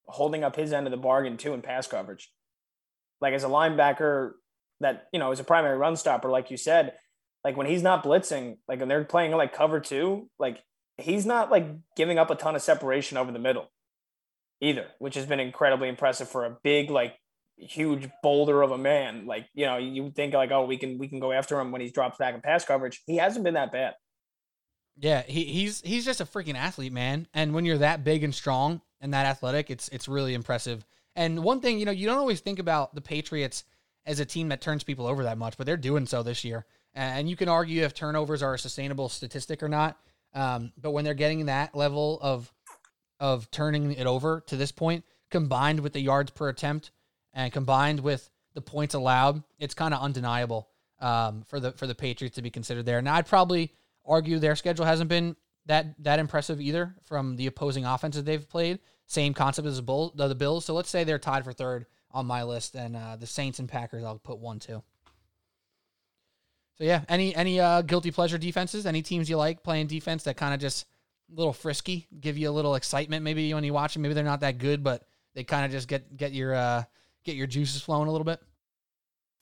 holding 0.07 0.43
up 0.43 0.55
his 0.55 0.71
end 0.71 0.87
of 0.87 0.91
the 0.91 0.97
bargain 0.97 1.37
too 1.37 1.53
in 1.53 1.61
pass 1.61 1.87
coverage. 1.87 2.31
Like 3.21 3.33
as 3.33 3.43
a 3.43 3.47
linebacker 3.47 4.31
that 4.79 5.07
you 5.11 5.19
know 5.19 5.31
is 5.31 5.39
a 5.39 5.43
primary 5.43 5.77
run 5.77 5.95
stopper, 5.95 6.29
like 6.29 6.49
you 6.49 6.57
said, 6.57 6.93
like 7.43 7.57
when 7.57 7.67
he's 7.67 7.83
not 7.83 8.03
blitzing, 8.03 8.57
like 8.67 8.79
when 8.79 8.89
they're 8.89 9.03
playing 9.03 9.31
like 9.31 9.53
cover 9.53 9.79
two, 9.79 10.29
like 10.39 10.63
he's 10.97 11.25
not 11.25 11.51
like 11.51 11.67
giving 11.97 12.17
up 12.17 12.29
a 12.29 12.35
ton 12.35 12.55
of 12.55 12.61
separation 12.61 13.17
over 13.17 13.31
the 13.31 13.39
middle 13.39 13.67
either, 14.61 14.87
which 14.99 15.15
has 15.15 15.25
been 15.25 15.39
incredibly 15.39 15.89
impressive 15.89 16.29
for 16.29 16.45
a 16.45 16.57
big 16.63 16.89
like 16.89 17.15
huge 17.57 18.09
boulder 18.21 18.61
of 18.61 18.71
a 18.71 18.77
man. 18.77 19.25
Like, 19.25 19.47
you 19.53 19.65
know, 19.65 19.77
you 19.77 20.11
think 20.11 20.33
like, 20.33 20.51
oh, 20.51 20.65
we 20.65 20.77
can 20.77 20.97
we 20.97 21.07
can 21.07 21.19
go 21.19 21.31
after 21.31 21.59
him 21.59 21.71
when 21.71 21.81
he 21.81 21.89
drops 21.89 22.17
back 22.17 22.35
in 22.35 22.41
pass 22.41 22.65
coverage. 22.65 23.01
He 23.05 23.17
hasn't 23.17 23.43
been 23.43 23.53
that 23.55 23.71
bad. 23.71 23.93
Yeah, 24.97 25.23
he, 25.23 25.43
he's 25.45 25.81
he's 25.81 26.05
just 26.05 26.21
a 26.21 26.25
freaking 26.25 26.55
athlete, 26.55 26.93
man. 26.93 27.27
And 27.33 27.53
when 27.53 27.65
you're 27.65 27.79
that 27.79 28.03
big 28.03 28.23
and 28.23 28.33
strong 28.33 28.81
and 29.01 29.13
that 29.13 29.25
athletic, 29.25 29.69
it's 29.69 29.87
it's 29.89 30.07
really 30.07 30.33
impressive. 30.33 30.85
And 31.15 31.43
one 31.43 31.61
thing, 31.61 31.79
you 31.79 31.85
know, 31.85 31.91
you 31.91 32.07
don't 32.07 32.17
always 32.17 32.41
think 32.41 32.59
about 32.59 32.93
the 32.95 33.01
Patriots 33.01 33.63
as 34.05 34.19
a 34.19 34.25
team 34.25 34.49
that 34.49 34.61
turns 34.61 34.83
people 34.83 35.07
over 35.07 35.23
that 35.23 35.37
much, 35.37 35.57
but 35.57 35.65
they're 35.65 35.77
doing 35.77 36.05
so 36.05 36.23
this 36.23 36.43
year. 36.43 36.65
And 36.93 37.29
you 37.29 37.35
can 37.35 37.49
argue 37.49 37.83
if 37.83 37.93
turnovers 37.93 38.41
are 38.41 38.53
a 38.53 38.59
sustainable 38.59 39.09
statistic 39.09 39.61
or 39.61 39.67
not. 39.67 39.97
Um, 40.33 40.71
but 40.77 40.91
when 40.91 41.03
they're 41.03 41.13
getting 41.13 41.45
that 41.47 41.75
level 41.75 42.19
of 42.21 42.51
of 43.19 43.49
turning 43.51 43.93
it 43.93 44.07
over 44.07 44.41
to 44.47 44.57
this 44.57 44.71
point, 44.71 45.03
combined 45.29 45.79
with 45.79 45.93
the 45.93 46.01
yards 46.01 46.31
per 46.31 46.49
attempt 46.49 46.91
and 47.35 47.53
combined 47.53 47.99
with 47.99 48.27
the 48.55 48.61
points 48.61 48.95
allowed, 48.95 49.43
it's 49.59 49.73
kind 49.75 49.93
of 49.93 50.01
undeniable 50.01 50.69
um, 50.99 51.43
for 51.43 51.59
the 51.59 51.73
for 51.73 51.85
the 51.85 51.93
Patriots 51.93 52.35
to 52.35 52.41
be 52.41 52.49
considered 52.49 52.85
there. 52.85 53.01
Now, 53.01 53.15
I'd 53.15 53.27
probably 53.27 53.73
argue 54.05 54.39
their 54.39 54.55
schedule 54.55 54.85
hasn't 54.85 55.09
been 55.09 55.35
that 55.67 56.01
that 56.03 56.19
impressive 56.19 56.61
either 56.61 56.95
from 57.03 57.35
the 57.35 57.47
opposing 57.47 57.85
offenses 57.85 58.23
they've 58.23 58.49
played. 58.49 58.79
Same 59.07 59.35
concept 59.35 59.67
as 59.67 59.75
the, 59.75 59.83
Bull, 59.83 60.11
the, 60.15 60.27
the 60.27 60.35
Bills. 60.35 60.65
So 60.65 60.73
let's 60.73 60.89
say 60.89 61.03
they're 61.03 61.19
tied 61.19 61.43
for 61.43 61.53
third 61.53 61.85
on 62.09 62.25
my 62.25 62.43
list, 62.43 62.75
and 62.75 62.95
uh, 62.95 63.17
the 63.17 63.27
Saints 63.27 63.59
and 63.59 63.69
Packers 63.69 64.03
I'll 64.03 64.17
put 64.17 64.39
one 64.39 64.57
two. 64.57 64.81
So 66.77 66.83
yeah, 66.83 67.03
any 67.09 67.35
any 67.35 67.59
uh, 67.59 67.81
guilty 67.81 68.11
pleasure 68.11 68.37
defenses? 68.37 68.85
Any 68.85 69.01
teams 69.01 69.29
you 69.29 69.37
like 69.37 69.63
playing 69.63 69.87
defense 69.87 70.23
that 70.23 70.37
kind 70.37 70.53
of 70.53 70.59
just 70.59 70.85
a 71.31 71.35
little 71.35 71.53
frisky, 71.53 72.07
give 72.19 72.37
you 72.37 72.49
a 72.49 72.51
little 72.51 72.75
excitement 72.75 73.23
maybe 73.23 73.53
when 73.53 73.63
you 73.63 73.73
watch 73.73 73.93
them. 73.93 74.01
Maybe 74.01 74.13
they're 74.13 74.23
not 74.23 74.41
that 74.41 74.57
good, 74.57 74.83
but 74.83 75.03
they 75.33 75.43
kind 75.43 75.65
of 75.65 75.71
just 75.71 75.87
get 75.87 76.15
get 76.15 76.33
your 76.33 76.53
uh, 76.53 76.83
get 77.25 77.35
your 77.35 77.47
juices 77.47 77.81
flowing 77.81 78.07
a 78.07 78.11
little 78.11 78.25
bit. 78.25 78.39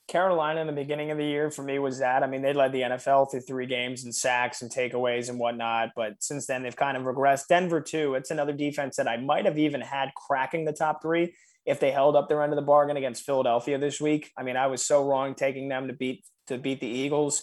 Carolina 0.06 0.60
in 0.60 0.66
the 0.66 0.72
beginning 0.72 1.10
of 1.10 1.18
the 1.18 1.24
year 1.24 1.50
for 1.50 1.62
me 1.62 1.78
was 1.78 1.98
that. 1.98 2.22
I 2.22 2.26
mean, 2.26 2.42
they 2.42 2.52
led 2.52 2.72
the 2.72 2.82
NFL 2.82 3.30
through 3.30 3.40
three 3.40 3.66
games 3.66 4.04
and 4.04 4.14
sacks 4.14 4.60
and 4.60 4.70
takeaways 4.70 5.30
and 5.30 5.38
whatnot. 5.38 5.90
But 5.96 6.22
since 6.22 6.46
then, 6.46 6.62
they've 6.62 6.76
kind 6.76 6.96
of 6.96 7.04
regressed. 7.04 7.48
Denver, 7.48 7.80
too. 7.80 8.14
It's 8.14 8.30
another 8.30 8.52
defense 8.52 8.96
that 8.96 9.08
I 9.08 9.16
might 9.16 9.46
have 9.46 9.58
even 9.58 9.80
had 9.80 10.10
cracking 10.14 10.66
the 10.66 10.72
top 10.72 11.00
three 11.00 11.34
if 11.64 11.80
they 11.80 11.90
held 11.90 12.16
up 12.16 12.28
their 12.28 12.42
end 12.42 12.52
of 12.52 12.56
the 12.56 12.62
bargain 12.62 12.98
against 12.98 13.24
Philadelphia 13.24 13.78
this 13.78 13.98
week. 14.00 14.30
I 14.36 14.42
mean, 14.42 14.56
I 14.56 14.66
was 14.66 14.84
so 14.84 15.06
wrong 15.06 15.34
taking 15.34 15.68
them 15.68 15.88
to 15.88 15.94
beat 15.94 16.24
to 16.48 16.58
beat 16.58 16.80
the 16.80 16.86
Eagles. 16.86 17.42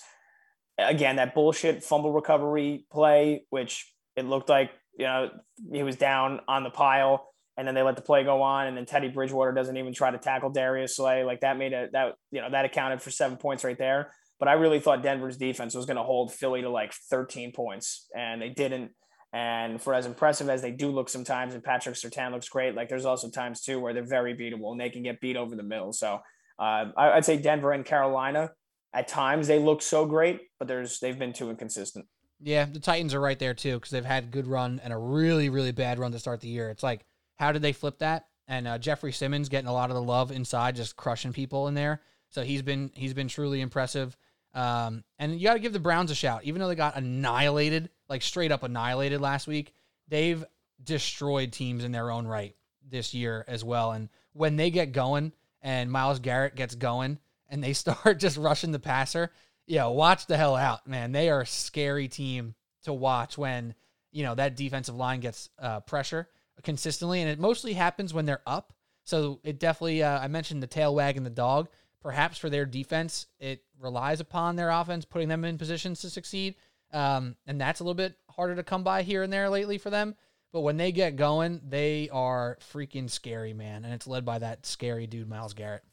Again, 0.78 1.16
that 1.16 1.34
bullshit 1.34 1.84
fumble 1.84 2.12
recovery 2.12 2.86
play, 2.92 3.46
which 3.50 3.92
it 4.16 4.26
looked 4.26 4.50
like 4.50 4.70
you 4.98 5.06
know 5.06 5.32
he 5.72 5.82
was 5.82 5.96
down 5.96 6.42
on 6.48 6.64
the 6.64 6.70
pile 6.70 7.31
and 7.58 7.68
then 7.68 7.76
they 7.76 7.82
let 7.82 7.96
the 7.96 8.02
play 8.02 8.24
go 8.24 8.42
on, 8.42 8.68
and 8.68 8.78
then 8.78 8.86
Teddy 8.86 9.10
Bridgewater 9.10 9.52
doesn't 9.52 9.78
even 9.78 9.94
try 9.94 10.12
to 10.12 10.18
tackle 10.18 10.50
Darius 10.50 10.96
Slay. 10.96 11.24
Like 11.24 11.42
that 11.42 11.58
made 11.58 11.74
it 11.74 11.92
that 11.94 12.16
you 12.32 12.42
know 12.42 12.50
that 12.50 12.66
accounted 12.66 13.02
for 13.02 13.12
seven 13.12 13.38
points 13.38 13.64
right 13.64 13.78
there. 13.78 14.12
But 14.40 14.48
I 14.48 14.54
really 14.54 14.80
thought 14.80 15.04
Denver's 15.04 15.38
defense 15.38 15.76
was 15.76 15.86
going 15.86 15.98
to 15.98 16.04
hold 16.04 16.34
Philly 16.34 16.64
to 16.64 16.70
like 16.70 16.94
13 16.94 17.52
points, 17.52 18.08
and 18.16 18.42
they 18.42 18.50
didn't. 18.50 18.92
And 19.34 19.82
for 19.82 19.94
as 19.94 20.06
impressive 20.06 20.50
as 20.50 20.62
they 20.62 20.72
do 20.72 20.90
look 20.90 21.10
sometimes, 21.10 21.54
and 21.54 21.64
Patrick 21.64 21.96
Surtain 21.96 22.32
looks 22.32 22.50
great, 22.50 22.76
like 22.76 22.90
there's 22.90 23.06
also 23.06 23.30
times 23.30 23.62
too 23.62 23.80
where 23.80 23.94
they're 23.94 24.04
very 24.04 24.36
beatable 24.36 24.72
and 24.72 24.82
they 24.82 24.90
can 24.90 25.04
get 25.04 25.22
beat 25.22 25.38
over 25.38 25.56
the 25.56 25.64
middle. 25.64 25.94
So 25.94 26.20
uh, 26.60 26.86
I, 26.98 27.12
I'd 27.14 27.26
say 27.26 27.38
Denver 27.38 27.72
and 27.72 27.86
Carolina 27.86 28.50
at 28.94 29.08
times 29.08 29.48
they 29.48 29.60
look 29.60 29.82
so 29.82 30.06
great, 30.06 30.42
but 30.60 30.68
there's 30.68 31.00
they've 31.00 31.18
been 31.18 31.34
too 31.34 31.50
inconsistent. 31.50 32.08
Yeah, 32.42 32.66
the 32.66 32.80
Titans 32.80 33.14
are 33.14 33.22
right 33.22 33.40
there 33.40 33.54
too 33.54 33.76
because 33.76 33.92
they've 33.92 34.04
had 34.04 34.32
good 34.32 34.48
run 34.48 34.82
and 34.84 34.92
a 34.92 34.98
really 34.98 35.50
really 35.50 35.72
bad 35.72 36.00
run 36.00 36.12
to 36.12 36.20
start 36.20 36.42
the 36.42 36.50
year. 36.50 36.70
It's 36.70 36.84
like 36.84 37.06
how 37.42 37.52
did 37.52 37.64
they 37.64 37.74
flip 37.74 37.98
that? 38.00 38.28
And 38.48 38.68
uh, 38.68 38.78
Jeffery 38.78 39.12
Simmons 39.12 39.50
getting 39.50 39.68
a 39.68 39.74
lot 39.74 39.90
of 39.90 39.96
the 39.96 40.02
love 40.02 40.32
inside, 40.32 40.76
just 40.76 40.96
crushing 40.96 41.34
people 41.34 41.68
in 41.68 41.74
there. 41.74 42.00
So 42.30 42.44
he's 42.44 42.62
been 42.62 42.92
he's 42.94 43.16
been 43.16 43.28
truly 43.28 43.62
impressive. 43.62 44.16
Um, 44.54 45.04
and 45.18 45.34
you 45.34 45.48
got 45.48 45.54
to 45.54 45.60
give 45.60 45.74
the 45.74 45.80
Browns 45.80 46.12
a 46.12 46.16
shout, 46.16 46.44
even 46.44 46.62
though 46.62 46.68
they 46.68 46.76
got 46.76 46.98
annihilated, 46.98 47.90
like 48.08 48.22
straight 48.22 48.52
up 48.52 48.62
annihilated 48.62 49.22
last 49.22 49.48
week. 49.48 49.74
They've 50.08 50.46
destroyed 50.84 51.52
teams 51.52 51.84
in 51.84 51.92
their 51.92 52.12
own 52.12 52.28
right 52.28 52.56
this 52.88 53.16
year 53.16 53.44
as 53.48 53.64
well. 53.64 53.92
And 53.94 54.10
when 54.34 54.56
they 54.56 54.70
get 54.70 54.92
going, 54.92 55.32
and 55.64 55.92
Myles 55.92 56.20
Garrett 56.20 56.56
gets 56.56 56.76
going 56.76 57.18
and 57.50 57.64
they 57.64 57.74
start 57.74 58.20
just 58.20 58.38
rushing 58.38 58.72
the 58.72 58.80
passer, 58.80 59.32
yeah, 59.66 59.88
watch 59.88 60.28
the 60.28 60.38
hell 60.38 60.56
out, 60.56 60.86
man. 60.86 61.12
They 61.12 61.32
are 61.32 61.42
a 61.42 61.48
scary 61.48 62.08
team 62.08 62.54
to 62.84 62.94
watch 62.94 63.36
when, 63.36 63.74
you 64.12 64.24
know, 64.24 64.36
that 64.36 64.56
defensive 64.56 64.96
line 64.96 65.22
gets 65.22 65.50
uh, 65.58 65.80
pressure 65.80 66.28
consistently. 66.64 67.22
And 67.22 67.30
it 67.30 67.40
mostly 67.40 67.74
happens 67.74 68.14
when 68.14 68.26
they're 68.26 68.42
up. 68.46 68.74
So 69.04 69.40
it 69.44 69.60
definitely, 69.60 70.04
uh, 70.04 70.20
I 70.20 70.28
mentioned 70.28 70.62
the 70.62 70.68
tail 70.68 70.94
wagging 70.94 71.24
the 71.24 71.30
dog. 71.30 71.70
Perhaps 72.02 72.38
for 72.38 72.50
their 72.50 72.66
defense, 72.66 73.28
it 73.40 73.64
relies 73.80 74.20
upon 74.20 74.56
their 74.56 74.70
offense, 74.70 75.06
putting 75.06 75.28
them 75.28 75.46
in 75.46 75.58
positions 75.58 76.02
to 76.02 76.10
succeed. 76.10 76.56
Um, 76.92 77.36
and 77.46 77.60
that's 77.60 77.80
a 77.80 77.84
little 77.84 77.94
bit 77.96 78.16
harder 78.30 78.56
to 78.56 78.64
come 78.64 78.84
by 78.84 79.04
here 79.04 79.24
and 79.24 79.32
there 79.32 79.50
lately 79.50 79.78
for 79.78 79.90
them. 79.90 80.16
But 80.52 80.62
when 80.62 80.78
they 80.78 80.92
get 80.92 81.16
going, 81.16 81.62
they 81.68 82.10
are 82.12 82.58
freaking 82.74 83.10
scary, 83.10 83.54
man. 83.54 83.86
And 83.86 83.94
it's 83.94 84.08
led 84.08 84.26
by 84.26 84.40
that 84.40 84.66
scary 84.66 85.08
dude, 85.08 85.30
Myles 85.30 85.54
Garrett. 85.54 85.84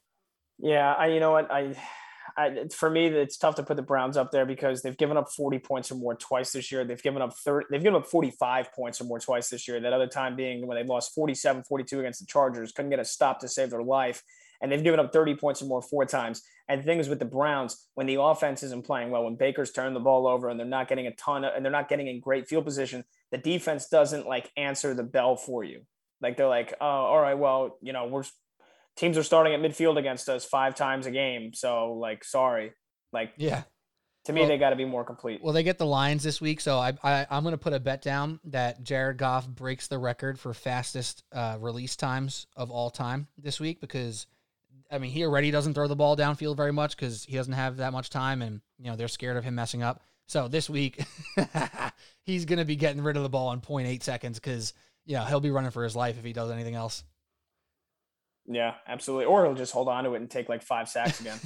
Yeah, 0.59 0.93
I 0.95 1.07
you 1.09 1.21
know 1.21 1.31
what 1.31 1.51
I, 1.53 1.77
I 2.39 2.69
for 2.73 2.89
me 2.89 3.07
it's 3.07 3.37
tough 3.37 3.57
to 3.57 3.63
put 3.65 3.77
the 3.77 3.83
Browns 3.83 4.17
up 4.17 4.31
there 4.31 4.47
because 4.47 4.81
they've 4.81 4.97
given 4.97 5.17
up 5.17 5.31
40 5.31 5.59
points 5.59 5.91
or 5.91 5.97
more 5.97 6.15
twice 6.15 6.53
this 6.53 6.71
year. 6.71 6.85
They've 6.85 7.03
given 7.03 7.21
up 7.21 7.35
30 7.37 7.67
they've 7.71 7.83
given 7.83 8.01
up 8.01 8.07
45 8.07 8.73
points 8.73 9.01
or 9.01 9.05
more 9.05 9.19
twice 9.19 9.49
this 9.49 9.67
year. 9.67 9.81
That 9.81 9.93
other 9.93 10.07
time 10.07 10.37
being 10.37 10.67
when 10.67 10.77
they 10.77 10.85
lost 10.85 11.17
47-42 11.17 11.99
against 11.99 12.21
the 12.21 12.27
Chargers, 12.27 12.73
couldn't 12.73 12.91
get 12.91 13.01
a 13.01 13.05
stop 13.05 13.41
to 13.41 13.49
save 13.49 13.71
their 13.71 13.83
life. 13.83 14.23
And 14.61 14.71
they've 14.71 14.83
given 14.83 15.01
up 15.01 15.13
30 15.13 15.37
points 15.37 15.63
or 15.63 15.67
more 15.67 15.83
four 15.83 16.05
times. 16.05 16.43
And 16.69 16.85
things 16.85 17.09
with 17.09 17.19
the 17.19 17.25
Browns, 17.25 17.89
when 17.95 18.07
the 18.07 18.21
offense 18.21 18.63
isn't 18.63 18.85
playing 18.85 19.11
well, 19.11 19.25
when 19.25 19.37
Baker's 19.37 19.73
turning 19.73 19.95
the 19.95 20.01
ball 20.01 20.27
over 20.27 20.49
and 20.49 20.59
they're 20.59 20.67
not 20.67 20.89
getting 20.89 21.07
a 21.07 21.15
ton 21.15 21.45
of, 21.45 21.55
and 21.55 21.65
they're 21.65 21.73
not 21.73 21.89
getting 21.89 22.09
in 22.09 22.21
great 22.21 22.49
field 22.49 22.65
position, 22.65 23.05
the 23.31 23.39
defense 23.39 23.89
doesn't 23.89 24.27
like 24.27 24.51
answer 24.57 24.95
the 24.95 25.03
bell 25.03 25.37
for 25.37 25.65
you. 25.65 25.83
Like 26.21 26.37
they're 26.37 26.49
like, 26.49 26.75
oh, 26.81 26.87
all 26.87 27.21
right, 27.21 27.39
well, 27.39 27.79
you 27.81 27.93
know, 27.93 28.07
we're 28.09 28.25
teams 28.99 29.17
are 29.17 29.23
starting 29.23 29.55
at 29.55 29.61
midfield 29.61 29.97
against 29.97 30.29
us 30.29 30.45
five 30.45 30.75
times 30.75 31.07
a 31.07 31.11
game. 31.11 31.55
So 31.55 31.93
like, 31.93 32.25
sorry, 32.25 32.73
like 33.13 33.33
yeah. 33.37 33.63
To 34.25 34.33
me, 34.35 34.41
well, 34.41 34.49
they 34.51 34.59
got 34.59 34.71
to 34.71 34.77
be 34.77 34.85
more 34.85 35.05
complete. 35.05 35.41
Well, 35.43 35.55
they 35.55 35.63
get 35.63 35.79
the 35.79 35.87
Lions 35.87 36.23
this 36.23 36.39
week, 36.39 36.61
so 36.61 36.77
I, 36.77 36.93
I 37.03 37.27
am 37.31 37.45
going 37.45 37.53
to 37.53 37.59
put 37.59 37.73
a 37.73 37.81
bet 37.81 38.03
down 38.03 38.41
that 38.45 38.83
Jared 38.83 39.17
Goff 39.17 39.49
breaks 39.49 39.89
the 39.89 39.97
record 39.97 40.39
for 40.39 40.53
fastest 40.53 41.23
uh, 41.33 41.57
release 41.59 41.97
times 41.97 42.47
of 42.55 42.71
all 42.71 42.91
time 42.91 43.29
this 43.39 43.59
week 43.59 43.81
because 43.81 44.27
I 44.91 44.99
mean 44.99 45.13
he 45.13 45.25
already 45.25 45.51
doesn't 45.51 45.73
throw 45.73 45.89
the 45.89 45.97
ball 45.97 46.15
downfield 46.15 46.57
very 46.59 46.73
much 46.73 46.95
because 46.95 47.25
he 47.25 47.37
doesn't 47.37 47.55
have 47.55 47.79
that 47.79 47.93
much 47.93 48.11
time, 48.11 48.43
and 48.43 48.61
you 48.79 48.91
know 48.91 48.97
they're 48.97 49.09
scared 49.09 49.39
of 49.39 49.45
him 49.45 49.55
messing 49.55 49.83
up. 49.83 50.03
So 50.27 50.47
this 50.47 50.69
week 50.69 51.03
he's 52.23 52.45
going 52.45 52.59
to 52.59 52.67
be 52.67 52.77
getting 52.77 53.03
rid 53.03 53.17
of 53.17 53.23
the 53.23 53.31
ball 53.31 53.51
in 53.53 53.63
0.8 53.63 54.03
seconds 54.03 54.39
because 54.39 54.75
you 55.07 55.15
know 55.15 55.25
he'll 55.25 55.41
be 55.41 55.53
running 55.53 55.71
for 55.71 55.85
his 55.85 55.97
life 55.97 56.19
if 56.19 56.25
he 56.25 56.35
does 56.35 56.51
anything 56.51 56.75
else. 56.75 57.03
Yeah, 58.51 58.75
absolutely. 58.87 59.27
Or 59.27 59.45
he'll 59.45 59.55
just 59.55 59.73
hold 59.73 59.89
on 59.89 60.05
to 60.05 60.15
it 60.15 60.21
and 60.21 60.31
take 60.31 60.49
like 60.49 60.63
five 60.63 60.89
sacks 60.89 61.21
again. 61.21 61.39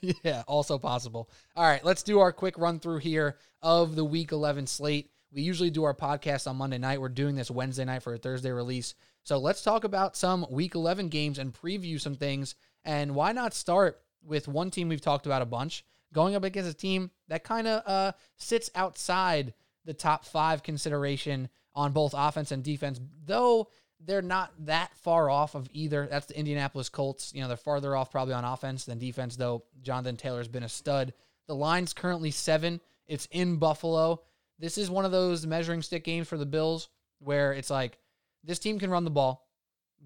yeah, 0.24 0.42
also 0.48 0.78
possible. 0.78 1.30
All 1.54 1.64
right, 1.64 1.84
let's 1.84 2.02
do 2.02 2.18
our 2.18 2.32
quick 2.32 2.58
run 2.58 2.80
through 2.80 2.98
here 2.98 3.36
of 3.62 3.94
the 3.94 4.04
week 4.04 4.32
11 4.32 4.66
slate. 4.66 5.10
We 5.32 5.42
usually 5.42 5.70
do 5.70 5.84
our 5.84 5.94
podcast 5.94 6.48
on 6.48 6.56
Monday 6.56 6.78
night. 6.78 7.00
We're 7.00 7.08
doing 7.08 7.36
this 7.36 7.52
Wednesday 7.52 7.84
night 7.84 8.02
for 8.02 8.14
a 8.14 8.18
Thursday 8.18 8.50
release. 8.50 8.94
So 9.22 9.38
let's 9.38 9.62
talk 9.62 9.84
about 9.84 10.16
some 10.16 10.44
week 10.50 10.74
11 10.74 11.08
games 11.08 11.38
and 11.38 11.54
preview 11.54 12.00
some 12.00 12.16
things. 12.16 12.56
And 12.84 13.14
why 13.14 13.30
not 13.30 13.54
start 13.54 14.00
with 14.24 14.48
one 14.48 14.72
team 14.72 14.88
we've 14.88 15.00
talked 15.00 15.26
about 15.26 15.42
a 15.42 15.46
bunch, 15.46 15.84
going 16.12 16.34
up 16.34 16.42
against 16.42 16.70
a 16.70 16.74
team 16.74 17.12
that 17.28 17.44
kind 17.44 17.68
of 17.68 17.82
uh, 17.86 18.12
sits 18.38 18.70
outside 18.74 19.54
the 19.84 19.94
top 19.94 20.24
five 20.24 20.64
consideration 20.64 21.48
on 21.76 21.92
both 21.92 22.12
offense 22.16 22.50
and 22.50 22.64
defense, 22.64 23.00
though 23.24 23.68
they're 24.04 24.22
not 24.22 24.52
that 24.60 24.96
far 24.96 25.28
off 25.28 25.54
of 25.54 25.68
either. 25.72 26.06
That's 26.10 26.26
the 26.26 26.38
Indianapolis 26.38 26.88
Colts. 26.88 27.32
You 27.34 27.42
know, 27.42 27.48
they're 27.48 27.56
farther 27.56 27.94
off 27.94 28.10
probably 28.10 28.34
on 28.34 28.44
offense 28.44 28.84
than 28.84 28.98
defense, 28.98 29.36
though. 29.36 29.64
Jonathan 29.82 30.16
Taylor's 30.16 30.48
been 30.48 30.62
a 30.62 30.68
stud. 30.68 31.12
The 31.46 31.54
line's 31.54 31.92
currently 31.92 32.30
seven. 32.30 32.80
It's 33.06 33.28
in 33.30 33.56
Buffalo. 33.56 34.22
This 34.58 34.78
is 34.78 34.90
one 34.90 35.04
of 35.04 35.12
those 35.12 35.46
measuring 35.46 35.82
stick 35.82 36.04
games 36.04 36.28
for 36.28 36.38
the 36.38 36.46
Bills 36.46 36.88
where 37.18 37.52
it's 37.52 37.70
like 37.70 37.98
this 38.44 38.58
team 38.58 38.78
can 38.78 38.90
run 38.90 39.04
the 39.04 39.10
ball 39.10 39.46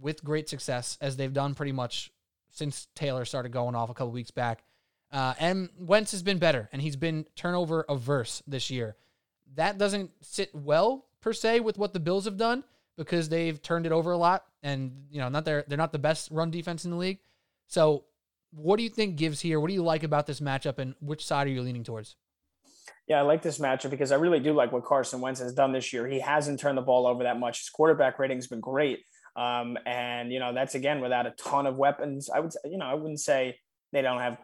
with 0.01 0.25
great 0.25 0.49
success, 0.49 0.99
as 1.01 1.17
they've 1.17 1.33
done 1.33 1.55
pretty 1.55 1.73
much 1.73 2.11
since 2.51 2.89
Taylor 2.95 3.25
started 3.25 3.53
going 3.53 3.75
off 3.75 3.91
a 3.91 3.95
couple 3.95 4.13
weeks 4.13 4.31
back. 4.31 4.65
Uh, 5.13 5.35
and 5.39 5.69
Wentz 5.79 6.11
has 6.11 6.23
been 6.23 6.39
better, 6.39 6.69
and 6.73 6.83
he's 6.83 6.97
been 6.97 7.27
turnover 7.37 7.85
averse 7.89 8.43
this 8.47 8.71
year. 8.71 8.97
That 9.55 9.79
doesn't 9.79 10.11
sit 10.21 10.53
well 10.53 11.07
per 11.21 11.33
se 11.33 11.61
with 11.61 11.79
what 11.79 11.93
the 11.93 12.01
Bills 12.01 12.25
have 12.25 12.37
done 12.37 12.65
because 12.97 13.29
they've 13.29 13.61
turned 13.61 13.87
it 13.87 13.93
over 13.93 14.13
a 14.13 14.17
lot 14.17 14.45
and 14.63 15.07
you 15.11 15.21
know 15.21 15.29
not 15.29 15.45
they're 15.45 15.65
they're 15.69 15.79
not 15.79 15.93
the 15.93 15.99
best 15.99 16.31
run 16.31 16.51
defense 16.51 16.85
in 16.85 16.91
the 16.91 16.97
league. 16.97 17.19
So 17.67 18.05
what 18.51 18.77
do 18.77 18.83
you 18.83 18.89
think 18.89 19.17
gives 19.17 19.41
here? 19.41 19.59
What 19.59 19.69
do 19.69 19.75
you 19.75 19.83
like 19.83 20.03
about 20.03 20.27
this 20.27 20.41
matchup 20.41 20.79
and 20.79 20.95
which 21.01 21.25
side 21.25 21.47
are 21.47 21.51
you 21.51 21.63
leaning 21.63 21.85
towards? 21.85 22.17
Yeah, 23.09 23.19
I 23.19 23.23
like 23.23 23.43
this 23.43 23.59
matchup 23.59 23.91
because 23.91 24.13
I 24.13 24.17
really 24.17 24.41
do 24.41 24.53
like 24.53 24.73
what 24.73 24.85
Carson 24.85 25.21
Wentz 25.21 25.41
has 25.41 25.53
done 25.53 25.73
this 25.73 25.93
year. 25.93 26.07
He 26.07 26.21
hasn't 26.21 26.61
turned 26.61 26.79
the 26.79 26.83
ball 26.83 27.07
over 27.07 27.25
that 27.25 27.39
much. 27.39 27.61
His 27.61 27.69
quarterback 27.69 28.19
rating 28.19 28.39
has 28.39 28.47
been 28.47 28.61
great. 28.61 29.01
Um, 29.37 29.77
and 29.85 30.33
you 30.33 30.39
know, 30.39 30.55
that's 30.55 30.75
again 30.75 31.01
without 31.01 31.27
a 31.27 31.33
ton 31.33 31.67
of 31.67 31.77
weapons. 31.77 32.31
I 32.31 32.41
would 32.41 32.53
you 32.65 32.79
know, 32.79 32.87
I 32.87 32.95
wouldn't 32.95 33.21
say 33.21 33.59
they 33.93 34.03
don't 34.03 34.21
have 34.21 34.39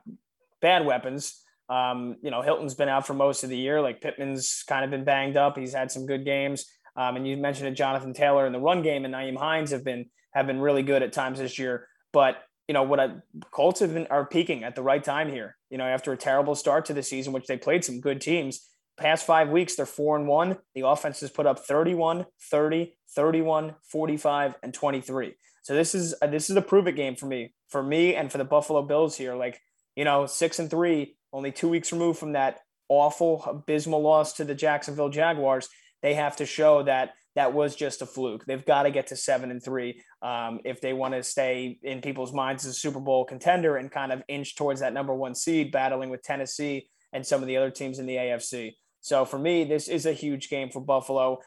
bad 0.61 0.85
weapons. 0.85 1.41
Um, 1.69 2.17
you 2.23 2.33
know, 2.33 2.43
Hilton's 2.43 2.75
been 2.75 2.89
out 2.89 3.07
for 3.07 3.15
most 3.15 3.45
of 3.45 3.51
the 3.51 3.57
year. 3.57 3.81
Like 3.81 4.01
Pittman's 4.01 4.65
kind 4.67 4.85
of 4.85 4.91
been 4.91 5.05
banged 5.05 5.37
up. 5.37 5.57
He's 5.57 5.73
had 5.73 5.93
some 5.93 6.05
good 6.05 6.25
games. 6.25 6.67
Um, 6.97 7.17
and 7.17 7.27
you 7.27 7.37
mentioned 7.37 7.69
it, 7.69 7.73
Jonathan 7.73 8.13
Taylor 8.13 8.47
in 8.47 8.53
the 8.53 8.59
run 8.59 8.83
game 8.83 9.05
and 9.05 9.15
Nyheim 9.15 9.37
Hines 9.37 9.71
have 9.71 9.85
been 9.85 10.07
have 10.33 10.47
been 10.47 10.61
really 10.61 10.83
good 10.83 11.03
at 11.03 11.13
times 11.13 11.39
this 11.39 11.59
year. 11.59 11.87
But 12.13 12.43
you 12.69 12.75
know 12.75 12.83
what? 12.83 13.01
I, 13.01 13.11
Colts 13.51 13.81
have 13.81 13.95
been 13.95 14.07
are 14.09 14.25
peaking 14.27 14.65
at 14.65 14.75
the 14.75 14.83
right 14.83 15.03
time 15.03 15.29
here. 15.29 15.57
You 15.71 15.79
know, 15.79 15.85
after 15.85 16.13
a 16.13 16.17
terrible 16.17 16.55
start 16.55 16.85
to 16.87 16.95
the 16.95 17.03
season, 17.03 17.33
which 17.33 17.47
they 17.47 17.57
played 17.57 17.85
some 17.85 18.01
good 18.01 18.21
teams. 18.21 18.67
Past 18.99 19.25
five 19.25 19.49
weeks, 19.49 19.77
they're 19.77 19.87
four 19.87 20.17
and 20.17 20.29
one. 20.29 20.59
The 20.75 20.87
offense 20.87 21.21
has 21.21 21.31
put 21.31 21.47
up 21.47 21.61
31, 21.61 22.27
30, 22.51 22.95
31, 23.15 23.75
45, 23.91 24.55
and 24.63 24.75
23. 24.75 25.35
So 25.63 25.75
this 25.75 25.95
is 25.95 26.15
a, 26.21 26.29
this 26.29 26.51
is 26.51 26.57
a 26.57 26.63
prove 26.63 26.87
it 26.87 26.97
game 26.97 27.17
for 27.17 27.27
me, 27.27 27.55
for 27.69 27.83
me, 27.83 28.15
and 28.15 28.31
for 28.31 28.39
the 28.39 28.45
Buffalo 28.45 28.83
Bills 28.83 29.17
here. 29.17 29.35
Like 29.35 29.61
you 29.97 30.05
know, 30.05 30.27
six 30.27 30.59
and 30.59 30.71
three, 30.71 31.17
only 31.33 31.53
two 31.53 31.69
weeks 31.69 31.93
removed 31.93 32.19
from 32.19 32.33
that 32.33 32.61
awful, 32.89 33.43
abysmal 33.47 34.03
loss 34.03 34.35
to 34.35 34.45
the 34.45 34.55
Jacksonville 34.55 35.09
Jaguars 35.09 35.69
they 36.03 36.15
have 36.15 36.37
to 36.37 36.47
show 36.47 36.83
that 36.85 37.15
that 37.37 37.53
was 37.53 37.77
just 37.77 38.03
a 38.03 38.07
fluke. 38.07 38.45
They've 38.45 38.65
got 38.65 38.85
to 38.85 38.91
get 38.91 39.09
to 39.09 39.17
seven 39.17 39.51
and 39.51 39.63
three 39.63 40.03
um, 40.21 40.61
if 40.65 40.81
they 40.81 40.93
want 40.93 41.15
to 41.15 41.23
stay 41.23 41.79
in 41.83 42.01
people's 42.01 42.33
minds 42.33 42.67
as 42.67 42.73
a 42.73 42.79
Super 42.79 43.01
Bowl 43.01 43.25
contender 43.25 43.77
and 43.77 43.91
kind 43.91 44.13
of 44.13 44.23
inch 44.29 44.57
towards 44.57 44.81
that 44.81 44.93
number 44.93 45.15
one 45.15 45.35
seed, 45.35 45.71
battling 45.71 46.11
with 46.11 46.23
Tennessee 46.23 46.89
and 47.13 47.25
some 47.27 47.41
of 47.41 47.47
the 47.47 47.57
other 47.57 47.71
teams 47.71 47.99
in 47.99 48.07
the 48.07 48.17
AFC. 48.17 48.73
So 49.01 49.25
for 49.25 49.39
me, 49.39 49.65
this 49.65 49.89
is 49.89 50.07
a 50.07 50.13
huge 50.13 50.49
game 50.49 50.71
for 50.71 50.81
Buffalo. 50.81 51.39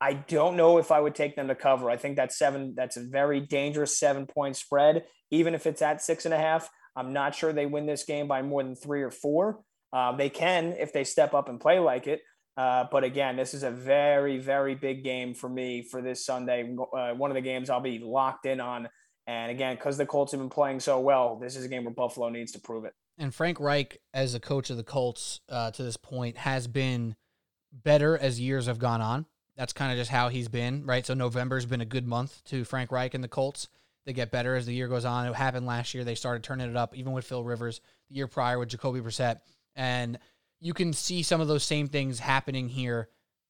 I 0.00 0.14
don't 0.14 0.56
know 0.56 0.78
if 0.78 0.90
I 0.90 1.00
would 1.00 1.14
take 1.14 1.36
them 1.36 1.48
to 1.48 1.54
cover. 1.54 1.90
I 1.90 1.96
think 1.96 2.16
that 2.16 2.32
seven, 2.32 2.74
that's 2.76 2.96
a 2.96 3.04
very 3.04 3.40
dangerous 3.40 3.98
seven 3.98 4.26
point 4.26 4.56
spread. 4.56 5.04
Even 5.30 5.54
if 5.54 5.66
it's 5.66 5.82
at 5.82 6.02
six 6.02 6.24
and 6.24 6.34
a 6.34 6.38
half, 6.38 6.68
I'm 6.94 7.12
not 7.12 7.34
sure 7.34 7.52
they 7.52 7.66
win 7.66 7.86
this 7.86 8.04
game 8.04 8.28
by 8.28 8.42
more 8.42 8.62
than 8.62 8.76
three 8.76 9.02
or 9.02 9.10
four. 9.10 9.60
Uh, 9.92 10.16
they 10.16 10.28
can 10.28 10.74
if 10.78 10.92
they 10.92 11.04
step 11.04 11.34
up 11.34 11.48
and 11.48 11.60
play 11.60 11.78
like 11.78 12.06
it. 12.06 12.20
Uh, 12.56 12.84
but 12.90 13.04
again, 13.04 13.36
this 13.36 13.52
is 13.52 13.62
a 13.62 13.70
very, 13.70 14.38
very 14.38 14.74
big 14.74 15.04
game 15.04 15.34
for 15.34 15.48
me 15.48 15.82
for 15.82 16.00
this 16.00 16.24
Sunday. 16.24 16.74
Uh, 16.96 17.12
one 17.12 17.30
of 17.30 17.34
the 17.34 17.42
games 17.42 17.68
I'll 17.68 17.80
be 17.80 17.98
locked 17.98 18.46
in 18.46 18.60
on. 18.60 18.88
And 19.26 19.50
again, 19.50 19.76
because 19.76 19.98
the 19.98 20.06
Colts 20.06 20.32
have 20.32 20.40
been 20.40 20.48
playing 20.48 20.80
so 20.80 21.00
well, 21.00 21.36
this 21.36 21.56
is 21.56 21.64
a 21.64 21.68
game 21.68 21.84
where 21.84 21.92
Buffalo 21.92 22.28
needs 22.28 22.52
to 22.52 22.60
prove 22.60 22.84
it. 22.84 22.94
And 23.18 23.34
Frank 23.34 23.58
Reich, 23.60 23.98
as 24.14 24.34
a 24.34 24.40
coach 24.40 24.70
of 24.70 24.76
the 24.76 24.84
Colts 24.84 25.40
uh, 25.48 25.70
to 25.72 25.82
this 25.82 25.96
point, 25.96 26.36
has 26.38 26.66
been 26.66 27.16
better 27.72 28.16
as 28.16 28.40
years 28.40 28.66
have 28.66 28.78
gone 28.78 29.00
on. 29.00 29.26
That's 29.56 29.72
kind 29.72 29.90
of 29.90 29.98
just 29.98 30.10
how 30.10 30.28
he's 30.28 30.48
been, 30.48 30.84
right? 30.84 31.04
So 31.04 31.14
November's 31.14 31.66
been 31.66 31.80
a 31.80 31.86
good 31.86 32.06
month 32.06 32.44
to 32.44 32.64
Frank 32.64 32.92
Reich 32.92 33.14
and 33.14 33.24
the 33.24 33.28
Colts. 33.28 33.68
They 34.04 34.12
get 34.12 34.30
better 34.30 34.54
as 34.54 34.66
the 34.66 34.74
year 34.74 34.86
goes 34.86 35.04
on. 35.04 35.26
It 35.26 35.34
happened 35.34 35.66
last 35.66 35.92
year. 35.92 36.04
They 36.04 36.14
started 36.14 36.44
turning 36.44 36.70
it 36.70 36.76
up, 36.76 36.96
even 36.96 37.12
with 37.12 37.24
Phil 37.24 37.42
Rivers 37.42 37.80
the 38.08 38.16
year 38.16 38.28
prior 38.28 38.58
with 38.58 38.68
Jacoby 38.68 39.00
Brissett. 39.00 39.40
And 39.74 40.18
you 40.60 40.74
can 40.74 40.92
see 40.92 41.22
some 41.22 41.40
of 41.40 41.48
those 41.48 41.64
same 41.64 41.88
things 41.88 42.18
happening 42.18 42.68
here 42.68 43.08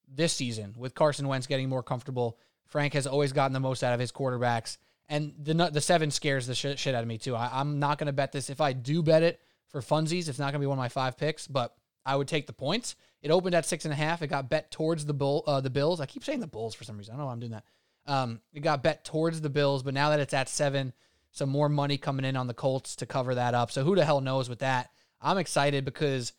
this 0.09 0.32
season 0.32 0.74
with 0.76 0.94
Carson 0.94 1.28
Wentz 1.28 1.46
getting 1.46 1.68
more 1.68 1.82
comfortable. 1.82 2.38
Frank 2.64 2.94
has 2.94 3.07
always 3.07 3.32
gotten 3.32 3.52
the 3.52 3.61
most 3.61 3.82
out 3.82 3.94
of 3.94 4.00
his 4.00 4.12
quarterbacks, 4.12 4.78
and 5.09 5.32
the 5.38 5.54
the 5.72 5.80
seven 5.80 6.11
scares 6.11 6.46
the 6.46 6.54
shit, 6.54 6.78
shit 6.78 6.94
out 6.94 7.02
of 7.02 7.09
me 7.09 7.18
too. 7.18 7.34
I, 7.34 7.61
am 7.61 7.78
not 7.78 7.98
going 7.98 8.07
to 8.07 8.12
bet 8.12 8.32
this. 8.32 8.50
If 8.50 8.61
I 8.61 8.72
do 8.72 9.02
bet 9.02 9.22
it 9.22 9.40
for 9.68 9.80
funsies, 9.80 10.28
it's 10.28 10.38
not 10.38 10.46
going 10.46 10.54
to 10.54 10.61
be 10.61 10.66
one 10.66 10.78
of 10.78 10.82
my 10.82 10.88
five 10.88 11.16
picks, 11.16 11.46
but 11.46 11.74
I 12.04 12.16
would 12.16 12.28
take 12.28 12.46
the 12.46 12.52
points. 12.52 12.96
It 13.22 13.30
opened 13.30 13.54
at 13.54 13.66
six 13.66 13.84
and 13.84 13.92
a 13.92 13.96
half. 13.96 14.22
It 14.22 14.28
got 14.28 14.48
bet 14.48 14.70
towards 14.70 15.04
the 15.07 15.14
bull, 15.14 15.44
uh, 15.46 15.61
the 15.61 15.70
Bills. 15.70 16.00
I 16.00 16.07
keep 16.07 16.24
saying 16.24 16.40
the 16.40 16.46
Bulls 16.46 16.74
for 16.74 16.84
some 16.84 16.96
reason. 16.96 17.12
I 17.12 17.16
don't 17.16 17.22
know 17.22 17.26
why 17.26 17.32
I'm 17.32 17.40
doing 17.40 17.52
that. 17.52 17.64
Um, 18.07 18.40
it 18.52 18.61
got 18.61 18.82
bet 18.82 19.04
towards 19.04 19.40
the 19.40 19.50
Bills, 19.50 19.82
but 19.82 19.94
now 19.94 20.11
that 20.11 20.20
it's 20.20 20.34
at 20.34 20.48
seven, 20.48 20.92
some 21.32 21.48
more 21.48 21.68
money 21.68 21.98
coming 21.98 22.24
in 22.24 22.36
on 22.36 22.46
the 22.46 22.54
Colts 22.54 22.96
to 22.96 23.07
cover 23.07 23.34
that 23.34 23.54
up. 23.54 23.70
So 23.70 23.84
who 23.84 23.96
the 23.96 24.04
hell 24.04 24.20
knows 24.20 24.48
with 24.48 24.61
that? 24.61 24.90
I'm 25.20 25.38
excited 25.38 25.84
because 25.84 26.32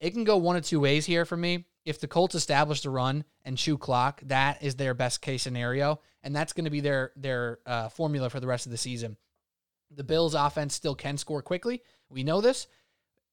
it 0.00 0.12
can 0.12 0.24
go 0.24 0.38
one 0.38 0.56
of 0.56 0.64
two 0.64 0.80
ways 0.80 1.06
here 1.06 1.24
for 1.24 1.36
me. 1.36 1.66
If 1.84 2.00
the 2.00 2.08
Colts 2.08 2.34
establish 2.34 2.82
the 2.82 2.90
run 2.90 3.24
and 3.44 3.56
chew 3.56 3.78
clock, 3.78 4.20
that 4.26 4.62
is 4.62 4.74
their 4.74 4.94
best 4.94 5.20
case 5.20 5.42
scenario, 5.42 6.00
and 6.22 6.34
that's 6.34 6.52
going 6.52 6.64
to 6.64 6.70
be 6.70 6.80
their 6.80 7.12
their 7.16 7.58
uh, 7.66 7.88
formula 7.88 8.30
for 8.30 8.40
the 8.40 8.46
rest 8.46 8.66
of 8.66 8.72
the 8.72 8.78
season. 8.78 9.16
The 9.90 10.04
Bills 10.04 10.34
offense 10.34 10.74
still 10.74 10.94
can 10.94 11.16
score 11.16 11.42
quickly. 11.42 11.82
We 12.08 12.22
know 12.22 12.40
this. 12.40 12.66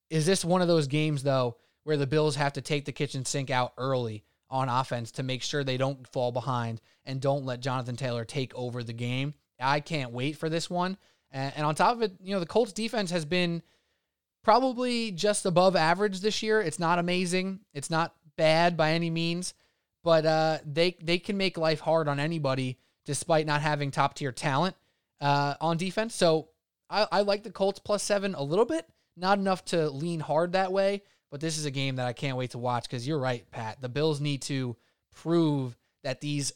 Is 0.10 0.26
this 0.26 0.46
one 0.46 0.62
of 0.62 0.68
those 0.68 0.88
games 0.88 1.24
though 1.24 1.58
where 1.84 1.98
the 1.98 2.08
Bills 2.08 2.36
have 2.36 2.54
to 2.54 2.62
take 2.62 2.86
the 2.86 2.92
kitchen 2.92 3.26
sink 3.26 3.50
out 3.50 3.74
early 3.78 4.24
on 4.50 4.70
offense 4.70 5.12
to 5.12 5.24
make 5.24 5.44
sure 5.44 5.64
they 5.64 5.78
don't 5.78 6.08
fall 6.08 6.32
behind 6.32 6.82
and 7.06 7.22
don't 7.22 7.46
let 7.46 7.60
Jonathan 7.60 7.96
Taylor 7.96 8.26
take 8.26 8.56
over 8.56 8.84
the 8.84 8.94
game? 8.94 9.34
I 9.60 9.80
can't 9.80 10.12
wait 10.12 10.38
for 10.38 10.50
this 10.50 10.70
one. 10.70 10.98
And, 11.32 11.66
on 11.66 11.76
top 11.76 11.96
of 11.96 12.02
it, 12.02 12.14
you 12.24 12.34
know, 12.34 12.40
the 12.40 12.46
Colts 12.46 12.72
defense 12.72 13.12
has 13.12 13.26
been 13.26 13.62
probably 14.48 15.12
just 15.12 15.46
above 15.46 15.76
average 15.76 16.22
this 16.22 16.42
year. 16.42 16.62
It's 16.62 16.80
not 16.80 17.00
amazing. 17.00 17.60
It's 17.74 17.90
not 17.90 18.16
bad 18.38 18.78
by 18.78 18.94
any 18.94 19.10
means, 19.10 19.54
but 20.06 20.26
uh, 20.26 20.60
they 20.66 20.96
they 21.02 21.20
can 21.20 21.36
make 21.36 21.58
life 21.58 21.82
hard 21.82 22.08
on 22.08 22.18
anybody 22.18 22.78
despite 23.06 23.46
not 23.46 23.60
having 23.60 23.92
top 23.92 24.14
tier 24.14 24.32
talent 24.32 24.78
uh, 25.20 25.56
on 25.60 25.76
defense. 25.76 26.16
So 26.16 26.48
I, 26.90 27.08
I 27.12 27.22
like 27.24 27.44
the 27.44 27.52
Colts 27.52 27.80
plus 27.80 28.04
seven 28.04 28.36
a 28.36 28.42
little 28.42 28.64
bit, 28.64 28.88
not 29.18 29.38
enough 29.38 29.66
to 29.66 29.90
lean 29.90 30.22
hard 30.22 30.54
that 30.54 30.72
way. 30.72 31.02
But 31.30 31.42
this 31.42 31.58
is 31.58 31.66
a 31.66 31.72
game 31.72 31.98
that 31.98 32.08
I 32.08 32.14
can't 32.14 32.38
wait 32.38 32.52
to 32.52 32.58
watch 32.58 32.84
because 32.84 33.06
you're 33.06 33.20
right, 33.20 33.44
Pat. 33.52 33.82
The 33.82 33.90
Bills 33.90 34.22
need 34.22 34.44
to 34.44 34.78
prove 35.14 35.76
that 36.06 36.22
these 36.22 36.54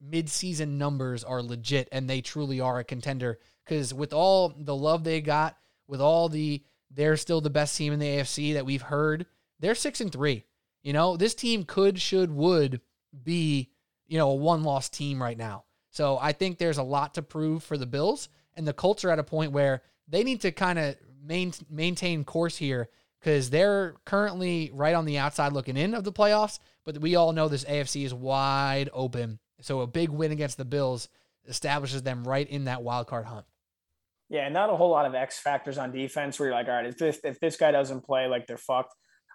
midseason 0.00 0.76
numbers 0.78 1.24
are 1.24 1.42
legit 1.42 1.88
and 1.90 2.08
they 2.08 2.20
truly 2.20 2.60
are 2.60 2.78
a 2.78 2.84
contender. 2.84 3.40
Because 3.64 3.92
with 3.92 4.12
all 4.12 4.54
the 4.56 4.76
love 4.76 5.02
they 5.02 5.20
got, 5.20 5.56
with 5.88 6.00
all 6.00 6.28
the 6.28 6.62
they're 6.94 7.16
still 7.16 7.40
the 7.40 7.50
best 7.50 7.76
team 7.76 7.92
in 7.92 7.98
the 7.98 8.06
AFC 8.06 8.54
that 8.54 8.66
we've 8.66 8.82
heard, 8.82 9.26
they're 9.60 9.74
six 9.74 10.00
and 10.00 10.12
three. 10.12 10.44
You 10.82 10.92
know, 10.92 11.16
this 11.16 11.34
team 11.34 11.64
could, 11.64 12.00
should, 12.00 12.30
would 12.30 12.80
be, 13.24 13.70
you 14.06 14.18
know, 14.18 14.30
a 14.30 14.34
one 14.34 14.64
loss 14.64 14.88
team 14.88 15.22
right 15.22 15.38
now. 15.38 15.64
So 15.90 16.18
I 16.20 16.32
think 16.32 16.58
there's 16.58 16.78
a 16.78 16.82
lot 16.82 17.14
to 17.14 17.22
prove 17.22 17.62
for 17.62 17.76
the 17.76 17.86
Bills. 17.86 18.28
And 18.54 18.66
the 18.66 18.72
Colts 18.72 19.04
are 19.04 19.10
at 19.10 19.18
a 19.18 19.24
point 19.24 19.52
where 19.52 19.82
they 20.08 20.24
need 20.24 20.40
to 20.42 20.52
kind 20.52 20.78
of 20.78 20.96
main, 21.24 21.52
maintain 21.70 22.24
course 22.24 22.56
here 22.56 22.88
because 23.20 23.50
they're 23.50 23.94
currently 24.04 24.70
right 24.74 24.94
on 24.94 25.04
the 25.04 25.18
outside 25.18 25.52
looking 25.52 25.76
in 25.76 25.94
of 25.94 26.04
the 26.04 26.12
playoffs. 26.12 26.58
But 26.84 26.98
we 26.98 27.14
all 27.14 27.32
know 27.32 27.48
this 27.48 27.64
AFC 27.64 28.04
is 28.04 28.12
wide 28.12 28.90
open. 28.92 29.38
So 29.60 29.80
a 29.80 29.86
big 29.86 30.08
win 30.08 30.32
against 30.32 30.58
the 30.58 30.64
Bills 30.64 31.08
establishes 31.46 32.02
them 32.02 32.24
right 32.24 32.48
in 32.48 32.64
that 32.64 32.82
wild 32.82 33.06
card 33.06 33.26
hunt. 33.26 33.46
Yeah, 34.32 34.48
not 34.48 34.70
a 34.70 34.76
whole 34.76 34.90
lot 34.90 35.04
of 35.04 35.14
X 35.14 35.38
factors 35.38 35.76
on 35.76 35.92
defense 35.92 36.40
where 36.40 36.48
you're 36.48 36.56
like, 36.56 36.66
all 36.66 36.72
right, 36.72 36.86
if 36.86 36.96
this 36.96 37.20
if 37.22 37.38
this 37.38 37.58
guy 37.58 37.70
doesn't 37.70 38.00
play, 38.00 38.26
like 38.26 38.46
they're 38.46 38.56
fucked. 38.56 38.94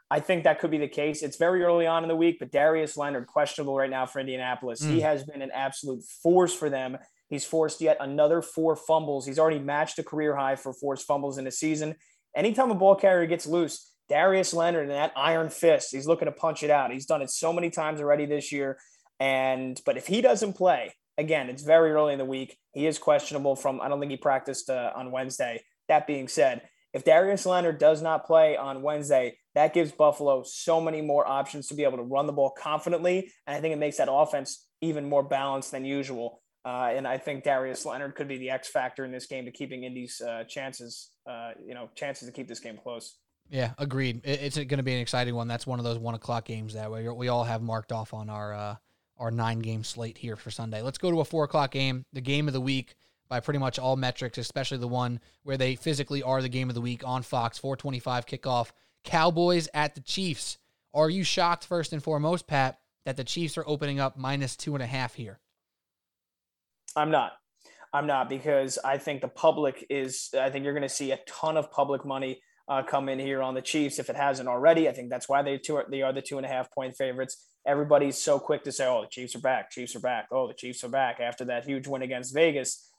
I 0.09 0.19
think 0.19 0.45
that 0.45 0.59
could 0.59 0.71
be 0.71 0.79
the 0.79 0.87
case. 0.87 1.21
It's 1.21 1.37
very 1.37 1.61
early 1.61 1.85
on 1.85 2.03
in 2.03 2.07
the 2.07 2.15
week, 2.15 2.37
but 2.39 2.49
Darius 2.49 2.97
Leonard 2.97 3.27
questionable 3.27 3.77
right 3.77 3.91
now 3.91 4.07
for 4.07 4.19
Indianapolis. 4.19 4.81
Mm. 4.81 4.89
He 4.89 5.01
has 5.01 5.23
been 5.23 5.43
an 5.43 5.51
absolute 5.53 6.03
force 6.23 6.51
for 6.51 6.71
them. 6.71 6.97
He's 7.29 7.45
forced 7.45 7.79
yet 7.79 7.97
another 7.99 8.41
four 8.41 8.75
fumbles. 8.75 9.27
He's 9.27 9.37
already 9.37 9.59
matched 9.59 9.99
a 9.99 10.03
career 10.03 10.35
high 10.35 10.55
for 10.55 10.73
forced 10.73 11.05
fumbles 11.05 11.37
in 11.37 11.45
a 11.45 11.51
season. 11.51 11.95
Anytime 12.35 12.71
a 12.71 12.75
ball 12.75 12.95
carrier 12.95 13.27
gets 13.27 13.45
loose, 13.45 13.93
Darius 14.09 14.51
Leonard 14.51 14.83
and 14.83 14.91
that 14.91 15.11
iron 15.15 15.49
fist, 15.49 15.89
he's 15.91 16.07
looking 16.07 16.25
to 16.25 16.31
punch 16.31 16.63
it 16.63 16.71
out. 16.71 16.91
He's 16.91 17.05
done 17.05 17.21
it 17.21 17.29
so 17.29 17.53
many 17.53 17.69
times 17.69 18.01
already 18.01 18.25
this 18.25 18.51
year. 18.51 18.79
And 19.19 19.79
but 19.85 19.97
if 19.97 20.07
he 20.07 20.21
doesn't 20.21 20.53
play, 20.53 20.93
again, 21.17 21.49
it's 21.49 21.63
very 21.63 21.91
early 21.91 22.13
in 22.13 22.19
the 22.19 22.25
week. 22.25 22.57
He 22.73 22.85
is 22.85 22.97
questionable 22.97 23.55
from. 23.55 23.81
I 23.81 23.87
don't 23.87 23.99
think 23.99 24.11
he 24.11 24.17
practiced 24.17 24.69
uh, 24.69 24.91
on 24.95 25.11
Wednesday. 25.11 25.63
That 25.87 26.07
being 26.07 26.27
said, 26.27 26.63
if 26.93 27.03
Darius 27.03 27.45
Leonard 27.45 27.79
does 27.79 28.01
not 28.01 28.25
play 28.25 28.57
on 28.57 28.81
Wednesday, 28.81 29.37
that 29.55 29.73
gives 29.73 29.91
Buffalo 29.91 30.43
so 30.43 30.81
many 30.81 31.01
more 31.01 31.27
options 31.27 31.67
to 31.67 31.75
be 31.75 31.83
able 31.83 31.97
to 31.97 32.03
run 32.03 32.27
the 32.27 32.33
ball 32.33 32.51
confidently, 32.51 33.31
and 33.45 33.55
I 33.55 33.61
think 33.61 33.73
it 33.73 33.79
makes 33.79 33.97
that 33.97 34.09
offense 34.11 34.67
even 34.81 35.07
more 35.07 35.23
balanced 35.23 35.71
than 35.71 35.85
usual. 35.85 36.41
Uh, 36.65 36.91
and 36.93 37.07
I 37.07 37.17
think 37.17 37.43
Darius 37.43 37.85
Leonard 37.85 38.15
could 38.15 38.27
be 38.27 38.37
the 38.37 38.49
X 38.49 38.67
factor 38.67 39.05
in 39.05 39.11
this 39.11 39.25
game 39.25 39.45
to 39.45 39.51
keeping 39.51 39.85
Indy's 39.85 40.19
uh, 40.21 40.43
chances, 40.43 41.11
uh, 41.29 41.51
you 41.65 41.73
know, 41.73 41.89
chances 41.95 42.27
to 42.27 42.33
keep 42.33 42.47
this 42.47 42.59
game 42.59 42.77
close. 42.77 43.15
Yeah, 43.49 43.73
agreed. 43.77 44.21
It's 44.25 44.57
going 44.57 44.77
to 44.77 44.83
be 44.83 44.93
an 44.93 44.99
exciting 44.99 45.33
one. 45.33 45.47
That's 45.47 45.65
one 45.65 45.79
of 45.79 45.85
those 45.85 45.97
one 45.97 46.15
o'clock 46.15 46.43
games 46.43 46.73
that 46.73 46.91
we 46.91 47.07
we 47.07 47.29
all 47.29 47.45
have 47.45 47.61
marked 47.61 47.93
off 47.93 48.13
on 48.13 48.29
our 48.29 48.53
uh, 48.53 48.75
our 49.19 49.31
nine 49.31 49.59
game 49.59 49.83
slate 49.83 50.17
here 50.17 50.35
for 50.35 50.51
Sunday. 50.51 50.81
Let's 50.81 50.97
go 50.97 51.11
to 51.11 51.21
a 51.21 51.25
four 51.25 51.43
o'clock 51.43 51.71
game, 51.71 52.05
the 52.13 52.21
game 52.21 52.47
of 52.47 52.53
the 52.53 52.61
week 52.61 52.95
by 53.29 53.39
pretty 53.39 53.59
much 53.59 53.77
all 53.77 53.95
metrics, 53.95 54.37
especially 54.37 54.77
the 54.77 54.87
one 54.87 55.19
where 55.43 55.57
they 55.57 55.75
physically 55.75 56.23
are 56.23 56.41
the 56.41 56.49
game 56.49 56.69
of 56.69 56.75
the 56.75 56.81
week 56.81 57.03
on 57.05 57.23
Fox, 57.23 57.57
425 57.57 58.25
kickoff. 58.25 58.71
Cowboys 59.03 59.67
at 59.73 59.95
the 59.95 60.01
Chiefs. 60.01 60.57
Are 60.93 61.09
you 61.09 61.23
shocked, 61.23 61.65
first 61.65 61.93
and 61.93 62.03
foremost, 62.03 62.47
Pat, 62.47 62.79
that 63.05 63.17
the 63.17 63.23
Chiefs 63.23 63.57
are 63.57 63.67
opening 63.67 63.99
up 63.99 64.17
minus 64.17 64.55
two 64.55 64.75
and 64.75 64.83
a 64.83 64.87
half 64.87 65.15
here? 65.15 65.39
I'm 66.95 67.11
not. 67.11 67.33
I'm 67.93 68.07
not 68.07 68.29
because 68.29 68.77
I 68.83 68.97
think 68.97 69.21
the 69.21 69.27
public 69.27 69.85
is, 69.89 70.29
I 70.37 70.49
think 70.49 70.65
you're 70.65 70.73
going 70.73 70.81
to 70.83 70.89
see 70.89 71.11
a 71.11 71.19
ton 71.27 71.57
of 71.57 71.71
public 71.71 72.05
money 72.05 72.41
uh, 72.67 72.83
come 72.83 73.07
in 73.07 73.17
here 73.17 73.41
on 73.41 73.53
the 73.53 73.61
Chiefs 73.61 73.97
if 73.97 74.09
it 74.09 74.15
hasn't 74.15 74.49
already. 74.49 74.89
I 74.89 74.91
think 74.91 75.09
that's 75.09 75.29
why 75.29 75.41
they 75.41 75.57
two 75.57 75.77
are, 75.77 75.85
they 75.89 76.01
are 76.01 76.11
the 76.11 76.21
two 76.21 76.37
and 76.37 76.45
a 76.45 76.49
half 76.49 76.71
point 76.71 76.95
favorites. 76.97 77.45
Everybody's 77.67 78.17
so 78.17 78.39
quick 78.39 78.63
to 78.63 78.71
say, 78.71 78.87
"Oh, 78.87 79.01
the 79.01 79.07
Chiefs 79.07 79.35
are 79.35 79.39
back. 79.39 79.69
Chiefs 79.69 79.95
are 79.95 79.99
back. 79.99 80.27
Oh, 80.31 80.47
the 80.47 80.53
Chiefs 80.53 80.83
are 80.83 80.89
back." 80.89 81.19
After 81.19 81.45
that 81.45 81.65
huge 81.65 81.87
win 81.87 82.01
against 82.01 82.33
Vegas. 82.33 82.89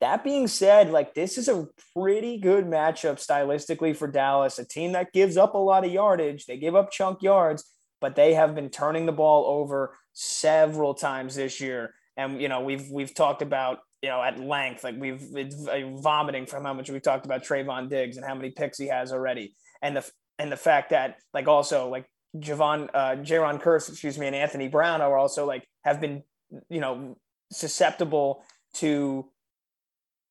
That 0.00 0.24
being 0.24 0.46
said, 0.46 0.90
like 0.90 1.14
this 1.14 1.38
is 1.38 1.48
a 1.48 1.68
pretty 1.94 2.38
good 2.38 2.64
matchup 2.64 3.16
stylistically 3.16 3.96
for 3.96 4.06
Dallas, 4.06 4.58
a 4.58 4.64
team 4.64 4.92
that 4.92 5.12
gives 5.12 5.36
up 5.36 5.54
a 5.54 5.58
lot 5.58 5.84
of 5.84 5.92
yardage. 5.92 6.46
They 6.46 6.56
give 6.56 6.76
up 6.76 6.90
chunk 6.90 7.22
yards, 7.22 7.64
but 8.00 8.16
they 8.16 8.34
have 8.34 8.54
been 8.54 8.70
turning 8.70 9.06
the 9.06 9.12
ball 9.12 9.44
over 9.46 9.96
several 10.12 10.94
times 10.94 11.34
this 11.34 11.60
year. 11.60 11.94
And 12.16 12.40
you 12.40 12.48
know, 12.48 12.60
we've 12.60 12.88
we've 12.90 13.14
talked 13.14 13.42
about 13.42 13.80
you 14.02 14.08
know, 14.08 14.22
at 14.22 14.38
length. 14.38 14.84
Like 14.84 14.96
we've 14.98 15.22
it's 15.34 15.66
uh, 15.66 15.80
vomiting 15.96 16.46
from 16.46 16.64
how 16.64 16.72
much 16.72 16.90
we've 16.90 17.02
talked 17.02 17.26
about 17.26 17.44
Trevon 17.44 17.88
Diggs 17.88 18.16
and 18.16 18.24
how 18.24 18.34
many 18.34 18.50
picks 18.50 18.78
he 18.78 18.88
has 18.88 19.12
already, 19.12 19.54
and 19.82 19.96
the 19.96 20.10
and 20.38 20.52
the 20.52 20.56
fact 20.56 20.90
that 20.90 21.16
like 21.34 21.48
also 21.48 21.88
like 21.88 22.08
Javon, 22.36 22.88
uh, 22.92 23.16
Jayron 23.16 23.60
Kearse, 23.62 23.88
excuse 23.88 24.18
me, 24.18 24.26
and 24.26 24.36
Anthony 24.36 24.68
Brown 24.68 25.00
are 25.00 25.16
also 25.16 25.46
like 25.46 25.66
have 25.84 26.00
been 26.00 26.22
you 26.68 26.80
know 26.80 27.16
susceptible 27.50 28.44
to, 28.74 29.26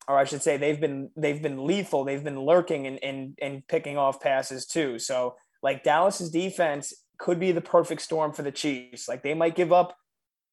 or 0.07 0.17
I 0.17 0.25
should 0.25 0.43
say 0.43 0.57
they've 0.57 0.79
been 0.79 1.09
they've 1.15 1.41
been 1.41 1.65
lethal. 1.65 2.03
They've 2.03 2.23
been 2.23 2.39
lurking 2.39 2.87
and 2.87 3.03
and 3.03 3.37
and 3.41 3.67
picking 3.67 3.97
off 3.97 4.21
passes 4.21 4.65
too. 4.65 4.99
So 4.99 5.35
like 5.63 5.83
Dallas's 5.83 6.29
defense 6.29 6.93
could 7.17 7.39
be 7.39 7.51
the 7.51 7.61
perfect 7.61 8.01
storm 8.01 8.31
for 8.31 8.43
the 8.43 8.51
Chiefs. 8.51 9.07
Like 9.07 9.23
they 9.23 9.33
might 9.33 9.55
give 9.55 9.73
up 9.73 9.97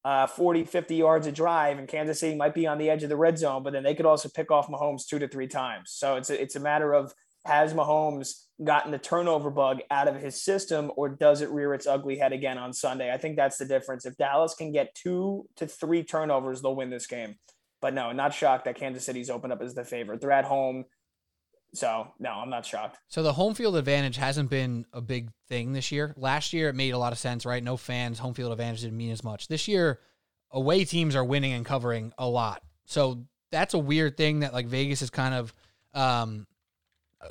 uh, 0.05 0.27
40, 0.27 0.65
50 0.65 0.97
yards 0.97 1.27
a 1.27 1.33
drive, 1.33 1.79
and 1.79 1.89
Kansas 1.89 2.21
City 2.21 2.37
might 2.37 2.55
be 2.55 2.67
on 2.67 2.79
the 2.79 2.91
edge 2.91 3.03
of 3.03 3.09
the 3.09 3.17
red 3.17 3.39
zone, 3.39 3.63
but 3.63 3.73
then 3.73 3.83
they 3.83 3.95
could 3.95 4.07
also 4.07 4.29
pick 4.29 4.51
off 4.51 4.69
Mahomes 4.69 5.07
two 5.07 5.19
to 5.19 5.29
three 5.29 5.47
times. 5.47 5.93
So 5.93 6.17
it's 6.17 6.31
a, 6.31 6.41
it's 6.41 6.57
a 6.57 6.61
matter 6.61 6.93
of 6.93 7.15
has 7.45 7.75
Mahomes 7.75 8.45
gotten 8.63 8.93
the 8.93 8.99
turnover 8.99 9.51
bug 9.51 9.81
out 9.91 10.09
of 10.09 10.17
his 10.17 10.43
system, 10.43 10.91
or 10.97 11.09
does 11.09 11.41
it 11.41 11.51
rear 11.51 11.75
its 11.75 11.87
ugly 11.87 12.19
head 12.19 12.33
again 12.33 12.59
on 12.59 12.73
Sunday? 12.73 13.13
I 13.13 13.19
think 13.19 13.37
that's 13.37 13.59
the 13.59 13.65
difference. 13.65 14.07
If 14.07 14.17
Dallas 14.17 14.55
can 14.55 14.73
get 14.73 14.95
two 14.95 15.47
to 15.57 15.67
three 15.67 16.05
turnovers, 16.05 16.63
they'll 16.63 16.77
win 16.77 16.91
this 16.91 17.07
game. 17.07 17.37
But 17.81 17.95
no, 17.95 18.13
not 18.13 18.33
shocked 18.33 18.65
that 18.65 18.77
Kansas 18.77 19.05
City's 19.05 19.29
opened 19.29 19.53
up 19.53 19.61
as 19.61 19.75
the 19.75 19.85
favorite. 19.85 20.21
They're 20.21 20.33
at 20.33 20.47
home. 20.47 20.85
So 21.75 22.07
no, 22.21 22.31
I'm 22.31 22.49
not 22.49 22.65
shocked. 22.65 22.99
So 23.09 23.23
the 23.23 23.33
home 23.33 23.55
field 23.55 23.77
advantage 23.77 24.17
hasn't 24.17 24.49
been 24.49 24.87
a 24.93 25.01
big 25.01 25.31
thing 25.49 25.73
this 25.73 25.91
year. 25.91 26.15
Last 26.17 26.53
year 26.53 26.69
it 26.69 26.75
made 26.75 26.95
a 26.95 26.99
lot 26.99 27.13
of 27.13 27.19
sense, 27.19 27.45
right? 27.45 27.63
No 27.63 27.77
fans, 27.77 28.19
home 28.19 28.33
field 28.33 28.53
advantage 28.53 28.83
didn't 28.83 28.97
mean 28.97 29.11
as 29.11 29.25
much. 29.25 29.49
This 29.49 29.67
year, 29.69 29.99
away 30.51 30.85
teams 30.85 31.17
are 31.17 31.25
winning 31.25 31.53
and 31.53 31.67
covering 31.67 32.13
a 32.17 32.29
lot. 32.29 32.63
So 32.87 33.27
that's 33.51 33.75
a 33.75 33.79
weird 33.79 34.17
thing 34.17 34.41
that 34.41 34.53
like 34.53 34.67
Vegas 34.67 35.03
is 35.03 35.11
kind 35.11 35.35
of 35.35 35.53
um 35.93 36.47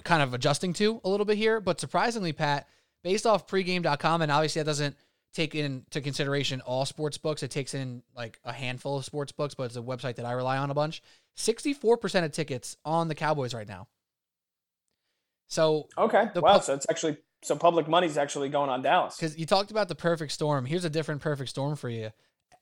kind 0.04 0.22
of 0.22 0.34
adjusting 0.34 0.74
to 0.74 1.02
a 1.04 1.10
little 1.10 1.26
bit 1.26 1.38
here. 1.38 1.60
But 1.60 1.80
surprisingly, 1.80 2.34
Pat, 2.34 2.68
based 3.04 3.26
off 3.26 3.48
pregame.com, 3.48 4.22
and 4.22 4.32
obviously 4.32 4.62
that 4.62 4.66
doesn't 4.66 4.96
take 5.34 5.56
into 5.56 6.02
consideration 6.02 6.62
all 6.62 6.86
sports 6.86 7.18
books. 7.18 7.44
It 7.44 7.52
takes 7.52 7.74
in 7.74 8.04
like 8.16 8.40
a 8.46 8.54
handful 8.54 8.98
of 8.98 9.06
sports 9.06 9.32
books, 9.32 9.56
but 9.56 9.64
it's 9.64 9.76
a 9.76 9.82
website 9.82 10.16
that 10.16 10.26
I 10.26 10.34
rely 10.34 10.58
on 10.58 10.70
a 10.70 10.74
bunch. 10.74 11.02
64% 11.38 12.24
of 12.24 12.32
tickets 12.32 12.78
on 12.86 13.08
the 13.08 13.16
Cowboys 13.16 13.54
right 13.54 13.68
now. 13.68 13.88
So 15.48 15.88
okay, 15.98 16.30
wow. 16.36 16.60
so 16.60 16.74
it's 16.74 16.88
actually 16.90 17.18
so 17.44 17.56
public 17.56 17.88
money's 17.88 18.18
actually 18.18 18.50
going 18.50 18.70
on 18.70 18.82
Dallas 18.82 19.16
because 19.16 19.38
you 19.38 19.46
talked 19.46 19.72
about 19.72 19.88
the 19.88 19.96
perfect 19.96 20.32
storm. 20.32 20.66
Here's 20.66 20.86
a 20.86 20.90
different 20.90 21.22
perfect 21.22 21.50
storm 21.50 21.76
for 21.76 21.90
you. 21.90 22.12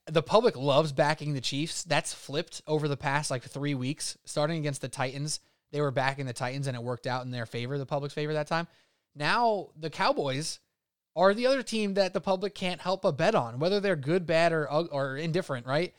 The 0.06 0.22
public 0.22 0.56
loves 0.56 0.92
backing 0.92 1.32
the 1.32 1.40
Chiefs. 1.40 1.84
That's 1.84 2.12
flipped 2.12 2.60
over 2.66 2.88
the 2.88 2.96
past 2.96 3.30
like 3.30 3.44
three 3.44 3.74
weeks. 3.74 4.18
Starting 4.24 4.58
against 4.58 4.80
the 4.80 4.88
Titans, 4.88 5.40
they 5.72 5.80
were 5.80 5.90
backing 5.90 6.26
the 6.26 6.32
Titans, 6.32 6.66
and 6.66 6.76
it 6.76 6.82
worked 6.82 7.06
out 7.06 7.24
in 7.24 7.30
their 7.30 7.46
favor, 7.46 7.78
the 7.78 7.86
public's 7.86 8.14
favor 8.14 8.34
that 8.34 8.46
time. 8.46 8.68
Now 9.14 9.68
the 9.76 9.90
Cowboys 9.90 10.60
are 11.16 11.34
the 11.34 11.46
other 11.46 11.62
team 11.62 11.94
that 11.94 12.14
the 12.14 12.20
public 12.20 12.54
can't 12.54 12.80
help 12.80 13.02
but 13.02 13.18
bet 13.18 13.34
on, 13.34 13.58
whether 13.58 13.80
they're 13.80 13.96
good, 13.96 14.26
bad, 14.26 14.52
or 14.52 14.66
or 14.66 15.16
indifferent. 15.16 15.66
Right? 15.66 15.94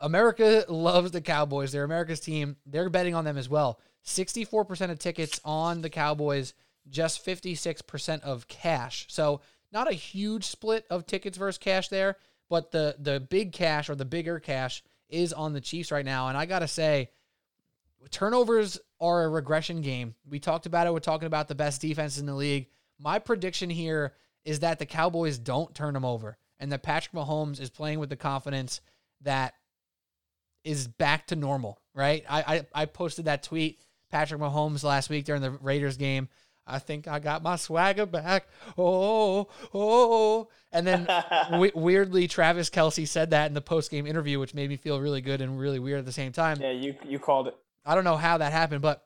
America 0.00 0.64
loves 0.68 1.10
the 1.10 1.20
Cowboys. 1.20 1.72
They're 1.72 1.84
America's 1.84 2.20
team. 2.20 2.56
They're 2.66 2.90
betting 2.90 3.14
on 3.14 3.24
them 3.24 3.38
as 3.38 3.48
well. 3.48 3.80
64% 4.04 4.90
of 4.90 4.98
tickets 4.98 5.40
on 5.44 5.82
the 5.82 5.90
Cowboys, 5.90 6.54
just 6.88 7.24
56% 7.24 8.22
of 8.22 8.48
cash. 8.48 9.06
So 9.10 9.42
not 9.72 9.90
a 9.90 9.94
huge 9.94 10.44
split 10.44 10.86
of 10.88 11.06
tickets 11.06 11.36
versus 11.36 11.58
cash 11.58 11.88
there, 11.88 12.16
but 12.48 12.70
the 12.70 12.96
the 12.98 13.20
big 13.20 13.52
cash 13.52 13.90
or 13.90 13.94
the 13.94 14.04
bigger 14.04 14.40
cash 14.40 14.82
is 15.08 15.32
on 15.32 15.52
the 15.52 15.60
Chiefs 15.60 15.92
right 15.92 16.04
now. 16.04 16.28
And 16.28 16.38
I 16.38 16.46
gotta 16.46 16.68
say, 16.68 17.10
turnovers 18.10 18.78
are 19.00 19.24
a 19.24 19.28
regression 19.28 19.80
game. 19.80 20.14
We 20.28 20.38
talked 20.38 20.66
about 20.66 20.86
it. 20.86 20.92
We're 20.92 21.00
talking 21.00 21.26
about 21.26 21.48
the 21.48 21.54
best 21.54 21.80
defense 21.80 22.18
in 22.18 22.26
the 22.26 22.34
league. 22.34 22.68
My 22.98 23.18
prediction 23.18 23.70
here 23.70 24.14
is 24.44 24.60
that 24.60 24.78
the 24.78 24.86
Cowboys 24.86 25.38
don't 25.38 25.74
turn 25.74 25.94
them 25.94 26.04
over 26.04 26.36
and 26.58 26.72
that 26.72 26.82
Patrick 26.82 27.14
Mahomes 27.14 27.60
is 27.60 27.70
playing 27.70 27.98
with 28.00 28.08
the 28.08 28.16
confidence 28.16 28.80
that 29.22 29.54
is 30.64 30.88
back 30.88 31.26
to 31.28 31.36
normal, 31.36 31.80
right? 31.94 32.24
I, 32.28 32.40
I, 32.42 32.66
I 32.82 32.84
posted 32.86 33.26
that 33.26 33.42
tweet, 33.42 33.80
Patrick 34.10 34.40
Mahomes, 34.40 34.82
last 34.82 35.10
week 35.10 35.24
during 35.24 35.42
the 35.42 35.50
Raiders 35.50 35.96
game. 35.96 36.28
I 36.66 36.78
think 36.78 37.08
I 37.08 37.18
got 37.18 37.42
my 37.42 37.56
swagger 37.56 38.04
back. 38.04 38.46
Oh, 38.76 39.48
oh. 39.72 40.48
And 40.70 40.86
then 40.86 41.08
w- 41.50 41.72
weirdly, 41.74 42.28
Travis 42.28 42.68
Kelce 42.68 43.08
said 43.08 43.30
that 43.30 43.46
in 43.46 43.54
the 43.54 43.62
post 43.62 43.90
game 43.90 44.06
interview, 44.06 44.38
which 44.38 44.52
made 44.52 44.68
me 44.68 44.76
feel 44.76 45.00
really 45.00 45.22
good 45.22 45.40
and 45.40 45.58
really 45.58 45.78
weird 45.78 46.00
at 46.00 46.04
the 46.04 46.12
same 46.12 46.32
time. 46.32 46.60
Yeah, 46.60 46.72
you, 46.72 46.94
you 47.06 47.18
called 47.18 47.48
it. 47.48 47.56
I 47.88 47.94
don't 47.94 48.04
know 48.04 48.18
how 48.18 48.36
that 48.36 48.52
happened, 48.52 48.82
but 48.82 49.02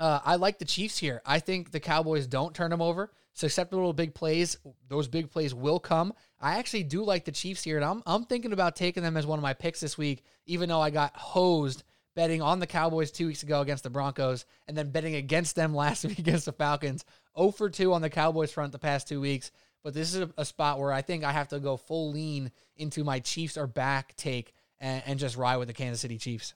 uh, 0.00 0.18
I 0.24 0.34
like 0.34 0.58
the 0.58 0.64
Chiefs 0.64 0.98
here. 0.98 1.22
I 1.24 1.38
think 1.38 1.70
the 1.70 1.78
Cowboys 1.78 2.26
don't 2.26 2.52
turn 2.52 2.70
them 2.70 2.82
over. 2.82 3.12
Susceptible 3.32 3.92
big 3.92 4.12
plays, 4.12 4.56
those 4.88 5.06
big 5.06 5.30
plays 5.30 5.54
will 5.54 5.78
come. 5.78 6.12
I 6.40 6.58
actually 6.58 6.82
do 6.82 7.04
like 7.04 7.24
the 7.24 7.30
Chiefs 7.30 7.62
here, 7.62 7.76
and 7.76 7.84
I'm 7.84 8.02
I'm 8.04 8.24
thinking 8.24 8.52
about 8.52 8.74
taking 8.74 9.04
them 9.04 9.16
as 9.16 9.24
one 9.24 9.38
of 9.38 9.44
my 9.44 9.54
picks 9.54 9.78
this 9.78 9.96
week, 9.96 10.24
even 10.46 10.68
though 10.68 10.80
I 10.80 10.90
got 10.90 11.16
hosed 11.16 11.84
betting 12.16 12.42
on 12.42 12.58
the 12.58 12.66
Cowboys 12.66 13.12
two 13.12 13.28
weeks 13.28 13.44
ago 13.44 13.60
against 13.60 13.84
the 13.84 13.90
Broncos, 13.90 14.46
and 14.66 14.76
then 14.76 14.90
betting 14.90 15.14
against 15.14 15.54
them 15.54 15.72
last 15.74 16.04
week 16.04 16.18
against 16.18 16.46
the 16.46 16.52
Falcons. 16.52 17.04
0 17.38 17.52
for 17.52 17.70
2 17.70 17.92
on 17.92 18.02
the 18.02 18.10
Cowboys 18.10 18.50
front 18.50 18.72
the 18.72 18.80
past 18.80 19.06
two 19.06 19.20
weeks. 19.20 19.52
But 19.84 19.94
this 19.94 20.12
is 20.12 20.22
a, 20.22 20.30
a 20.36 20.44
spot 20.44 20.80
where 20.80 20.92
I 20.92 21.02
think 21.02 21.22
I 21.22 21.30
have 21.30 21.48
to 21.48 21.60
go 21.60 21.76
full 21.76 22.10
lean 22.10 22.50
into 22.76 23.04
my 23.04 23.20
Chiefs 23.20 23.56
are 23.56 23.68
back 23.68 24.16
take 24.16 24.52
and, 24.80 25.04
and 25.06 25.18
just 25.20 25.36
ride 25.36 25.58
with 25.58 25.68
the 25.68 25.74
Kansas 25.74 26.00
City 26.00 26.18
Chiefs. 26.18 26.52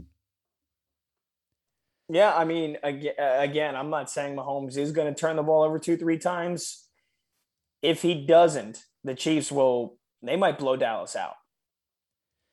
Yeah, 2.08 2.34
I 2.34 2.44
mean, 2.44 2.78
uh, 2.84 2.92
again, 3.18 3.74
I'm 3.74 3.90
not 3.90 4.10
saying 4.10 4.36
Mahomes 4.36 4.76
is 4.76 4.92
going 4.92 5.12
to 5.12 5.18
turn 5.18 5.36
the 5.36 5.42
ball 5.42 5.64
over 5.64 5.78
two, 5.78 5.96
three 5.96 6.18
times. 6.18 6.84
If 7.82 8.02
he 8.02 8.26
doesn't, 8.26 8.84
the 9.02 9.14
Chiefs 9.14 9.50
will, 9.50 9.98
they 10.22 10.36
might 10.36 10.58
blow 10.58 10.76
Dallas 10.76 11.16
out. 11.16 11.34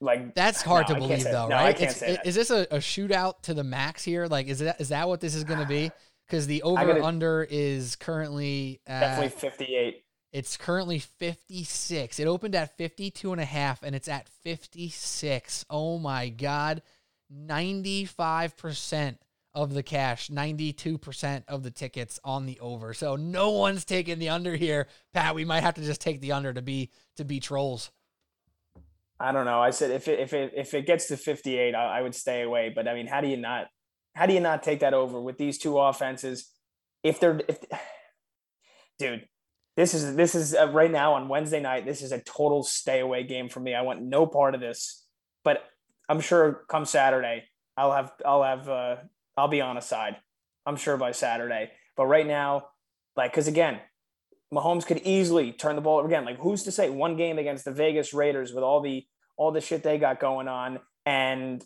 Like 0.02 0.36
that's 0.36 0.62
hard 0.62 0.90
no, 0.90 0.96
to 0.96 1.00
believe, 1.00 1.24
though, 1.24 1.48
no, 1.48 1.56
right? 1.56 1.80
Is, 1.80 2.04
is 2.26 2.36
this 2.36 2.52
a, 2.52 2.64
a, 2.72 2.78
shootout 2.80 3.42
to 3.44 3.54
the 3.54 3.64
max 3.64 4.04
here? 4.04 4.28
Like, 4.28 4.48
is 4.48 4.60
that 4.60 4.82
is 4.82 4.90
that 4.90 5.08
what 5.08 5.22
this 5.22 5.34
is 5.34 5.44
going 5.44 5.60
to 5.60 5.66
be? 5.66 5.92
Because 6.26 6.48
the 6.48 6.64
over 6.64 6.86
gonna, 6.86 7.04
under 7.04 7.46
is 7.48 7.98
currently 7.98 8.80
at, 8.88 9.02
definitely 9.02 9.38
58. 9.38 10.04
It's 10.32 10.56
currently 10.56 11.00
56. 11.00 12.18
It 12.18 12.28
opened 12.28 12.56
at 12.56 12.78
52 12.78 13.34
and 13.34 13.42
a 13.42 13.46
half, 13.46 13.84
and 13.84 13.94
it's 13.94 14.08
at 14.08 14.30
56. 14.42 15.66
Oh 15.70 16.00
my 16.00 16.30
god, 16.30 16.82
95 17.30 18.56
percent 18.56 19.20
of 19.56 19.74
the 19.74 19.84
cash, 19.84 20.30
92% 20.30 21.44
of 21.48 21.64
the 21.64 21.72
tickets 21.72 22.20
on 22.24 22.46
the 22.46 22.60
over. 22.60 22.94
So 22.94 23.16
no 23.16 23.52
one's 23.52 23.86
taking 23.86 24.20
the 24.20 24.30
under 24.30 24.56
here. 24.56 24.88
Pat, 25.14 25.36
we 25.36 25.46
might 25.46 25.62
have 25.62 25.76
to 25.76 25.82
just 25.82 26.02
take 26.02 26.22
the 26.22 26.32
under 26.32 26.54
to 26.54 26.62
be 26.62 26.90
to 27.18 27.24
be 27.24 27.40
trolls. 27.40 27.92
I 29.20 29.32
don't 29.32 29.46
know. 29.46 29.62
I 29.62 29.70
said 29.70 29.92
if 29.92 30.08
it 30.08 30.20
if 30.20 30.34
it 30.34 30.54
if 30.56 30.74
it 30.74 30.86
gets 30.86 31.08
to 31.08 31.18
58, 31.18 31.76
I, 31.76 32.00
I 32.00 32.02
would 32.02 32.16
stay 32.16 32.42
away. 32.42 32.72
But 32.74 32.88
I 32.88 32.94
mean, 32.94 33.08
how 33.08 33.22
do 33.22 33.28
you 33.28 33.38
not 33.38 33.68
how 34.16 34.26
do 34.26 34.34
you 34.34 34.40
not 34.40 34.64
take 34.64 34.80
that 34.80 34.94
over 34.94 35.22
with 35.22 35.38
these 35.38 35.58
two 35.58 35.78
offenses? 35.78 36.50
If 37.04 37.20
they're 37.20 37.40
if 37.48 37.60
dude, 39.00 39.28
this 39.78 39.94
is 39.94 40.16
this 40.16 40.36
is 40.36 40.56
uh, 40.56 40.70
right 40.70 40.92
now 40.92 41.14
on 41.14 41.28
Wednesday 41.28 41.60
night. 41.60 41.86
This 41.86 42.02
is 42.02 42.12
a 42.12 42.22
total 42.22 42.64
stay 42.64 43.00
away 43.00 43.24
game 43.24 43.50
for 43.50 43.60
me. 43.60 43.76
I 43.76 43.82
want 43.82 44.02
no 44.02 44.26
part 44.26 44.56
of 44.56 44.62
this. 44.62 45.06
But 45.44 45.64
I'm 46.10 46.20
sure 46.20 46.66
come 46.70 46.86
Saturday, 46.86 47.44
I'll 47.78 47.92
have 47.92 48.12
I'll 48.26 48.44
have 48.44 48.70
uh, 48.70 48.96
I'll 49.38 49.48
be 49.48 49.62
on 49.62 49.78
a 49.78 49.82
side. 49.82 50.18
I'm 50.66 50.76
sure 50.76 50.98
by 50.98 51.12
Saturday. 51.12 51.72
But 51.98 52.06
right 52.06 52.26
now, 52.26 52.68
like, 53.16 53.32
because 53.32 53.48
again, 53.48 53.80
Mahomes 54.54 54.86
could 54.86 55.02
easily 55.04 55.52
turn 55.52 55.76
the 55.76 55.82
ball 55.82 56.00
over 56.00 56.08
again. 56.08 56.26
Like, 56.26 56.40
who's 56.40 56.64
to 56.64 56.72
say 56.72 56.90
one 56.90 57.16
game 57.18 57.38
against 57.38 57.66
the 57.66 57.72
Vegas 57.72 58.14
Raiders 58.14 58.54
with 58.54 58.64
all 58.64 58.82
the 58.82 59.06
all 59.36 59.52
the 59.52 59.62
shit 59.62 59.82
they 59.82 59.98
got 59.98 60.20
going 60.20 60.48
on, 60.48 60.80
and 61.06 61.66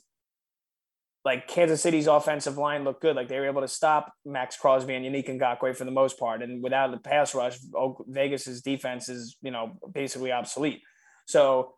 like 1.27 1.45
Kansas 1.45 1.81
City's 1.81 2.07
offensive 2.07 2.57
line 2.57 2.85
looked 2.85 3.01
good. 3.01 3.17
Like 3.17 3.27
they 3.27 3.37
were 3.37 3.47
able 3.47 3.61
to 3.61 3.67
stop 3.67 4.13
Maxx 4.25 4.55
Crosby 4.55 4.95
and 4.95 5.05
Yannick 5.05 5.27
Ngakoue 5.27 5.75
for 5.75 5.83
the 5.83 5.91
most 5.91 6.17
part, 6.17 6.41
and 6.41 6.63
without 6.63 6.91
the 6.91 6.97
pass 6.97 7.35
rush, 7.35 7.57
oh, 7.75 7.97
Vegas's 8.07 8.61
defense 8.61 9.09
is 9.09 9.35
you 9.41 9.51
know 9.51 9.77
basically 9.93 10.31
obsolete. 10.31 10.81
So, 11.25 11.73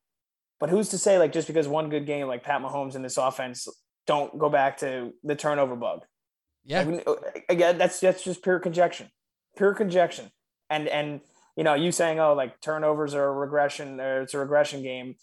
but 0.59 0.69
who's 0.69 0.89
to 0.89 0.99
say 0.99 1.17
like 1.17 1.33
just 1.33 1.47
because 1.47 1.67
one 1.67 1.89
good 1.89 2.05
game 2.05 2.27
like 2.27 2.43
Pat 2.43 2.61
Mahomes 2.61 2.95
in 2.95 3.01
this 3.01 3.17
offense 3.17 3.67
don't 4.09 4.39
go 4.39 4.49
back 4.49 4.77
to 4.79 5.13
the 5.23 5.35
turnover 5.35 5.75
bug. 5.75 6.01
Yeah. 6.65 6.81
Like, 6.81 7.07
uh, 7.07 7.15
again, 7.47 7.77
that's 7.77 7.99
that's 7.99 8.23
just 8.23 8.41
pure 8.41 8.59
conjecture, 8.59 9.07
pure 9.55 9.75
conjecture. 9.75 10.31
And 10.71 10.87
and 10.87 11.21
you 11.55 11.63
know, 11.63 11.75
you 11.75 11.91
saying, 11.91 12.19
oh, 12.19 12.33
like 12.33 12.59
turnovers 12.59 13.13
are 13.13 13.25
a 13.25 13.31
regression, 13.31 13.99
or 13.99 14.23
it's 14.23 14.33
a 14.33 14.39
regression 14.39 14.81
game. 14.81 15.13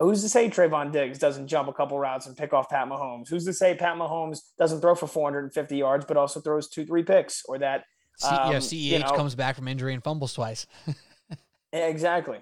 Who's 0.00 0.22
to 0.22 0.28
say 0.28 0.50
Trevon 0.50 0.90
Diggs 0.90 1.20
doesn't 1.20 1.46
jump 1.46 1.68
a 1.68 1.72
couple 1.72 1.96
routes 1.96 2.26
and 2.26 2.36
pick 2.36 2.52
off 2.52 2.68
Pat 2.68 2.88
Mahomes? 2.88 3.28
Who's 3.28 3.44
to 3.44 3.52
say 3.52 3.76
Pat 3.76 3.96
Mahomes 3.96 4.40
doesn't 4.58 4.80
throw 4.80 4.96
for 4.96 5.06
450 5.06 5.76
yards, 5.76 6.04
but 6.04 6.16
also 6.16 6.40
throws 6.40 6.68
two, 6.68 6.84
three 6.84 7.04
picks, 7.04 7.44
or 7.46 7.58
that 7.58 7.84
um, 8.24 8.50
yeah, 8.50 8.58
CEH 8.58 8.74
you 8.74 8.98
know, 8.98 9.12
comes 9.12 9.36
back 9.36 9.54
from 9.54 9.68
injury 9.68 9.94
and 9.94 10.02
fumbles 10.02 10.34
twice. 10.34 10.66
exactly. 11.72 12.40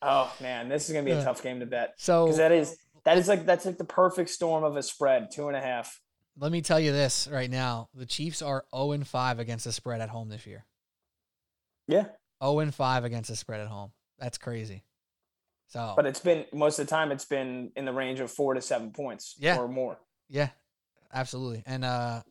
Oh 0.00 0.34
man, 0.40 0.70
this 0.70 0.88
is 0.88 0.94
gonna 0.94 1.04
be 1.04 1.12
a 1.12 1.22
tough 1.22 1.42
game 1.42 1.60
to 1.60 1.66
bet. 1.66 1.94
So 1.98 2.24
because 2.24 2.38
that 2.38 2.52
is 2.52 2.78
that 3.04 3.18
is 3.18 3.28
like 3.28 3.46
that's 3.46 3.64
like 3.64 3.78
the 3.78 3.84
perfect 3.84 4.30
storm 4.30 4.64
of 4.64 4.76
a 4.76 4.82
spread, 4.82 5.30
two 5.30 5.48
and 5.48 5.56
a 5.56 5.60
half. 5.60 6.00
Let 6.38 6.50
me 6.50 6.62
tell 6.62 6.80
you 6.80 6.92
this 6.92 7.28
right 7.30 7.50
now: 7.50 7.88
the 7.94 8.06
Chiefs 8.06 8.42
are 8.42 8.64
zero 8.74 8.92
and 8.92 9.06
five 9.06 9.38
against 9.38 9.64
the 9.64 9.72
spread 9.72 10.00
at 10.00 10.08
home 10.08 10.28
this 10.28 10.46
year. 10.46 10.64
Yeah, 11.86 12.06
zero 12.42 12.60
and 12.60 12.74
five 12.74 13.04
against 13.04 13.30
the 13.30 13.36
spread 13.36 13.60
at 13.60 13.68
home. 13.68 13.92
That's 14.18 14.38
crazy. 14.38 14.84
So, 15.68 15.94
but 15.96 16.06
it's 16.06 16.20
been 16.20 16.44
most 16.52 16.78
of 16.78 16.86
the 16.86 16.90
time 16.90 17.10
it's 17.10 17.24
been 17.24 17.72
in 17.76 17.84
the 17.84 17.92
range 17.92 18.20
of 18.20 18.30
four 18.30 18.54
to 18.54 18.60
seven 18.60 18.90
points, 18.90 19.34
yeah. 19.38 19.58
or 19.58 19.68
more. 19.68 19.98
Yeah, 20.28 20.48
absolutely. 21.12 21.62
And 21.66 21.84
uh, 21.84 22.22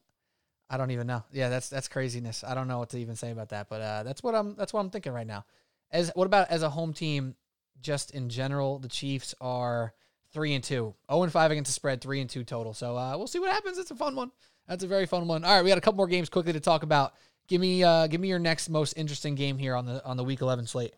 I 0.69 0.77
don't 0.77 0.91
even 0.91 1.07
know. 1.07 1.23
Yeah, 1.31 1.49
that's 1.49 1.69
that's 1.69 1.87
craziness. 1.87 2.43
I 2.43 2.55
don't 2.55 2.67
know 2.67 2.79
what 2.79 2.89
to 2.89 2.97
even 2.97 3.15
say 3.15 3.31
about 3.31 3.49
that, 3.49 3.69
but 3.69 3.81
uh, 3.81 4.03
that's 4.03 4.23
what 4.23 4.33
I'm 4.33 4.55
that's 4.55 4.73
what 4.73 4.79
I'm 4.79 4.89
thinking 4.89 5.13
right 5.13 5.27
now. 5.27 5.45
As 5.91 6.11
what 6.15 6.25
about 6.25 6.49
as 6.49 6.63
a 6.63 6.69
home 6.69 6.93
team? 6.93 7.35
Just 7.81 8.11
in 8.11 8.29
general, 8.29 8.79
the 8.79 8.87
Chiefs 8.87 9.35
are 9.41 9.93
three 10.34 10.53
and 10.53 10.64
two. 10.64 10.93
0 11.10 11.23
and 11.23 11.31
five 11.31 11.51
against 11.51 11.69
the 11.69 11.73
spread, 11.73 12.01
three 12.01 12.19
and 12.19 12.30
two 12.30 12.43
total. 12.43 12.73
So 12.73 12.97
uh, 12.97 13.18
we'll 13.18 13.27
see 13.27 13.39
what 13.39 13.51
happens. 13.51 13.77
It's 13.77 13.91
a 13.91 13.95
fun 13.95 14.15
one. 14.15 14.31
That's 14.68 14.84
a 14.84 14.88
very 14.88 15.05
fun 15.05 15.27
one. 15.27 15.43
All 15.43 15.55
right, 15.55 15.64
we 15.64 15.69
got 15.69 15.77
a 15.77 15.81
couple 15.81 15.97
more 15.97 16.07
games 16.07 16.30
quickly 16.30 16.53
to 16.53 16.60
talk 16.60 16.84
about. 16.84 17.14
Give 17.47 17.60
me 17.60 17.84
uh, 17.84 18.07
give 18.07 18.22
me 18.22 18.30
your 18.30 18.39
next 18.39 18.69
most 18.69 18.93
interesting 18.93 19.35
game 19.35 19.57
here 19.57 19.76
on 19.76 19.85
the 19.85 20.03
on 20.05 20.18
the 20.18 20.23
week 20.23 20.41
eleven 20.41 20.65
slate. 20.65 20.93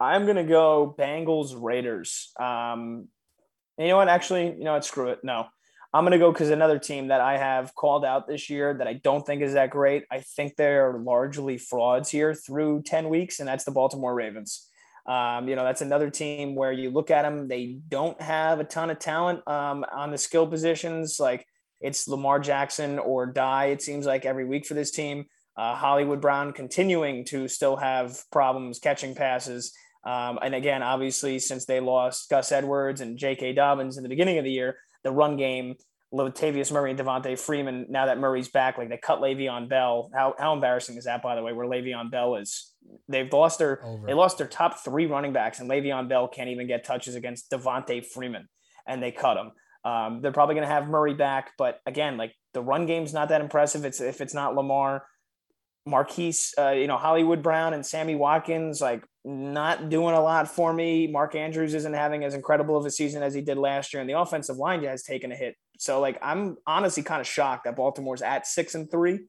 I'm 0.00 0.26
gonna 0.26 0.44
go 0.44 0.94
Bengals 0.98 1.54
Raiders. 1.56 2.32
Um, 2.38 3.08
you 3.78 3.88
know 3.88 3.96
what? 3.96 4.08
Actually, 4.08 4.56
you 4.58 4.64
know 4.64 4.72
what? 4.72 4.84
Screw 4.84 5.10
it. 5.10 5.20
No, 5.22 5.46
I'm 5.94 6.04
gonna 6.04 6.18
go 6.18 6.32
because 6.32 6.50
another 6.50 6.78
team 6.80 7.08
that 7.08 7.20
I 7.20 7.38
have 7.38 7.74
called 7.74 8.04
out 8.04 8.26
this 8.26 8.50
year 8.50 8.74
that 8.74 8.88
I 8.88 8.94
don't 8.94 9.24
think 9.24 9.42
is 9.42 9.54
that 9.54 9.70
great. 9.70 10.04
I 10.10 10.20
think 10.20 10.56
they're 10.56 10.98
largely 10.98 11.56
frauds 11.56 12.10
here 12.10 12.34
through 12.34 12.82
ten 12.82 13.08
weeks, 13.08 13.38
and 13.38 13.48
that's 13.48 13.64
the 13.64 13.70
Baltimore 13.70 14.14
Ravens. 14.14 14.68
Um, 15.06 15.48
you 15.48 15.54
know, 15.54 15.64
that's 15.64 15.82
another 15.82 16.10
team 16.10 16.54
where 16.54 16.72
you 16.72 16.90
look 16.90 17.10
at 17.10 17.22
them, 17.22 17.46
they 17.48 17.78
don't 17.88 18.20
have 18.20 18.58
a 18.58 18.64
ton 18.64 18.90
of 18.90 18.98
talent 18.98 19.46
um, 19.46 19.84
on 19.92 20.10
the 20.10 20.18
skill 20.18 20.46
positions. 20.46 21.20
Like 21.20 21.46
it's 21.80 22.08
Lamar 22.08 22.40
Jackson 22.40 22.98
or 22.98 23.26
die, 23.26 23.66
it 23.66 23.82
seems 23.82 24.06
like 24.06 24.24
every 24.24 24.44
week 24.44 24.66
for 24.66 24.74
this 24.74 24.90
team. 24.90 25.26
Uh, 25.56 25.74
Hollywood 25.74 26.20
Brown 26.20 26.52
continuing 26.52 27.24
to 27.26 27.48
still 27.48 27.76
have 27.76 28.20
problems 28.30 28.78
catching 28.78 29.14
passes. 29.14 29.72
Um, 30.04 30.38
and 30.42 30.54
again, 30.54 30.82
obviously, 30.82 31.38
since 31.38 31.64
they 31.64 31.80
lost 31.80 32.28
Gus 32.28 32.52
Edwards 32.52 33.00
and 33.00 33.18
J.K. 33.18 33.54
Dobbins 33.54 33.96
in 33.96 34.02
the 34.02 34.08
beginning 34.08 34.38
of 34.38 34.44
the 34.44 34.52
year, 34.52 34.76
the 35.02 35.10
run 35.10 35.36
game 35.36 35.76
Latavius 36.12 36.72
Murray 36.72 36.90
and 36.92 37.00
Devonta 37.00 37.38
Freeman. 37.38 37.86
Now 37.88 38.06
that 38.06 38.18
Murray's 38.18 38.48
back, 38.48 38.78
like 38.78 38.88
they 38.88 38.96
cut 38.96 39.20
Le'Veon 39.20 39.68
Bell. 39.68 40.10
How 40.14 40.34
how 40.38 40.52
embarrassing 40.52 40.96
is 40.96 41.04
that, 41.04 41.22
by 41.22 41.34
the 41.34 41.42
way? 41.42 41.52
Where 41.52 41.66
Le'Veon 41.66 42.10
Bell 42.10 42.36
is, 42.36 42.72
they've 43.08 43.32
lost 43.32 43.58
their 43.58 43.84
Over. 43.84 44.06
they 44.06 44.14
lost 44.14 44.38
their 44.38 44.46
top 44.46 44.84
three 44.84 45.06
running 45.06 45.32
backs, 45.32 45.58
and 45.58 45.68
Le'Veon 45.68 46.08
Bell 46.08 46.28
can't 46.28 46.50
even 46.50 46.66
get 46.66 46.84
touches 46.84 47.16
against 47.16 47.50
Devonta 47.50 48.04
Freeman, 48.04 48.48
and 48.86 49.02
they 49.02 49.10
cut 49.10 49.36
him. 49.36 49.52
Um, 49.84 50.20
they're 50.20 50.32
probably 50.32 50.54
going 50.56 50.66
to 50.66 50.72
have 50.72 50.88
Murray 50.88 51.14
back, 51.14 51.52
but 51.58 51.80
again, 51.86 52.16
like 52.16 52.34
the 52.54 52.62
run 52.62 52.86
game's 52.86 53.12
not 53.12 53.28
that 53.28 53.40
impressive. 53.40 53.84
It's 53.84 54.00
if 54.00 54.20
it's 54.20 54.34
not 54.34 54.54
Lamar, 54.54 55.04
Marquise, 55.86 56.54
uh, 56.58 56.70
you 56.70 56.86
know 56.86 56.96
Hollywood 56.96 57.42
Brown 57.42 57.74
and 57.74 57.84
Sammy 57.84 58.14
Watkins, 58.14 58.80
like 58.80 59.04
not 59.24 59.88
doing 59.88 60.14
a 60.14 60.20
lot 60.20 60.48
for 60.48 60.72
me. 60.72 61.08
Mark 61.08 61.34
Andrews 61.34 61.74
isn't 61.74 61.94
having 61.94 62.22
as 62.22 62.34
incredible 62.34 62.76
of 62.76 62.86
a 62.86 62.90
season 62.90 63.22
as 63.24 63.34
he 63.34 63.40
did 63.40 63.58
last 63.58 63.92
year, 63.92 64.00
and 64.00 64.08
the 64.08 64.18
offensive 64.18 64.56
line 64.56 64.82
has 64.84 65.02
taken 65.02 65.32
a 65.32 65.36
hit. 65.36 65.56
So, 65.78 66.00
like, 66.00 66.18
I'm 66.22 66.56
honestly 66.66 67.02
kind 67.02 67.20
of 67.20 67.26
shocked 67.26 67.64
that 67.64 67.76
Baltimore's 67.76 68.22
at 68.22 68.46
six 68.46 68.74
and 68.74 68.90
three. 68.90 69.20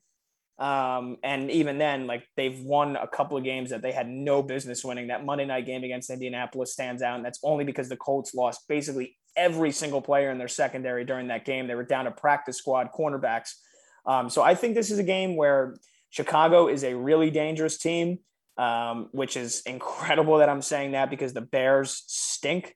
Um, 0.60 1.18
and 1.24 1.52
even 1.52 1.78
then, 1.78 2.08
like, 2.08 2.28
they've 2.36 2.60
won 2.60 2.96
a 2.96 3.08
couple 3.08 3.38
of 3.38 3.44
games 3.44 3.70
that 3.70 3.82
they 3.82 3.92
had 3.92 4.08
no 4.08 4.42
business 4.42 4.84
winning. 4.84 5.08
That 5.08 5.24
Monday 5.24 5.46
night 5.46 5.66
game 5.66 5.84
against 5.84 6.10
Indianapolis 6.10 6.74
stands 6.74 7.02
out, 7.02 7.16
and 7.16 7.26
that's 7.26 7.40
only 7.44 7.64
because 7.64 7.90
the 7.90 7.98
Colts 7.98 8.34
lost 8.34 8.68
basically 8.68 9.18
every 9.36 9.72
single 9.72 10.02
player 10.02 10.32
in 10.32 10.40
their 10.40 10.48
secondary 10.48 11.06
during 11.06 11.28
that 11.28 11.46
game. 11.46 11.68
They 11.68 11.76
were 11.76 11.84
down 11.84 12.06
to 12.06 12.12
practice 12.12 12.58
squad 12.58 12.90
cornerbacks. 12.98 13.52
Um, 14.06 14.30
so 14.30 14.42
I 14.42 14.56
think 14.56 14.74
this 14.74 14.90
is 14.90 14.98
a 14.98 15.04
game 15.04 15.36
where 15.36 15.76
Chicago 16.10 16.68
is 16.68 16.84
a 16.84 16.96
really 16.96 17.30
dangerous 17.30 17.78
team, 17.78 18.20
um, 18.58 19.10
which 19.12 19.38
is 19.38 19.62
incredible 19.66 20.40
that 20.40 20.50
I'm 20.50 20.64
saying 20.64 20.94
that 20.94 21.10
because 21.10 21.34
the 21.34 21.42
Bears 21.42 22.04
stink. 22.08 22.76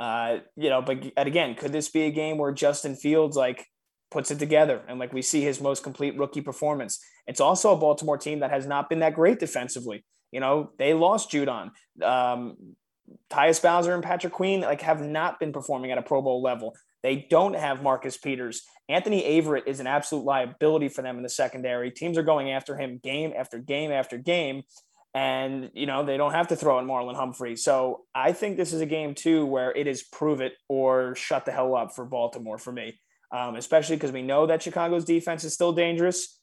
Uh, 0.00 0.38
you 0.56 0.70
know, 0.70 0.80
but 0.80 1.12
again, 1.18 1.54
could 1.54 1.72
this 1.72 1.90
be 1.90 2.04
a 2.04 2.10
game 2.10 2.38
where 2.38 2.52
Justin 2.52 2.96
Fields 2.96 3.36
like 3.36 3.66
puts 4.10 4.30
it 4.30 4.38
together 4.38 4.82
and 4.88 4.98
like 4.98 5.12
we 5.12 5.20
see 5.20 5.42
his 5.42 5.60
most 5.60 5.82
complete 5.82 6.16
rookie 6.16 6.40
performance? 6.40 6.98
It's 7.26 7.40
also 7.40 7.74
a 7.74 7.76
Baltimore 7.76 8.16
team 8.16 8.40
that 8.40 8.50
has 8.50 8.66
not 8.66 8.88
been 8.88 9.00
that 9.00 9.14
great 9.14 9.38
defensively. 9.38 10.02
You 10.32 10.40
know, 10.40 10.70
they 10.78 10.94
lost 10.94 11.30
Judon. 11.30 11.72
Um, 12.02 12.56
Tyus 13.28 13.62
Bowser 13.62 13.92
and 13.92 14.02
Patrick 14.02 14.32
Queen 14.32 14.62
like 14.62 14.80
have 14.80 15.02
not 15.02 15.38
been 15.38 15.52
performing 15.52 15.92
at 15.92 15.98
a 15.98 16.02
Pro 16.02 16.22
Bowl 16.22 16.40
level. 16.40 16.74
They 17.02 17.26
don't 17.28 17.54
have 17.54 17.82
Marcus 17.82 18.16
Peters. 18.16 18.62
Anthony 18.88 19.22
Averett 19.22 19.66
is 19.66 19.80
an 19.80 19.86
absolute 19.86 20.24
liability 20.24 20.88
for 20.88 21.02
them 21.02 21.18
in 21.18 21.22
the 21.22 21.28
secondary. 21.28 21.90
Teams 21.90 22.16
are 22.16 22.22
going 22.22 22.50
after 22.50 22.74
him 22.74 23.00
game 23.02 23.34
after 23.36 23.58
game 23.58 23.90
after 23.92 24.16
game. 24.16 24.62
And, 25.12 25.70
you 25.74 25.86
know, 25.86 26.04
they 26.04 26.16
don't 26.16 26.32
have 26.32 26.48
to 26.48 26.56
throw 26.56 26.78
in 26.78 26.86
Marlon 26.86 27.16
Humphrey. 27.16 27.56
So 27.56 28.02
I 28.14 28.32
think 28.32 28.56
this 28.56 28.72
is 28.72 28.80
a 28.80 28.86
game, 28.86 29.14
too, 29.14 29.44
where 29.44 29.72
it 29.72 29.86
is 29.86 30.04
prove 30.04 30.40
it 30.40 30.52
or 30.68 31.14
shut 31.16 31.44
the 31.44 31.52
hell 31.52 31.74
up 31.74 31.94
for 31.94 32.04
Baltimore 32.04 32.58
for 32.58 32.72
me, 32.72 33.00
um, 33.32 33.56
especially 33.56 33.96
because 33.96 34.12
we 34.12 34.22
know 34.22 34.46
that 34.46 34.62
Chicago's 34.62 35.04
defense 35.04 35.42
is 35.42 35.52
still 35.52 35.72
dangerous, 35.72 36.38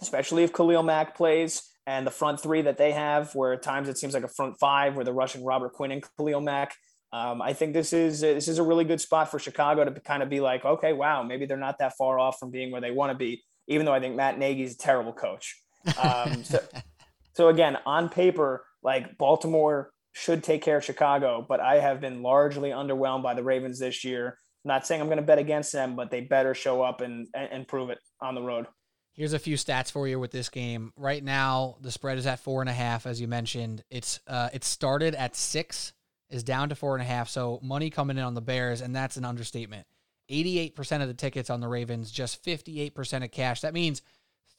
especially 0.00 0.44
if 0.44 0.52
Khalil 0.52 0.84
Mack 0.84 1.16
plays 1.16 1.68
and 1.86 2.06
the 2.06 2.10
front 2.10 2.40
three 2.40 2.62
that 2.62 2.78
they 2.78 2.92
have, 2.92 3.34
where 3.34 3.52
at 3.52 3.62
times 3.62 3.88
it 3.88 3.98
seems 3.98 4.14
like 4.14 4.24
a 4.24 4.28
front 4.28 4.58
five 4.58 4.94
where 4.94 5.04
they're 5.04 5.12
rushing 5.12 5.44
Robert 5.44 5.72
Quinn 5.72 5.90
and 5.90 6.04
Khalil 6.16 6.40
Mack. 6.40 6.74
Um, 7.12 7.42
I 7.42 7.52
think 7.52 7.74
this 7.74 7.92
is 7.92 8.22
this 8.22 8.48
is 8.48 8.58
a 8.58 8.62
really 8.62 8.84
good 8.84 9.00
spot 9.00 9.30
for 9.30 9.38
Chicago 9.38 9.84
to 9.84 10.00
kind 10.00 10.22
of 10.22 10.28
be 10.28 10.40
like, 10.40 10.64
okay, 10.64 10.92
wow, 10.92 11.22
maybe 11.22 11.46
they're 11.46 11.56
not 11.56 11.78
that 11.78 11.96
far 11.96 12.18
off 12.18 12.38
from 12.38 12.50
being 12.50 12.70
where 12.72 12.80
they 12.80 12.90
want 12.90 13.12
to 13.12 13.18
be. 13.18 13.44
Even 13.68 13.86
though 13.86 13.92
I 13.92 14.00
think 14.00 14.16
Matt 14.16 14.38
Nagy's 14.38 14.74
a 14.74 14.78
terrible 14.78 15.12
coach. 15.12 15.62
Um, 16.02 16.42
so, 16.44 16.60
so 17.34 17.48
again, 17.48 17.76
on 17.86 18.08
paper, 18.08 18.64
like 18.82 19.18
Baltimore 19.18 19.90
should 20.12 20.44
take 20.44 20.62
care 20.62 20.78
of 20.78 20.84
Chicago, 20.84 21.44
but 21.46 21.60
I 21.60 21.80
have 21.80 22.00
been 22.00 22.22
largely 22.22 22.70
underwhelmed 22.70 23.22
by 23.22 23.34
the 23.34 23.42
Ravens 23.42 23.78
this 23.78 24.04
year. 24.04 24.38
I'm 24.64 24.68
not 24.68 24.86
saying 24.86 25.00
I'm 25.00 25.08
going 25.08 25.18
to 25.18 25.22
bet 25.22 25.38
against 25.38 25.72
them, 25.72 25.96
but 25.96 26.10
they 26.10 26.20
better 26.22 26.54
show 26.54 26.82
up 26.82 27.00
and 27.00 27.26
and 27.34 27.68
prove 27.68 27.90
it 27.90 27.98
on 28.20 28.34
the 28.34 28.42
road. 28.42 28.66
Here's 29.12 29.32
a 29.32 29.38
few 29.38 29.56
stats 29.56 29.92
for 29.92 30.08
you 30.08 30.18
with 30.18 30.32
this 30.32 30.48
game. 30.48 30.92
Right 30.96 31.22
now, 31.22 31.76
the 31.80 31.92
spread 31.92 32.18
is 32.18 32.26
at 32.26 32.40
four 32.40 32.60
and 32.62 32.68
a 32.68 32.72
half, 32.72 33.06
as 33.06 33.20
you 33.20 33.28
mentioned. 33.28 33.84
It's 33.90 34.20
uh, 34.26 34.48
it 34.52 34.64
started 34.64 35.14
at 35.14 35.36
six, 35.36 35.92
is 36.30 36.42
down 36.42 36.70
to 36.70 36.74
four 36.74 36.94
and 36.94 37.02
a 37.02 37.06
half. 37.06 37.28
So 37.28 37.60
money 37.62 37.90
coming 37.90 38.18
in 38.18 38.24
on 38.24 38.34
the 38.34 38.40
Bears, 38.40 38.80
and 38.80 38.94
that's 38.94 39.16
an 39.16 39.24
understatement. 39.24 39.86
88% 40.30 41.02
of 41.02 41.08
the 41.08 41.14
tickets 41.14 41.50
on 41.50 41.60
the 41.60 41.68
Ravens, 41.68 42.10
just 42.10 42.42
58% 42.44 43.22
of 43.22 43.30
cash. 43.30 43.60
That 43.60 43.74
means 43.74 44.02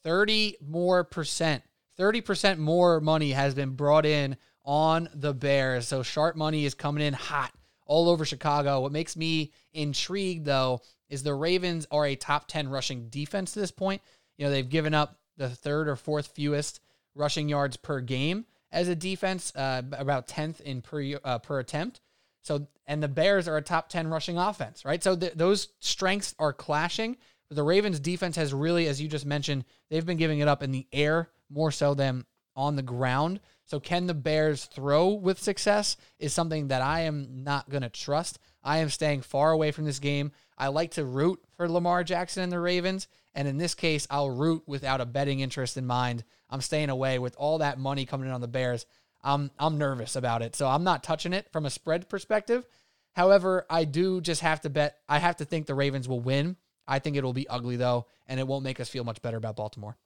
30 0.03 0.57
more 0.61 1.03
percent, 1.03 1.63
30% 1.97 2.57
more 2.57 2.99
money 2.99 3.31
has 3.31 3.53
been 3.53 3.71
brought 3.71 4.05
in 4.05 4.37
on 4.63 5.09
the 5.13 5.33
Bears. 5.33 5.87
So 5.87 6.03
sharp 6.03 6.35
money 6.35 6.65
is 6.65 6.73
coming 6.73 7.05
in 7.05 7.13
hot 7.13 7.51
all 7.85 8.09
over 8.09 8.25
Chicago. 8.25 8.81
What 8.81 8.91
makes 8.91 9.15
me 9.15 9.51
intrigued, 9.73 10.45
though, 10.45 10.81
is 11.09 11.23
the 11.23 11.33
Ravens 11.33 11.85
are 11.91 12.05
a 12.05 12.15
top 12.15 12.47
10 12.47 12.67
rushing 12.69 13.09
defense 13.09 13.53
to 13.53 13.59
this 13.59 13.71
point. 13.71 14.01
You 14.37 14.45
know, 14.45 14.51
they've 14.51 14.67
given 14.67 14.93
up 14.93 15.19
the 15.37 15.49
third 15.49 15.87
or 15.87 15.95
fourth 15.95 16.27
fewest 16.27 16.79
rushing 17.13 17.47
yards 17.47 17.77
per 17.77 18.01
game 18.01 18.45
as 18.71 18.87
a 18.87 18.95
defense, 18.95 19.55
uh, 19.55 19.81
about 19.93 20.27
10th 20.27 20.61
in 20.61 20.81
per 20.81 21.17
uh, 21.23 21.39
per 21.39 21.59
attempt. 21.59 22.01
So, 22.41 22.67
and 22.85 23.01
the 23.01 23.07
Bears 23.07 23.47
are 23.47 23.57
a 23.57 23.61
top 23.61 23.89
10 23.89 24.07
rushing 24.07 24.37
offense, 24.37 24.85
right? 24.85 25.01
So 25.01 25.15
th- 25.15 25.33
those 25.33 25.69
strengths 25.79 26.35
are 26.37 26.53
clashing. 26.53 27.17
But 27.49 27.55
the 27.55 27.63
Ravens 27.63 27.99
defense 27.99 28.35
has 28.35 28.53
really, 28.53 28.87
as 28.87 29.01
you 29.01 29.07
just 29.07 29.25
mentioned, 29.25 29.65
they've 29.89 30.05
been 30.05 30.17
giving 30.17 30.39
it 30.39 30.47
up 30.47 30.63
in 30.63 30.71
the 30.71 30.87
air 30.91 31.29
more 31.49 31.71
so 31.71 31.93
than 31.93 32.25
on 32.55 32.75
the 32.75 32.81
ground. 32.81 33.39
So 33.65 33.79
can 33.79 34.07
the 34.07 34.13
Bears 34.13 34.65
throw 34.65 35.09
with 35.09 35.41
success 35.41 35.97
is 36.19 36.33
something 36.33 36.69
that 36.69 36.81
I 36.81 37.01
am 37.01 37.43
not 37.43 37.69
going 37.69 37.83
to 37.83 37.89
trust. 37.89 38.39
I 38.63 38.77
am 38.77 38.89
staying 38.89 39.21
far 39.21 39.51
away 39.51 39.71
from 39.71 39.85
this 39.85 39.99
game. 39.99 40.31
I 40.57 40.67
like 40.67 40.91
to 40.91 41.05
root 41.05 41.39
for 41.57 41.69
Lamar 41.69 42.03
Jackson 42.03 42.43
and 42.43 42.51
the 42.51 42.59
Ravens. 42.59 43.07
And 43.33 43.47
in 43.47 43.57
this 43.57 43.75
case, 43.75 44.07
I'll 44.09 44.29
root 44.29 44.63
without 44.65 45.01
a 45.01 45.05
betting 45.05 45.41
interest 45.41 45.77
in 45.77 45.85
mind. 45.85 46.23
I'm 46.49 46.61
staying 46.61 46.89
away 46.89 47.19
with 47.19 47.35
all 47.37 47.57
that 47.57 47.79
money 47.79 48.05
coming 48.05 48.27
in 48.27 48.33
on 48.33 48.41
the 48.41 48.47
Bears. 48.47 48.85
I'm 49.23 49.51
I'm 49.59 49.77
nervous 49.77 50.15
about 50.15 50.41
it. 50.43 50.55
So 50.55 50.67
I'm 50.67 50.83
not 50.83 51.03
touching 51.03 51.33
it 51.33 51.51
from 51.51 51.65
a 51.65 51.71
spread 51.71 52.07
perspective. 52.07 52.65
However, 53.13 53.65
I 53.69 53.85
do 53.85 54.21
just 54.21 54.41
have 54.41 54.61
to 54.61 54.69
bet 54.69 54.97
I 55.09 55.19
have 55.19 55.37
to 55.37 55.45
think 55.45 55.65
the 55.65 55.75
Ravens 55.75 56.07
will 56.07 56.19
win. 56.19 56.55
I 56.87 56.99
think 56.99 57.15
it'll 57.17 57.33
be 57.33 57.47
ugly 57.47 57.75
though, 57.77 58.07
and 58.27 58.39
it 58.39 58.47
won't 58.47 58.63
make 58.63 58.79
us 58.79 58.89
feel 58.89 59.03
much 59.03 59.21
better 59.21 59.37
about 59.37 59.55
Baltimore. 59.55 59.97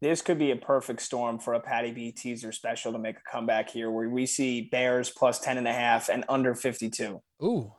This 0.00 0.22
could 0.22 0.38
be 0.38 0.52
a 0.52 0.56
perfect 0.56 1.02
storm 1.02 1.38
for 1.40 1.54
a 1.54 1.60
Patty 1.60 1.90
B 1.90 2.12
teaser 2.12 2.52
special 2.52 2.92
to 2.92 2.98
make 2.98 3.16
a 3.16 3.30
comeback 3.30 3.68
here 3.70 3.90
where 3.90 4.08
we 4.08 4.26
see 4.26 4.62
Bears 4.70 5.10
plus 5.10 5.40
10 5.40 5.58
and 5.58 5.66
a 5.66 5.72
half 5.72 6.08
and 6.08 6.24
under 6.28 6.54
52. 6.54 7.20
Ooh. 7.42 7.72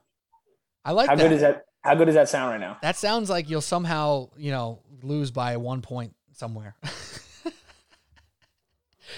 I 0.84 0.92
like 0.92 1.08
How 1.10 1.16
that. 1.16 1.24
good 1.24 1.32
is 1.32 1.42
that? 1.42 1.64
How 1.82 1.96
good 1.96 2.06
does 2.06 2.16
that 2.16 2.28
sound 2.28 2.52
right 2.52 2.60
now? 2.60 2.78
That 2.82 2.98
sounds 2.98 3.30
like 3.30 3.50
you'll 3.50 3.62
somehow, 3.62 4.32
you 4.36 4.52
know, 4.52 4.82
lose 5.02 5.32
by 5.32 5.56
one 5.56 5.82
point 5.82 6.14
somewhere. 6.34 6.76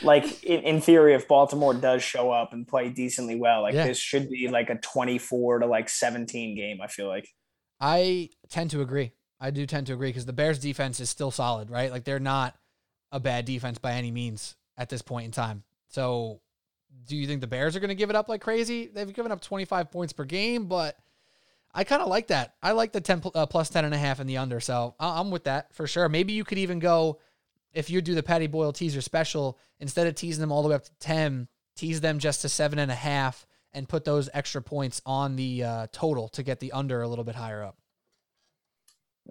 like 0.03 0.43
in, 0.43 0.61
in 0.61 0.81
theory, 0.81 1.13
if 1.15 1.27
Baltimore 1.27 1.73
does 1.73 2.03
show 2.03 2.31
up 2.31 2.53
and 2.53 2.67
play 2.67 2.89
decently 2.89 3.35
well, 3.35 3.63
like 3.63 3.73
Yeah. 3.73 3.87
this 3.87 3.97
should 3.97 4.29
be 4.29 4.47
like 4.47 4.69
a 4.69 4.75
24 4.75 5.59
to 5.59 5.65
like 5.65 5.89
17 5.89 6.55
game, 6.55 6.81
I 6.81 6.87
feel 6.87 7.07
like. 7.07 7.27
I 7.79 8.29
tend 8.49 8.69
to 8.71 8.81
agree. 8.81 9.13
I 9.41 9.49
do 9.49 9.65
tend 9.65 9.87
to 9.87 9.93
agree 9.93 10.09
because 10.09 10.27
the 10.27 10.33
Bears 10.33 10.59
defense 10.59 10.99
is 10.99 11.09
still 11.09 11.31
solid, 11.31 11.71
right? 11.71 11.91
Like 11.91 12.03
they're 12.03 12.19
not 12.19 12.55
a 13.11 13.19
bad 13.19 13.45
defense 13.45 13.79
by 13.79 13.93
any 13.93 14.11
means 14.11 14.55
at 14.77 14.87
this 14.87 15.01
point 15.01 15.25
in 15.25 15.31
time. 15.31 15.63
So, 15.87 16.41
do 17.07 17.17
you 17.17 17.25
think 17.25 17.41
the 17.41 17.47
Bears 17.47 17.75
are 17.75 17.79
going 17.79 17.89
to 17.89 17.95
give 17.95 18.11
it 18.11 18.15
up 18.15 18.29
like 18.29 18.41
crazy? 18.41 18.87
They've 18.87 19.11
given 19.11 19.31
up 19.31 19.41
25 19.41 19.91
points 19.91 20.13
per 20.13 20.25
game, 20.25 20.67
but 20.67 20.95
I 21.73 21.83
kind 21.83 22.01
of 22.01 22.07
like 22.07 22.27
that. 22.27 22.53
I 22.61 22.73
like 22.73 22.91
the 22.91 23.01
10 23.01 23.23
uh, 23.33 23.45
plus 23.47 23.69
10 23.69 23.83
and 23.83 23.93
a 23.93 23.97
half 23.97 24.19
in 24.19 24.27
the 24.27 24.37
under. 24.37 24.59
So, 24.59 24.93
I'm 24.99 25.31
with 25.31 25.45
that 25.45 25.73
for 25.73 25.87
sure. 25.87 26.07
Maybe 26.07 26.33
you 26.33 26.43
could 26.43 26.59
even 26.59 26.77
go 26.79 27.19
if 27.73 27.89
you 27.89 28.01
do 28.01 28.13
the 28.13 28.23
Patty 28.23 28.47
Boyle 28.47 28.73
teaser 28.73 29.01
special 29.01 29.57
instead 29.79 30.05
of 30.05 30.13
teasing 30.13 30.41
them 30.41 30.51
all 30.51 30.61
the 30.61 30.69
way 30.69 30.75
up 30.75 30.83
to 30.83 30.91
10, 30.99 31.47
tease 31.75 31.99
them 31.99 32.19
just 32.19 32.41
to 32.41 32.49
seven 32.49 32.77
and 32.77 32.91
a 32.91 32.95
half 32.95 33.47
and 33.73 33.89
put 33.89 34.05
those 34.05 34.29
extra 34.33 34.61
points 34.61 35.01
on 35.05 35.35
the 35.35 35.63
uh, 35.63 35.87
total 35.91 36.27
to 36.29 36.43
get 36.43 36.59
the 36.59 36.73
under 36.73 37.01
a 37.01 37.07
little 37.07 37.23
bit 37.23 37.35
higher 37.35 37.63
up. 37.63 37.77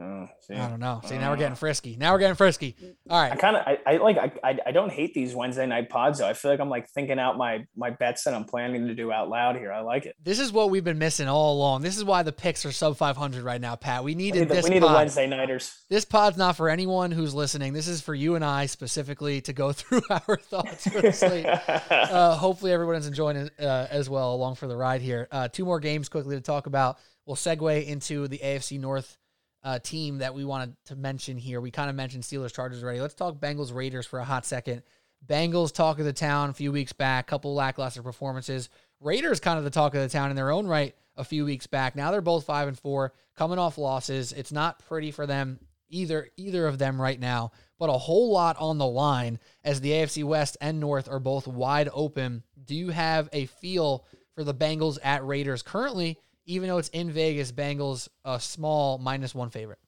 Oh, 0.00 0.28
see. 0.40 0.54
I 0.54 0.68
don't 0.68 0.78
know. 0.80 1.00
See, 1.04 1.18
now 1.18 1.28
Uh, 1.28 1.32
we're 1.32 1.36
getting 1.38 1.56
frisky. 1.56 1.96
Now 1.98 2.12
we're 2.12 2.20
getting 2.20 2.36
frisky. 2.36 2.76
All 3.10 3.20
right. 3.20 3.32
I 3.32 3.36
kind 3.36 3.56
of 3.56 3.62
I, 3.66 3.78
I 3.86 3.96
like 3.96 4.16
I, 4.18 4.32
I 4.42 4.58
I 4.66 4.72
don't 4.72 4.90
hate 4.90 5.14
these 5.14 5.34
Wednesday 5.34 5.66
night 5.66 5.90
pods 5.90 6.20
though. 6.20 6.28
I 6.28 6.32
feel 6.32 6.50
like 6.52 6.60
I'm 6.60 6.70
like 6.70 6.88
thinking 6.88 7.18
out 7.18 7.36
my 7.36 7.66
my 7.76 7.90
bets 7.90 8.24
that 8.24 8.32
I'm 8.32 8.44
planning 8.44 8.86
to 8.86 8.94
do 8.94 9.10
out 9.12 9.28
loud 9.28 9.56
here. 9.56 9.72
I 9.72 9.80
like 9.80 10.06
it. 10.06 10.14
This 10.22 10.38
is 10.38 10.52
what 10.52 10.70
we've 10.70 10.84
been 10.84 10.98
missing 10.98 11.28
all 11.28 11.54
along. 11.54 11.82
This 11.82 11.96
is 11.96 12.04
why 12.04 12.22
the 12.22 12.32
picks 12.32 12.64
are 12.64 12.72
sub 12.72 12.96
500 12.96 13.42
right 13.42 13.60
now, 13.60 13.74
Pat. 13.74 14.04
We 14.04 14.12
We 14.12 14.14
needed 14.14 14.38
need, 14.40 14.48
the, 14.48 14.54
this 14.54 14.64
we 14.64 14.70
need 14.70 14.82
the. 14.82 14.86
Wednesday 14.86 15.26
nighters. 15.26 15.84
This 15.90 16.04
pod's 16.04 16.36
not 16.38 16.56
for 16.56 16.68
anyone 16.70 17.10
who's 17.10 17.34
listening. 17.34 17.72
This 17.72 17.88
is 17.88 18.00
for 18.00 18.14
you 18.14 18.36
and 18.36 18.44
I 18.44 18.66
specifically 18.66 19.40
to 19.42 19.52
go 19.52 19.72
through 19.74 20.02
our 20.08 20.36
thoughts 20.36 20.88
for 20.88 21.02
the 21.02 21.12
slate. 21.12 21.46
uh, 21.90 22.36
hopefully 22.36 22.72
everyone's 22.72 23.08
enjoying 23.08 23.36
it 23.36 23.52
uh, 23.60 23.86
as 23.90 24.08
well 24.08 24.34
along 24.34 24.54
for 24.54 24.68
the 24.68 24.76
ride 24.76 25.00
here. 25.02 25.26
Uh, 25.32 25.48
two 25.48 25.64
more 25.64 25.80
games 25.80 26.08
quickly 26.08 26.36
to 26.36 26.40
talk 26.40 26.66
about. 26.66 26.98
We'll 27.26 27.36
segue 27.36 27.86
into 27.86 28.26
the 28.28 28.38
AFC 28.38 28.80
North 28.80 29.16
uh, 29.62 29.78
team 29.78 30.18
that 30.18 30.34
we 30.34 30.44
wanted 30.44 30.74
to 30.86 30.96
mention 30.96 31.36
here. 31.36 31.60
We 31.60 31.70
kind 31.70 31.90
of 31.90 31.96
mentioned 31.96 32.24
Steelers 32.24 32.54
Chargers 32.54 32.82
already. 32.82 33.00
Let's 33.00 33.14
talk 33.14 33.40
Bengals 33.40 33.74
Raiders 33.74 34.06
for 34.06 34.18
a 34.18 34.24
hot 34.24 34.46
second. 34.46 34.82
Bengals 35.26 35.72
talk 35.72 35.98
of 35.98 36.04
the 36.04 36.12
town 36.12 36.50
a 36.50 36.54
few 36.54 36.72
weeks 36.72 36.92
back, 36.92 37.26
couple 37.26 37.54
lackluster 37.54 38.02
performances. 38.02 38.70
Raiders 39.00 39.40
kind 39.40 39.58
of 39.58 39.64
the 39.64 39.70
talk 39.70 39.94
of 39.94 40.00
the 40.00 40.08
town 40.08 40.30
in 40.30 40.36
their 40.36 40.50
own 40.50 40.66
right 40.66 40.94
a 41.16 41.24
few 41.24 41.44
weeks 41.44 41.66
back. 41.66 41.94
Now 41.94 42.10
they're 42.10 42.22
both 42.22 42.44
five 42.44 42.68
and 42.68 42.78
four, 42.78 43.12
coming 43.36 43.58
off 43.58 43.76
losses. 43.76 44.32
It's 44.32 44.52
not 44.52 44.78
pretty 44.86 45.10
for 45.10 45.26
them 45.26 45.60
either 45.90 46.28
either 46.36 46.66
of 46.66 46.78
them 46.78 47.00
right 47.00 47.18
now, 47.18 47.52
but 47.78 47.90
a 47.90 47.98
whole 47.98 48.32
lot 48.32 48.56
on 48.58 48.78
the 48.78 48.86
line 48.86 49.38
as 49.64 49.80
the 49.80 49.90
AFC 49.90 50.24
West 50.24 50.56
and 50.60 50.80
North 50.80 51.08
are 51.08 51.18
both 51.18 51.46
wide 51.46 51.88
open. 51.92 52.42
Do 52.64 52.74
you 52.74 52.90
have 52.90 53.28
a 53.32 53.46
feel 53.46 54.06
for 54.34 54.44
the 54.44 54.54
Bengals 54.54 54.98
at 55.02 55.26
Raiders 55.26 55.62
currently? 55.62 56.18
Even 56.46 56.68
though 56.68 56.78
it's 56.78 56.88
in 56.88 57.10
Vegas, 57.10 57.52
Bengals 57.52 58.08
a 58.24 58.40
small 58.40 58.98
minus 58.98 59.34
one 59.34 59.50
favorite. 59.50 59.78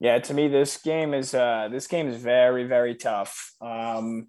Yeah, 0.00 0.18
to 0.18 0.34
me, 0.34 0.48
this 0.48 0.76
game 0.76 1.14
is 1.14 1.34
uh, 1.34 1.68
this 1.70 1.86
game 1.86 2.08
is 2.08 2.20
very 2.20 2.64
very 2.64 2.94
tough. 2.94 3.52
Um, 3.60 4.28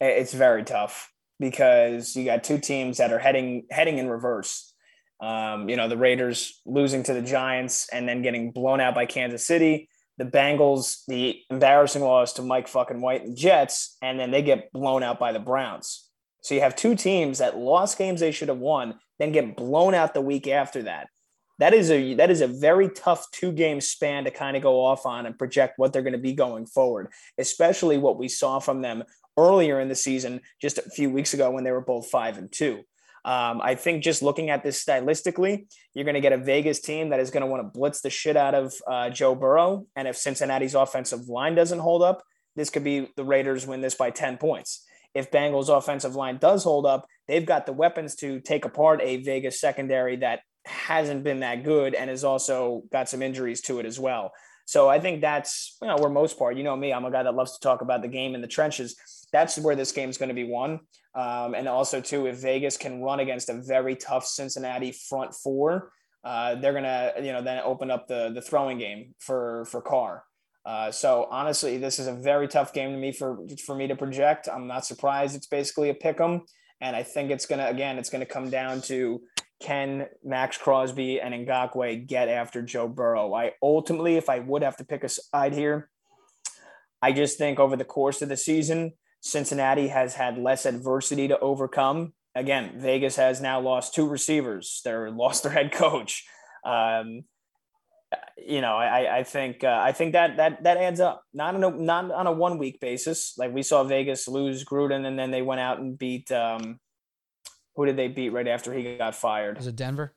it's 0.00 0.32
very 0.32 0.64
tough 0.64 1.10
because 1.38 2.16
you 2.16 2.24
got 2.24 2.44
two 2.44 2.58
teams 2.58 2.98
that 2.98 3.12
are 3.12 3.18
heading 3.18 3.66
heading 3.70 3.98
in 3.98 4.08
reverse. 4.08 4.72
Um, 5.20 5.68
you 5.68 5.76
know, 5.76 5.88
the 5.88 5.96
Raiders 5.96 6.60
losing 6.66 7.02
to 7.04 7.14
the 7.14 7.22
Giants 7.22 7.88
and 7.92 8.08
then 8.08 8.22
getting 8.22 8.50
blown 8.50 8.80
out 8.80 8.94
by 8.94 9.06
Kansas 9.06 9.46
City. 9.46 9.88
The 10.18 10.24
Bengals, 10.24 11.02
the 11.06 11.38
embarrassing 11.50 12.02
loss 12.02 12.34
to 12.34 12.42
Mike 12.42 12.68
fucking 12.68 13.02
White 13.02 13.24
and 13.24 13.36
Jets, 13.36 13.96
and 14.00 14.18
then 14.18 14.30
they 14.30 14.40
get 14.40 14.72
blown 14.72 15.02
out 15.02 15.18
by 15.18 15.32
the 15.32 15.38
Browns. 15.38 16.05
So 16.46 16.54
you 16.54 16.60
have 16.60 16.76
two 16.76 16.94
teams 16.94 17.38
that 17.38 17.58
lost 17.58 17.98
games 17.98 18.20
they 18.20 18.30
should 18.30 18.46
have 18.46 18.58
won, 18.58 19.00
then 19.18 19.32
get 19.32 19.56
blown 19.56 19.94
out 19.94 20.14
the 20.14 20.20
week 20.20 20.46
after 20.46 20.84
that. 20.84 21.08
That 21.58 21.74
is 21.74 21.90
a 21.90 22.14
that 22.14 22.30
is 22.30 22.40
a 22.40 22.46
very 22.46 22.88
tough 22.88 23.28
two 23.32 23.50
game 23.50 23.80
span 23.80 24.22
to 24.24 24.30
kind 24.30 24.56
of 24.56 24.62
go 24.62 24.80
off 24.80 25.06
on 25.06 25.26
and 25.26 25.36
project 25.36 25.74
what 25.76 25.92
they're 25.92 26.02
going 26.02 26.12
to 26.12 26.20
be 26.20 26.34
going 26.34 26.66
forward, 26.66 27.08
especially 27.36 27.98
what 27.98 28.16
we 28.16 28.28
saw 28.28 28.60
from 28.60 28.80
them 28.80 29.02
earlier 29.36 29.80
in 29.80 29.88
the 29.88 29.96
season, 29.96 30.40
just 30.62 30.78
a 30.78 30.88
few 30.88 31.10
weeks 31.10 31.34
ago 31.34 31.50
when 31.50 31.64
they 31.64 31.72
were 31.72 31.80
both 31.80 32.06
five 32.06 32.38
and 32.38 32.52
two. 32.52 32.84
Um, 33.24 33.60
I 33.60 33.74
think 33.74 34.04
just 34.04 34.22
looking 34.22 34.48
at 34.48 34.62
this 34.62 34.84
stylistically, 34.84 35.66
you're 35.94 36.04
going 36.04 36.14
to 36.14 36.20
get 36.20 36.32
a 36.32 36.38
Vegas 36.38 36.78
team 36.78 37.08
that 37.08 37.18
is 37.18 37.32
going 37.32 37.40
to 37.40 37.48
want 37.48 37.60
to 37.60 37.76
blitz 37.76 38.02
the 38.02 38.10
shit 38.10 38.36
out 38.36 38.54
of 38.54 38.72
uh, 38.86 39.10
Joe 39.10 39.34
Burrow. 39.34 39.88
And 39.96 40.06
if 40.06 40.16
Cincinnati's 40.16 40.76
offensive 40.76 41.28
line 41.28 41.56
doesn't 41.56 41.80
hold 41.80 42.04
up, 42.04 42.22
this 42.54 42.70
could 42.70 42.84
be 42.84 43.10
the 43.16 43.24
Raiders 43.24 43.66
win 43.66 43.80
this 43.80 43.96
by 43.96 44.10
10 44.10 44.36
points. 44.36 44.85
If 45.16 45.30
Bengals' 45.30 45.76
offensive 45.76 46.14
line 46.14 46.38
does 46.38 46.64
hold 46.64 46.86
up, 46.86 47.06
they've 47.26 47.46
got 47.46 47.66
the 47.66 47.72
weapons 47.72 48.14
to 48.16 48.40
take 48.40 48.64
apart 48.64 49.00
a 49.02 49.22
Vegas 49.22 49.60
secondary 49.60 50.16
that 50.16 50.40
hasn't 50.64 51.24
been 51.24 51.40
that 51.40 51.64
good 51.64 51.94
and 51.94 52.10
has 52.10 52.24
also 52.24 52.82
got 52.92 53.08
some 53.08 53.22
injuries 53.22 53.60
to 53.62 53.78
it 53.80 53.86
as 53.86 53.98
well. 53.98 54.32
So 54.66 54.88
I 54.88 54.98
think 54.98 55.20
that's, 55.20 55.76
you 55.80 55.86
know, 55.86 55.96
where 55.96 56.10
most 56.10 56.38
part, 56.38 56.56
you 56.56 56.64
know 56.64 56.76
me, 56.76 56.92
I'm 56.92 57.04
a 57.04 57.10
guy 57.10 57.22
that 57.22 57.34
loves 57.34 57.52
to 57.52 57.60
talk 57.60 57.82
about 57.82 58.02
the 58.02 58.08
game 58.08 58.34
in 58.34 58.40
the 58.40 58.48
trenches. 58.48 58.96
That's 59.32 59.58
where 59.58 59.76
this 59.76 59.92
game's 59.92 60.18
going 60.18 60.28
to 60.28 60.34
be 60.34 60.44
won. 60.44 60.80
Um, 61.14 61.54
and 61.54 61.68
also, 61.68 62.00
too, 62.00 62.26
if 62.26 62.42
Vegas 62.42 62.76
can 62.76 63.00
run 63.00 63.20
against 63.20 63.48
a 63.48 63.62
very 63.62 63.94
tough 63.94 64.26
Cincinnati 64.26 64.92
front 64.92 65.34
four, 65.34 65.92
uh, 66.24 66.56
they're 66.56 66.72
going 66.72 66.84
to, 66.84 67.14
you 67.22 67.32
know, 67.32 67.42
then 67.42 67.62
open 67.64 67.92
up 67.92 68.08
the, 68.08 68.32
the 68.34 68.42
throwing 68.42 68.78
game 68.78 69.14
for, 69.20 69.66
for 69.70 69.80
Carr. 69.80 70.24
Uh, 70.66 70.90
so 70.90 71.28
honestly, 71.30 71.78
this 71.78 72.00
is 72.00 72.08
a 72.08 72.12
very 72.12 72.48
tough 72.48 72.72
game 72.72 72.90
to 72.90 72.98
me 72.98 73.12
for, 73.12 73.38
for 73.64 73.76
me 73.76 73.86
to 73.86 73.94
project. 73.94 74.48
I'm 74.52 74.66
not 74.66 74.84
surprised. 74.84 75.36
It's 75.36 75.46
basically 75.46 75.90
a 75.90 75.94
pick 75.94 76.20
'em. 76.20 76.42
And 76.80 76.96
I 76.96 77.04
think 77.04 77.30
it's 77.30 77.46
to, 77.46 77.68
again, 77.68 77.98
it's 77.98 78.10
to 78.10 78.26
come 78.26 78.50
down 78.50 78.82
to 78.82 79.22
can 79.60 80.06
Maxx 80.22 80.58
Crosby 80.58 81.20
and 81.20 81.32
Ngakoue 81.46 82.06
get 82.06 82.28
after 82.28 82.62
Joe 82.62 82.88
Burrow? 82.88 83.32
I 83.32 83.52
ultimately, 83.62 84.16
if 84.16 84.28
I 84.28 84.40
would 84.40 84.62
have 84.62 84.76
to 84.78 84.84
pick 84.84 85.04
a 85.04 85.08
side 85.08 85.54
here, 85.54 85.88
I 87.00 87.12
just 87.12 87.38
think 87.38 87.58
over 87.58 87.76
the 87.76 87.84
course 87.84 88.20
of 88.20 88.28
the 88.28 88.36
season, 88.36 88.92
Cincinnati 89.20 89.88
has 89.88 90.14
had 90.14 90.36
less 90.36 90.66
adversity 90.66 91.28
to 91.28 91.38
overcome. 91.38 92.12
Again, 92.34 92.74
Vegas 92.76 93.16
has 93.16 93.40
now 93.40 93.60
lost 93.60 93.94
two 93.94 94.06
receivers. 94.06 94.82
They're 94.84 95.10
lost 95.12 95.42
their 95.42 95.52
head 95.52 95.72
coach. 95.72 96.24
Um, 96.64 97.22
you 98.36 98.60
know, 98.60 98.76
I, 98.76 99.18
I 99.18 99.22
think 99.24 99.64
uh, 99.64 99.80
I 99.82 99.92
think 99.92 100.12
that 100.12 100.36
that 100.36 100.62
that 100.64 100.76
adds 100.76 101.00
up. 101.00 101.22
Not 101.34 101.54
on 101.54 101.64
a 101.64 101.70
not 101.70 102.10
on 102.10 102.26
a 102.26 102.32
one 102.32 102.58
week 102.58 102.80
basis. 102.80 103.34
Like 103.36 103.52
we 103.52 103.62
saw 103.62 103.84
Vegas 103.84 104.28
lose 104.28 104.64
Gruden, 104.64 105.06
and 105.06 105.18
then 105.18 105.30
they 105.30 105.42
went 105.42 105.60
out 105.60 105.78
and 105.78 105.98
beat 105.98 106.30
um, 106.30 106.78
who 107.74 107.86
did 107.86 107.96
they 107.96 108.08
beat 108.08 108.30
right 108.30 108.48
after 108.48 108.72
he 108.72 108.96
got 108.96 109.14
fired? 109.14 109.56
Was 109.56 109.66
it 109.66 109.76
Denver? 109.76 110.14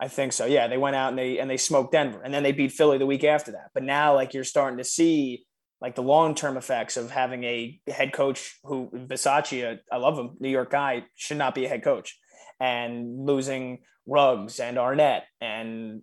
I 0.00 0.08
think 0.08 0.32
so. 0.32 0.46
Yeah, 0.46 0.68
they 0.68 0.78
went 0.78 0.96
out 0.96 1.10
and 1.10 1.18
they 1.18 1.38
and 1.38 1.50
they 1.50 1.56
smoked 1.56 1.92
Denver, 1.92 2.20
and 2.22 2.32
then 2.32 2.42
they 2.42 2.52
beat 2.52 2.72
Philly 2.72 2.98
the 2.98 3.06
week 3.06 3.24
after 3.24 3.52
that. 3.52 3.70
But 3.74 3.82
now, 3.82 4.14
like 4.14 4.34
you're 4.34 4.44
starting 4.44 4.78
to 4.78 4.84
see 4.84 5.44
like 5.80 5.94
the 5.94 6.02
long 6.02 6.34
term 6.34 6.56
effects 6.56 6.96
of 6.96 7.10
having 7.10 7.44
a 7.44 7.80
head 7.88 8.12
coach 8.12 8.58
who 8.64 8.90
Bisaccia, 8.92 9.78
I 9.92 9.96
love 9.96 10.18
him, 10.18 10.36
New 10.40 10.50
York 10.50 10.70
guy, 10.70 11.04
should 11.14 11.36
not 11.36 11.54
be 11.54 11.64
a 11.64 11.68
head 11.68 11.82
coach, 11.82 12.18
and 12.60 13.26
losing 13.26 13.80
Ruggs 14.06 14.60
and 14.60 14.76
Arnette 14.76 15.22
and 15.40 16.02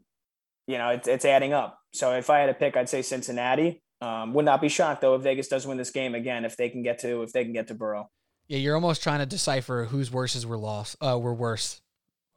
you 0.67 0.77
know 0.77 0.89
it's 0.89 1.07
it's 1.07 1.25
adding 1.25 1.53
up. 1.53 1.79
So 1.93 2.13
if 2.13 2.29
I 2.29 2.39
had 2.39 2.47
to 2.47 2.53
pick, 2.53 2.75
I'd 2.77 2.89
say 2.89 3.01
Cincinnati. 3.01 3.81
Um, 4.01 4.33
would 4.33 4.45
not 4.45 4.61
be 4.61 4.67
shocked 4.67 5.01
though 5.01 5.15
if 5.15 5.21
Vegas 5.21 5.47
does 5.47 5.65
win 5.65 5.77
this 5.77 5.89
game 5.89 6.15
again 6.15 6.43
if 6.43 6.57
they 6.57 6.69
can 6.69 6.83
get 6.83 6.99
to 6.99 7.23
if 7.23 7.31
they 7.31 7.43
can 7.43 7.53
get 7.53 7.67
to 7.67 7.73
Burrow. 7.73 8.09
Yeah, 8.47 8.57
you're 8.57 8.75
almost 8.75 9.01
trying 9.01 9.19
to 9.19 9.25
decipher 9.25 9.85
whose 9.85 10.11
worses 10.11 10.45
were 10.45 10.57
lost, 10.57 10.97
uh, 11.01 11.17
were 11.17 11.33
worse 11.33 11.81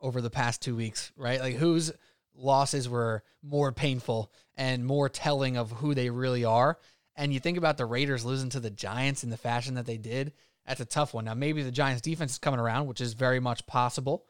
over 0.01 0.21
the 0.21 0.31
past 0.31 0.63
two 0.63 0.77
weeks, 0.77 1.13
right? 1.17 1.41
Like 1.41 1.57
whose 1.57 1.93
losses 2.35 2.89
were 2.89 3.23
more 3.43 3.73
painful 3.73 4.33
and 4.57 4.87
more 4.87 5.09
telling 5.09 5.57
of 5.57 5.71
who 5.71 5.95
they 5.95 6.09
really 6.09 6.45
are. 6.45 6.79
And 7.17 7.35
you 7.35 7.41
think 7.41 7.59
about 7.59 7.77
the 7.77 7.85
Raiders 7.85 8.25
losing 8.25 8.49
to 8.51 8.61
the 8.61 8.71
Giants 8.71 9.25
in 9.25 9.31
the 9.31 9.37
fashion 9.37 9.75
that 9.75 9.87
they 9.87 9.99
did. 9.99 10.33
That's 10.67 10.81
a 10.81 10.87
tough 10.87 11.15
one. 11.15 11.25
Now, 11.25 11.35
maybe 11.35 11.63
the 11.63 11.73
Giants 11.73 12.01
defense 12.01 12.33
is 12.33 12.39
coming 12.39 12.61
around, 12.61 12.87
which 12.87 13.01
is 13.01 13.15
very 13.15 13.41
much 13.41 13.67
possible. 13.67 14.25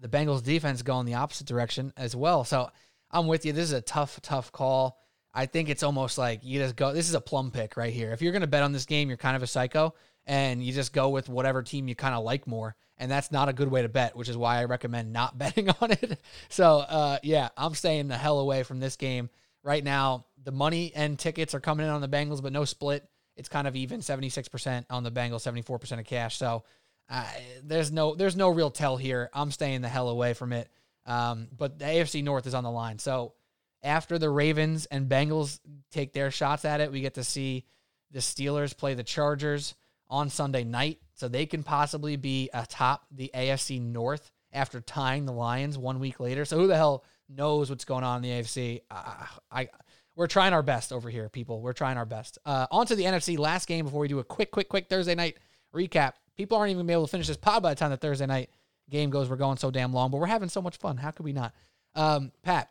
The 0.00 0.08
Bengals 0.08 0.42
defense 0.42 0.82
going 0.82 1.06
the 1.06 1.14
opposite 1.14 1.46
direction 1.46 1.92
as 1.96 2.16
well. 2.16 2.42
So 2.42 2.70
I'm 3.14 3.28
with 3.28 3.46
you. 3.46 3.52
This 3.52 3.64
is 3.64 3.72
a 3.72 3.80
tough, 3.80 4.20
tough 4.20 4.50
call. 4.50 4.98
I 5.32 5.46
think 5.46 5.68
it's 5.68 5.82
almost 5.82 6.18
like 6.18 6.44
you 6.44 6.58
just 6.58 6.76
go. 6.76 6.92
This 6.92 7.08
is 7.08 7.14
a 7.14 7.20
plum 7.20 7.50
pick 7.50 7.76
right 7.76 7.92
here. 7.92 8.12
If 8.12 8.20
you're 8.20 8.32
going 8.32 8.42
to 8.42 8.48
bet 8.48 8.62
on 8.62 8.72
this 8.72 8.86
game, 8.86 9.08
you're 9.08 9.16
kind 9.16 9.36
of 9.36 9.42
a 9.42 9.46
psycho 9.46 9.94
and 10.26 10.62
you 10.62 10.72
just 10.72 10.92
go 10.92 11.08
with 11.08 11.28
whatever 11.28 11.62
team 11.62 11.88
you 11.88 11.94
kind 11.94 12.14
of 12.14 12.24
like 12.24 12.46
more. 12.46 12.74
And 12.98 13.10
that's 13.10 13.32
not 13.32 13.48
a 13.48 13.52
good 13.52 13.68
way 13.68 13.82
to 13.82 13.88
bet, 13.88 14.16
which 14.16 14.28
is 14.28 14.36
why 14.36 14.58
I 14.58 14.64
recommend 14.64 15.12
not 15.12 15.38
betting 15.38 15.70
on 15.80 15.92
it. 15.92 16.20
So, 16.48 16.78
uh, 16.78 17.18
yeah, 17.22 17.48
I'm 17.56 17.74
staying 17.74 18.08
the 18.08 18.16
hell 18.16 18.40
away 18.40 18.62
from 18.64 18.80
this 18.80 18.96
game 18.96 19.30
right 19.62 19.82
now. 19.82 20.26
The 20.42 20.52
money 20.52 20.92
and 20.94 21.18
tickets 21.18 21.54
are 21.54 21.60
coming 21.60 21.86
in 21.86 21.92
on 21.92 22.00
the 22.00 22.08
Bengals, 22.08 22.42
but 22.42 22.52
no 22.52 22.64
split. 22.64 23.08
It's 23.36 23.48
kind 23.48 23.66
of 23.66 23.74
even 23.74 24.00
76% 24.00 24.86
on 24.90 25.02
the 25.02 25.10
Bengals, 25.10 25.42
74% 25.42 25.98
of 25.98 26.04
cash. 26.04 26.36
So, 26.36 26.64
uh, 27.08 27.26
there's 27.62 27.92
no 27.92 28.14
there's 28.14 28.36
no 28.36 28.48
real 28.48 28.70
tell 28.70 28.96
here. 28.96 29.28
I'm 29.34 29.50
staying 29.50 29.82
the 29.82 29.88
hell 29.88 30.08
away 30.08 30.32
from 30.32 30.52
it. 30.52 30.70
Um, 31.06 31.48
but 31.56 31.78
the 31.78 31.84
AFC 31.84 32.22
North 32.22 32.46
is 32.46 32.54
on 32.54 32.64
the 32.64 32.70
line. 32.70 32.98
So 32.98 33.34
after 33.82 34.18
the 34.18 34.30
Ravens 34.30 34.86
and 34.86 35.08
Bengals 35.08 35.60
take 35.92 36.12
their 36.12 36.30
shots 36.30 36.64
at 36.64 36.80
it, 36.80 36.90
we 36.90 37.00
get 37.00 37.14
to 37.14 37.24
see 37.24 37.64
the 38.10 38.20
Steelers 38.20 38.76
play 38.76 38.94
the 38.94 39.02
Chargers 39.02 39.74
on 40.08 40.30
Sunday 40.30 40.64
night. 40.64 40.98
So 41.14 41.28
they 41.28 41.46
can 41.46 41.62
possibly 41.62 42.16
be 42.16 42.50
atop 42.52 43.04
the 43.10 43.30
AFC 43.34 43.80
North 43.80 44.30
after 44.52 44.80
tying 44.80 45.26
the 45.26 45.32
Lions 45.32 45.76
one 45.76 46.00
week 46.00 46.20
later. 46.20 46.44
So 46.44 46.58
who 46.58 46.66
the 46.66 46.76
hell 46.76 47.04
knows 47.28 47.70
what's 47.70 47.84
going 47.84 48.04
on 48.04 48.24
in 48.24 48.30
the 48.30 48.42
AFC? 48.42 48.80
Uh, 48.90 49.26
I 49.50 49.68
we're 50.16 50.26
trying 50.28 50.52
our 50.52 50.62
best 50.62 50.92
over 50.92 51.10
here, 51.10 51.28
people. 51.28 51.60
We're 51.60 51.72
trying 51.72 51.96
our 51.96 52.06
best. 52.06 52.38
Uh, 52.46 52.66
on 52.70 52.86
to 52.86 52.94
the 52.94 53.04
NFC 53.04 53.36
last 53.38 53.66
game 53.66 53.84
before 53.84 54.00
we 54.00 54.08
do 54.08 54.20
a 54.20 54.24
quick, 54.24 54.50
quick, 54.50 54.68
quick 54.68 54.88
Thursday 54.88 55.14
night 55.14 55.38
recap. 55.74 56.12
People 56.36 56.56
aren't 56.56 56.70
even 56.70 56.88
able 56.88 57.06
to 57.06 57.10
finish 57.10 57.26
this 57.26 57.36
pod 57.36 57.62
by 57.62 57.70
the 57.70 57.78
time 57.78 57.90
the 57.90 57.96
Thursday 57.96 58.26
night 58.26 58.50
game 58.90 59.10
goes. 59.10 59.28
We're 59.28 59.36
going 59.36 59.56
so 59.56 59.70
damn 59.70 59.92
long, 59.92 60.10
but 60.10 60.18
we're 60.18 60.26
having 60.26 60.48
so 60.48 60.62
much 60.62 60.76
fun. 60.76 60.96
How 60.96 61.10
could 61.10 61.24
we 61.24 61.32
not? 61.32 61.54
Um, 61.94 62.32
Pat, 62.42 62.70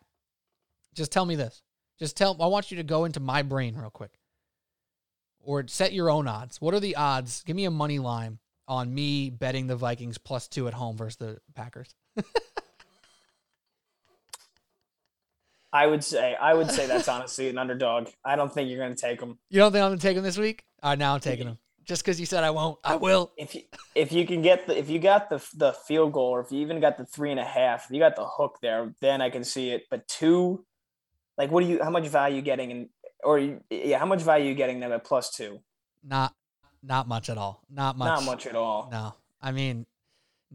just 0.93 1.11
tell 1.11 1.25
me 1.25 1.35
this. 1.35 1.61
Just 1.99 2.17
tell. 2.17 2.35
I 2.41 2.47
want 2.47 2.71
you 2.71 2.77
to 2.77 2.83
go 2.83 3.05
into 3.05 3.19
my 3.19 3.41
brain 3.41 3.75
real 3.75 3.89
quick 3.89 4.19
or 5.43 5.67
set 5.67 5.93
your 5.93 6.09
own 6.09 6.27
odds. 6.27 6.59
What 6.59 6.73
are 6.73 6.79
the 6.79 6.95
odds? 6.95 7.43
Give 7.43 7.55
me 7.55 7.65
a 7.65 7.71
money 7.71 7.99
line 7.99 8.39
on 8.67 8.93
me 8.93 9.29
betting 9.29 9.67
the 9.67 9.75
Vikings 9.75 10.17
plus 10.17 10.47
two 10.47 10.67
at 10.67 10.73
home 10.73 10.97
versus 10.97 11.17
the 11.17 11.39
Packers. 11.53 11.93
I 15.73 15.87
would 15.87 16.03
say 16.03 16.35
I 16.35 16.53
would 16.53 16.69
say 16.69 16.85
that's 16.85 17.07
honestly 17.07 17.49
an 17.49 17.57
underdog. 17.57 18.09
I 18.23 18.35
don't 18.35 18.53
think 18.53 18.69
you're 18.69 18.77
going 18.77 18.95
to 18.95 19.01
take 19.01 19.19
them. 19.19 19.39
You 19.49 19.59
don't 19.59 19.71
think 19.71 19.83
I'm 19.83 19.89
going 19.89 19.99
to 19.99 20.07
take 20.07 20.15
them 20.15 20.23
this 20.23 20.37
week? 20.37 20.63
All 20.83 20.91
right, 20.91 20.99
now 20.99 21.15
I'm 21.15 21.19
taking 21.19 21.47
them. 21.47 21.57
Just 21.85 22.03
because 22.03 22.19
you 22.19 22.25
said 22.25 22.43
I 22.43 22.51
won't, 22.51 22.79
I 22.83 22.95
will. 22.95 23.31
If 23.37 23.55
you 23.55 23.61
if 23.95 24.11
you 24.11 24.25
can 24.25 24.41
get 24.41 24.67
the 24.67 24.77
if 24.77 24.89
you 24.89 24.99
got 24.99 25.29
the 25.29 25.43
the 25.55 25.73
field 25.73 26.13
goal 26.13 26.29
or 26.29 26.41
if 26.41 26.51
you 26.51 26.59
even 26.61 26.79
got 26.79 26.97
the 26.97 27.05
three 27.05 27.31
and 27.31 27.39
a 27.39 27.45
half, 27.45 27.85
if 27.85 27.91
you 27.91 27.99
got 27.99 28.15
the 28.15 28.25
hook 28.25 28.59
there, 28.61 28.93
then 29.01 29.21
I 29.21 29.29
can 29.29 29.43
see 29.43 29.71
it. 29.71 29.83
But 29.89 30.07
two, 30.07 30.65
like, 31.37 31.51
what 31.51 31.63
do 31.63 31.69
you? 31.69 31.83
How 31.83 31.89
much 31.89 32.07
value 32.07 32.41
getting 32.41 32.71
in 32.71 32.89
or 33.23 33.57
yeah, 33.69 33.99
how 33.99 34.05
much 34.05 34.21
value 34.21 34.49
you 34.49 34.55
getting 34.55 34.79
them 34.79 34.91
at 34.91 35.03
plus 35.03 35.31
two? 35.31 35.59
Not 36.03 36.33
not 36.81 37.07
much 37.07 37.29
at 37.29 37.37
all. 37.37 37.63
Not 37.69 37.97
much. 37.97 38.07
Not 38.07 38.23
much 38.23 38.47
at 38.47 38.55
all. 38.55 38.89
No. 38.91 39.15
I 39.41 39.51
mean, 39.51 39.85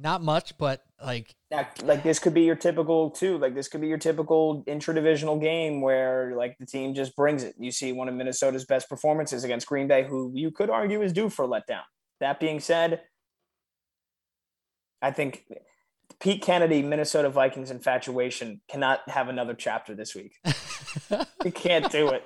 not 0.00 0.22
much, 0.22 0.56
but 0.58 0.82
like 1.04 1.34
like 1.50 2.02
this 2.02 2.18
could 2.18 2.34
be 2.34 2.42
your 2.42 2.56
typical 2.56 3.10
too. 3.10 3.38
Like 3.38 3.54
this 3.54 3.68
could 3.68 3.80
be 3.80 3.88
your 3.88 3.98
typical 3.98 4.62
intra-divisional 4.66 5.38
game 5.38 5.80
where 5.80 6.34
like 6.36 6.56
the 6.58 6.66
team 6.66 6.94
just 6.94 7.16
brings 7.16 7.42
it. 7.42 7.54
You 7.58 7.70
see 7.70 7.92
one 7.92 8.08
of 8.08 8.14
Minnesota's 8.14 8.64
best 8.64 8.88
performances 8.88 9.44
against 9.44 9.66
Green 9.66 9.88
Bay, 9.88 10.04
who 10.04 10.30
you 10.34 10.50
could 10.50 10.70
argue 10.70 11.02
is 11.02 11.12
due 11.12 11.28
for 11.28 11.44
a 11.44 11.48
letdown. 11.48 11.82
That 12.20 12.40
being 12.40 12.60
said, 12.60 13.02
I 15.02 15.10
think 15.10 15.44
Pete 16.20 16.42
Kennedy, 16.42 16.82
Minnesota 16.82 17.28
Vikings 17.28 17.70
infatuation 17.70 18.60
cannot 18.68 19.08
have 19.08 19.28
another 19.28 19.54
chapter 19.54 19.94
this 19.94 20.14
week. 20.14 20.34
you 21.44 21.52
can't 21.52 21.90
do 21.90 22.08
it. 22.10 22.24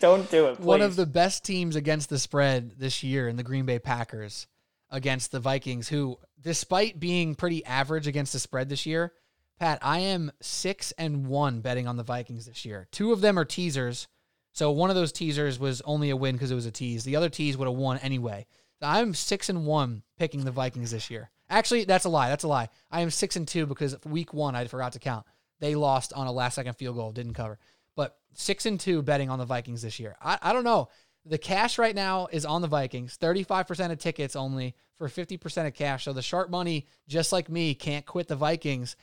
Don't 0.00 0.30
do 0.30 0.46
it. 0.46 0.56
Please. 0.56 0.64
One 0.64 0.80
of 0.80 0.96
the 0.96 1.06
best 1.06 1.44
teams 1.44 1.76
against 1.76 2.08
the 2.08 2.18
spread 2.18 2.72
this 2.78 3.02
year 3.02 3.28
in 3.28 3.36
the 3.36 3.42
Green 3.42 3.66
Bay 3.66 3.78
Packers 3.78 4.46
against 4.94 5.32
the 5.32 5.40
Vikings, 5.40 5.88
who, 5.88 6.18
despite 6.40 7.00
being 7.00 7.34
pretty 7.34 7.64
average 7.66 8.06
against 8.06 8.32
the 8.32 8.38
spread 8.38 8.68
this 8.68 8.86
year, 8.86 9.12
Pat, 9.58 9.80
I 9.82 9.98
am 9.98 10.30
six 10.40 10.92
and 10.92 11.26
one 11.26 11.60
betting 11.60 11.88
on 11.88 11.96
the 11.96 12.04
Vikings 12.04 12.46
this 12.46 12.64
year. 12.64 12.86
Two 12.92 13.12
of 13.12 13.20
them 13.20 13.38
are 13.38 13.44
teasers. 13.44 14.06
So 14.52 14.70
one 14.70 14.90
of 14.90 14.96
those 14.96 15.10
teasers 15.10 15.58
was 15.58 15.80
only 15.82 16.10
a 16.10 16.16
win 16.16 16.36
because 16.36 16.52
it 16.52 16.56
was 16.56 16.66
a 16.66 16.70
tease. 16.70 17.02
The 17.02 17.16
other 17.16 17.28
tease 17.28 17.56
would 17.56 17.66
have 17.66 17.76
won 17.76 17.98
anyway. 17.98 18.46
I'm 18.80 19.14
six 19.14 19.48
and 19.48 19.66
one 19.66 20.02
picking 20.16 20.44
the 20.44 20.52
Vikings 20.52 20.92
this 20.92 21.10
year. 21.10 21.30
Actually, 21.50 21.84
that's 21.84 22.04
a 22.04 22.08
lie. 22.08 22.28
That's 22.28 22.44
a 22.44 22.48
lie. 22.48 22.68
I 22.90 23.00
am 23.00 23.10
six 23.10 23.34
and 23.34 23.48
two 23.48 23.66
because 23.66 23.96
week 24.04 24.32
one 24.32 24.54
I 24.54 24.66
forgot 24.66 24.92
to 24.92 25.00
count. 25.00 25.26
They 25.58 25.74
lost 25.74 26.12
on 26.12 26.26
a 26.28 26.32
last 26.32 26.54
second 26.54 26.74
field 26.74 26.96
goal, 26.96 27.12
didn't 27.12 27.34
cover 27.34 27.58
but 27.96 28.16
six 28.34 28.66
and 28.66 28.78
two 28.78 29.02
betting 29.02 29.30
on 29.30 29.38
the 29.38 29.44
Vikings 29.44 29.82
this 29.82 30.00
year. 30.00 30.16
I, 30.20 30.38
I 30.42 30.52
don't 30.52 30.64
know. 30.64 30.88
The 31.26 31.38
cash 31.38 31.78
right 31.78 31.94
now 31.94 32.28
is 32.30 32.44
on 32.44 32.60
the 32.60 32.68
Vikings. 32.68 33.16
35% 33.20 33.90
of 33.90 33.98
tickets 33.98 34.36
only 34.36 34.74
for 34.96 35.08
50% 35.08 35.66
of 35.66 35.74
cash. 35.74 36.04
So 36.04 36.12
the 36.12 36.22
sharp 36.22 36.50
money, 36.50 36.86
just 37.08 37.32
like 37.32 37.48
me, 37.48 37.74
can't 37.74 38.04
quit 38.04 38.28
the 38.28 38.36
Vikings. 38.36 38.96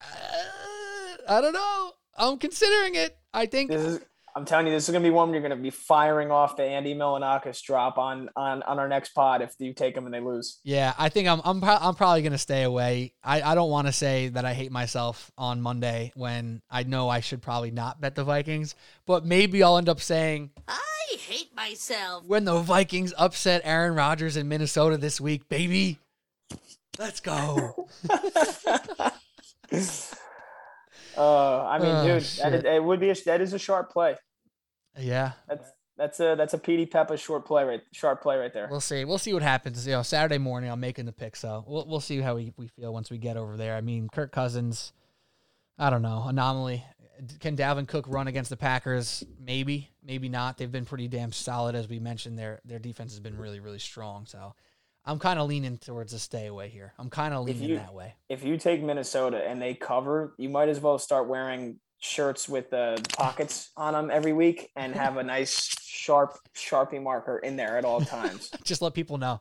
Uh, 0.00 0.06
I 1.28 1.40
don't 1.40 1.52
know. 1.52 1.92
I'm 2.16 2.38
considering 2.38 2.94
it. 2.94 3.16
I 3.32 3.46
think 3.46 3.70
This 3.70 3.82
is. 3.82 4.00
I'm 4.40 4.46
telling 4.46 4.68
you, 4.68 4.72
this 4.72 4.88
is 4.88 4.92
gonna 4.92 5.02
be 5.02 5.10
one 5.10 5.32
you're 5.34 5.42
gonna 5.42 5.54
be 5.54 5.68
firing 5.68 6.30
off 6.30 6.56
the 6.56 6.62
Andy 6.64 6.94
Milonakis 6.94 7.62
drop 7.62 7.98
on 7.98 8.30
on 8.34 8.62
on 8.62 8.78
our 8.78 8.88
next 8.88 9.10
pod 9.10 9.42
if 9.42 9.54
you 9.58 9.74
take 9.74 9.94
them 9.94 10.06
and 10.06 10.14
they 10.14 10.20
lose. 10.20 10.60
Yeah, 10.64 10.94
I 10.98 11.10
think 11.10 11.28
I'm 11.28 11.42
I'm 11.44 11.60
pro- 11.60 11.76
I'm 11.76 11.94
probably 11.94 12.22
gonna 12.22 12.38
stay 12.38 12.62
away. 12.62 13.12
I, 13.22 13.42
I 13.42 13.54
don't 13.54 13.68
want 13.68 13.86
to 13.88 13.92
say 13.92 14.28
that 14.28 14.46
I 14.46 14.54
hate 14.54 14.72
myself 14.72 15.30
on 15.36 15.60
Monday 15.60 16.10
when 16.14 16.62
I 16.70 16.84
know 16.84 17.10
I 17.10 17.20
should 17.20 17.42
probably 17.42 17.70
not 17.70 18.00
bet 18.00 18.14
the 18.14 18.24
Vikings, 18.24 18.74
but 19.04 19.26
maybe 19.26 19.62
I'll 19.62 19.76
end 19.76 19.90
up 19.90 20.00
saying 20.00 20.52
I 20.66 20.80
hate 21.18 21.54
myself. 21.54 22.24
when 22.24 22.46
the 22.46 22.60
Vikings 22.60 23.12
upset 23.18 23.60
Aaron 23.64 23.94
Rodgers 23.94 24.38
in 24.38 24.48
Minnesota 24.48 24.96
this 24.96 25.20
week, 25.20 25.50
baby. 25.50 25.98
Let's 26.98 27.20
go. 27.20 27.86
Uh, 31.16 31.64
I 31.66 31.78
mean, 31.78 31.88
Oh, 31.88 32.06
dude, 32.06 32.22
that 32.22 32.54
is, 32.54 32.64
it 32.64 32.82
would 32.82 33.00
be 33.00 33.10
a, 33.10 33.14
that 33.26 33.40
is 33.40 33.52
a 33.52 33.58
sharp 33.58 33.90
play. 33.90 34.16
Yeah, 34.98 35.32
That's 35.48 35.70
that's 35.96 36.20
a 36.20 36.34
that's 36.36 36.54
a 36.54 36.58
Petey 36.58 36.86
Peppa 36.86 37.16
short 37.16 37.44
play 37.46 37.64
right 37.64 37.82
sharp 37.92 38.22
play 38.22 38.36
right 38.38 38.52
there. 38.52 38.68
we'll 38.70 38.80
see. 38.80 39.04
We'll 39.04 39.18
see 39.18 39.34
what 39.34 39.42
happens. 39.42 39.86
You 39.86 39.92
know, 39.92 40.02
Saturday 40.02 40.38
morning 40.38 40.70
I'm 40.70 40.80
making 40.80 41.04
the 41.06 41.12
pick, 41.12 41.36
so 41.36 41.64
we'll 41.66 41.86
we'll 41.86 42.00
see 42.00 42.20
how 42.20 42.36
we, 42.36 42.52
we 42.56 42.68
feel 42.68 42.92
once 42.92 43.10
we 43.10 43.18
get 43.18 43.36
over 43.36 43.56
there. 43.56 43.76
I 43.76 43.80
mean, 43.82 44.08
Kirk 44.08 44.32
Cousins, 44.32 44.92
I 45.78 45.90
don't 45.90 46.02
know, 46.02 46.24
anomaly. 46.26 46.84
Can 47.38 47.54
Dalvin 47.54 47.86
Cook 47.86 48.06
run 48.08 48.28
against 48.28 48.48
the 48.48 48.56
Packers? 48.56 49.22
Maybe, 49.38 49.90
maybe 50.02 50.30
not. 50.30 50.56
They've 50.56 50.72
been 50.72 50.86
pretty 50.86 51.06
damn 51.06 51.32
solid, 51.32 51.74
as 51.74 51.86
we 51.86 51.98
mentioned. 51.98 52.38
Their 52.38 52.60
their 52.64 52.78
defense 52.78 53.12
has 53.12 53.20
been 53.20 53.36
really, 53.36 53.60
really 53.60 53.78
strong. 53.78 54.24
So 54.24 54.54
I'm 55.04 55.18
kind 55.18 55.38
of 55.38 55.46
leaning 55.46 55.76
towards 55.76 56.14
a 56.14 56.18
stay 56.18 56.46
away 56.46 56.70
here. 56.70 56.94
I'm 56.98 57.10
kind 57.10 57.34
of 57.34 57.44
leaning 57.44 57.68
you- 57.70 57.76
that 57.76 57.92
way. 57.92 58.14
If 58.30 58.42
you 58.42 58.56
take 58.56 58.82
Minnesota 58.82 59.42
and 59.46 59.60
they 59.60 59.74
cover, 59.74 60.34
you 60.38 60.48
might 60.48 60.70
as 60.70 60.80
well 60.80 60.98
start 60.98 61.28
wearing 61.28 61.78
shirts 62.00 62.48
with 62.48 62.70
the 62.70 63.02
pockets 63.16 63.70
on 63.76 63.92
them 63.92 64.10
every 64.10 64.32
week 64.32 64.70
and 64.76 64.94
have 64.94 65.16
a 65.18 65.22
nice 65.22 65.76
sharp 65.80 66.36
sharpie 66.54 67.02
marker 67.02 67.38
in 67.38 67.56
there 67.56 67.78
at 67.78 67.84
all 67.84 68.00
times. 68.00 68.50
Just 68.64 68.82
let 68.82 68.94
people 68.94 69.18
know. 69.18 69.40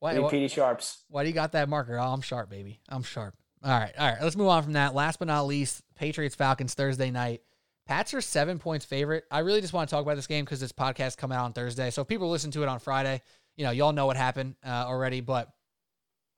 Why, 0.00 0.18
why, 0.18 0.30
Petey 0.30 0.48
Sharps. 0.48 1.04
why 1.08 1.22
do 1.22 1.28
you 1.28 1.34
got 1.34 1.52
that 1.52 1.68
marker? 1.68 1.98
Oh, 1.98 2.12
I'm 2.12 2.22
sharp, 2.22 2.48
baby. 2.48 2.80
I'm 2.88 3.02
sharp. 3.02 3.34
All 3.62 3.78
right, 3.78 3.92
all 3.98 4.10
right. 4.10 4.22
Let's 4.22 4.36
move 4.36 4.48
on 4.48 4.62
from 4.62 4.72
that. 4.72 4.94
Last 4.94 5.18
but 5.18 5.28
not 5.28 5.42
least, 5.42 5.82
Patriots 5.94 6.34
Falcons 6.34 6.72
Thursday 6.74 7.10
night. 7.10 7.42
Pats 7.86 8.14
are 8.14 8.20
seven 8.20 8.58
points 8.58 8.84
favorite. 8.84 9.24
I 9.30 9.40
really 9.40 9.60
just 9.60 9.72
want 9.72 9.88
to 9.88 9.94
talk 9.94 10.02
about 10.02 10.16
this 10.16 10.26
game 10.26 10.44
because 10.44 10.60
this 10.60 10.72
podcast 10.72 11.18
coming 11.18 11.36
out 11.36 11.44
on 11.44 11.52
Thursday. 11.52 11.90
So 11.90 12.02
if 12.02 12.08
people 12.08 12.30
listen 12.30 12.50
to 12.52 12.62
it 12.62 12.68
on 12.68 12.78
Friday, 12.78 13.20
you 13.56 13.64
know, 13.64 13.72
y'all 13.72 13.92
know 13.92 14.06
what 14.06 14.16
happened 14.16 14.54
uh, 14.64 14.84
already. 14.86 15.20
But 15.20 15.50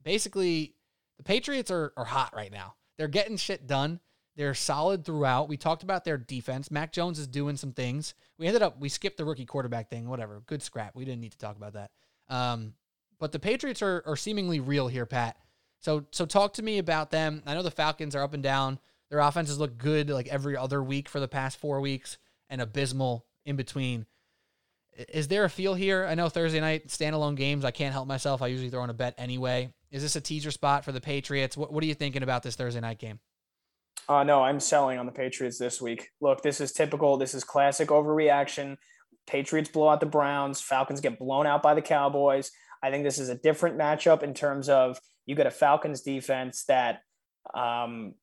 basically, 0.03 0.75
the 1.19 1.23
Patriots 1.23 1.71
are, 1.71 1.93
are 1.97 2.05
hot 2.05 2.35
right 2.35 2.51
now. 2.51 2.75
They're 2.99 3.07
getting 3.07 3.37
shit 3.37 3.67
done. 3.67 4.01
They're 4.37 4.55
solid 4.55 5.05
throughout. 5.05 5.49
We 5.49 5.57
talked 5.57 5.83
about 5.83 6.05
their 6.05 6.17
defense. 6.17 6.71
Mac 6.71 6.93
Jones 6.93 7.19
is 7.19 7.27
doing 7.27 7.57
some 7.57 7.73
things. 7.73 8.15
We 8.39 8.47
ended 8.47 8.63
up 8.63 8.81
we 8.81 8.89
skipped 8.89 9.19
the 9.19 9.25
rookie 9.25 9.45
quarterback 9.45 9.91
thing. 9.91 10.09
Whatever. 10.09 10.43
Good 10.47 10.63
scrap. 10.63 10.95
We 10.95 11.05
didn't 11.05 11.21
need 11.21 11.33
to 11.33 11.39
talk 11.39 11.57
about 11.57 11.75
that. 11.75 11.91
Um, 12.29 12.75
but 13.19 13.33
the 13.33 13.39
Patriots 13.39 13.83
are, 13.83 14.03
are 14.07 14.17
seemingly 14.17 14.61
real 14.61 14.89
here, 14.89 15.07
Pat. 15.07 15.37
So 15.81 16.07
so 16.11 16.25
talk 16.25 16.55
to 16.55 16.63
me 16.63 16.79
about 16.79 17.11
them. 17.11 17.43
I 17.47 17.55
know 17.55 17.63
the 17.63 17.71
Falcons 17.71 18.17
are 18.17 18.23
up 18.23 18.33
and 18.33 18.43
down. 18.43 18.79
Their 19.11 19.21
offenses 19.21 19.59
look 19.59 19.77
good 19.77 20.09
like 20.09 20.29
every 20.29 20.57
other 20.57 20.83
week 20.83 21.09
for 21.09 21.21
the 21.21 21.29
past 21.29 21.59
four 21.59 21.81
weeks 21.81 22.17
and 22.49 22.63
abysmal 22.63 23.27
in 23.45 23.57
between. 23.57 24.07
Is 25.09 25.29
there 25.29 25.45
a 25.45 25.51
feel 25.51 25.75
here? 25.75 26.07
I 26.07 26.15
know 26.15 26.29
Thursday 26.29 26.61
night 26.61 26.89
standalone 26.89 27.37
games. 27.37 27.65
I 27.65 27.71
can't 27.71 27.93
help 27.93 28.07
myself. 28.07 28.41
I 28.41 28.47
usually 28.47 28.71
throw 28.71 28.85
in 28.85 28.91
a 28.91 28.95
bet 28.95 29.15
anyway. 29.19 29.73
Is 29.91 30.03
this 30.03 30.17
a 30.17 30.21
teaser 30.21 30.51
spot 30.51 30.85
for 30.85 30.93
the 30.93 31.01
Patriots? 31.01 31.57
What, 31.57 31.73
what 31.73 31.83
are 31.85 31.87
you 31.87 31.95
thinking 31.95 32.23
about 32.23 32.43
this 32.43 32.57
Thursday 32.57 32.81
night 32.81 32.99
game? 32.99 33.21
Uh, 34.09 34.25
no, 34.25 34.43
I'm 34.43 34.61
selling 34.61 34.99
on 34.99 35.07
the 35.07 35.13
Patriots 35.13 35.59
this 35.59 35.81
week. 35.81 36.09
Look, 36.21 36.43
this 36.43 36.61
is 36.61 36.73
typical. 36.73 37.17
This 37.17 37.35
is 37.35 37.45
classic 37.45 37.89
overreaction. 37.89 38.77
Patriots 39.27 39.71
blow 39.71 39.89
out 39.89 40.01
the 40.01 40.07
Browns. 40.07 40.61
Falcons 40.61 41.01
get 41.01 41.19
blown 41.19 41.47
out 41.47 41.63
by 41.63 41.75
the 41.75 41.83
Cowboys. 41.83 42.51
I 42.83 42.91
think 42.91 43.05
this 43.05 43.19
is 43.19 43.29
a 43.29 43.37
different 43.37 43.79
matchup 43.79 44.23
in 44.23 44.35
terms 44.35 44.69
of 44.69 44.99
you 45.25 45.37
get 45.37 45.47
a 45.47 45.53
Falcons 45.53 46.01
defense 46.01 46.65
that, 46.65 47.01
um, 47.55 48.15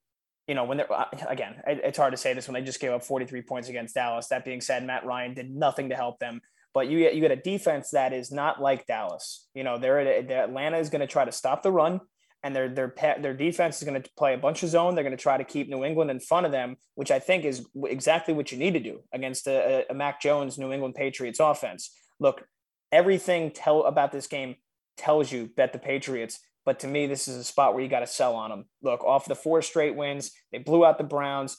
you 0.47 0.56
know, 0.56 0.65
when 0.65 0.77
they're 0.77 0.91
uh, 0.91 1.06
again, 1.27 1.61
it, 1.65 1.80
it's 1.84 1.97
hard 1.97 2.11
to 2.11 2.18
say 2.18 2.34
this 2.34 2.47
when 2.47 2.56
they 2.56 2.61
just 2.61 2.81
gave 2.81 2.91
up 2.91 3.03
43 3.03 3.41
points 3.43 3.69
against 3.69 3.95
Dallas. 3.95 4.27
That 4.27 4.43
being 4.43 4.60
said, 4.60 4.85
Matt 4.85 5.06
Ryan 5.06 5.34
did 5.34 5.49
nothing 5.49 5.89
to 5.89 5.95
help 5.95 6.19
them. 6.19 6.41
But 6.73 6.88
you 6.88 6.99
get 6.99 7.15
you 7.15 7.22
get 7.22 7.31
a 7.31 7.38
defense 7.38 7.91
that 7.91 8.11
is 8.11 8.31
not 8.31 8.61
like 8.61 8.85
Dallas. 8.85 9.47
You 9.53 9.64
know, 9.64 9.77
they're, 9.77 10.23
they're 10.23 10.43
Atlanta 10.43 10.77
is 10.77 10.89
going 10.89 11.01
to 11.01 11.07
try 11.07 11.23
to 11.23 11.31
stop 11.31 11.64
the 11.64 11.72
run 11.72 12.01
and 12.44 12.56
their 12.56 12.70
their 12.70 12.94
their 13.20 13.34
defense 13.34 13.82
is 13.82 13.88
going 13.88 14.02
to 14.02 14.10
play 14.18 14.34
a 14.34 14.38
bunch 14.38 14.64
of 14.64 14.70
zone. 14.70 14.95
They're 14.95 15.03
going 15.03 15.16
to 15.16 15.22
try 15.22 15.38
to 15.38 15.44
keep 15.44 15.70
New 15.70 15.84
England 15.84 16.10
in 16.10 16.20
front 16.20 16.45
of 16.45 16.52
them, 16.52 16.78
which 16.95 17.11
I 17.11 17.20
think 17.20 17.45
is 17.45 17.66
exactly 17.84 18.34
what 18.34 18.52
you 18.52 18.57
need 18.57 18.74
to 18.74 18.80
do 18.80 19.02
against 19.11 19.48
a, 19.48 19.86
a 19.90 19.94
Mac 19.94 20.22
Jones 20.22 20.57
New 20.57 20.72
England 20.72 20.95
Patriots 20.95 21.40
offense. 21.40 21.91
Look, 22.20 22.45
everything 22.91 23.52
tell 23.52 23.84
about 23.84 24.11
this 24.11 24.28
game 24.28 24.56
tells 24.98 25.32
you 25.32 25.49
bet 25.56 25.74
the 25.74 25.80
Patriots, 25.80 26.40
but 26.66 26.80
to 26.80 26.88
me, 26.88 27.07
this 27.07 27.28
is 27.28 27.36
a 27.38 27.44
spot 27.44 27.74
where 27.74 27.84
you 27.84 27.90
got 27.90 28.02
to 28.02 28.07
sell 28.07 28.36
on 28.36 28.49
them. 28.49 28.66
Look, 28.82 29.03
off 29.03 29.26
the 29.26 29.36
four 29.36 29.61
straight 29.61 29.95
wins, 29.95 30.32
they 30.52 30.60
blew 30.60 30.86
out 30.86 30.98
the 30.98 31.03
Browns, 31.03 31.57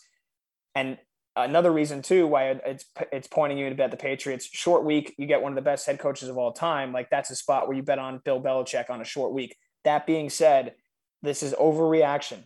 and 0.75 0.99
another 1.37 1.73
reason 1.73 2.03
too 2.03 2.27
why 2.27 2.51
it's 2.65 2.85
it's 3.13 3.29
pointing 3.29 3.59
you 3.59 3.69
to 3.69 3.75
bet 3.75 3.91
the 3.91 3.97
Patriots. 3.97 4.49
Short 4.51 4.85
week, 4.85 5.15
you 5.19 5.27
get 5.27 5.43
one 5.43 5.53
of 5.53 5.57
the 5.57 5.63
best 5.63 5.87
head 5.87 5.99
coaches 5.99 6.29
of 6.29 6.39
all 6.39 6.53
time. 6.53 6.93
Like 6.93 7.11
that's 7.11 7.31
a 7.31 7.37
spot 7.37 7.69
where 7.69 7.77
you 7.77 7.83
bet 7.83 7.99
on 7.99 8.21
Bill 8.25 8.41
Belichick 8.41 8.89
on 8.91 9.01
a 9.01 9.05
short 9.05 9.33
week. 9.33 9.57
That 9.85 10.07
being 10.07 10.31
said, 10.31 10.75
this 11.23 11.43
is 11.43 11.55
overreaction. 11.55 12.45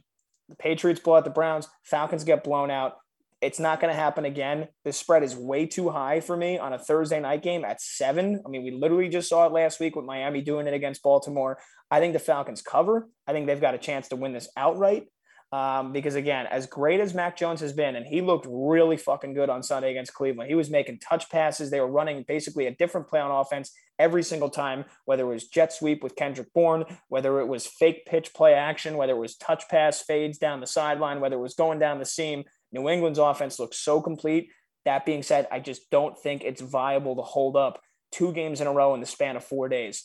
The 0.48 0.56
Patriots 0.56 1.00
blow 1.00 1.16
out 1.16 1.24
the 1.24 1.30
Browns, 1.30 1.68
Falcons 1.82 2.24
get 2.24 2.44
blown 2.44 2.70
out. 2.70 2.96
It's 3.40 3.58
not 3.58 3.78
going 3.80 3.92
to 3.92 3.98
happen 3.98 4.24
again. 4.24 4.68
The 4.84 4.92
spread 4.92 5.22
is 5.22 5.36
way 5.36 5.66
too 5.66 5.90
high 5.90 6.20
for 6.20 6.34
me 6.34 6.58
on 6.58 6.72
a 6.72 6.78
Thursday 6.78 7.20
night 7.20 7.42
game 7.42 7.62
at 7.64 7.80
seven. 7.80 8.42
I 8.44 8.48
mean, 8.48 8.64
we 8.64 8.70
literally 8.70 9.10
just 9.10 9.28
saw 9.28 9.46
it 9.46 9.52
last 9.52 9.80
week 9.80 9.96
with 9.96 10.06
Miami 10.06 10.40
doing 10.40 10.66
it 10.66 10.72
against 10.72 11.02
Baltimore. 11.02 11.58
I 11.90 12.00
think 12.00 12.14
the 12.14 12.18
Falcons 12.18 12.62
cover. 12.62 13.08
I 13.26 13.32
think 13.32 13.46
they've 13.46 13.60
got 13.60 13.74
a 13.74 13.78
chance 13.78 14.08
to 14.08 14.16
win 14.16 14.32
this 14.32 14.48
outright. 14.56 15.08
Um, 15.52 15.92
because 15.92 16.16
again, 16.16 16.46
as 16.50 16.66
great 16.66 16.98
as 16.98 17.14
Mac 17.14 17.36
Jones 17.36 17.60
has 17.60 17.72
been, 17.72 17.94
and 17.94 18.04
he 18.04 18.20
looked 18.20 18.46
really 18.50 18.96
fucking 18.96 19.34
good 19.34 19.48
on 19.48 19.62
Sunday 19.62 19.92
against 19.92 20.12
Cleveland, 20.12 20.48
he 20.48 20.56
was 20.56 20.68
making 20.68 20.98
touch 20.98 21.30
passes. 21.30 21.70
They 21.70 21.80
were 21.80 21.90
running 21.90 22.24
basically 22.26 22.66
a 22.66 22.74
different 22.74 23.08
play 23.08 23.20
on 23.20 23.30
offense 23.30 23.70
every 24.00 24.24
single 24.24 24.50
time, 24.50 24.84
whether 25.04 25.22
it 25.22 25.32
was 25.32 25.46
jet 25.46 25.72
sweep 25.72 26.02
with 26.02 26.16
Kendrick 26.16 26.52
Bourne, 26.54 26.84
whether 27.08 27.38
it 27.38 27.46
was 27.46 27.66
fake 27.66 28.04
pitch 28.04 28.34
play 28.34 28.54
action, 28.54 28.96
whether 28.96 29.12
it 29.12 29.20
was 29.20 29.36
touch 29.36 29.68
pass 29.68 30.02
fades 30.02 30.38
down 30.38 30.60
the 30.60 30.66
sideline, 30.66 31.20
whether 31.20 31.36
it 31.36 31.42
was 31.42 31.54
going 31.54 31.78
down 31.78 32.00
the 32.00 32.04
seam. 32.04 32.42
New 32.72 32.88
England's 32.88 33.20
offense 33.20 33.60
looks 33.60 33.78
so 33.78 34.00
complete. 34.00 34.50
That 34.84 35.06
being 35.06 35.22
said, 35.22 35.46
I 35.52 35.60
just 35.60 35.88
don't 35.90 36.18
think 36.18 36.42
it's 36.42 36.60
viable 36.60 37.14
to 37.16 37.22
hold 37.22 37.56
up 37.56 37.80
two 38.10 38.32
games 38.32 38.60
in 38.60 38.66
a 38.66 38.72
row 38.72 38.94
in 38.94 39.00
the 39.00 39.06
span 39.06 39.36
of 39.36 39.44
four 39.44 39.68
days. 39.68 40.04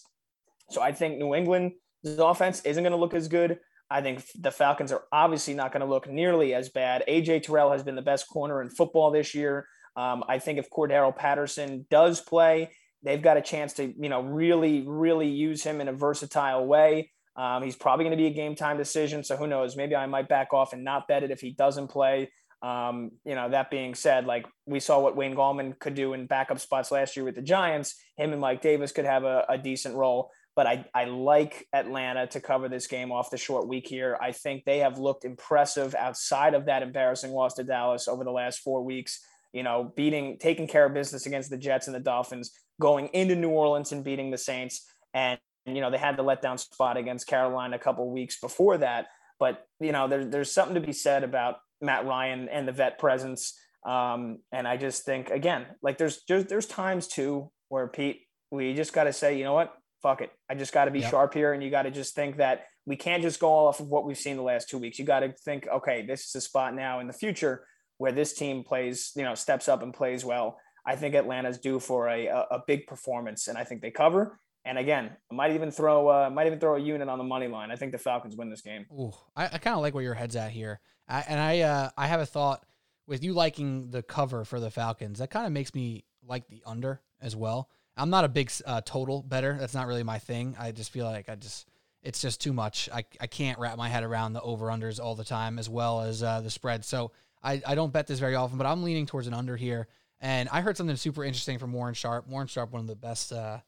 So 0.70 0.82
I 0.82 0.92
think 0.92 1.18
New 1.18 1.34
England's 1.34 1.76
offense 2.06 2.62
isn't 2.62 2.84
going 2.84 2.92
to 2.92 2.98
look 2.98 3.14
as 3.14 3.28
good. 3.28 3.60
I 3.92 4.02
think 4.02 4.24
the 4.40 4.52
Falcons 4.52 4.92
are 4.92 5.04
obviously 5.12 5.54
not 5.54 5.72
going 5.72 5.82
to 5.82 5.88
look 5.88 6.08
nearly 6.08 6.54
as 6.54 6.70
bad. 6.70 7.04
AJ 7.08 7.44
Terrell 7.44 7.72
has 7.72 7.84
been 7.84 7.96
the 7.96 8.02
best 8.02 8.28
corner 8.28 8.62
in 8.62 8.70
football 8.70 9.12
this 9.12 9.34
year. 9.34 9.68
Um, 9.96 10.24
I 10.28 10.40
think 10.40 10.60
if 10.60 10.70
Cordarrelle 10.70 11.16
Patterson 11.16 11.88
does 11.90 12.22
play, 12.22 12.72
they've 13.04 13.22
got 13.22 13.38
a 13.38 13.42
chance 13.42 13.74
to, 13.74 13.86
you 13.86 14.10
know, 14.10 14.22
really, 14.22 14.84
really 14.88 15.28
use 15.28 15.64
him 15.64 15.82
in 15.82 15.88
a 15.88 15.94
versatile 15.94 16.66
way. 16.66 17.12
Um, 17.36 17.64
he's 17.64 17.76
probably 17.76 18.06
going 18.06 18.18
to 18.18 18.22
be 18.22 18.28
a 18.28 18.34
game 18.34 18.56
time 18.56 18.78
decision. 18.78 19.24
So 19.24 19.38
who 19.38 19.48
knows? 19.48 19.76
Maybe 19.76 19.96
I 19.96 20.06
might 20.06 20.28
back 20.28 20.54
off 20.54 20.74
and 20.74 20.84
not 20.84 21.08
bet 21.08 21.24
it 21.24 21.32
if 21.32 21.40
he 21.40 21.52
doesn't 21.52 21.88
play. 21.88 22.30
Um, 22.62 23.12
you 23.24 23.36
know, 23.36 23.50
that 23.50 23.72
being 23.72 23.96
said, 23.96 24.26
like 24.26 24.46
we 24.66 24.82
saw 24.82 25.00
what 25.00 25.16
Wayne 25.16 25.36
Gallman 25.36 25.80
could 25.80 25.96
do 25.96 26.14
in 26.14 26.28
backup 26.28 26.60
spots 26.60 26.92
last 26.92 27.16
year 27.16 27.24
with 27.24 27.36
the 27.36 27.42
Giants. 27.42 27.96
Him 28.18 28.34
and 28.34 28.42
Mike 28.42 28.62
Davis 28.62 28.92
could 28.92 29.06
have 29.06 29.24
a, 29.24 29.46
a 29.48 29.58
decent 29.58 29.96
role 29.96 30.30
but 30.60 30.68
I, 30.68 30.84
I 30.94 31.06
like 31.06 31.66
Atlanta 31.72 32.28
to 32.28 32.42
cover 32.42 32.68
this 32.68 32.86
game 32.86 33.14
off 33.14 33.32
the 33.32 33.38
short 33.38 33.70
week 33.70 33.88
here. 33.88 34.18
I 34.22 34.34
think 34.34 34.66
they 34.66 34.80
have 34.80 35.00
looked 35.00 35.24
impressive 35.24 35.96
outside 35.96 36.54
of 36.54 36.66
that 36.66 36.84
embarrassing 36.84 37.32
loss 37.32 37.54
to 37.54 37.64
Dallas 37.64 38.10
over 38.10 38.26
the 38.26 38.32
last 38.32 38.60
four 38.60 38.84
weeks. 38.84 39.22
You 39.54 39.64
know, 39.64 39.94
beating, 39.96 40.38
taking 40.38 40.68
care 40.68 40.86
of 40.86 40.94
business 40.94 41.26
against 41.26 41.50
the 41.50 41.56
Jets 41.56 41.88
and 41.88 41.96
the 41.96 42.02
Dolphins, 42.02 42.52
going 42.82 43.08
into 43.14 43.38
New 43.38 43.52
Orleans 43.52 43.94
and 43.94 44.04
beating 44.04 44.32
the 44.32 44.38
Saints. 44.38 44.86
And, 45.14 45.40
you 45.66 45.80
know, 45.80 45.90
they 45.92 45.98
had 45.98 46.18
the 46.18 46.26
letdown 46.26 46.60
spot 46.60 46.98
against 46.98 47.26
Carolina 47.26 47.78
a 47.78 47.80
couple 47.80 48.12
weeks 48.12 48.38
before 48.38 48.80
that. 48.80 49.08
But, 49.40 49.66
you 49.80 49.94
know, 49.94 50.10
there, 50.10 50.26
there's 50.26 50.52
something 50.52 50.76
to 50.76 50.82
be 50.82 50.92
said 50.92 51.24
about 51.24 51.60
Matt 51.80 52.06
Ryan 52.06 52.50
and 52.50 52.68
the 52.68 52.74
vet 52.74 53.00
presence. 53.00 53.58
Um, 53.86 54.40
and 54.52 54.68
I 54.68 54.76
just 54.76 55.06
think, 55.06 55.30
again, 55.30 55.68
like 55.82 55.98
there's, 55.98 56.22
there's, 56.28 56.48
there's 56.48 56.66
times 56.66 57.08
too 57.08 57.50
where 57.70 57.88
Pete, 57.88 58.24
we 58.52 58.74
just 58.74 58.92
got 58.92 59.06
to 59.06 59.14
say, 59.14 59.38
you 59.38 59.46
know 59.46 59.54
what? 59.54 59.74
Fuck 60.02 60.22
it. 60.22 60.32
I 60.50 60.56
just 60.56 60.74
got 60.74 60.86
to 60.86 60.92
be 60.92 61.00
Yep. 61.00 61.12
sharp 61.12 61.34
here. 61.34 61.54
And 61.54 61.64
you 61.64 61.70
got 61.70 61.84
to 61.84 61.92
just 61.92 62.16
think 62.16 62.38
that 62.38 62.66
we 62.86 62.96
can't 62.96 63.22
just 63.22 63.40
go 63.40 63.50
off 63.68 63.80
of 63.80 63.88
what 63.88 64.06
we've 64.06 64.18
seen 64.18 64.36
the 64.38 64.44
last 64.44 64.70
two 64.70 64.78
weeks. 64.78 64.98
You 65.00 65.06
got 65.06 65.20
to 65.22 65.34
think, 65.34 65.68
okay, 65.68 66.06
this 66.06 66.26
is 66.26 66.36
a 66.36 66.42
spot 66.42 66.74
now 66.76 67.00
in 67.00 67.08
the 67.08 67.14
future 67.14 67.66
where 67.98 68.12
this 68.12 68.34
team 68.34 68.64
plays, 68.64 69.12
you 69.16 69.24
know, 69.24 69.36
steps 69.36 69.68
up 69.68 69.84
and 69.84 69.94
plays 69.94 70.24
well. 70.24 70.58
I 70.86 70.96
think 70.96 71.14
Atlanta's 71.14 71.58
due 71.60 71.80
for 71.80 72.08
a, 72.08 72.28
a, 72.28 72.40
a 72.52 72.64
big 72.66 72.88
performance, 72.88 73.48
and 73.48 73.58
I 73.58 73.64
think 73.64 73.82
they 73.82 73.92
cover. 73.92 74.40
And 74.66 74.78
again, 74.78 75.12
I 75.32 75.36
might 75.36 75.52
even 75.52 75.72
throw 75.72 76.08
uh, 76.08 76.30
might 76.30 76.48
even 76.48 76.60
throw 76.60 76.76
a 76.76 76.80
unit 76.80 77.10
on 77.10 77.18
the 77.18 77.24
money 77.24 77.48
line. 77.48 77.70
I 77.72 77.76
think 77.76 77.92
the 77.92 77.98
Falcons 77.98 78.36
win 78.36 78.50
this 78.50 78.62
game. 78.62 78.86
Ooh, 78.92 79.12
I, 79.36 79.46
I 79.46 79.58
kind 79.58 79.76
of 79.76 79.82
like 79.82 79.94
where 79.94 80.04
your 80.04 80.14
head's 80.16 80.36
at 80.36 80.52
here, 80.52 80.80
I, 81.08 81.24
and 81.28 81.40
I 81.40 81.60
uh, 81.62 81.90
I 81.98 82.08
have 82.08 82.22
a 82.22 82.26
thought 82.26 82.66
with 83.08 83.24
you 83.24 83.34
liking 83.34 83.92
the 83.92 84.02
cover 84.04 84.46
for 84.46 84.60
the 84.60 84.72
Falcons. 84.72 85.20
That 85.20 85.30
kind 85.30 85.46
of 85.46 85.52
makes 85.52 85.74
me 85.74 86.06
like 86.26 86.48
the 86.48 86.64
under 86.66 87.02
as 87.22 87.36
well. 87.36 87.70
I'm 88.00 88.10
not 88.10 88.26
a 88.26 88.30
big 88.30 88.52
uh, 88.66 88.82
total 88.82 89.22
bettor. 89.22 89.58
That's 89.60 89.74
not 89.74 89.88
really 89.88 90.04
my 90.04 90.20
thing. 90.20 90.56
I 90.60 90.72
just 90.72 90.92
feel 90.92 91.06
like 91.06 91.30
I 91.30 91.36
just 91.36 91.68
it's 92.02 92.22
just 92.22 92.42
too 92.42 92.54
much. 92.54 92.90
I, 92.94 93.04
I 93.20 93.28
can't 93.28 93.60
wrap 93.60 93.78
my 93.78 93.90
head 93.90 94.04
around 94.04 94.34
the 94.34 94.42
over 94.42 94.68
unders 94.68 95.00
all 95.00 95.16
the 95.16 95.26
time 95.26 95.60
as 95.60 95.70
well 95.70 96.02
as 96.02 96.24
uh, 96.24 96.42
the 96.42 96.50
spread. 96.50 96.86
So 96.86 97.12
I, 97.44 97.62
I 97.68 97.76
don't 97.76 97.92
bet 97.92 98.08
this 98.08 98.20
very 98.20 98.36
often, 98.36 98.58
but 98.58 98.66
I'm 98.66 98.84
leaning 98.84 99.06
towards 99.06 99.28
an 99.28 99.34
under 99.34 99.58
here. 99.58 99.88
And 100.22 100.50
I 100.50 100.62
heard 100.62 100.78
something 100.78 100.96
super 100.96 101.24
interesting 101.24 101.60
from 101.60 101.74
Warren 101.74 101.94
Sharp. 101.94 102.28
Warren 102.28 102.48
Sharp, 102.48 102.72
one 102.72 102.82
of 102.82 102.88
the 102.88 102.96
best 102.96 103.32
uh, 103.32 103.60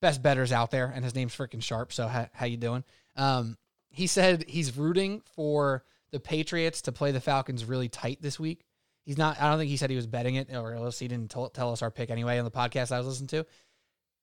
best 0.00 0.22
bettors 0.22 0.52
out 0.52 0.70
there, 0.70 0.92
and 0.94 1.04
his 1.04 1.14
name's 1.14 1.34
freaking 1.34 1.62
Sharp. 1.62 1.92
So 1.92 2.08
how, 2.08 2.28
how 2.32 2.46
you 2.46 2.56
doing? 2.56 2.84
Um, 3.16 3.56
he 3.90 4.06
said 4.06 4.44
he's 4.48 4.76
rooting 4.76 5.22
for 5.36 5.84
the 6.10 6.20
Patriots 6.20 6.82
to 6.82 6.92
play 6.92 7.12
the 7.12 7.20
Falcons 7.20 7.64
really 7.64 7.88
tight 7.88 8.20
this 8.20 8.38
week. 8.38 8.64
He's 9.04 9.18
not. 9.18 9.40
I 9.40 9.48
don't 9.48 9.58
think 9.58 9.70
he 9.70 9.76
said 9.76 9.90
he 9.90 9.96
was 9.96 10.06
betting 10.06 10.36
it, 10.36 10.54
or 10.54 10.74
else 10.74 10.98
he 10.98 11.08
didn't 11.08 11.30
t- 11.30 11.48
tell 11.52 11.72
us 11.72 11.82
our 11.82 11.90
pick 11.90 12.10
anyway 12.10 12.38
on 12.38 12.44
the 12.44 12.50
podcast 12.50 12.92
I 12.92 12.98
was 12.98 13.06
listening 13.06 13.28
to. 13.28 13.46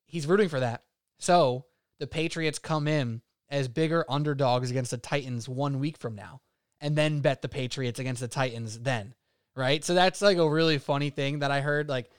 He's 0.10 0.28
rooting 0.28 0.50
for 0.50 0.60
that. 0.60 0.84
So 1.20 1.66
the 2.00 2.08
Patriots 2.08 2.60
come 2.60 2.88
in 2.88 3.22
as 3.50 3.68
bigger 3.68 4.06
underdogs 4.10 4.70
against 4.70 4.92
the 4.92 4.98
Titans 4.98 5.50
one 5.50 5.80
week 5.80 5.98
from 5.98 6.16
now, 6.16 6.42
and 6.82 6.96
then 6.96 7.20
bet 7.22 7.42
the 7.42 7.50
Patriots 7.50 8.00
against 8.00 8.22
the 8.22 8.28
Titans 8.28 8.80
then 8.80 9.16
right? 9.60 9.84
So 9.84 9.94
that's 9.94 10.22
like 10.22 10.38
a 10.38 10.50
really 10.50 10.78
funny 10.78 11.10
thing 11.10 11.40
that 11.40 11.52
I 11.52 11.62
heard. 11.62 11.90
Like 11.90 12.10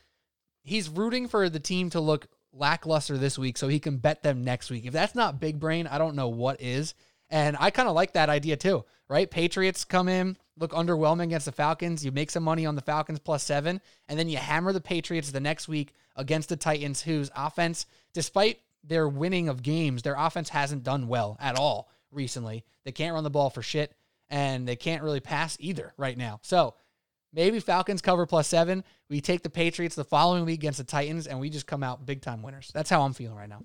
he's 0.63 0.89
rooting 0.89 1.27
for 1.27 1.49
the 1.49 1.59
team 1.59 1.91
to 1.91 2.01
look 2.01 2.29
lackluster 2.53 3.17
this 3.17 3.39
week 3.39 3.57
so 3.57 3.67
he 3.67 3.81
can 3.81 3.97
bet 3.97 4.23
them 4.23 4.45
next 4.45 4.71
week. 4.71 4.85
If 4.85 4.93
that's 4.93 5.15
not 5.15 5.41
big 5.41 5.59
brain, 5.59 5.87
I 5.87 5.99
don't 5.99 6.17
know 6.17 6.29
what 6.29 6.61
is. 6.61 6.95
And 7.31 7.57
I 7.59 7.71
kind 7.71 7.89
of 7.89 7.95
like 7.95 8.13
that 8.15 8.29
idea 8.29 8.57
too, 8.57 8.85
right? 9.09 9.31
Patriots 9.31 9.85
come 9.85 10.09
in, 10.09 10.37
look 10.59 10.73
underwhelming 10.73 11.25
against 11.25 11.47
the 11.47 11.53
Falcons. 11.53 12.05
You 12.05 12.13
make 12.13 12.31
some 12.31 12.43
money 12.43 12.67
on 12.67 12.75
the 12.75 12.83
Falcons 12.83 13.21
plus 13.21 13.45
seven, 13.45 13.81
and 14.09 14.19
then 14.19 14.29
you 14.29 14.37
hammer 14.37 14.73
the 14.73 14.81
Patriots 14.81 15.31
the 15.31 15.41
next 15.41 15.69
week 15.69 15.95
against 16.17 16.49
the 16.49 16.57
Titans, 16.57 17.03
whose 17.03 17.31
offense, 17.35 17.87
despite 18.13 18.61
their 18.83 19.09
winning 19.09 19.49
of 19.49 19.63
games, 19.63 20.03
their 20.03 20.17
offense 20.17 20.49
hasn't 20.49 20.85
done 20.85 21.09
well 21.09 21.37
at 21.41 21.59
all 21.59 21.91
recently. 22.11 22.65
They 22.85 22.93
can't 22.93 23.15
run 23.15 23.25
the 23.25 23.31
ball 23.31 23.51
for 23.51 23.63
shit, 23.63 23.95
and 24.29 24.67
they 24.67 24.77
can't 24.77 25.03
really 25.03 25.21
pass 25.21 25.57
either 25.61 25.93
right 25.97 26.17
now. 26.17 26.41
So 26.43 26.75
Maybe 27.33 27.61
Falcons 27.61 28.03
cover 28.03 28.27
plus 28.27 28.49
seven. 28.49 28.85
We 29.09 29.21
take 29.21 29.43
the 29.43 29.51
Patriots 29.51 29.95
the 29.95 30.05
following 30.05 30.45
week 30.45 30.59
against 30.59 30.79
the 30.79 30.85
Titans, 30.85 31.27
and 31.27 31.39
we 31.39 31.49
just 31.49 31.67
come 31.67 31.83
out 31.83 32.05
big 32.05 32.23
time 32.23 32.43
winners. 32.43 32.71
That's 32.75 32.91
how 32.91 33.03
I'm 33.03 33.13
feeling 33.13 33.37
right 33.37 33.49
now. 33.49 33.63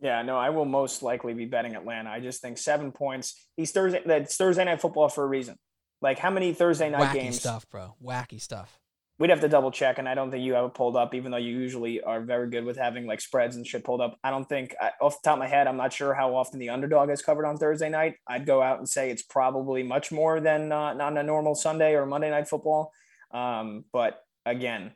Yeah, 0.00 0.22
no, 0.22 0.36
I 0.36 0.50
will 0.50 0.64
most 0.64 1.02
likely 1.02 1.34
be 1.34 1.46
betting 1.46 1.76
Atlanta. 1.76 2.10
I 2.10 2.20
just 2.20 2.42
think 2.42 2.58
seven 2.58 2.90
points. 2.90 3.46
These 3.56 3.70
Thursday 3.70 4.02
that's 4.04 4.36
Thursday 4.36 4.64
night 4.64 4.80
football 4.80 5.08
for 5.08 5.22
a 5.22 5.26
reason. 5.26 5.56
Like 6.02 6.18
how 6.18 6.30
many 6.30 6.52
Thursday 6.52 6.90
night 6.90 7.00
Wacky 7.00 7.20
games? 7.20 7.40
stuff, 7.40 7.68
bro. 7.70 7.94
Wacky 8.04 8.40
stuff. 8.40 8.80
We'd 9.18 9.30
have 9.30 9.42
to 9.42 9.48
double 9.48 9.70
check, 9.70 9.98
and 9.98 10.08
I 10.08 10.14
don't 10.14 10.32
think 10.32 10.42
you 10.42 10.54
have 10.54 10.64
it 10.64 10.74
pulled 10.74 10.96
up, 10.96 11.14
even 11.14 11.30
though 11.30 11.38
you 11.38 11.56
usually 11.56 12.00
are 12.00 12.20
very 12.20 12.50
good 12.50 12.64
with 12.64 12.76
having 12.76 13.06
like 13.06 13.20
spreads 13.20 13.54
and 13.54 13.64
shit 13.64 13.84
pulled 13.84 14.00
up. 14.00 14.18
I 14.24 14.30
don't 14.30 14.48
think, 14.48 14.74
off 15.00 15.22
the 15.22 15.28
top 15.28 15.34
of 15.34 15.38
my 15.38 15.46
head, 15.46 15.68
I'm 15.68 15.76
not 15.76 15.92
sure 15.92 16.14
how 16.14 16.34
often 16.34 16.58
the 16.58 16.70
underdog 16.70 17.10
is 17.10 17.22
covered 17.22 17.46
on 17.46 17.56
Thursday 17.56 17.88
night. 17.88 18.16
I'd 18.26 18.44
go 18.44 18.60
out 18.60 18.78
and 18.78 18.88
say 18.88 19.10
it's 19.10 19.22
probably 19.22 19.84
much 19.84 20.10
more 20.10 20.40
than 20.40 20.72
uh, 20.72 20.94
not 20.94 21.16
a 21.16 21.22
normal 21.22 21.54
Sunday 21.54 21.94
or 21.94 22.06
Monday 22.06 22.30
night 22.30 22.48
football. 22.48 22.92
Um, 23.30 23.84
but 23.92 24.20
again, 24.44 24.92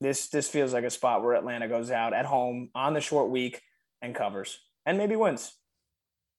this 0.00 0.28
this 0.28 0.48
feels 0.48 0.72
like 0.72 0.84
a 0.84 0.90
spot 0.90 1.22
where 1.24 1.34
Atlanta 1.34 1.68
goes 1.68 1.90
out 1.90 2.12
at 2.12 2.26
home 2.26 2.70
on 2.74 2.94
the 2.94 3.00
short 3.00 3.30
week 3.30 3.60
and 4.00 4.14
covers 4.14 4.58
and 4.86 4.98
maybe 4.98 5.16
wins. 5.16 5.52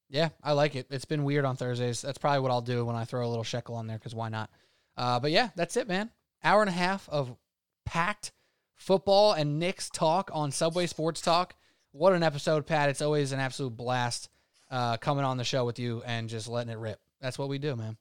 Yeah, 0.10 0.30
I 0.44 0.52
like 0.52 0.76
it. 0.76 0.88
It's 0.90 1.06
been 1.06 1.24
weird 1.24 1.44
on 1.44 1.56
Thursdays. 1.56 2.02
That's 2.02 2.18
probably 2.18 2.42
what 2.42 2.52
I'll 2.52 2.62
do 2.62 2.86
when 2.86 2.96
I 2.96 3.06
throw 3.06 3.26
a 3.26 3.30
little 3.30 3.44
shekel 3.44 3.76
on 3.76 3.88
there 3.88 3.98
because 3.98 4.14
why 4.14 4.30
not? 4.30 4.50
Uh, 4.96 5.20
but 5.20 5.32
yeah, 5.32 5.50
that's 5.56 5.76
it, 5.76 5.88
man. 5.88 6.12
Hour 6.44 6.62
and 6.62 6.70
a 6.70 6.74
half 6.74 7.08
of 7.10 7.36
packed 7.86 8.32
football 8.76 9.34
and 9.34 9.60
Knicks 9.60 9.90
talk 9.90 10.30
on 10.34 10.52
Subway 10.52 10.88
Sports 10.88 11.22
Talk. 11.22 11.56
What 11.92 12.14
an 12.14 12.24
episode, 12.24 12.66
Pat. 12.66 12.90
It's 12.90 13.02
always 13.02 13.32
an 13.32 13.40
absolute 13.40 13.78
blast 13.78 14.30
uh, 14.70 14.98
coming 14.98 15.24
on 15.24 15.38
the 15.38 15.44
show 15.44 15.64
with 15.66 15.80
you 15.80 16.04
and 16.06 16.28
just 16.28 16.50
letting 16.50 16.72
it 16.72 16.78
rip. 16.78 17.00
That's 17.22 17.40
what 17.40 17.48
we 17.48 17.60
do, 17.60 17.76
man. 17.76 17.98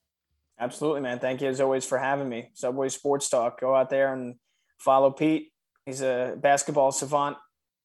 Absolutely, 0.59 1.02
man. 1.02 1.19
Thank 1.19 1.40
you 1.40 1.48
as 1.48 1.60
always 1.60 1.85
for 1.85 1.98
having 1.98 2.28
me. 2.28 2.51
Subway 2.55 2.89
Sports 2.89 3.28
Talk. 3.28 3.60
Go 3.60 3.74
out 3.74 3.90
there 3.90 4.12
and 4.12 4.36
follow 4.78 5.10
Pete. 5.10 5.52
He's 5.86 6.02
a 6.02 6.36
basketball 6.40 6.93
savant, 6.93 7.36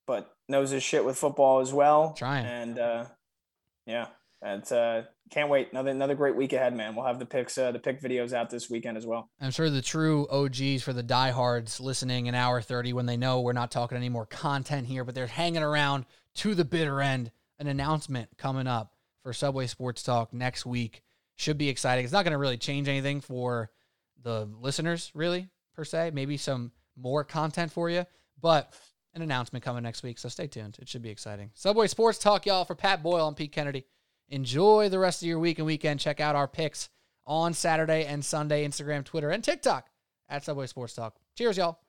but 0.05 0.31
knows 0.47 0.71
his 0.71 0.83
shit 0.83 1.03
with 1.03 1.17
football 1.17 1.59
as 1.59 1.73
well. 1.73 2.13
Trying. 2.13 2.45
And 2.45 2.79
uh, 2.79 3.05
yeah, 3.85 4.07
and 4.41 4.71
uh, 4.71 5.01
can't 5.31 5.49
wait. 5.49 5.69
Another 5.71 5.91
another 5.91 6.15
great 6.15 6.35
week 6.35 6.53
ahead, 6.53 6.75
man. 6.75 6.95
We'll 6.95 7.05
have 7.05 7.19
the 7.19 7.25
picks, 7.25 7.57
uh, 7.57 7.71
the 7.71 7.79
pick 7.79 8.01
videos 8.01 8.33
out 8.33 8.49
this 8.49 8.69
weekend 8.69 8.97
as 8.97 9.05
well. 9.05 9.29
I'm 9.41 9.51
sure 9.51 9.69
the 9.69 9.81
true 9.81 10.27
OGs 10.29 10.83
for 10.83 10.93
the 10.93 11.03
diehards 11.03 11.79
listening 11.79 12.27
in 12.27 12.35
hour 12.35 12.61
30 12.61 12.93
when 12.93 13.05
they 13.05 13.17
know 13.17 13.41
we're 13.41 13.53
not 13.53 13.71
talking 13.71 13.97
any 13.97 14.09
more 14.09 14.25
content 14.25 14.87
here, 14.87 15.03
but 15.03 15.15
they're 15.15 15.27
hanging 15.27 15.63
around 15.63 16.05
to 16.35 16.55
the 16.55 16.65
bitter 16.65 17.01
end. 17.01 17.31
An 17.59 17.65
announcement 17.65 18.29
coming 18.37 18.67
up 18.67 18.93
for 19.23 19.33
Subway 19.33 19.65
Sports 19.65 20.03
Talk 20.03 20.31
next 20.31 20.63
week 20.63 21.01
should 21.35 21.57
be 21.57 21.69
exciting. 21.69 22.03
It's 22.03 22.13
not 22.13 22.23
going 22.23 22.33
to 22.33 22.37
really 22.37 22.57
change 22.57 22.87
anything 22.87 23.19
for 23.19 23.71
the 24.21 24.47
listeners, 24.61 25.11
really, 25.15 25.49
per 25.75 25.83
se. 25.83 26.11
Maybe 26.13 26.37
some 26.37 26.71
more 26.95 27.23
content 27.23 27.71
for 27.71 27.89
you, 27.89 28.05
but 28.39 28.73
an 29.13 29.21
announcement 29.21 29.65
coming 29.65 29.83
next 29.83 30.03
week. 30.03 30.19
So 30.19 30.29
stay 30.29 30.47
tuned. 30.47 30.77
It 30.79 30.87
should 30.87 31.01
be 31.01 31.09
exciting. 31.09 31.51
Subway 31.55 31.87
Sports 31.87 32.19
Talk, 32.19 32.45
y'all, 32.45 32.65
for 32.65 32.75
Pat 32.75 33.01
Boyle 33.01 33.27
and 33.27 33.35
Pete 33.35 33.51
Kennedy. 33.51 33.85
Enjoy 34.29 34.89
the 34.89 34.99
rest 34.99 35.21
of 35.21 35.27
your 35.27 35.39
week 35.39 35.57
and 35.57 35.65
weekend. 35.65 35.99
Check 35.99 36.19
out 36.19 36.35
our 36.35 36.47
picks 36.47 36.89
on 37.25 37.53
Saturday 37.53 38.05
and 38.05 38.23
Sunday, 38.23 38.67
Instagram, 38.67 39.03
Twitter, 39.03 39.29
and 39.29 39.43
TikTok 39.43 39.89
at 40.29 40.43
Subway 40.43 40.67
Sports 40.67 40.93
Talk. 40.93 41.15
Cheers, 41.35 41.57
y'all. 41.57 41.79